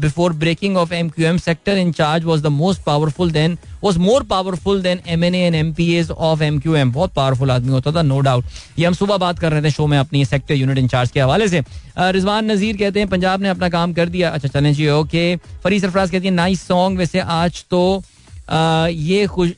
before 0.00 0.32
breaking 0.42 0.76
of 0.76 0.90
M 0.92 1.08
Q 1.10 1.26
M 1.26 1.36
sector 1.42 1.76
incharge 1.78 2.24
was 2.24 2.40
the 2.42 2.46
most 2.56 2.82
powerful 2.86 3.30
then 3.32 3.56
was 3.84 3.96
more 4.06 4.22
powerful 4.32 4.82
than 4.82 5.00
M 5.14 5.24
N 5.24 5.34
and 5.34 5.54
M 5.54 5.72
P 5.74 5.86
as 5.96 6.10
of 6.30 6.42
M 6.42 6.58
Q 6.60 6.74
M 6.76 6.92
बहुत 6.92 7.12
powerful 7.14 7.50
आदमी 7.50 7.72
होता 7.72 7.92
था 7.96 8.02
no 8.02 8.18
doubt 8.26 8.44
ये 8.78 8.86
हम 8.86 8.94
सुबह 8.94 9.16
बात 9.22 9.38
कर 9.38 9.52
रहे 9.52 9.62
थे 9.62 9.70
शो 9.76 9.86
में 9.92 9.96
अपनी 9.98 10.24
सेक्टर 10.24 10.54
यूनिट 10.54 10.78
इंचार्ज 10.78 11.10
के 11.10 11.20
हवाले 11.20 11.48
से 11.48 11.62
रिजवान 12.18 12.50
नजीर 12.50 12.76
कहते 12.76 13.00
हैं 13.00 13.08
पंजाब 13.08 13.42
ने 13.42 13.48
अपना 13.48 13.68
काम 13.78 13.92
कर 14.00 14.08
दिया 14.16 14.30
अच्छा 14.30 14.48
चलें 14.58 14.72
जी 14.74 14.88
ओके 14.98 15.24
फरी 15.64 15.80
सरफराज 15.80 16.10
कहती 16.10 16.26
है 16.28 16.34
नाइस 16.34 16.66
सॉन्ग 16.66 16.98
वैसे 16.98 17.20
आज 17.40 17.64
तो 17.70 17.80
ये 18.88 19.26
खुश 19.26 19.50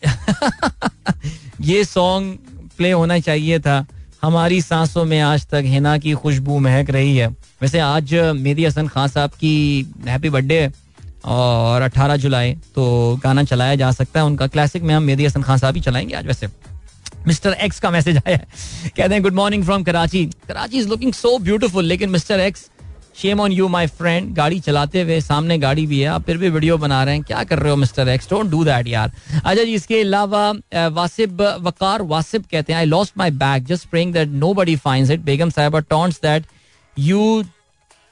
ये 1.63 1.85
सॉन्ग 1.85 2.69
प्ले 2.77 2.91
होना 2.93 3.19
चाहिए 3.19 3.59
था 3.61 3.85
हमारी 4.23 4.61
सांसों 4.63 5.05
में 5.05 5.21
आज 5.21 5.47
तक 5.49 5.63
हिना 5.73 5.97
की 5.99 6.13
खुशबू 6.23 6.59
महक 6.61 6.91
रही 6.91 7.17
है 7.17 7.29
वैसे 7.63 7.79
आज 7.81 8.15
मेरी 8.39 8.65
हसन 8.65 8.89
खान 8.89 9.09
साहब 9.09 9.31
की 9.41 9.87
हैप्पी 10.07 10.31
बर्थडे 10.31 10.61
है 10.61 10.73
और 11.25 11.89
18 11.89 12.17
जुलाई 12.23 12.53
तो 12.75 13.17
गाना 13.25 13.45
चलाया 13.45 13.75
जा 13.77 13.91
सकता 13.93 14.21
है 14.21 14.27
उनका 14.27 14.47
क्लासिक 14.47 14.83
में 14.83 14.95
हम 14.95 15.03
मेदी 15.03 15.27
हसन 15.27 15.43
खान 15.43 15.59
साहब 15.59 15.75
ही 15.75 15.81
चलाएंगे 15.83 16.15
आज 16.17 16.27
वैसे 16.27 16.49
मिस्टर 17.27 17.53
एक्स 17.65 17.81
का 17.81 17.91
मैसेज 17.91 18.17
आया 18.27 18.37
है 18.37 18.91
कहते 18.97 19.13
हैं 19.15 19.23
good 19.23 19.35
morning 19.35 19.65
from 19.65 19.83
Karachi 19.85 20.25
Karachi 20.49 20.79
is 20.79 20.87
looking 20.89 21.13
so 21.13 21.39
beautiful 21.39 21.85
लेकिन 21.85 22.11
mister 22.11 22.41
X 22.41 22.69
shame 23.23 23.41
on 23.41 23.53
you 23.53 23.67
my 23.69 23.87
friend 24.01 24.35
गाड़ी 24.35 24.59
चलाते 24.67 25.01
हुए 25.03 25.21
सामने 25.21 25.57
गाड़ी 25.59 25.87
भी 25.93 25.99
है 26.01 26.07
आप 26.09 26.25
फिर 26.25 26.37
भी 26.39 26.49
वीडियो 26.57 26.77
बना 26.85 27.03
रहे 27.05 27.15
हैं 27.15 27.23
क्या 27.31 27.43
कर 27.51 27.59
रहे 27.59 27.71
हो 27.71 27.77
mister 27.77 28.09
X 28.09 28.29
don't 28.31 28.51
do 28.51 28.63
that 28.65 28.89
यार 28.89 29.11
अच्छा 29.45 29.63
जी 29.65 29.75
इसके 29.75 30.01
अलावा 30.01 30.45
वासिब 31.01 31.41
वकार 31.67 32.03
वासिब 32.13 32.45
कहते 32.53 32.73
हैं 32.73 32.79
I 32.81 32.87
lost 32.87 33.13
my 33.19 33.31
bag 33.45 33.65
just 33.73 33.89
praying 33.91 34.13
that 34.15 34.29
nobody 34.61 34.77
find 34.85 35.11
it 35.11 35.21
बेगम 35.33 35.51
साहब 35.57 35.79
taunts 35.91 36.21
that 36.23 36.47
you 37.09 37.41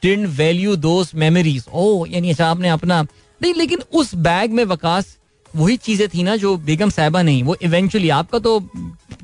didn't 0.03 0.27
value 0.39 0.75
those 0.89 1.11
memories 1.25 1.65
ओ 1.73 1.87
यानी 2.11 2.31
अच्छा 2.31 2.51
आपने 2.51 2.69
अपना 2.79 3.03
नहीं 3.43 3.55
लेकिन 3.55 3.83
उस 4.03 4.15
बैग 4.29 4.53
में 4.61 4.65
वकास 4.75 5.17
वही 5.57 5.77
चीजें 5.89 6.09
थी 6.15 6.23
ना 6.23 6.37
जो 6.37 6.57
बेगम 6.67 6.91
साहबा 6.91 7.23
नहीं 7.23 7.43
वो 7.43 7.57
इवेंचुअली 7.65 8.09
आपका 8.17 8.39
तो 8.47 8.59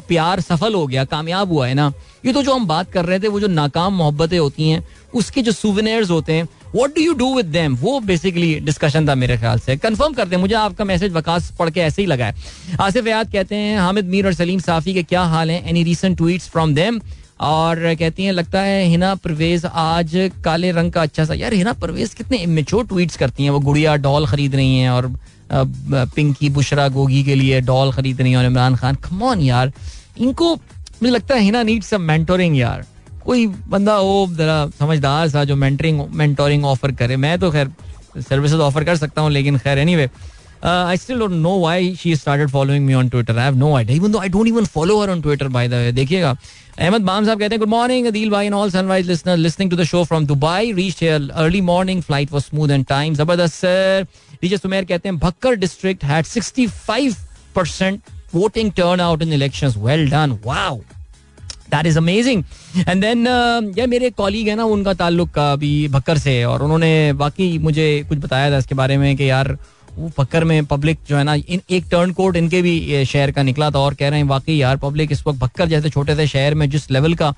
प्यार 0.08 0.40
सफल 0.40 0.74
हो 0.74 0.86
गया 0.86 1.04
कामयाब 1.12 1.50
हुआ 1.52 1.66
है 1.68 1.74
ना 1.74 1.92
ये 2.26 2.32
तो 2.32 2.42
जो 2.42 2.54
हम 2.54 2.66
बात 2.66 2.90
कर 2.92 3.04
रहे 3.04 3.18
थे 3.20 3.28
वो 3.34 3.40
जो 3.40 3.46
नाकाम 3.48 3.94
मोहब्बतें 3.96 4.38
होती 4.38 4.68
हैं 4.68 4.82
उसके 5.20 5.42
जो 5.48 5.52
सुविनेर्स 5.52 6.10
होते 6.10 6.32
हैं 6.32 6.48
what 6.74 6.90
do 6.94 7.00
you 7.02 7.14
do 7.22 7.34
with 7.36 7.46
them 7.56 7.74
वो 7.80 7.98
बेसिकली 8.10 8.54
डिस्कशन 8.68 9.08
था 9.08 9.14
मेरे 9.22 9.36
ख्याल 9.38 9.58
से 9.66 9.76
कन्फर्म 9.76 10.12
करते 10.14 10.34
हैं 10.34 10.40
मुझे 10.42 10.54
आपका 10.60 10.84
मैसेज 10.92 11.12
वकास 11.12 11.50
पढ़ 11.58 11.70
के 11.70 11.80
ऐसे 11.80 12.02
ही 12.02 12.06
लगा 12.08 12.26
है 12.26 12.76
आसिफ 12.80 13.06
याद 13.06 13.32
कहते 13.32 13.56
हैं 13.64 13.78
हामिद 13.78 14.06
मीर 14.14 14.26
और 14.26 14.34
सलीम 14.34 14.60
साफी 14.68 14.94
के 14.94 15.02
क्या 15.12 15.22
हाल 15.34 15.50
हैं 15.50 15.62
any 15.70 15.82
recent 15.90 16.16
tweet 16.18 16.42
from 16.54 16.74
them 16.74 17.00
और 17.50 17.80
कहती 17.98 18.24
हैं 18.24 18.32
लगता 18.32 18.60
है 18.62 18.82
हिना 18.88 19.14
परवेज 19.24 19.64
आज 19.82 20.12
काले 20.44 20.70
रंग 20.72 20.92
का 20.92 21.02
अच्छा 21.02 21.24
सा 21.24 21.34
यार 21.34 21.54
हिना 21.54 21.72
परवेज 21.84 22.14
कितने 22.14 22.36
इमेच्योर 22.48 22.86
ट्वीट्स 22.86 23.16
करती 23.22 23.44
हैं 23.44 23.50
वो 23.50 23.60
गुड़िया 23.70 23.96
डॉल 24.08 24.26
खरीद 24.26 24.54
रही 24.56 24.76
हैं 24.78 24.90
और 24.90 25.12
पिंकी 25.52 26.48
बुशरा 26.50 26.86
गोगी 26.88 27.22
के 27.24 27.34
लिए 27.34 27.60
डॉल 27.60 27.92
खरीदनी 27.92 28.34
और 28.34 28.44
इमरान 28.44 28.76
खान 28.76 28.94
खमौन 29.04 29.40
यार 29.40 29.72
इनको 30.18 30.54
मुझे 30.54 31.12
लगता 31.14 31.34
है 31.34 31.40
हिना 31.42 31.62
नीड 31.62 31.82
सम 31.82 32.00
मेंटोरिंग 32.10 32.56
यार 32.58 32.84
कोई 33.24 33.46
बंदा 33.46 33.94
हो 33.94 34.26
जरा 34.38 34.66
समझदार 34.78 35.28
सा 35.28 35.44
जो 35.44 35.56
मेंटरिंग 35.56 36.00
मेंटोरिंग 36.20 36.64
ऑफर 36.66 36.92
करे 37.02 37.16
मैं 37.24 37.38
तो 37.40 37.50
खैर 37.50 37.72
सर्विसेज 38.28 38.60
ऑफर 38.60 38.84
कर 38.84 38.96
सकता 38.96 39.22
हूँ 39.22 39.30
लेकिन 39.30 39.58
खैर 39.58 39.78
anyway 39.78 40.06
anyway, 40.06 40.20
I 40.70 40.96
still 40.96 41.18
don't 41.18 41.30
know 41.30 41.56
why 41.60 41.94
she 42.00 42.14
started 42.16 42.50
following 42.50 42.84
me 42.86 42.94
on 42.94 43.08
Twitter 43.08 43.38
I 43.38 43.44
have 43.44 43.56
no 43.58 43.74
idea 43.76 43.96
even 43.96 44.12
though 44.12 44.18
I 44.18 44.28
don't 44.28 44.48
even 44.48 44.64
follow 44.74 45.00
her 45.00 45.10
on 45.10 45.22
Twitter 45.22 45.48
by 45.56 45.68
the 45.68 45.72
way 45.82 45.90
देखिएगा 45.92 46.34
Ahmed 46.78 47.00
balm 47.06 47.24
साहब 47.24 47.38
कहते 47.38 47.54
हैं 47.54 47.60
good 47.60 47.68
morning 47.68 48.06
Adeel 48.06 48.30
भाई 48.30 48.46
and 48.46 48.54
all 48.54 48.70
sunrise 48.70 49.08
listener 49.08 49.36
listening 49.36 49.70
to 49.70 49.76
the 49.76 49.84
show 49.92 50.04
from 50.04 50.26
Dubai 50.26 50.72
reach 50.76 51.02
here 51.02 51.28
early 51.34 51.60
morning 51.72 52.02
flight 52.02 52.32
was 52.32 52.42
smooth 52.42 52.68
and 52.70 52.84
time 52.88 53.14
जबरदस्त 53.14 53.54
sir 53.60 54.06
DJ 54.42 54.58
Sumer 54.58 54.84
कहते 54.84 55.08
हैं 55.08 55.18
Bhakkar 55.18 55.54
district 55.64 56.04
had 56.04 56.24
65 56.26 57.96
voting 58.34 58.70
turn 58.76 59.00
out 59.00 59.22
in 59.22 59.32
elections 59.32 59.74
well 59.78 60.08
done 60.10 60.38
wow 60.46 60.78
that 61.70 61.86
is 61.86 61.96
amazing 61.98 62.42
and 62.88 63.00
then 63.02 63.26
यार 63.78 63.86
मेरे 63.86 64.10
colleague 64.22 64.48
है 64.48 64.54
ना 64.56 64.64
उनका 64.78 64.92
ताल्लुक 65.02 65.38
अभी 65.38 65.76
भक्कर 65.92 66.18
से 66.18 66.38
है 66.38 66.46
और 66.48 66.62
उन्होंने 66.62 67.12
बाकी 67.24 67.56
मुझे 67.68 67.86
कुछ 68.08 68.18
बताया 68.18 68.50
था 68.52 68.58
इसके 68.58 68.74
बारे 68.74 68.96
में 68.98 69.14
कि 69.16 69.30
यार 69.30 69.56
वो 69.98 70.08
फक्कर 70.16 70.44
में 70.44 70.64
पब्लिक 70.66 70.98
जो 71.08 71.16
है 71.16 71.24
ना 71.24 71.34
इन 71.34 71.60
एक 71.70 71.84
टर्न 71.90 72.12
कोट 72.12 72.36
इनके 72.36 72.60
भी 72.62 73.04
शहर 73.04 73.30
का 73.32 73.42
निकला 73.42 73.70
था 73.70 73.78
और 73.78 73.94
कह 73.94 74.08
रहे 74.08 74.20
हैं 74.20 74.26
वाकई 74.28 74.56
यार 74.56 74.76
पब्लिक 74.84 75.12
इस 75.12 75.22
वक्त 75.26 75.38
भक्कर 75.40 75.68
जैसे 75.68 75.90
छोटे 75.90 76.14
से 76.16 76.26
शहर 76.26 76.54
में 76.62 76.68
जिस 76.70 76.90
लेवल 76.90 77.14
का 77.22 77.32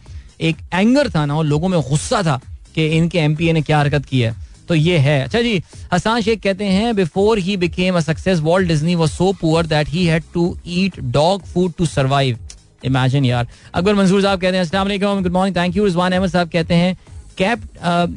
एक 0.51 0.57
एंगर 0.75 1.11
था 1.15 1.25
ना 1.27 1.37
और 1.39 1.45
लोगों 1.45 1.69
में 1.69 1.81
गुस्सा 1.89 2.23
था 2.27 2.41
कि 2.75 2.87
इनके 2.97 3.19
एम 3.19 3.37
ने 3.41 3.63
क्या 3.63 3.79
हरकत 3.79 4.05
की 4.07 4.21
है 4.21 4.35
तो 4.69 4.75
ये 4.75 4.99
है 4.99 5.23
अच्छा 5.23 5.41
जी 5.43 5.63
हसान 5.93 6.21
शेख 6.23 6.41
कहते 6.43 6.65
हैं 6.65 6.95
before 6.97 7.39
he 7.47 7.57
became 7.65 7.97
a 7.97 8.01
success 8.01 8.39
Walt 8.41 8.69
Disney 8.69 8.95
was 8.95 9.11
so 9.11 9.33
poor 9.41 9.67
that 9.67 9.89
he 9.89 10.05
had 10.07 10.23
to 10.35 10.47
eat 10.77 11.01
dog 11.17 11.43
food 11.53 11.73
to 11.79 11.87
survive 11.87 12.39
imagine 12.85 13.25
यार 13.25 13.47
अकबर 13.75 13.95
मंजूर 13.95 14.23
साहब 14.23 14.41
कहते 14.41 14.57
हैं 14.57 14.65
अस्सलाम 14.65 15.21
good 15.23 15.33
morning 15.33 15.57
thank 15.57 15.77
you 15.77 15.85
Rizwan 15.85 16.13
Ahmed 16.13 16.31
sahab 16.31 16.49
कहते 16.51 16.75
हैं 16.75 16.97
keep 17.39 17.63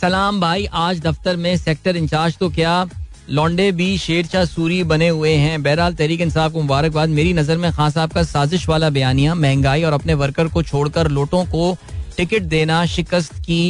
सलाम 0.00 0.40
भाई 0.40 0.64
आज 0.86 1.00
दफ्तर 1.00 1.36
में 1.42 1.56
सेक्टर 1.56 1.96
इंचार्ज 1.96 2.36
तो 2.38 2.48
क्या 2.50 2.84
लौंडे 3.30 3.70
भी 3.72 3.86
शेर 3.98 4.26
शाह 4.26 4.44
सूरी 4.44 4.82
बने 4.92 5.08
हुए 5.08 5.32
हैं 5.42 5.62
बहरहाल 5.62 5.94
तहरीक 6.00 6.20
इंसाब 6.20 6.52
को 6.52 6.62
मुबारकबाद 6.62 7.08
मेरी 7.18 7.32
नज़र 7.32 7.58
में 7.58 7.70
खास 7.72 7.94
साहब 7.94 8.12
का 8.12 8.22
साजिश 8.30 8.68
वाला 8.68 8.88
बयानिया 8.96 9.34
महंगाई 9.34 9.82
और 9.84 9.92
अपने 9.92 10.14
वर्कर 10.24 10.48
को 10.56 10.62
छोड़कर 10.70 11.08
लोटों 11.18 11.44
को 11.52 11.76
टिकट 12.16 12.42
देना 12.56 12.84
शिकस्त 12.96 13.38
की 13.46 13.60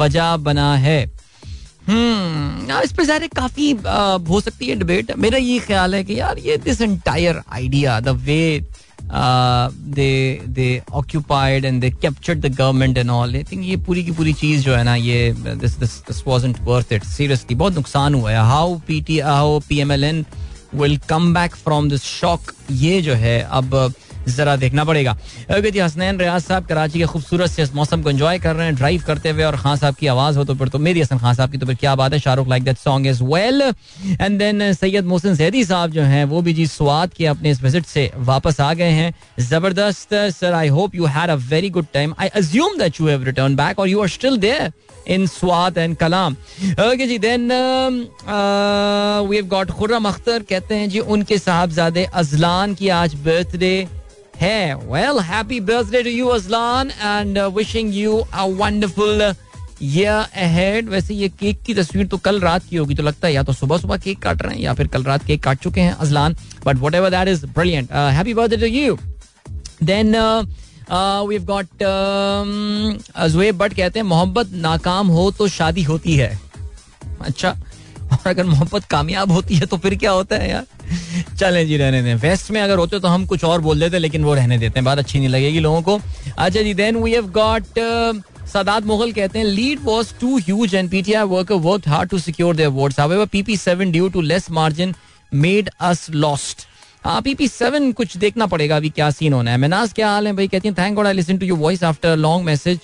वजह 0.00 0.36
बना 0.48 0.74
है 0.76 0.98
हम्म, 1.88 2.70
हाँ, 2.70 2.82
इस 2.84 2.92
पर 2.92 3.04
ज़ाहिर 3.04 3.28
काफ़ी 3.36 3.70
हो 4.28 4.40
सकती 4.40 4.66
है 4.68 4.74
डिबेट 4.78 5.10
मेरा 5.18 5.38
ये 5.38 5.58
ख्याल 5.66 5.94
है 5.94 6.02
कि 6.04 6.18
यार 6.18 6.38
ये 6.46 6.56
this 6.64 6.80
entire 6.80 7.40
idea 7.52 7.98
the 8.00 8.08
way 8.24 8.40
they 9.72 10.40
they 10.58 10.68
occupied 11.00 11.64
and 11.64 11.80
they 11.80 11.90
captured 12.02 12.40
the 12.46 12.54
government 12.56 12.98
and 12.98 13.10
all 13.10 13.34
I 13.36 13.44
think 13.52 13.64
ये 13.66 13.76
पूरी 13.86 14.02
की 14.04 14.10
पूरी 14.20 14.32
चीज़ 14.42 14.64
जो 14.64 14.74
है 14.74 14.82
ना 14.84 14.94
ये 14.96 15.32
this 15.46 15.78
this 15.80 15.96
this 16.08 16.22
wasn't 16.26 16.58
worth 16.66 16.92
it 16.92 17.04
seriously 17.14 17.56
बहुत 17.64 17.74
नुकसान 17.76 18.14
हुआ 18.14 18.30
है 18.32 18.42
how 18.48 18.78
P 18.88 19.00
T 19.06 19.18
how 19.30 19.58
P 19.68 19.78
M 19.80 19.92
L 19.92 20.04
N 20.04 20.24
will 20.74 20.96
come 21.08 21.32
back 21.34 21.54
from 21.64 21.88
this 21.90 22.02
shock 22.20 22.52
ये 22.84 23.00
जो 23.02 23.14
है 23.24 23.40
अब 23.42 23.80
uh, 23.88 23.90
जरा 24.36 24.56
देखना 24.56 24.84
पड़ेगा 24.84 25.16
अगत 25.56 25.76
हसनैन 25.80 26.18
रियाज 26.20 26.42
साहब 26.42 26.66
कराची 26.66 26.98
के 27.00 27.06
खूबसूरत 27.06 27.50
से 27.50 27.62
इस 27.62 27.74
मौसम 27.74 28.02
को 28.02 28.10
एंजॉय 28.10 28.38
कर 28.38 28.56
रहे 28.56 28.66
हैं 28.66 28.74
ड्राइव 28.76 29.02
करते 29.06 29.30
हुए 29.30 29.44
और 29.44 29.56
खान 29.56 29.76
साहब 29.76 29.94
की 30.00 30.06
आवाज 30.14 30.36
हो 30.36 30.44
तो 30.44 30.54
फिर 30.54 30.68
तो 30.68 30.78
मेरी 30.86 31.00
हसन 31.00 31.18
खान 31.18 31.34
साहब 31.34 31.50
की 31.50 31.58
तो 31.58 31.66
फिर 31.66 31.74
क्या 31.80 31.94
बात 32.02 32.12
है 32.12 32.18
Shahrukh 32.20 32.48
like 32.48 32.64
that 32.64 32.78
song 32.78 33.06
is 33.06 33.22
well 33.22 33.62
and 34.20 34.38
then 34.38 34.72
Syed 34.72 35.04
Mohsin 35.12 35.34
Zaidi 35.36 35.64
sahab 35.64 35.90
जो 35.92 36.02
हैं 36.12 36.24
वो 36.34 36.42
भी 36.42 36.52
जी 36.54 36.66
स्वाद 36.66 37.14
के 37.16 37.26
अपने 37.26 37.50
इस 37.50 37.62
विजिट 37.62 37.86
से 37.86 38.10
वापस 38.32 38.60
आ 38.60 38.72
गए 38.74 38.90
हैं 38.98 39.12
जबरदस्त 39.48 40.14
sir 40.36 40.52
I 40.54 40.68
hope 40.78 40.94
you 40.94 41.06
had 41.16 41.30
a 41.30 41.34
very 41.54 41.70
good 41.76 41.86
time 41.94 42.14
I 42.20 42.28
assume 42.42 42.78
that 42.78 43.00
you 43.00 43.06
have 43.08 43.24
return 43.24 43.56
back 43.56 43.78
और 43.78 43.88
you 43.88 44.00
are 44.02 44.08
still 44.18 44.36
there 44.46 44.70
in 45.14 45.26
Swat 45.26 45.78
and 45.78 45.96
Kalam 45.96 46.32
okay 46.88 47.06
ji 47.06 47.18
then 47.18 47.48
we 49.28 49.36
have 49.36 49.46
got 49.50 49.70
Khurram 49.78 50.08
Akhtar 50.08 50.42
कहते 50.48 50.74
हैं 50.74 50.88
जी 50.90 50.98
उनके 51.16 51.38
साहबजादे 51.38 52.06
Azlan 52.22 52.74
की 52.78 52.88
आज 52.98 53.14
birthday 53.24 53.76
है 54.40 54.74
well 54.92 55.18
happy 55.28 55.58
birthday 55.68 56.02
to 56.02 56.10
you 56.10 56.26
Azlan 56.38 56.90
and 56.90 57.38
wishing 57.56 57.94
you 57.94 58.16
a 58.18 58.44
wonderful 58.60 59.20
ahead 59.80 60.88
वैसे 60.88 61.14
ये 61.14 61.28
cake 61.40 61.60
की 61.66 61.74
तस्वीर 61.74 62.06
तो 62.12 62.16
कल 62.24 62.40
रात 62.40 62.62
की 62.70 62.76
होगी 62.76 62.94
तो 62.94 63.02
लगता 63.02 63.26
है 63.28 63.34
या 63.34 63.42
तो 63.42 63.52
सुबह 63.52 63.78
सुबह 63.78 63.96
केक 64.06 64.18
काट 64.22 64.42
रहे 64.42 64.54
हैं 64.54 64.60
या 64.62 64.74
फिर 64.74 64.86
कल 64.94 65.02
रात 65.04 65.24
केक 65.26 65.42
काट 65.42 65.58
चुके 65.62 65.80
हैं 65.80 65.92
Azlan 66.06 66.36
but 66.66 66.76
whatever 66.94 67.10
that 67.10 67.28
is 67.28 67.44
brilliant 67.54 67.92
happy 67.92 68.34
birthday 68.34 68.56
to 68.56 68.66
you 68.66 68.96
then 69.90 70.14
we 71.28 71.38
got 71.52 71.84
Zuhaib 73.32 73.58
Butt 73.58 73.74
कहते 73.74 73.98
हैं 73.98 74.06
मोहब्बत 74.06 74.50
नाकाम 74.68 75.08
हो 75.18 75.30
तो 75.38 75.48
शादी 75.58 75.82
होती 75.92 76.14
है 76.16 76.36
अच्छा 77.26 77.54
और 78.12 78.26
अगर 78.30 78.44
मोहब्बत 78.46 78.84
कामयाब 78.90 79.30
होती 79.32 79.54
है 79.56 79.66
तो 79.66 79.76
फिर 79.78 79.94
क्या 79.98 80.10
होता 80.10 80.36
है 80.38 80.50
यार 80.50 80.66
चलें 81.40 81.66
जी 81.66 81.76
रहने 81.76 82.02
दें 82.02 82.14
वेस्ट 82.28 82.50
में 82.50 82.60
अगर 82.60 82.78
होते 82.78 83.00
तो 83.00 83.08
हम 83.08 83.24
कुछ 83.32 83.44
और 83.44 83.60
बोल 83.60 83.80
देते 83.80 83.98
लेकिन 83.98 84.24
वो 84.24 84.34
रहने 84.34 84.58
देते 84.58 84.78
हैं 84.80 84.84
बात 84.84 84.98
अच्छी 84.98 85.18
नहीं 85.18 85.28
लगेगी 85.28 85.60
लोगों 85.60 85.82
को 85.88 85.96
अच्छा 86.38 86.62
जी 86.62 86.74
then 86.74 86.96
we 87.02 87.12
have 87.14 87.30
got 87.38 87.78
Sadat 88.52 88.84
Mughal 88.86 89.12
कहते 89.12 89.38
हैं 89.38 89.44
lead 89.46 89.80
was 89.84 90.12
too 90.20 90.36
huge 90.44 90.74
and 90.74 90.90
PTI 90.90 91.24
worker 91.34 91.54
work 91.68 91.88
hard 91.88 92.10
to 92.10 92.18
secure 92.18 92.56
their 92.56 92.68
votes 92.78 93.00
however 93.00 93.26
PP 93.32 93.56
seven 93.56 93.90
due 93.92 94.08
to 94.14 94.20
less 94.20 94.50
margin 94.58 94.94
made 95.44 95.70
us 95.90 96.06
lost 96.10 96.66
हाँ 97.04 97.20
पी 97.22 97.34
पी 97.34 97.46
सेवन 97.48 97.90
कुछ 97.98 98.16
देखना 98.22 98.46
पड़ेगा 98.52 98.76
अभी 98.76 98.88
क्या 98.90 99.10
scene 99.18 99.32
होना 99.32 99.50
है 99.50 99.56
मेनाज 99.58 99.92
क्या 99.96 100.08
हाल 100.10 100.26
है 100.26 100.32
भाई 100.36 100.48
कहती 100.48 100.68
हैं 100.68 100.74
thank 100.78 100.94
God 100.96 101.06
I 101.06 101.12
listen 101.14 101.38
to 101.38 101.46
you 101.46 101.56
voice 101.56 101.84
after 101.84 102.16
long 102.16 102.44
message 102.46 102.78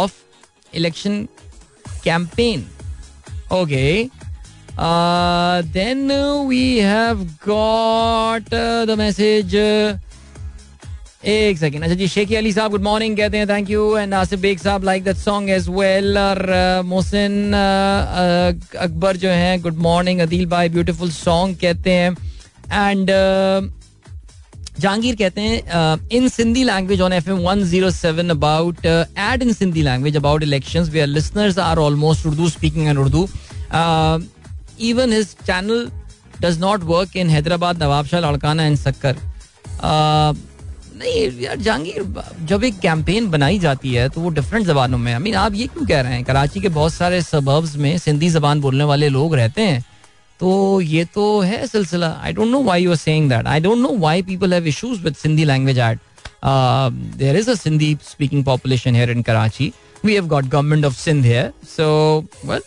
of 0.00 0.12
election 0.74 1.26
campaign 2.04 2.66
okay 3.54 4.08
then 4.82 6.10
we 6.48 6.78
have 6.78 7.22
got 7.48 8.48
the 8.88 8.94
message 8.98 9.54
एक 11.30 11.58
सेकेंड 11.58 11.82
अच्छा 11.84 11.94
जी 11.94 12.06
शेखी 12.08 12.34
अली 12.36 12.52
साहब 12.52 12.70
गुड 12.70 12.82
मॉर्निंग 12.82 13.16
कहते 13.16 13.38
हैं 13.38 13.48
thank 13.48 13.70
you 13.70 13.96
and 13.96 14.14
Asif 14.14 14.38
Baig 14.40 14.58
sahab 14.58 14.84
like 14.84 15.04
that 15.04 15.16
song 15.16 15.50
as 15.50 15.68
well 15.68 16.18
और 16.18 16.46
मोहसिन 16.92 17.52
अकबर 18.78 19.16
जो 19.24 19.28
हैं 19.30 19.60
good 19.62 19.76
morning 19.88 20.20
Adeel 20.20 20.46
भाई 20.54 20.68
ब्यूटीफुल 20.78 21.10
सॉन्ग 21.10 21.56
कहते 21.60 21.92
हैं 21.92 22.10
एंड 22.72 23.10
जहांगीर 24.80 25.16
कहते 25.16 25.40
हैं 25.40 26.06
in 26.18 26.28
Sindhi 26.38 26.64
language 26.64 27.00
on 27.02 27.12
F 27.12 27.28
M 27.28 27.38
one 27.48 27.64
zero 27.70 27.90
seven 28.00 28.30
about 28.30 28.84
ad 28.86 29.42
in 29.42 29.52
Sindhi 29.52 29.82
language 29.82 30.16
about 30.16 30.42
election 30.42 30.90
our 31.00 31.06
listeners 31.06 31.58
are 31.68 31.78
almost 31.78 32.26
Urdu 32.26 32.48
speaking 32.48 32.88
and 32.88 32.98
Urdu 32.98 33.28
even 34.88 35.12
his 35.12 35.34
channel 35.46 35.90
does 36.42 36.58
not 36.60 36.82
work 36.90 37.16
in 37.16 37.30
Hyderabad 37.30 37.82
Nawabshah 37.82 38.20
Larkana 38.20 38.64
and 38.64 38.76
Sukkur 38.78 39.16
नहीं 41.02 41.26
यार 41.40 41.56
जहांगीर 41.56 42.02
जब 42.48 42.64
एक 42.64 42.78
campaign 42.78 43.28
बनाई 43.30 43.58
जाती 43.58 43.92
है 43.94 44.08
तो 44.14 44.20
वो 44.20 44.30
different 44.38 44.66
जबानों 44.66 44.98
में 44.98 45.12
आई 45.12 45.18
मीन 45.22 45.34
आप 45.42 45.54
ये 45.54 45.66
क्यों 45.66 45.86
कह 45.86 46.00
रहे 46.00 46.12
हैं 46.12 46.24
कराची 46.24 46.60
के 46.60 46.68
बहुत 46.78 46.94
सारे 46.94 47.20
सबर्ब्स 47.22 47.76
में 47.84 47.96
सिंधी 47.98 48.28
जबान 48.30 48.60
बोलने 48.60 48.84
वाले 48.92 49.08
लोग 49.08 49.34
रहते 49.36 49.62
हैं 49.62 49.84
तो 50.40 50.80
ये 50.80 51.04
तो 51.14 51.26
है 51.40 51.66
सिलसिला 51.66 52.10
I 52.22 52.32
don't 52.32 52.48
know 52.50 52.62
why 52.64 52.82
you 52.82 52.90
are 52.90 52.96
saying 52.96 53.28
that 53.30 53.46
I 53.46 53.60
don't 53.60 53.78
know 53.78 53.96
why 54.00 54.22
people 54.30 54.54
have 54.54 54.66
issues 54.66 55.02
with 55.04 55.14
Sindhi 55.22 55.44
language 55.44 55.78
at 55.90 55.98
there 57.18 57.36
is 57.36 57.48
a 57.50 57.54
Sindhi 57.54 57.96
speaking 58.10 58.44
population 58.44 58.94
here 58.94 59.10
in 59.10 59.22
Karachi 59.22 59.72
we 60.04 60.14
have 60.14 60.26
got 60.28 60.44
government 60.54 60.84
of 60.84 60.96
Sindh 60.98 61.24
here 61.26 61.52
so 61.76 61.88
well 62.46 62.62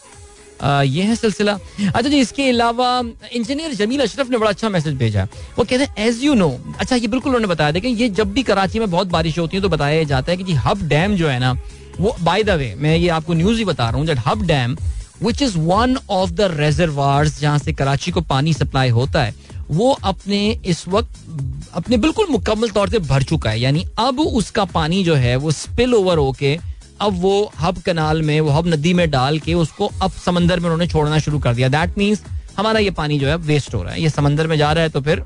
ये 0.65 1.03
है 1.03 1.15
सिलसिला 1.15 1.53
अच्छा 1.85 2.09
जी 2.09 2.19
इसके 2.21 2.47
अलावा 2.49 2.87
engineer 3.35 3.73
Jameel 3.75 4.01
Ashraf 4.01 4.29
ने 4.31 4.37
बड़ा 4.37 4.49
अच्छा 4.49 4.69
message 4.75 4.93
भेजा 4.97 5.23
वो 5.57 5.63
कहते 5.63 5.83
हैं 5.83 6.07
एज 6.07 6.23
यू 6.23 6.33
नो 6.33 6.47
अच्छा 6.79 6.95
ये 6.95 7.07
बिल्कुल 7.07 7.29
उन्होंने 7.29 7.47
बताया 7.53 7.71
देखें 7.71 7.89
ये 7.89 8.09
जब 8.21 8.31
भी 8.33 8.43
कराची 8.51 8.79
में 8.79 8.89
बहुत 8.91 9.07
बारिश 9.17 9.39
होती 9.39 9.57
है 9.57 9.61
तो 9.63 9.69
बताया 9.69 10.03
जाता 10.13 10.31
है 10.31 10.37
कि 10.37 10.43
जी 10.43 10.53
हब 10.67 10.87
डैम 10.87 11.15
जो 11.15 11.27
है 11.29 11.39
ना 11.39 11.51
वो 11.99 12.15
बाय 12.23 12.43
द 12.43 12.49
वे 12.59 12.73
मैं 12.81 12.95
ये 12.97 13.09
आपको 13.17 13.33
न्यूज 13.41 13.57
ही 13.57 13.65
बता 13.65 13.89
रहा 13.89 13.97
हूँ 13.97 14.05
that 14.07 14.19
Hub 14.27 14.45
dam 14.47 14.77
which 15.23 15.41
is 15.41 15.53
one 15.57 15.97
of 16.11 16.29
the 16.31 16.47
reservoir 16.57 17.27
जहाँ 17.27 17.57
से 17.59 17.73
कराची 17.73 18.11
को 18.11 18.21
पानी 18.33 18.53
सप्लाई 18.53 18.89
होता 18.99 19.23
है 19.23 19.35
वो 19.71 19.91
अपने 20.05 20.45
इस 20.71 20.87
वक्त 20.87 21.71
अपने 21.75 21.97
बिल्कुल 21.97 22.27
मुकम्मल 22.31 22.69
तौर 22.69 22.89
से 22.89 22.99
भर 23.11 23.23
चुका 23.23 23.49
है 23.49 23.59
यानी 23.59 23.85
अब 23.99 24.19
उसका 24.19 24.65
पानी 24.79 25.03
जो 25.03 25.15
है 25.15 25.35
वो 25.45 25.51
स्पिल 25.51 25.93
ओवर 25.95 26.17
होके 26.17 26.57
अब 27.03 27.13
वो 27.21 27.31
हब 27.59 27.77
कनाल 27.85 28.21
में 28.27 28.39
वो 28.41 28.49
हब 28.51 28.67
नदी 28.73 28.93
में 28.97 29.09
डाल 29.11 29.39
के 29.45 29.53
उसको 29.61 29.89
अब 30.03 30.11
समंदर 30.25 30.59
में 30.59 30.65
उन्होंने 30.65 30.85
छोड़ना 30.91 31.17
शुरू 31.25 31.39
कर 31.45 31.53
दिया 31.55 31.67
दैट 31.69 31.97
मीन्स 31.97 32.23
हमारा 32.57 32.79
ये 32.79 32.91
पानी 32.99 33.17
जो 33.19 33.27
है 33.27 33.35
वेस्ट 33.49 33.73
हो 33.75 33.81
रहा 33.83 33.93
है 33.93 34.01
ये 34.01 34.09
समंदर 34.09 34.47
में 34.47 34.57
जा 34.57 34.71
रहा 34.73 34.83
है 34.83 34.89
तो 34.89 35.01
फिर 35.07 35.23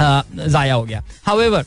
ज़ाया 0.00 0.74
हो 0.74 0.82
गया 0.82 1.02
हावेवर 1.26 1.64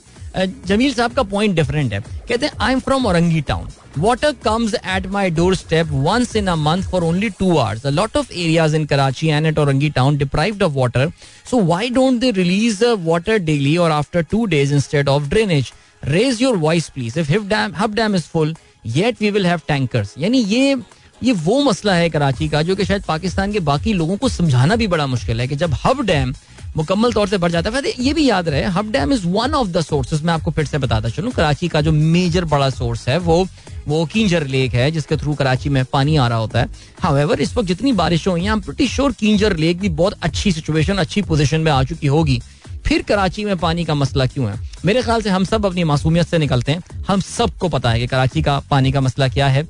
जमील 0.68 0.94
साहब 0.94 1.14
का 1.16 1.24
पॉइंट 1.34 1.56
डिफरेंट 1.56 1.94
है 1.94 2.00
कहते 2.30 2.46
हैं 2.46 2.54
I 2.62 2.74
am 2.74 2.80
from 2.88 3.06
Orangi 3.08 3.42
town 3.52 3.68
water 3.98 4.32
comes 4.44 4.74
at 4.76 5.08
my 5.18 5.30
doorstep 5.56 5.90
once 5.92 6.36
in 6.42 6.48
a 6.52 6.56
month 6.68 6.84
for 6.92 7.04
only 7.04 7.30
two 7.40 7.56
hours 7.58 7.86
a 7.88 7.92
lot 8.00 8.16
of 8.18 8.32
areas 8.32 8.76
in 8.76 8.86
Karachi 8.94 9.28
and 9.30 9.46
at 9.48 9.60
Orangi 9.60 9.90
town 10.00 10.18
deprived 10.18 10.64
of 10.64 10.72
water 10.76 11.12
so 11.52 11.60
why 11.74 11.90
don't 12.00 12.20
they 12.22 12.32
release 12.42 12.80
water 13.08 13.38
daily 13.52 13.76
और 13.88 13.92
after 14.00 14.24
two 14.36 14.46
days 14.56 14.74
instead 14.74 15.10
of 15.18 15.28
drainage 15.30 15.72
raise 16.06 16.42
your 16.42 16.58
voice 16.68 16.90
please 16.96 17.18
if 17.18 17.30
Hub 17.32 17.44
dam 17.56 17.74
Hub 17.80 17.94
dam 17.96 18.16
is 18.16 18.24
full 18.36 18.54
yet 18.96 19.16
we 19.22 19.30
will 19.30 19.46
have 19.46 19.60
tankers 19.68 20.14
यानी 20.20 20.40
ये 20.48 20.76
ये 21.24 21.32
वो 21.44 21.62
मसला 21.64 21.94
है 21.96 22.10
कराची 22.10 22.48
का 22.50 22.62
जो 22.64 22.76
कि 22.76 22.86
शायद 22.86 23.04
पाकिस्तान 23.08 23.52
के 23.52 23.60
बाकी 23.72 23.94
लोगों 24.02 24.18
को 24.18 24.30
समझाना 24.30 24.76
भी 24.82 24.88
बड़ा 24.88 25.06
मुश्किल 25.08 25.42
है 25.42 25.48
कि 25.48 25.56
जब 25.64 25.76
हब 25.86 26.02
डैम 26.06 26.34
मुकम्मल 26.78 27.14
तौर 27.14 27.28
से 27.28 27.38
भर 27.44 27.52
जाता 27.52 27.70
है 27.76 27.92
ये 28.00 28.14
भी 28.14 28.28
याद 28.30 28.50
रहे 28.50 28.64
Hub 28.78 28.92
dam 28.92 29.14
is 29.14 29.22
one 29.26 29.54
of 29.60 29.68
the 29.68 29.82
sources 29.82 30.22
मैं 30.24 30.34
आपको 30.34 30.52
फिर 30.60 30.66
से 30.66 30.78
बताता 30.84 31.10
चलूँ 31.10 31.32
कराची 31.34 31.68
का 31.76 31.82
जो 31.82 31.92
मेजर 31.92 32.46
बड़ा 32.54 32.70
सोर्स 32.70 33.08
है 33.10 33.18
वो 33.30 33.46
वो 33.88 34.04
कींजर 34.14 34.46
लेक 34.48 34.74
है 34.76 34.90
जिसके 34.92 35.18
थ्रू 35.18 35.34
कराची 35.42 35.70
में 35.78 35.84
पानी 35.94 36.16
आ 36.18 36.28
रहा 36.28 36.38
होता 36.38 36.60
है 36.60 36.68
हावेवर 37.02 37.42
इस 37.42 37.56
वक्त 37.58 37.68
जितनी 37.68 37.92
बारिश 38.04 38.28
हुई 38.28 38.42
हैं 38.44 38.52
I 38.52 38.62
am 38.82 38.86
sure 38.96 39.12
Keenjhar 39.20 39.56
lake 39.58 39.80
भी 39.80 39.90
बहुत 40.04 40.16
अच्छी 40.24 40.52
सिचुएशन 40.52 40.98
अच्छी 41.06 41.22
पोजिशन 41.34 41.62
में 41.62 41.72
आ 41.72 41.84
चुकी 41.94 42.08
होगी 42.18 42.42
फिर 42.88 43.02
कराची 43.08 43.44
में 43.46 43.58
पानी 43.60 43.84
का 43.86 43.94
मसला 43.96 44.26
क्यों 44.26 44.50
है 44.50 44.58
मेरे 44.86 45.02
ख्याल 45.04 45.22
से 45.22 45.30
हम 45.30 45.44
सब 45.46 45.66
अपनी 45.66 45.84
मासूमियत 45.84 46.28
से 46.28 46.38
निकलते 46.38 46.72
हैं 46.72 47.04
हम 47.08 47.20
सबको 47.22 47.70
पता 47.70 47.90
है 47.92 48.00
कि 48.00 48.08
कराची 48.08 48.42
का 48.42 48.58
पानी 48.70 48.92
का 48.92 49.02
मसला 49.02 49.28
क्या 49.30 49.48
है 49.56 49.64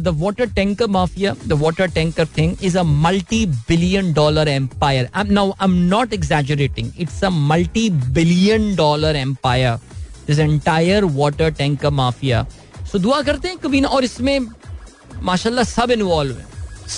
the 0.00 0.14
water 0.22 0.46
tanker 0.54 0.86
mafia 0.96 1.34
the 1.46 1.52
water 1.60 1.86
tanker 1.94 2.26
thing 2.38 2.64
is 2.64 2.76
a 2.76 2.82
multi 3.06 3.44
billion 3.68 4.12
dollar 4.12 4.48
empire 4.48 5.08
now 5.30 5.50
I 5.50 5.64
am 5.68 5.74
not 5.94 6.12
exaggerating 6.14 6.90
it's 7.00 7.22
a 7.24 7.28
multi 7.52 7.88
billion 8.18 8.74
dollar 8.76 9.16
empire 9.16 9.78
this 10.26 10.38
entire 10.38 11.04
water 11.20 11.50
tanker 11.58 11.90
mafia 12.02 12.46
so 12.92 12.98
दुआ 13.06 13.22
करते 13.30 13.48
हैं 13.48 13.58
कभी 13.64 13.80
ना 13.80 13.88
और 13.98 14.04
इसमें 14.04 14.38
माशा 15.30 15.62
सब 15.62 15.90
involve 15.98 16.36
है 16.38 16.46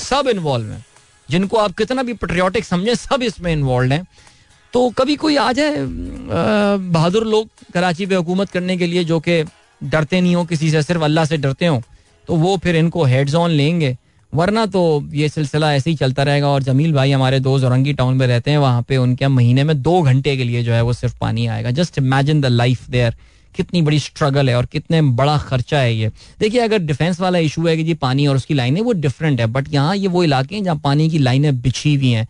सब 0.03 0.29
इन्वॉल्व 0.35 0.73
है 0.73 0.85
जिनको 1.31 1.57
आप 1.57 1.75
कितना 1.79 2.03
भी 2.03 2.13
पेट्रियाटिक 2.25 2.65
समझें 2.65 2.95
सब 2.95 3.23
इसमें 3.23 3.53
इन्वॉल्व 3.53 3.93
हैं 3.93 4.05
तो 4.73 4.89
कभी 4.99 5.15
कोई 5.23 5.37
आ 5.37 5.51
जाए 5.59 5.85
बहादुर 6.93 7.25
लोग 7.27 7.49
कराची 7.75 8.07
पे 8.07 8.15
हुकूमत 8.15 8.51
करने 8.51 8.77
के 8.77 8.87
लिए 8.87 9.05
जो 9.05 9.19
कि 9.21 9.43
डरते 9.93 10.21
नहीं 10.21 10.35
हो 10.35 10.45
किसी 10.45 10.71
से 10.71 10.83
सिर्फ 10.83 11.03
अल्लाह 11.03 11.25
से 11.25 11.37
डरते 11.47 11.67
हो 11.67 11.81
तो 12.27 12.35
वो 12.45 12.57
फिर 12.65 12.77
इनको 12.77 13.05
हेड्स 13.13 13.35
ऑन 13.35 13.51
लेंगे 13.51 13.97
वरना 14.35 14.65
तो 14.75 14.81
ये 15.15 15.29
सिलसिला 15.29 15.73
ऐसे 15.75 15.91
ही 15.91 15.97
चलता 15.97 16.23
रहेगा 16.23 16.49
और 16.49 16.63
जमील 16.63 16.93
भाई 16.93 17.11
हमारे 17.13 17.41
दोस्त 17.47 17.65
औरंगी 17.65 17.93
टाउन 18.01 18.17
में 18.17 18.27
रहते 18.27 18.51
हैं 18.51 18.59
वहाँ 18.65 18.83
पे 18.89 18.97
उनके 18.97 19.29
महीने 19.39 19.65
में 19.71 19.81
दो 19.83 20.01
घंटे 20.03 20.37
के 20.37 20.45
लिए 20.45 20.63
जो 20.65 20.73
है 20.73 20.83
वो 20.83 20.93
सिर्फ 20.93 21.17
पानी 21.21 21.47
आएगा 21.55 21.71
just 21.79 21.99
imagine 21.99 22.41
the 22.41 22.47
life 22.61 22.89
there 22.91 23.15
कितनी 23.57 23.83
बड़ी 23.83 23.99
स्ट्रगल 23.99 24.49
है 24.49 24.55
और 24.57 24.67
कितने 24.73 25.01
बड़ा 25.21 25.37
खर्चा 25.49 25.79
है 25.79 25.95
ये 25.97 26.11
देखिए 26.41 26.61
अगर 26.61 26.79
डिफेंस 26.91 27.21
वाला 27.21 27.39
इशू 27.49 27.67
है 27.67 27.77
कि 27.77 27.85
जी 27.85 27.95
पानी 28.05 28.27
और 28.27 28.37
उसकी 28.37 28.55
लाइनें 28.55 28.81
वो 28.81 28.93
डिफरेंट 29.07 29.41
है 29.41 29.47
बट 29.57 29.73
यहाँ 29.75 29.97
ये 29.97 30.09
वो 30.19 30.25
इलाके 30.25 30.55
हैं 30.57 30.63
जहाँ 30.65 30.77
पानी 30.85 31.09
की 31.11 31.19
लाइनें 31.27 31.61
बिछी 31.61 31.95
हुई 31.95 32.11
हैं 32.11 32.27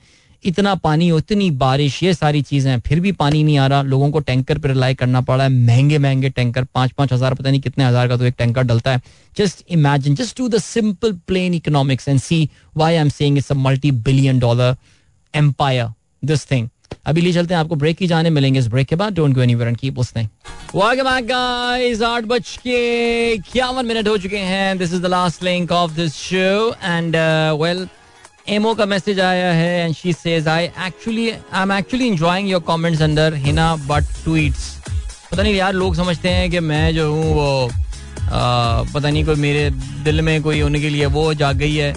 इतना 0.49 0.75
पानी 0.75 1.09
इतनी 1.17 1.51
बारिश 1.61 2.03
ये 2.03 2.13
सारी 2.15 2.41
चीज़ें 2.43 2.79
फिर 2.87 3.01
भी 3.01 3.11
पानी 3.21 3.43
नहीं 3.45 3.59
आ 3.59 3.67
रहा 3.67 3.83
लोगों 3.83 4.11
को 4.11 4.21
टैंकर 4.29 4.59
पर 4.59 4.69
रिलाई 4.69 4.95
करना 5.03 5.21
पड़ा 5.31 5.45
है 5.45 5.51
महंगे 5.51 5.99
महंगे 6.07 6.29
टैंकर 6.39 6.65
पांच 6.75 6.93
पांच 6.99 7.13
हज़ार 7.13 7.35
पता 7.35 7.51
नहीं 7.51 7.61
कितने 7.61 7.85
हज़ार 7.85 8.09
का 8.09 8.17
तो 8.17 8.25
एक 8.25 8.35
टैंकर 8.39 8.63
डलता 8.71 8.93
है 8.93 9.01
just 9.39 9.65
imagine 9.71 10.15
just 10.21 10.39
do 10.39 10.49
the 10.49 10.59
simple 10.69 11.13
plain 11.27 11.55
economics 11.55 12.09
and 12.09 12.21
see 12.21 12.49
why 12.77 12.95
I 12.95 13.01
am 13.01 13.09
saying 13.19 13.39
it's 13.39 13.51
a 13.53 13.55
multi 13.55 13.91
billion 14.09 14.39
dollar 14.39 14.77
empire 15.43 15.89
this 16.33 16.51
thing 16.51 16.69
अभी 17.07 17.21
ले 17.21 17.33
चलते 17.33 17.55
हैं 17.55 17.61
आपको 17.61 17.75
ब्रेक 17.83 17.97
की 17.97 18.07
जाने 18.07 18.31
मिलेंगे 18.31 18.59
इस 18.59 18.67
ब्रेक 18.69 18.87
के 18.89 18.97
बाद 19.03 19.15
don't 19.15 19.35
go 19.35 19.43
anywhere 19.43 19.69
and 19.69 19.77
keep 19.79 19.99
listening 19.99 20.27
welcome 20.75 21.05
back 21.11 21.27
guys 21.27 22.01
8 22.03 22.25
बज 22.33 22.57
के 22.67 22.81
51 23.55 23.85
मिनट 23.85 24.09
हो 24.09 24.17
चुके 24.25 24.39
हैं 24.51 24.77
this 24.79 24.93
is 24.95 25.01
the 25.03 25.07
last 25.17 25.43
link 25.45 25.73
of 25.73 25.91
this 25.97 26.15
show 26.23 26.75
and 26.85 27.17
well 27.63 27.89
ammo 28.53 28.73
का 28.75 28.85
मैसेज 28.91 29.19
आया 29.21 29.51
है 29.53 29.85
and 29.85 29.95
she 29.95 30.13
says 30.13 30.47
I 30.49 30.65
actually 30.87 31.29
I 31.31 31.63
am 31.63 31.73
actually 31.73 32.07
enjoying 32.07 32.49
your 32.51 32.63
comments 32.69 33.03
under 33.03 33.35
Hina 33.45 33.75
Butt 33.89 34.05
tweets 34.25 34.67
पता 35.33 35.43
नहीं 35.43 35.55
यार 35.55 35.73
लोग 35.73 35.95
समझते 35.97 36.29
हैं 36.39 36.51
कि 36.51 36.61
मैं 36.71 36.95
जो 36.95 37.11
हूँ 37.13 37.35
वो 37.35 37.47
आ, 37.69 38.83
पता 38.95 39.11
नहीं 39.11 39.25
कोई 39.25 39.35
मेरे 39.47 39.69
दिल 40.05 40.21
में 40.31 40.41
कोई 40.43 40.61
उनके 40.63 40.89
लिए 40.97 41.07
वो 41.19 41.23
जाग 41.43 41.57
गई 41.59 41.75
है 41.75 41.93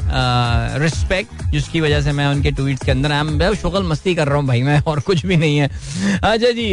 रिस्पेक्ट 0.84 1.44
जिसकी 1.52 1.82
वजह 1.82 2.02
से 2.02 2.12
मैं 2.20 2.28
उनके 2.36 2.52
ट्वीट्स 2.62 2.86
के 2.86 2.92
अंदर 2.92 3.12
आई 3.12 3.56
शुगल 3.62 3.84
मस्ती 3.92 4.16
कर 4.16 4.28
रहा 4.28 4.38
हूँ 4.38 4.46
भाई 4.48 4.62
मैं 4.70 4.80
और 4.94 5.00
कुछ 5.12 5.26
भी 5.26 5.38
नहीं 5.38 5.58
है 5.58 5.70
अच्छा 6.16 6.52
जी 6.62 6.72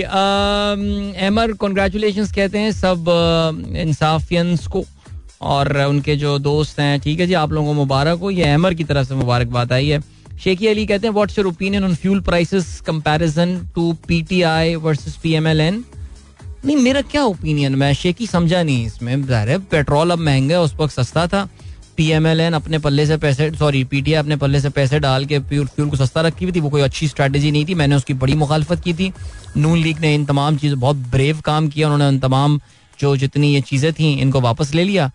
एमर 1.28 1.52
कॉन्ग्रेचुलेशन 1.66 2.26
कहते 2.34 2.58
हैं 2.58 2.72
सब 2.82 3.74
इंसाफियंस 3.88 4.66
को 4.76 4.84
और 5.48 5.76
उनके 5.82 6.14
जो 6.16 6.38
दोस्त 6.38 6.80
हैं 6.80 6.98
ठीक 7.00 7.20
है 7.20 7.26
जी 7.26 7.34
आप 7.42 7.52
लोगों 7.52 7.74
को 7.74 7.80
मुबारक 7.80 8.18
हो 8.20 8.30
ये 8.30 8.44
अहमर 8.44 8.74
की 8.74 8.84
तरफ 8.84 9.08
से 9.08 9.14
मुबारकबाद 9.14 9.72
आई 9.72 9.88
है 9.88 10.00
शेखी 10.44 10.66
अली 10.66 10.84
कहते 10.86 11.06
हैं 11.06 11.14
what's 11.14 11.38
your 11.38 11.46
opinion 11.48 11.84
on 11.84 11.94
fuel 12.02 12.20
prices 12.28 12.80
comparison 12.86 13.56
to 13.74 13.92
PTI 14.08 14.74
versus 14.84 15.16
PMLN 15.22 15.84
नहीं 16.64 16.76
मेरा 16.76 17.00
क्या 17.12 17.22
ओपिनियन 17.24 17.74
मैं 17.82 17.92
शेखी 18.00 18.26
समझा 18.26 18.62
नहीं 18.62 18.86
इसमें 18.86 19.22
पेट्रोल 19.70 20.10
अब 20.10 20.18
महंगा 20.18 20.54
है 20.54 20.60
उस 20.62 20.74
वक्त 20.80 20.94
सस्ता 20.94 21.26
था 21.34 21.48
पीएमएलएन 21.96 22.52
अपने 22.54 22.78
पल्ले 22.86 23.06
से 23.06 23.16
पैसे 23.22 23.50
सॉरी 23.58 23.82
पीटीआई 23.84 24.18
अपने 24.18 24.36
पल्ले 24.42 24.60
से 24.60 24.68
पैसे 24.78 24.98
डाल 25.06 25.24
के 25.32 25.38
प्योर 25.48 25.66
फ्यूल 25.74 25.88
को 25.90 25.96
सस्ता 25.96 26.20
रखी 26.26 26.44
हुई 26.44 26.52
थी 26.54 26.60
वो 26.60 26.68
कोई 26.70 26.80
अच्छी 26.82 27.08
स्ट्रैटेजी 27.08 27.50
नहीं 27.50 27.64
थी 27.68 27.74
मैंने 27.82 27.94
उसकी 27.96 28.14
बड़ी 28.24 28.34
मुखालफत 28.42 28.80
की 28.84 28.94
थी 28.94 29.12
नून 29.56 29.78
लीग 29.82 30.00
ने 30.02 30.14
इन 30.14 30.24
तमाम 30.26 30.56
चीज 30.58 30.72
बहुत 30.84 30.96
ब्रेव 31.16 31.40
काम 31.44 31.68
किया 31.68 31.86
उन्होंने 31.88 32.08
उन 32.14 32.18
तमाम 32.20 32.58
जो 33.00 33.16
जितनी 33.16 33.52
ये 33.54 33.60
चीज़ें 33.72 33.92
थी 33.98 34.12
इनको 34.20 34.40
वापस 34.40 34.74
ले 34.74 34.84
लिया 34.84 35.10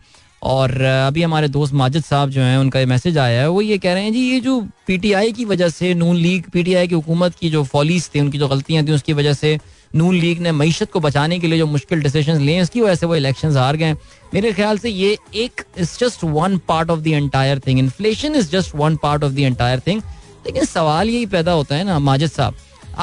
और 0.54 0.72
अभी 0.86 1.22
हमारे 1.24 1.48
दोस्त 1.54 1.74
माजिद 1.82 2.04
साहब 2.04 2.30
जो 2.30 2.42
हैं 2.42 2.58
उनका 2.58 2.86
मैसेज 2.94 3.18
आया 3.18 3.40
है 3.42 3.48
वो 3.50 3.62
ये 3.62 3.78
कह 3.86 3.94
रहे 3.94 4.04
हैं 4.04 4.12
जी 4.14 4.22
ये 4.32 4.40
जो 4.48 4.60
पीटीआई 4.88 5.32
की 5.40 5.46
वजह 5.52 5.70
से 5.76 5.94
नून 6.02 6.16
लीग 6.26 6.50
पीटीआई 6.54 6.88
की 6.88 6.96
हुकूमत 6.96 7.36
की 7.40 7.50
जो 7.50 7.64
फॉलीस 7.72 8.10
थी 8.16 8.20
उनकी 8.20 8.38
जो 8.38 8.48
गलतियां 8.48 8.86
थी 8.88 8.92
उसकी 8.92 9.14
वजह 9.22 9.34
से 9.34 9.58
नून 10.02 10.16
लीग 10.20 10.40
ने 10.46 10.52
मीशत 10.62 10.92
को 10.92 11.00
बचाने 11.06 11.40
के 11.40 11.48
लिए 11.48 11.58
जो 11.60 11.66
मुश्किल 11.76 12.02
डिसीजन 12.04 12.42
लिए 12.48 12.62
उसकी 12.62 12.82
वजह 12.82 12.96
से 12.96 13.06
वो 13.12 13.16
इलेक्शन 13.16 13.58
हार 13.58 13.78
गए 13.84 13.94
मेरे 14.34 14.52
ख्याल 14.60 14.78
से 14.86 14.90
ये 14.90 15.16
एक 15.44 15.62
is 15.86 15.98
just 16.00 16.24
one 16.24 16.58
part 16.68 16.90
of 16.96 17.00
the 17.00 17.22
entire 17.22 17.60
thing 17.68 17.80
inflation 17.86 18.36
is 18.42 18.52
just 18.52 18.76
one 18.84 18.96
part 19.06 19.24
of 19.24 19.32
the 19.32 19.40
entire 19.52 19.80
thing 19.88 20.02
लेकिन 20.46 20.66
सवाल 20.74 21.10
यही 21.10 21.26
पैदा 21.38 21.52
होता 21.62 21.76
है 21.76 21.84
ना 21.84 21.98
माजिद 22.12 22.30
साहब 22.32 22.56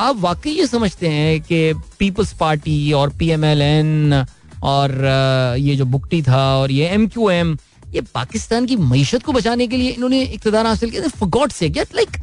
आप 0.05 0.16
वाकई 0.20 0.51
ये 0.59 0.66
समझते 0.66 1.09
हैं 1.14 1.41
कि 1.49 1.62
पीपल्स 1.99 2.33
पार्टी 2.41 2.76
और 3.01 3.09
पी 3.18 3.28
एम 3.30 3.45
एल 3.45 3.62
एन 3.62 4.24
और 4.71 4.93
ये 5.59 5.75
जो 5.77 5.85
बुकटी 5.85 6.21
था 6.23 6.43
और 6.59 6.71
ये 6.71 6.89
एम 6.95 7.07
क्यू 7.09 7.29
एम 7.31 7.57
ये 7.95 8.01
पाकिस्तान 8.15 8.67
की 8.67 8.77
मीशत 8.77 9.23
को 9.23 9.33
बचाने 9.33 9.67
के 9.69 9.77
लिए 9.77 9.91
इन्होंने 9.91 10.21
इकतदार 10.23 10.67
हासिल 10.67 10.91
किया 10.91 11.39
से 11.49 11.69
लाइक 11.95 12.17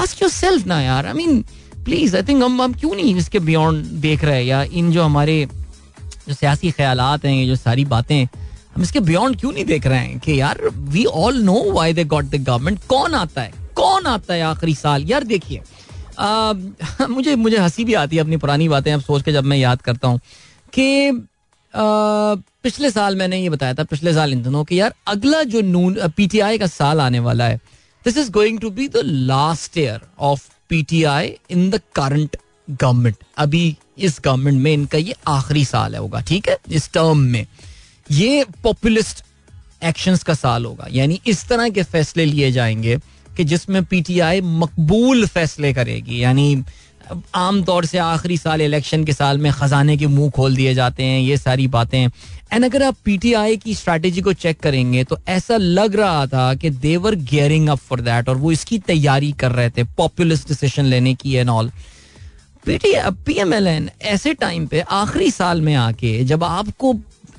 आस्क 0.00 0.22
योर 0.22 0.30
सेल्फ 0.32 0.66
ना 0.66 0.80
यार 0.80 1.06
I 1.06 1.12
mean 1.14 1.42
please 1.84 2.14
I 2.16 2.22
think 2.28 2.42
हम 2.42 2.60
हम 2.62 2.74
क्यों 2.80 2.94
नहीं 2.94 3.14
इसके 3.16 3.38
बियॉन्ड 3.48 3.84
देख 4.06 4.24
रहे 4.24 4.42
या 4.44 4.62
इन 4.62 4.90
जो 4.92 5.02
हमारे 5.02 5.44
जो 6.28 6.34
सियासी 6.34 6.70
ख्याल 6.70 7.00
हैं 7.00 7.32
ये 7.34 7.46
जो 7.46 7.56
सारी 7.56 7.84
बातें 7.94 8.18
हम 8.74 8.82
इसके 8.82 9.00
बियॉन्ड 9.10 9.38
क्यों 9.40 9.52
नहीं 9.52 9.64
देख 9.64 9.86
रहे 9.86 9.98
हैं 9.98 10.18
कि 10.24 10.40
यार 10.40 10.60
we 10.94 11.04
all 11.22 11.38
know 11.44 11.62
why 11.72 11.92
they 11.92 12.04
got 12.14 12.24
the 12.34 12.42
government 12.44 12.78
कौन 12.88 13.14
आता 13.14 13.42
है 13.42 13.52
कौन 13.76 14.06
आता 14.06 14.34
है 14.34 14.42
आखिरी 14.42 14.74
साल 14.74 15.04
यार 15.08 15.24
देखिए 15.34 15.60
मुझे 17.06 17.34
मुझे 17.36 17.56
हंसी 17.58 17.84
भी 17.84 17.94
आती 17.98 18.16
है 18.16 18.22
अपनी 18.22 18.36
पुरानी 18.36 18.68
बातें 18.68 18.92
अब 18.92 19.00
सोच 19.00 19.22
के 19.24 19.32
जब 19.32 19.44
मैं 19.52 19.56
याद 19.56 19.82
करता 19.82 20.08
हूँ 20.08 20.18
कि 20.78 20.88
पिछले 21.76 22.90
साल 22.90 23.16
मैंने 23.16 23.38
ये 23.42 23.48
बताया 23.50 23.74
था 23.74 23.84
पिछले 23.90 24.12
साल 24.14 24.32
इन 24.32 24.42
दोनों 24.42 24.64
की 24.64 24.78
यार 24.80 24.94
अगला 25.08 25.42
जो 25.54 25.60
नून 25.62 25.96
पीटीआई 26.16 26.58
का 26.58 26.66
साल 26.66 27.00
आने 27.00 27.18
वाला 27.20 27.44
है 27.48 27.56
this 28.04 28.16
is 28.18 28.30
going 28.32 28.58
to 28.60 28.70
be 28.70 28.88
the 28.88 29.00
last 29.04 29.78
year 29.78 30.00
of 30.30 30.48
PTI 30.70 31.34
in 31.50 31.68
the 31.70 31.80
current 31.96 32.36
government 32.70 33.16
अभी 33.38 33.64
इस 34.08 34.20
गवर्नमेंट 34.24 34.60
में 34.62 34.72
इनका 34.72 34.98
ये 34.98 35.14
आखिरी 35.28 35.64
साल 35.64 35.94
है 35.94 36.00
होगा 36.00 36.20
ठीक 36.28 36.48
है 36.48 36.56
इस 36.78 36.92
टर्म 36.92 37.18
में 37.32 37.44
ये 38.12 38.44
पॉपुलिस्ट 38.62 39.24
एक्शंस 39.84 40.22
का 40.22 40.34
साल 40.34 40.64
होगा 40.66 40.86
यानी 40.92 41.20
इस 41.26 41.48
तरह 41.48 41.68
के 41.76 41.82
फैसले 41.92 42.24
लिए 42.24 42.50
जाएंगे 42.52 42.96
कि 43.36 43.44
जिसमें 43.50 43.84
पीटीआई 43.90 44.40
मकबूल 44.44 45.26
फैसले 45.26 45.72
करेगी 45.74 46.22
यानी 46.22 46.54
आमतौर 47.34 47.84
से 47.86 47.98
आखिरी 47.98 48.36
साल 48.38 48.60
इलेक्शन 48.62 49.04
के 49.04 49.12
साल 49.12 49.38
में 49.38 49.52
खजाने 49.52 49.96
के 49.96 50.06
मुंह 50.06 50.30
खोल 50.36 50.56
दिए 50.56 50.74
जाते 50.74 51.02
हैं 51.04 51.20
ये 51.20 51.36
सारी 51.36 51.66
बातें 51.76 51.98
एंड 52.52 52.64
अगर 52.64 52.82
आप 52.82 52.96
पीटीआई 53.04 53.56
की 53.56 53.74
स्ट्रैटेजी 53.74 54.20
को 54.28 54.32
चेक 54.42 54.60
करेंगे 54.60 55.04
तो 55.10 55.18
ऐसा 55.36 55.56
लग 55.56 55.94
रहा 55.96 56.26
था 56.32 56.52
कि 56.64 56.70
they're 56.86 57.14
gearing 57.30 57.68
up 57.70 57.78
for 57.88 58.00
that 58.10 58.28
और 58.28 58.36
वो 58.36 58.52
इसकी 58.52 58.78
तैयारी 58.86 59.32
कर 59.40 59.52
रहे 59.52 59.70
थे 59.76 59.82
पॉपुलर 59.98 60.36
डिसीजन 60.48 60.84
लेने 60.94 61.14
की 61.22 61.34
and 61.34 61.48
all 61.50 61.70
P 62.68 63.34
M 63.40 63.54
L 63.54 63.66
N 63.66 63.88
ऐसे 64.14 64.32
टाइम 64.40 64.66
पे 64.72 64.80
आखिरी 65.02 65.30
साल 65.30 65.60
में 65.68 65.74
आके 65.74 66.18
जब 66.32 66.44
आपको 66.44 66.94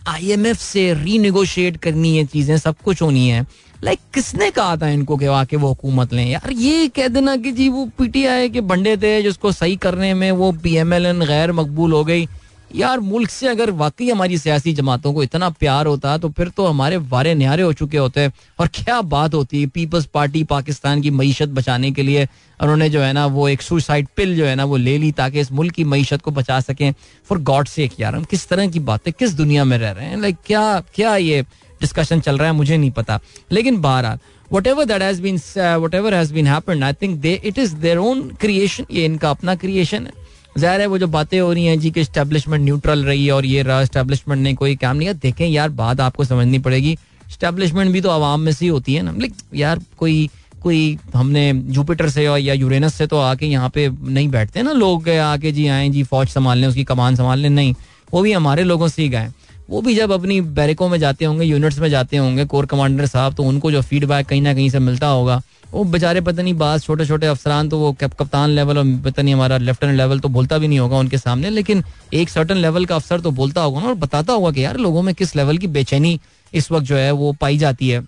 आई 0.07 0.31
एम 0.31 0.45
एफ 0.47 0.57
से 0.61 0.93
रीनिगोशिएट 1.03 1.77
करनी 1.81 2.15
है 2.17 2.25
चीजें 2.25 2.57
सब 2.57 2.75
कुछ 2.85 3.01
होनी 3.01 3.27
है 3.29 3.45
लाइक 3.83 3.99
किसने 4.13 4.49
कहा 4.51 4.75
था 4.77 4.87
इनको 4.89 5.15
कि 5.17 5.27
वाके 5.27 5.57
वो 5.57 5.67
हुकूमत 5.67 6.13
लें 6.13 6.25
यार 6.25 6.51
ये 6.57 6.87
कह 6.95 7.07
देना 7.15 7.35
कि 7.45 7.51
जी 7.51 7.69
वो 7.69 7.85
पीटीआई 7.97 8.49
के 8.49 8.61
बंडे 8.71 8.95
थे 9.01 9.21
जिसको 9.23 9.51
सही 9.51 9.75
करने 9.85 10.13
में 10.13 10.31
वो 10.41 10.51
पीएमएलएन 10.63 11.25
गैर 11.25 11.51
मकबूल 11.61 11.93
हो 11.93 12.03
गई 12.05 12.27
यार 12.75 12.99
मुल्क 13.05 13.29
से 13.29 13.47
अगर 13.47 13.69
वाकई 13.79 14.09
हमारी 14.09 14.37
सियासी 14.37 14.73
जमातों 14.73 15.13
को 15.13 15.23
इतना 15.23 15.49
प्यार 15.59 15.85
होता 15.87 16.17
तो 16.23 16.29
फिर 16.37 16.49
तो 16.57 16.65
हमारे 16.65 16.97
वारे 17.13 17.33
न्यारे 17.35 17.63
हो 17.63 17.71
चुके 17.81 17.97
होते 17.97 18.27
और 18.59 18.67
क्या 18.75 18.99
बात 19.15 19.33
होती 19.33 19.65
पीपल्स 19.77 20.05
पार्टी 20.13 20.43
पाकिस्तान 20.53 21.01
की 21.01 21.09
मीशत 21.21 21.49
बचाने 21.57 21.91
के 21.97 22.01
लिए 22.03 22.25
उन्होंने 22.25 22.89
जो 22.89 23.01
है 23.01 23.11
ना 23.13 23.25
वो 23.37 23.47
एक 23.49 23.61
सुसाइड 23.61 24.07
पिल 24.17 24.35
जो 24.37 24.45
है 24.45 24.55
ना 24.55 24.65
वो 24.73 24.77
ले 24.77 24.97
ली 24.97 25.11
ताकि 25.17 25.39
इस 25.39 25.51
मुल्क 25.59 25.73
की 25.75 25.83
मीशत 25.95 26.21
को 26.21 26.31
बचा 26.39 26.59
सकें 26.69 26.91
फॉर 27.29 27.41
गॉड 27.51 27.67
सेक 27.67 27.99
यार 27.99 28.15
हम 28.15 28.23
किस 28.35 28.47
तरह 28.49 28.67
की 28.71 28.79
बातें 28.93 29.11
किस 29.19 29.33
दुनिया 29.41 29.65
में 29.71 29.77
रह 29.77 29.91
रहे 29.91 30.05
हैं 30.09 30.21
लाइक 30.21 30.37
क्या 30.45 30.63
क्या 30.95 31.15
ये 31.15 31.43
डिस्कशन 31.81 32.19
चल 32.27 32.37
रहा 32.37 32.47
है 32.47 32.53
मुझे 32.55 32.77
नहीं 32.77 32.91
पता 33.01 33.19
लेकिन 33.57 33.81
बहरहाल 33.81 34.19
whatever 34.67 34.85
that 34.85 35.01
has 35.01 35.19
been 35.19 35.39
whatever 35.95 36.13
has 36.13 36.31
been 36.31 36.47
happen 36.47 36.83
I 36.83 36.93
think 37.01 37.19
they 37.25 37.33
it 37.51 37.57
is 37.59 37.75
their 37.85 37.97
own 38.07 38.27
creation 38.41 38.85
ये 38.97 39.05
इनका 39.05 39.29
अपना 39.29 39.55
क्रिएशन 39.65 40.05
है 40.07 40.19
ज़ाहिर 40.59 40.81
है 40.81 40.87
वो 40.91 40.97
जो 40.99 41.07
बातें 41.07 41.39
हो 41.39 41.51
रही 41.53 41.65
हैं 41.65 41.79
जी 41.79 41.91
कि 41.95 42.03
स्टैब्लिशमेंट 42.03 42.63
न्यूट्रल 42.63 43.03
रही 43.05 43.25
है 43.25 43.31
और 43.33 43.45
ये 43.45 43.61
रहा 43.63 43.83
स्टैब्लिशमेंट 43.85 44.41
ने 44.41 44.53
कोई 44.61 44.75
काम 44.75 44.95
नहीं 44.97 45.07
किया 45.07 45.13
देखें 45.29 45.45
यार 45.47 45.69
बात 45.81 46.01
आपको 46.07 46.23
समझनी 46.31 46.59
पड़ेगी 46.67 46.97
स्टैब्लिशमेंट 47.33 47.91
भी 47.91 48.01
तो 48.01 48.09
आवाम 48.09 48.41
में 48.45 48.51
से 48.51 48.65
ही 48.65 48.69
होती 48.69 48.93
है 48.93 49.01
ना 49.01 49.11
लाइक 49.19 49.33
यार 49.55 49.81
कोई 49.99 50.29
कोई 50.63 50.81
हमने 51.13 51.51
जुपिटर 51.75 52.09
से 52.15 52.25
और 52.27 52.39
या 52.39 52.53
यूरेनस 52.53 52.93
से 52.95 53.07
तो 53.13 53.17
आके 53.19 53.45
यहाँ 53.51 53.69
पे 53.75 53.87
नहीं 53.89 54.27
बैठते 54.31 54.61
ना 54.63 54.71
लोग 54.83 55.09
आके 55.09 55.51
जी 55.51 55.67
आए 55.77 55.87
जी 55.95 56.03
फौज 56.11 56.27
संभाल 56.29 56.57
लें 56.57 56.67
उसकी 56.67 56.83
कमान 56.91 57.15
संभाल 57.21 57.39
लें 57.39 57.49
नहीं 57.49 57.73
वो 58.13 58.21
भी 58.21 58.31
हमारे 58.31 58.63
लोगों 58.71 58.87
से 58.87 59.01
ही 59.01 59.07
गए 59.09 59.27
वो 59.71 59.81
भी 59.81 59.93
जब 59.95 60.11
अपनी 60.11 60.39
बैरिकों 60.55 60.87
में 60.89 60.97
जाते 60.99 61.25
होंगे 61.25 61.45
यूनिट्स 61.45 61.77
में 61.79 61.87
जाते 61.89 62.17
होंगे 62.17 62.43
कोर 62.53 62.65
कमांडर 62.71 63.05
साहब 63.07 63.33
तो 63.33 63.43
उनको 63.51 63.69
जो 63.71 63.81
फीडबैक 63.91 64.25
कहीं 64.27 64.41
ना 64.41 64.53
कहीं 64.53 64.69
से 64.69 64.79
मिलता 64.87 65.07
होगा 65.07 65.39
वो 65.73 65.83
बेचारे 65.93 66.21
पता 66.21 66.43
नहीं 66.43 66.53
बास 66.63 66.83
छोटे 66.85 67.05
छोटे 67.05 67.27
अफसरान 67.27 67.69
तो 67.69 67.77
वो 67.79 67.91
कप्तान 68.01 68.49
लेवल 68.55 68.77
और 68.77 68.85
पता 69.05 69.21
नहीं 69.21 69.33
हमारा 69.33 69.57
लेफ्टिनेंट 69.67 69.97
लेवल 69.97 70.19
तो 70.25 70.29
बोलता 70.37 70.57
भी 70.63 70.67
नहीं 70.67 70.79
होगा 70.79 70.97
उनके 70.97 71.17
सामने 71.17 71.49
लेकिन 71.59 71.83
एक 72.21 72.29
सर्टन 72.29 72.57
लेवल 72.67 72.85
का 72.85 72.95
अफसर 72.95 73.21
तो 73.27 73.31
बोलता 73.39 73.61
होगा 73.63 73.81
ना 73.81 73.87
और 73.87 73.93
बताता 74.05 74.33
होगा 74.33 74.51
कि 74.57 74.65
यार 74.65 74.77
लोगों 74.87 75.01
में 75.09 75.13
किस 75.21 75.35
लेवल 75.35 75.57
की 75.63 75.67
बेचैनी 75.77 76.19
इस 76.61 76.71
वक्त 76.71 76.85
जो 76.87 76.95
है 76.97 77.11
वो 77.23 77.31
पाई 77.41 77.57
जाती 77.57 77.89
है 77.89 78.03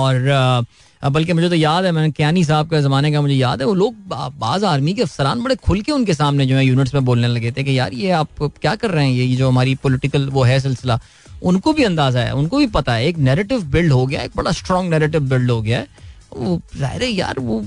और 0.00 0.26
बल्कि 1.08 1.32
मुझे 1.32 1.48
तो 1.48 1.54
याद 1.54 1.84
है 1.84 1.90
मैंने 1.92 2.10
कैनी 2.16 2.44
साहब 2.44 2.68
का 2.70 2.80
ज़माने 2.80 3.12
का 3.12 3.20
मुझे 3.22 3.34
याद 3.34 3.60
है 3.60 3.66
वो 3.66 3.74
लोग 3.74 3.94
बाज़ 4.38 4.64
आर्मी 4.66 4.92
के 4.94 5.02
अफसरान 5.02 5.42
बड़े 5.42 5.54
खुल 5.66 5.80
के 5.82 5.92
उनके 5.92 6.14
सामने 6.14 6.46
जो 6.46 6.56
है 6.56 6.64
यूनिट्स 6.64 6.94
में 6.94 7.04
बोलने 7.04 7.28
लगे 7.28 7.52
थे 7.56 7.62
कि 7.64 7.78
यार 7.78 7.92
ये 7.94 8.10
आप 8.18 8.42
क्या 8.60 8.74
कर 8.82 8.90
रहे 8.90 9.04
हैं 9.04 9.12
ये 9.12 9.36
जो 9.36 9.48
हमारी 9.48 9.74
पोलिटिकल 9.82 10.26
वो 10.32 10.42
है 10.44 10.58
सिलसिला 10.60 10.98
उनको 11.50 11.72
भी 11.72 11.84
अंदाज़ा 11.84 12.20
है 12.24 12.34
उनको 12.36 12.58
भी 12.58 12.66
पता 12.74 12.94
है 12.94 13.06
एक 13.08 13.18
नेरेटिव 13.28 13.62
बिल्ड 13.76 13.92
हो 13.92 14.04
गया 14.06 14.22
एक 14.22 14.32
बड़ा 14.36 14.52
स्ट्रॉन्ग 14.60 14.90
नेरेटिव 14.94 15.20
बिल्ड 15.28 15.50
हो 15.50 15.60
गया 15.62 15.78
है 15.78 16.08
वो 16.36 16.60
जाहिर 16.78 17.02
है 17.02 17.08
यार 17.10 17.38
वो 17.40 17.58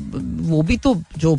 वो 0.49 0.61
भी 0.67 0.77
तो 0.83 0.95
जो 1.25 1.33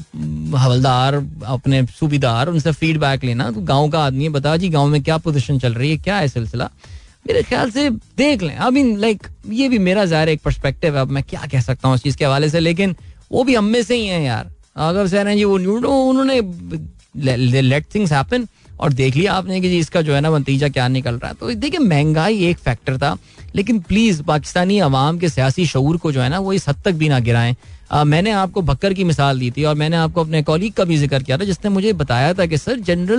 हवलदार 0.57 1.15
अपने 1.49 1.85
सूबेदार 1.99 2.49
उनसे 2.49 2.73
फीडबैक 2.83 3.25
लेना 3.25 3.51
तो 3.51 3.61
गांव 3.71 3.89
का 3.91 4.05
आदमी 4.07 4.25
है 4.25 4.31
बता 4.31 4.57
जी 4.65 4.69
गांव 4.69 4.89
में 4.97 5.03
क्या 5.03 5.17
पोजीशन 5.29 5.59
चल 5.59 5.75
रही 5.75 5.91
है 5.91 5.97
क्या 6.07 6.17
है 6.19 6.29
सिलसिला 6.29 6.71
मेरे 7.29 7.43
ख्याल 7.43 7.71
से 7.71 7.89
देख 8.19 8.43
लें 8.43 8.55
आई 8.57 8.71
मीन 8.71 8.97
लाइक 9.01 9.27
ये 9.61 9.69
भी 9.69 9.79
मेरा 9.89 10.05
ज़ाहिर 10.05 10.29
एक 10.29 10.41
पर्सपेक्टिव 10.45 10.95
है 10.97 11.01
अब 11.03 11.11
मैं 11.17 11.23
क्या 11.29 11.41
कह 11.53 11.61
सकता 11.61 11.89
हूँ 11.89 11.95
उस 11.95 12.03
चीज़ 12.03 12.17
के 12.17 12.25
हवाले 12.25 12.49
से 12.51 12.61
लेकिन 12.61 12.95
वो 13.33 13.45
भी 13.45 13.55
हम 13.55 13.65
में 13.75 13.83
से 13.83 13.97
ही 13.97 14.07
हैं 14.07 14.21
यार 14.25 14.51
अगर 14.89 15.07
सह 15.09 15.29
है 15.29 15.37
जी 15.37 15.45
वो 15.45 15.55
उन्होंने 15.55 16.41
लेट 17.63 17.85
थिंग्स 17.95 18.13
हैपन 18.13 18.47
और 18.85 18.93
देख 18.93 19.17
लिया 19.17 19.33
आपने 19.33 19.61
कि 19.61 19.69
जी 19.71 19.79
इसका 19.79 20.01
जो 20.03 20.15
है 20.15 20.21
ना 20.21 20.31
नतीजा 20.39 20.69
क्या 20.69 20.87
निकल 20.89 21.15
रहा 21.19 21.29
है 21.31 21.37
तो 21.41 21.51
देखिए 21.65 21.79
महंगाई 21.81 22.39
एक 22.47 22.59
फैक्टर 22.59 22.99
था 22.99 23.17
लेकिन 23.57 23.79
प्लीज़ 23.89 24.23
पाकिस्तानी 24.31 24.79
आवाम 24.89 25.19
के 25.19 25.29
सियासी 25.29 25.67
शूर 25.67 25.97
को 26.05 26.13
जो 26.13 26.21
है 26.21 26.29
ना 26.29 26.39
वो 26.47 26.53
इस 26.53 26.69
हद 26.69 26.81
तक 26.85 26.95
भी 27.03 27.09
ना 27.09 27.19
गिराएं 27.29 27.55
आ, 27.93 28.05
मैंने 28.05 28.31
आपको 28.31 28.63
भक्कर 28.71 28.95
की 28.95 29.05
मिसाल 29.05 29.39
दी 29.41 29.51
थी 29.57 29.65
और 29.65 29.75
मैंने 29.83 29.97
आपको 29.97 30.21
अपने 30.25 30.43
कॉलीग 30.51 30.73
का 30.77 30.85
भी 30.85 30.99
जिक्र 30.99 31.23
किया 31.23 31.39
था 31.39 31.45
जिसने 31.45 31.71
मुझे 31.71 31.93
बताया 32.03 32.33
था 32.35 32.47
कि 32.47 32.59
sir 32.59 32.81
general 32.91 33.19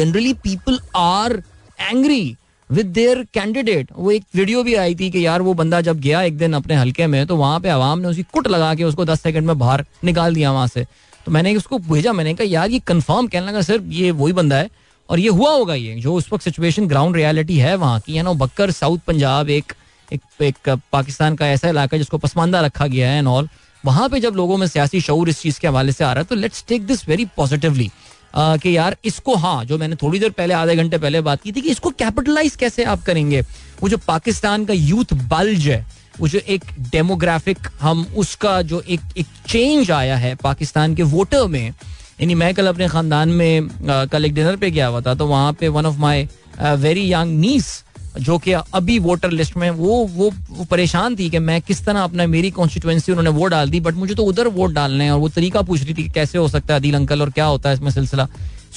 generally 0.00 0.32
people 0.44 0.78
are 0.96 1.42
angry 1.90 2.34
with 2.72 2.86
their 2.92 3.22
candidate 3.34 3.90
वो 3.96 4.10
एक 4.10 4.24
वीडियो 4.36 4.62
भी 4.64 4.74
आई 4.74 4.94
थी 5.00 5.10
कि 5.10 5.24
यार 5.26 5.42
वो 5.42 5.52
बंदा 5.54 5.80
जब 5.88 6.00
गया 6.00 6.22
एक 6.22 6.36
दिन 6.38 6.52
अपने 6.54 6.74
हल्के 6.74 7.06
में 7.06 7.26
तो 7.26 7.36
वहां 7.36 7.60
पे 7.60 7.68
आवाम 7.70 7.98
ने 7.98 8.08
उसकी 8.08 8.22
कुट 8.32 8.48
लगा 8.48 8.74
के 8.74 8.84
उसको 8.84 9.04
दस 9.04 9.20
सेकंड 9.22 9.46
में 9.46 9.58
बाहर 9.58 9.84
निकाल 10.04 10.34
दिया 10.34 10.52
वहां 10.52 10.68
से 10.68 10.84
तो 11.26 11.32
मैंने 11.32 11.54
उसको 11.56 11.78
भेजा 11.92 12.12
मैंने 12.12 12.34
कहा 12.34 12.46
यार 12.50 12.70
ये 12.70 12.78
कन्फर्म 12.86 13.26
कहने 13.28 13.46
लगा 13.46 13.60
सर 13.68 13.80
ये 14.00 14.10
वही 14.10 14.32
बंदा 14.32 14.56
है 14.56 14.68
और 15.10 15.18
ये 15.18 15.28
हुआ 15.28 15.50
होगा 15.52 15.74
ये 15.74 15.94
जो 16.00 16.14
उस 16.14 16.28
वक्त 16.32 16.44
सिचुएशन 16.44 16.86
ग्राउंड 16.88 17.16
रियलिटी 17.16 17.58
है 17.58 17.74
वहाँ 17.84 18.00
की 18.06 18.14
है 18.16 18.22
ना 18.22 18.32
बकर 18.44 18.70
साउथ 18.70 18.98
पंजाब 19.06 19.50
एक 19.50 19.72
एक 20.12 20.20
एक 20.42 20.68
पाकिस्तान 20.92 21.36
का 21.36 21.48
ऐसा 21.50 21.68
इलाका 21.68 21.96
जिसको 21.98 22.18
पसमानदा 22.18 22.60
रखा 22.60 22.86
गया 22.86 23.10
है 23.10 23.18
एंड 23.18 23.28
ऑल 23.28 23.48
वहाँ 23.84 24.08
पे 24.08 24.20
जब 24.20 24.34
लोगों 24.36 24.56
में 24.56 24.66
सियासी 24.66 25.00
शूर 25.00 25.28
इस 25.28 25.40
चीज़ 25.40 25.58
के 25.60 25.68
हवाले 25.68 25.92
से 25.92 26.04
आ 26.04 26.12
रहा 26.12 26.22
है 26.22 26.26
तो 26.28 26.34
let's 26.34 26.64
take 26.68 26.86
this 26.86 27.08
very 27.08 27.24
positively 27.36 27.90
कि 28.38 28.76
यार 28.76 28.96
इसको 29.04 29.34
हाँ 29.42 29.64
जो 29.64 29.78
मैंने 29.78 29.96
थोड़ी 30.02 30.18
देर 30.18 30.30
पहले 30.30 30.54
आधे 30.54 30.74
घंटे 30.76 30.98
पहले 30.98 31.20
बात 31.28 31.42
की 31.42 31.52
थी 31.52 31.60
कि 31.60 31.70
इसको 31.70 31.90
कैपिटलाइज 31.98 32.56
कैसे 32.60 32.84
आप 32.94 33.02
करेंगे 33.04 33.40
वो 33.82 33.88
जो 33.88 33.96
पाकिस्तान 34.06 34.64
का 34.66 34.74
यूथ 34.74 35.14
बल्ज 35.30 35.68
है 35.68 35.84
वो 36.18 36.28
जो 36.28 36.38
एक 36.56 36.64
डेमोग्राफिक 36.92 37.58
हम 37.80 38.06
उसका 38.18 38.60
जो 38.72 38.80
एक 38.96 39.00
एक 39.18 39.26
चेंज 39.48 39.90
आया 39.90 40.16
है 40.16 40.34
पाकिस्तान 40.42 40.94
के 40.94 41.02
वोटर 41.14 41.46
में 41.54 41.64
यानी 41.68 42.34
मैं 42.34 42.54
कल 42.54 42.66
अपने 42.66 42.88
खानदान 42.88 43.28
में 43.38 43.68
कल 44.12 44.24
एक 44.24 44.34
डिनर 44.34 44.56
पे 44.56 44.70
गया 44.70 44.86
हुआ 44.86 45.00
था 45.06 45.14
तो 45.14 45.26
वहाँ 45.28 45.52
पे 45.60 45.68
one 45.68 45.86
of 45.86 45.98
my 46.00 46.28
very 46.84 47.10
young 47.12 47.38
niece 47.40 47.68
जो 48.20 48.36
कि 48.44 48.52
अभी 48.52 48.98
वोटर 48.98 49.30
लिस्ट 49.30 49.56
में 49.56 49.68
वो 49.70 49.94
वो, 50.14 50.30
वो 50.50 50.64
परेशान 50.70 51.16
थी 51.16 51.28
कि 51.30 51.38
मैं 51.38 51.60
किस 51.62 51.84
तरह 51.86 52.00
अपना 52.00 52.26
मेरी 52.26 52.50
कॉन्स्टिट्यूंसी 52.58 53.12
उन्होंने 53.12 53.30
वोट 53.38 53.50
डाल 53.50 53.70
दी 53.70 53.80
बट 53.80 53.94
मुझे 53.94 54.14
तो 54.14 54.24
उधर 54.24 54.48
वोट 54.58 54.72
डालने 54.74 55.04
हैं 55.04 55.10
और 55.12 55.18
वो 55.20 55.28
तरीका 55.36 55.62
पूछ 55.62 55.82
रही 55.82 55.94
थी 55.94 56.02
कि 56.02 56.08
कैसे 56.14 56.38
हो 56.38 56.48
सकता 56.48 56.74
है 56.74 56.80
अदील 56.80 56.94
अंकल 56.96 57.20
और 57.22 57.30
क्या 57.38 57.44
होता 57.46 57.68
है 57.70 57.74
इसमें 57.76 57.90
सिलसिला 57.90 58.26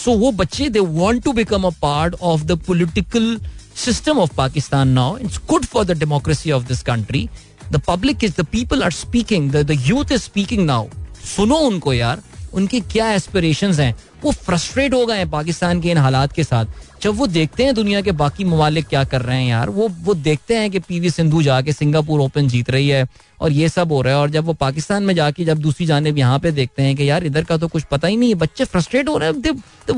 सो 0.03 0.11
वो 0.17 0.31
बच्चे 0.41 0.69
they 0.69 0.79
want 0.97 1.23
to 1.23 1.33
become 1.33 1.63
a 1.67 1.69
part 1.81 2.15
of 2.21 2.41
the 2.51 2.57
political 2.67 3.37
system 3.85 4.19
of 4.19 4.35
Pakistan 4.35 4.87
now 4.93 5.17
it's 5.17 5.39
good 5.49 5.65
for 5.73 5.85
the 5.85 5.97
democracy 5.99 6.51
of 6.51 6.63
this 6.67 6.81
country 6.89 7.27
the 7.71 7.81
public 7.87 8.23
is 8.23 8.33
the 8.39 8.45
people 8.51 8.83
are 8.83 8.91
speaking 8.91 9.51
the 9.51 9.77
youth 9.87 10.11
is 10.11 10.21
speaking 10.21 10.65
now 10.65 10.87
सुनो 11.35 11.55
उनको 11.69 11.93
यार 11.93 12.21
उनके 12.59 12.79
क्या 12.91 13.11
aspirations 13.13 13.79
हैं 13.79 13.93
वो 14.23 14.31
frustrate 14.45 14.93
हो 14.93 15.05
गए 15.05 15.17
हैं 15.17 15.29
पाकिस्तान 15.31 15.81
के 15.81 15.89
इन 15.91 15.97
हालात 15.97 16.31
के 16.33 16.43
साथ 16.43 16.65
जब 17.03 17.15
वो 17.15 17.25
देखते 17.27 17.63
हैं 17.65 17.73
दुनिया 17.75 17.99
के 18.01 18.11
बाकी 18.21 18.43
ममालिक 18.43 18.87
क्या 18.87 19.03
कर 19.11 19.21
रहे 19.21 19.37
हैं 19.41 19.49
यार 19.49 19.69
वो 19.75 19.87
वो 20.03 20.13
देखते 20.13 20.55
हैं 20.57 20.71
कि 20.71 20.79
पीवी 20.87 21.09
सिंधु 21.09 21.41
जाके 21.43 21.73
सिंगापुर 21.73 22.19
ओपन 22.21 22.47
जीत 22.47 22.69
रही 22.69 22.87
है 22.87 23.05
और 23.41 23.51
ये 23.51 23.69
सब 23.69 23.91
हो 23.91 24.01
रहा 24.01 24.13
है 24.13 24.19
और 24.21 24.29
जब 24.29 24.45
वो 24.45 24.53
पाकिस्तान 24.63 25.03
में 25.03 25.13
जाके 25.15 25.45
जब 25.45 25.57
दूसरी 25.67 25.85
जानब 25.85 26.17
यहाँ 26.17 26.39
पे 26.43 26.51
देखते 26.51 26.83
हैं 26.83 26.95
कि 26.95 27.09
यार 27.09 27.25
इधर 27.25 27.43
का 27.51 27.57
तो 27.57 27.67
कुछ 27.75 27.83
पता 27.91 28.07
ही 28.07 28.17
नहीं 28.17 28.29
है 28.29 28.35
बच्चे 28.39 28.65
फ्रस्ट्रेट 28.73 29.09
हो 29.09 29.17
रहे 29.17 29.29
हैं 29.29 29.41
they 29.41 29.51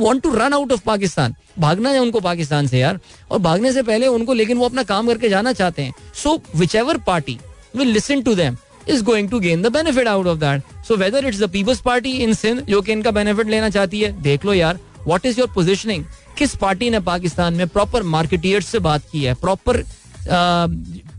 want 0.04 0.22
to 0.24 0.34
run 0.36 0.54
out 0.54 0.72
of 0.74 0.84
Pakistan 0.86 1.36
भागना 1.60 1.90
है 1.90 2.00
उनको 2.00 2.20
पाकिस्तान 2.28 2.68
से 2.68 2.80
यार 2.80 3.00
और 3.32 3.40
भागने 3.50 3.74
से 3.74 3.84
पहले 3.90 4.08
उनको 4.18 4.34
लेकिन 4.42 4.58
वो 4.58 4.66
अपना 4.66 4.84
काम 4.94 5.08
करके 5.08 5.30
जाना 5.30 5.54
चाहते 5.62 5.82
हैं 5.84 5.94
so 6.24 6.40
whichever 6.84 6.98
party 7.08 7.38
will 7.76 7.88
listen 7.94 8.22
to 8.22 8.36
them 8.36 8.58
is 8.90 9.02
going 9.10 9.30
to 9.30 9.40
gain 9.40 9.62
the 9.62 9.72
benefit 9.82 10.08
out 10.08 10.28
of 10.28 10.38
that 10.46 10.62
so 10.88 10.96
whether 10.98 11.28
it's 11.28 11.40
the 11.42 11.50
people's 11.60 11.82
party 11.86 12.12
in 12.24 12.34
Sindh 12.44 12.62
जो 12.70 12.82
कि 12.82 12.92
इनका 12.92 13.12
बेनिफिट 13.22 13.48
लेना 13.50 13.70
चाहती 13.78 14.02
है 14.02 14.22
देख 14.22 14.46
लो 14.46 14.54
यार 14.54 14.80
वॉट 15.08 15.26
इज 15.26 15.40
योर 15.40 15.48
पोजिशनिंग 15.54 16.04
किस 16.38 16.56
पार्टी 16.62 16.90
ने 16.90 17.00
पाकिस्तान 17.12 17.54
में 17.54 17.68
प्रॉपर 17.68 18.04
मार्केटियर 18.16 18.62
से 18.62 18.80
बात 18.88 19.04
की 19.12 19.24
है 19.24 19.34
प्रॉपर 19.46 19.82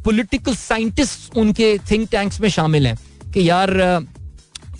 पॉलिटिकल 0.04 0.54
साइंटिस्ट 0.56 1.36
उनके 1.38 1.76
थिंक 1.90 2.08
टैंक्स 2.10 2.40
में 2.40 2.48
शामिल 2.56 2.86
हैं 2.86 2.96
कि 3.34 3.48
यार 3.50 3.70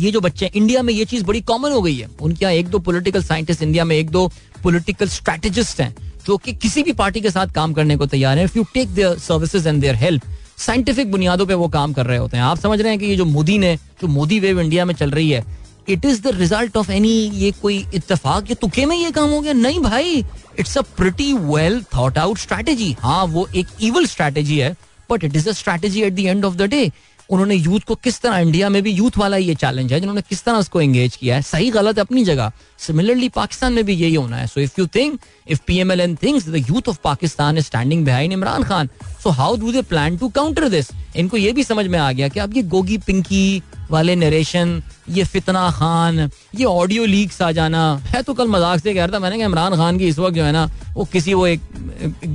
ये 0.00 0.10
जो 0.10 0.20
बच्चे 0.20 0.44
हैं 0.44 0.52
इंडिया 0.56 0.82
में 0.82 0.92
ये 0.92 1.04
चीज़ 1.04 1.24
बड़ी 1.24 1.40
कॉमन 1.50 1.72
हो 1.72 1.80
गई 1.82 1.96
है 1.96 2.08
उनके 2.22 2.44
यहाँ 2.44 2.54
एक 2.56 2.68
दो 2.68 2.78
पॉलिटिकल 2.88 3.22
साइंटिस्ट 3.22 3.62
इंडिया 3.62 3.84
में 3.84 3.96
एक 3.96 4.10
दो 4.10 4.30
पॉलिटिकल 4.62 5.08
स्ट्रेटेजिस्ट 5.08 5.80
हैं 5.80 5.94
जो 6.26 6.36
कि 6.44 6.52
किसी 6.62 6.82
भी 6.82 6.92
पार्टी 7.00 7.20
के 7.20 7.30
साथ 7.30 7.52
काम 7.54 7.72
करने 7.74 7.96
को 7.96 8.06
तैयार 8.06 8.38
है 8.38 8.44
if 8.44 8.56
you 8.58 8.64
take 8.74 8.88
their 8.94 9.18
services 9.18 9.66
and 9.66 9.80
their 9.80 9.94
help 10.04 10.22
scientific 10.66 11.10
बुनियादों 11.12 11.46
पर 11.46 11.54
वो 11.64 11.68
काम 11.78 11.92
कर 11.92 12.06
रहे 12.06 12.18
होते 12.18 12.36
हैं 12.36 12.44
आप 12.44 12.58
समझ 12.58 12.80
रहे 12.80 12.90
हैं 12.90 12.98
कि 12.98 13.06
ये 13.06 13.16
जो 13.16 13.24
मोदी 13.24 13.58
ने 13.58 13.74
जो 14.02 14.08
मोदी 14.08 14.38
वेव 14.40 14.60
इंडिया 14.60 14.84
में 14.84 14.94
चल 14.94 15.10
रही 15.10 15.30
है 15.30 15.44
it 15.88 16.04
is 16.04 16.20
the 16.26 16.30
result 16.40 16.76
of 16.76 16.90
any 16.90 17.10
ये 17.12 17.50
कोई 17.62 17.84
इतफाक 17.94 18.48
ये 18.50 18.54
तुके 18.60 18.84
में 18.86 18.96
ये 18.96 19.10
काम 19.10 19.30
हो 19.30 19.40
गया 19.40 19.52
नहीं 19.52 19.80
भाई 19.80 20.24
it's 20.58 20.76
a 20.78 20.82
pretty 20.96 21.32
well 21.40 21.82
thought 21.96 22.18
out 22.18 22.38
strategy 22.38 22.94
हाँ 23.00 23.24
वो 23.34 23.48
एक 23.56 23.68
इवल 23.90 24.06
स्ट्रैटेजी 24.14 24.58
है 24.58 24.74
but 25.10 25.24
it 25.24 25.36
is 25.36 25.48
a 25.48 25.52
strategy 25.52 26.02
at 26.02 26.12
the 26.14 26.18
end 26.20 26.44
of 26.44 26.54
the 26.56 26.68
day 26.70 26.90
उन्होंने 27.32 27.54
यूथ 27.54 27.80
को 27.86 27.94
किस 28.04 28.20
तरह 28.20 28.36
इंडिया 28.38 28.68
में 28.68 28.82
भी 28.82 28.90
यूथ 28.92 29.16
वाला 29.18 29.36
ये 29.36 29.54
चैलेंज 29.60 29.92
है 29.92 29.98
जिन्होंने 30.00 30.22
किस 30.28 30.42
तरह 30.44 30.56
उसको 30.64 30.80
एंगेज 30.80 31.14
किया 31.16 31.36
है 31.36 31.42
सही 31.42 31.70
गलत 31.76 31.98
है 31.98 32.04
अपनी 32.04 32.24
जगह 32.24 32.52
सिमिलरली 32.86 33.28
पाकिस्तान 33.36 33.72
में 33.72 33.84
भी 33.86 33.94
यही 33.94 34.14
होना 34.14 34.36
है 34.36 34.46
so 34.46 34.60
if 34.60 34.78
you 34.78 34.86
think 34.96 35.18
if 35.54 35.60
P 35.66 35.78
M 35.84 35.92
L 35.92 36.00
N 36.00 36.16
thing 36.22 36.40
youth 36.70 36.88
of 36.88 36.98
Pakistan 37.04 37.58
is 37.58 37.64
standing 37.66 38.04
behind 38.04 38.32
Imran 38.32 38.62
Khan 38.72 38.88
so 39.22 39.30
how 39.40 39.56
do 39.60 39.72
they 39.72 39.82
plan 39.94 40.16
to 40.18 40.28
counter 40.40 40.68
this 40.76 40.90
इनको 41.22 41.36
ये 41.36 41.52
भी 41.60 41.64
समझ 41.64 41.86
में 41.86 41.98
आ 41.98 42.10
गया 42.12 42.28
कि 42.36 42.40
अब 42.40 42.56
ये 42.56 42.62
गोगी 42.76 42.98
पिंकी 43.06 43.42
वाले 43.90 44.16
नरेशन 44.16 44.80
ये 45.16 45.24
फितना 45.32 45.70
खान 45.78 46.18
ये 46.58 46.64
ऑडियो 46.64 47.04
लीक्स 47.14 47.42
आ 47.42 47.50
जाना 47.60 47.84
है 48.06 48.22
तो 48.22 48.34
कल 48.34 48.48
मजाक 48.48 48.80
से 48.82 48.92
कह 48.94 49.04
रहा 49.04 49.14
था 49.14 49.18
मैंने 49.22 49.36
कहा 49.38 49.46
इमरान 49.46 49.76
खान 49.76 49.98
की 49.98 50.06
इस 50.08 50.18
वक्त 50.18 50.36
जो 50.36 50.44
है 50.44 50.52
ना 50.52 50.68
वो 50.94 51.04
किसी 51.12 51.34
वो 51.34 51.46
एक 51.46 51.60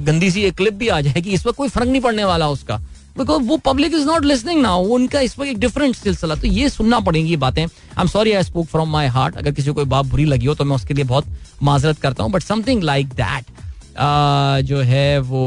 गंदी 0.05 0.31
सी 0.31 0.41
एक 0.43 0.55
क्लिप 0.57 0.73
भी 0.83 0.87
आ 0.97 1.01
जाएगी 1.01 1.29
इस 1.33 1.45
वक्त 1.45 1.57
कोई 1.57 1.69
फर्क 1.77 1.87
नहीं 1.87 2.01
पड़ने 2.01 2.23
वाला 2.33 2.49
उसका 2.49 2.81
बिकॉज 3.17 3.45
वो 3.47 3.55
पब्लिक 3.65 3.93
इज 3.99 4.05
नॉट 4.07 4.25
लिसनिंग 4.25 4.61
ना 4.61 4.73
उनका 4.97 5.19
इस 5.27 5.33
पर 5.35 5.45
एक 5.47 5.57
डिफरेंट 5.59 5.95
सिलसिला 5.95 6.35
तो 6.41 6.47
ये 6.47 6.67
सुनना 6.69 6.99
पड़ेंगी 7.09 7.29
ये 7.29 7.37
बातें 7.43 7.61
I 7.65 8.01
am 8.01 8.07
sorry 8.07 8.31
I 8.39 8.43
spoke 8.43 8.65
from 8.67 8.89
my 8.91 9.07
heart 9.15 9.37
अगर 9.37 9.51
किसी 9.51 9.67
को 9.67 9.73
कोई 9.73 9.85
बात 9.93 10.05
बुरी 10.11 10.25
लगी 10.33 10.45
हो 10.45 10.55
तो 10.55 10.63
मैं 10.71 10.75
उसके 10.75 10.93
लिए 10.93 11.03
बहुत 11.13 11.25
माजरत 11.69 11.99
करता 12.01 12.23
हूँ 12.23 12.31
बट 12.31 12.43
समथिंग 12.43 12.83
लाइक 12.83 13.07
दैट 13.21 13.45
जो 14.67 14.81
है 14.91 15.07
वो 15.31 15.41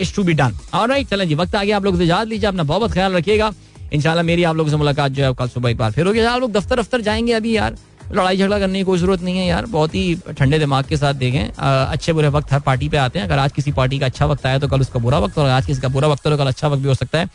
is 0.00 0.14
to 0.14 0.22
be 0.24 0.32
done 0.34 0.54
right 0.88 1.08
चलें 1.08 1.28
जी 1.28 1.34
वक्त 1.42 1.54
आ 1.56 1.62
गया 1.64 1.76
आप 1.76 1.84
लोग 1.84 2.00
इजाजत 2.02 2.28
लीजिए 2.30 2.48
अपना 2.48 2.62
बहुत 2.72 2.92
ख्याल 2.92 3.12
रखिएगा 3.16 3.52
इंशाल्लाह 3.92 4.24
मेरी 4.24 4.42
आप 4.48 4.56
लोगों 4.56 4.70
से 4.70 4.76
मुलाकात 4.76 5.12
जो 5.12 5.24
है 5.24 5.32
कल 5.38 5.48
सुबह 5.54 5.70
एक 5.70 5.76
बार 5.78 5.92
फिर 5.92 6.10
गया 6.12 6.30
आप 6.32 6.40
लोग 6.40 6.52
दफ्तर 6.52 6.80
दफ्तर 6.82 7.00
जाएंगे 7.10 7.32
अभी 7.32 7.56
यार 7.56 7.76
लड़ाई 8.14 8.36
झगड़ा 8.36 8.58
करने 8.58 8.78
की 8.78 8.84
कोई 8.84 8.98
ज़रूरत 8.98 9.22
नहीं 9.22 9.38
है 9.38 9.46
यार 9.46 9.66
बहुत 9.74 9.94
ही 9.94 10.14
ठंडे 10.38 10.58
दिमाग 10.58 10.84
के 10.84 10.96
साथ 10.96 11.14
देखें 11.14 11.44
अच्छे 11.58 12.12
बुरे 12.12 12.28
वक्त 12.36 12.52
हर 12.52 12.60
पार्टी 12.68 12.88
पे 12.88 12.96
आते 12.96 13.18
हैं 13.18 13.26
अगर 13.26 13.38
आज 13.38 13.52
किसी 13.52 13.72
पार्टी 13.72 13.98
का 13.98 14.06
अच्छा 14.06 14.26
वक्त 14.26 14.46
आया 14.46 14.58
तो 14.58 14.68
कल 14.68 14.80
उसका 14.80 15.00
बुरा 15.00 15.18
वक्त 15.24 15.38
और 15.38 15.48
आज 15.50 15.66
किसी 15.66 15.80
का 15.82 15.88
बुरा 15.98 16.08
वक्त 16.08 16.26
हो 16.26 16.30
तो 16.30 16.36
कल 16.38 16.48
अच्छा 16.48 16.68
वक्त 16.68 16.82
भी 16.82 16.88
हो 16.88 16.94
सकता 16.94 17.18
है 17.18 17.28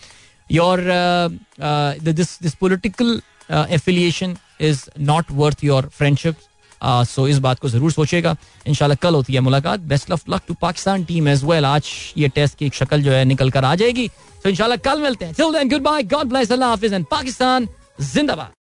your 0.52 0.82
this 2.14 2.38
this 2.44 2.56
political 2.60 3.20
affiliation 3.54 4.36
is 4.70 4.84
not 5.12 5.32
worth 5.32 5.64
your 5.64 5.88
friendship 5.98 6.36
so 7.08 7.28
इस 7.28 7.38
बात 7.40 7.60
को 7.60 7.70
जरूर 7.70 7.92
सोचेगा 7.92 8.36
इन 8.68 8.94
कल 9.02 9.16
होती 9.16 9.34
है 9.34 9.40
मुलाकात 9.42 9.80
best 9.94 10.12
of 10.12 10.24
luck 10.30 10.42
to 10.48 10.54
Pakistan 10.62 11.04
team 11.06 11.28
as 11.28 11.44
well 11.52 11.66
आज 11.66 11.90
ये 12.18 12.28
टेस्ट 12.36 12.58
की 12.58 12.70
शक्ल 12.80 13.02
जो 13.04 13.12
है 13.12 13.24
निकल 13.34 13.50
कर 13.52 13.66
आ 13.66 13.74
जाएगी 13.84 14.08
तो 14.44 14.50
इनशाला 14.50 14.76
कल 14.90 15.02
मिलते 15.02 15.26
हैं 15.26 15.68
गुड 15.70 15.84
बाय 15.84 16.04
गॉड 16.18 16.28
ब्लेस 16.30 16.52
अल्लाह 16.52 16.70
हाफिज 16.70 16.94
एंड 16.94 17.06
पाकिस्तान 17.12 17.68
जिंदाबाद 18.14 18.52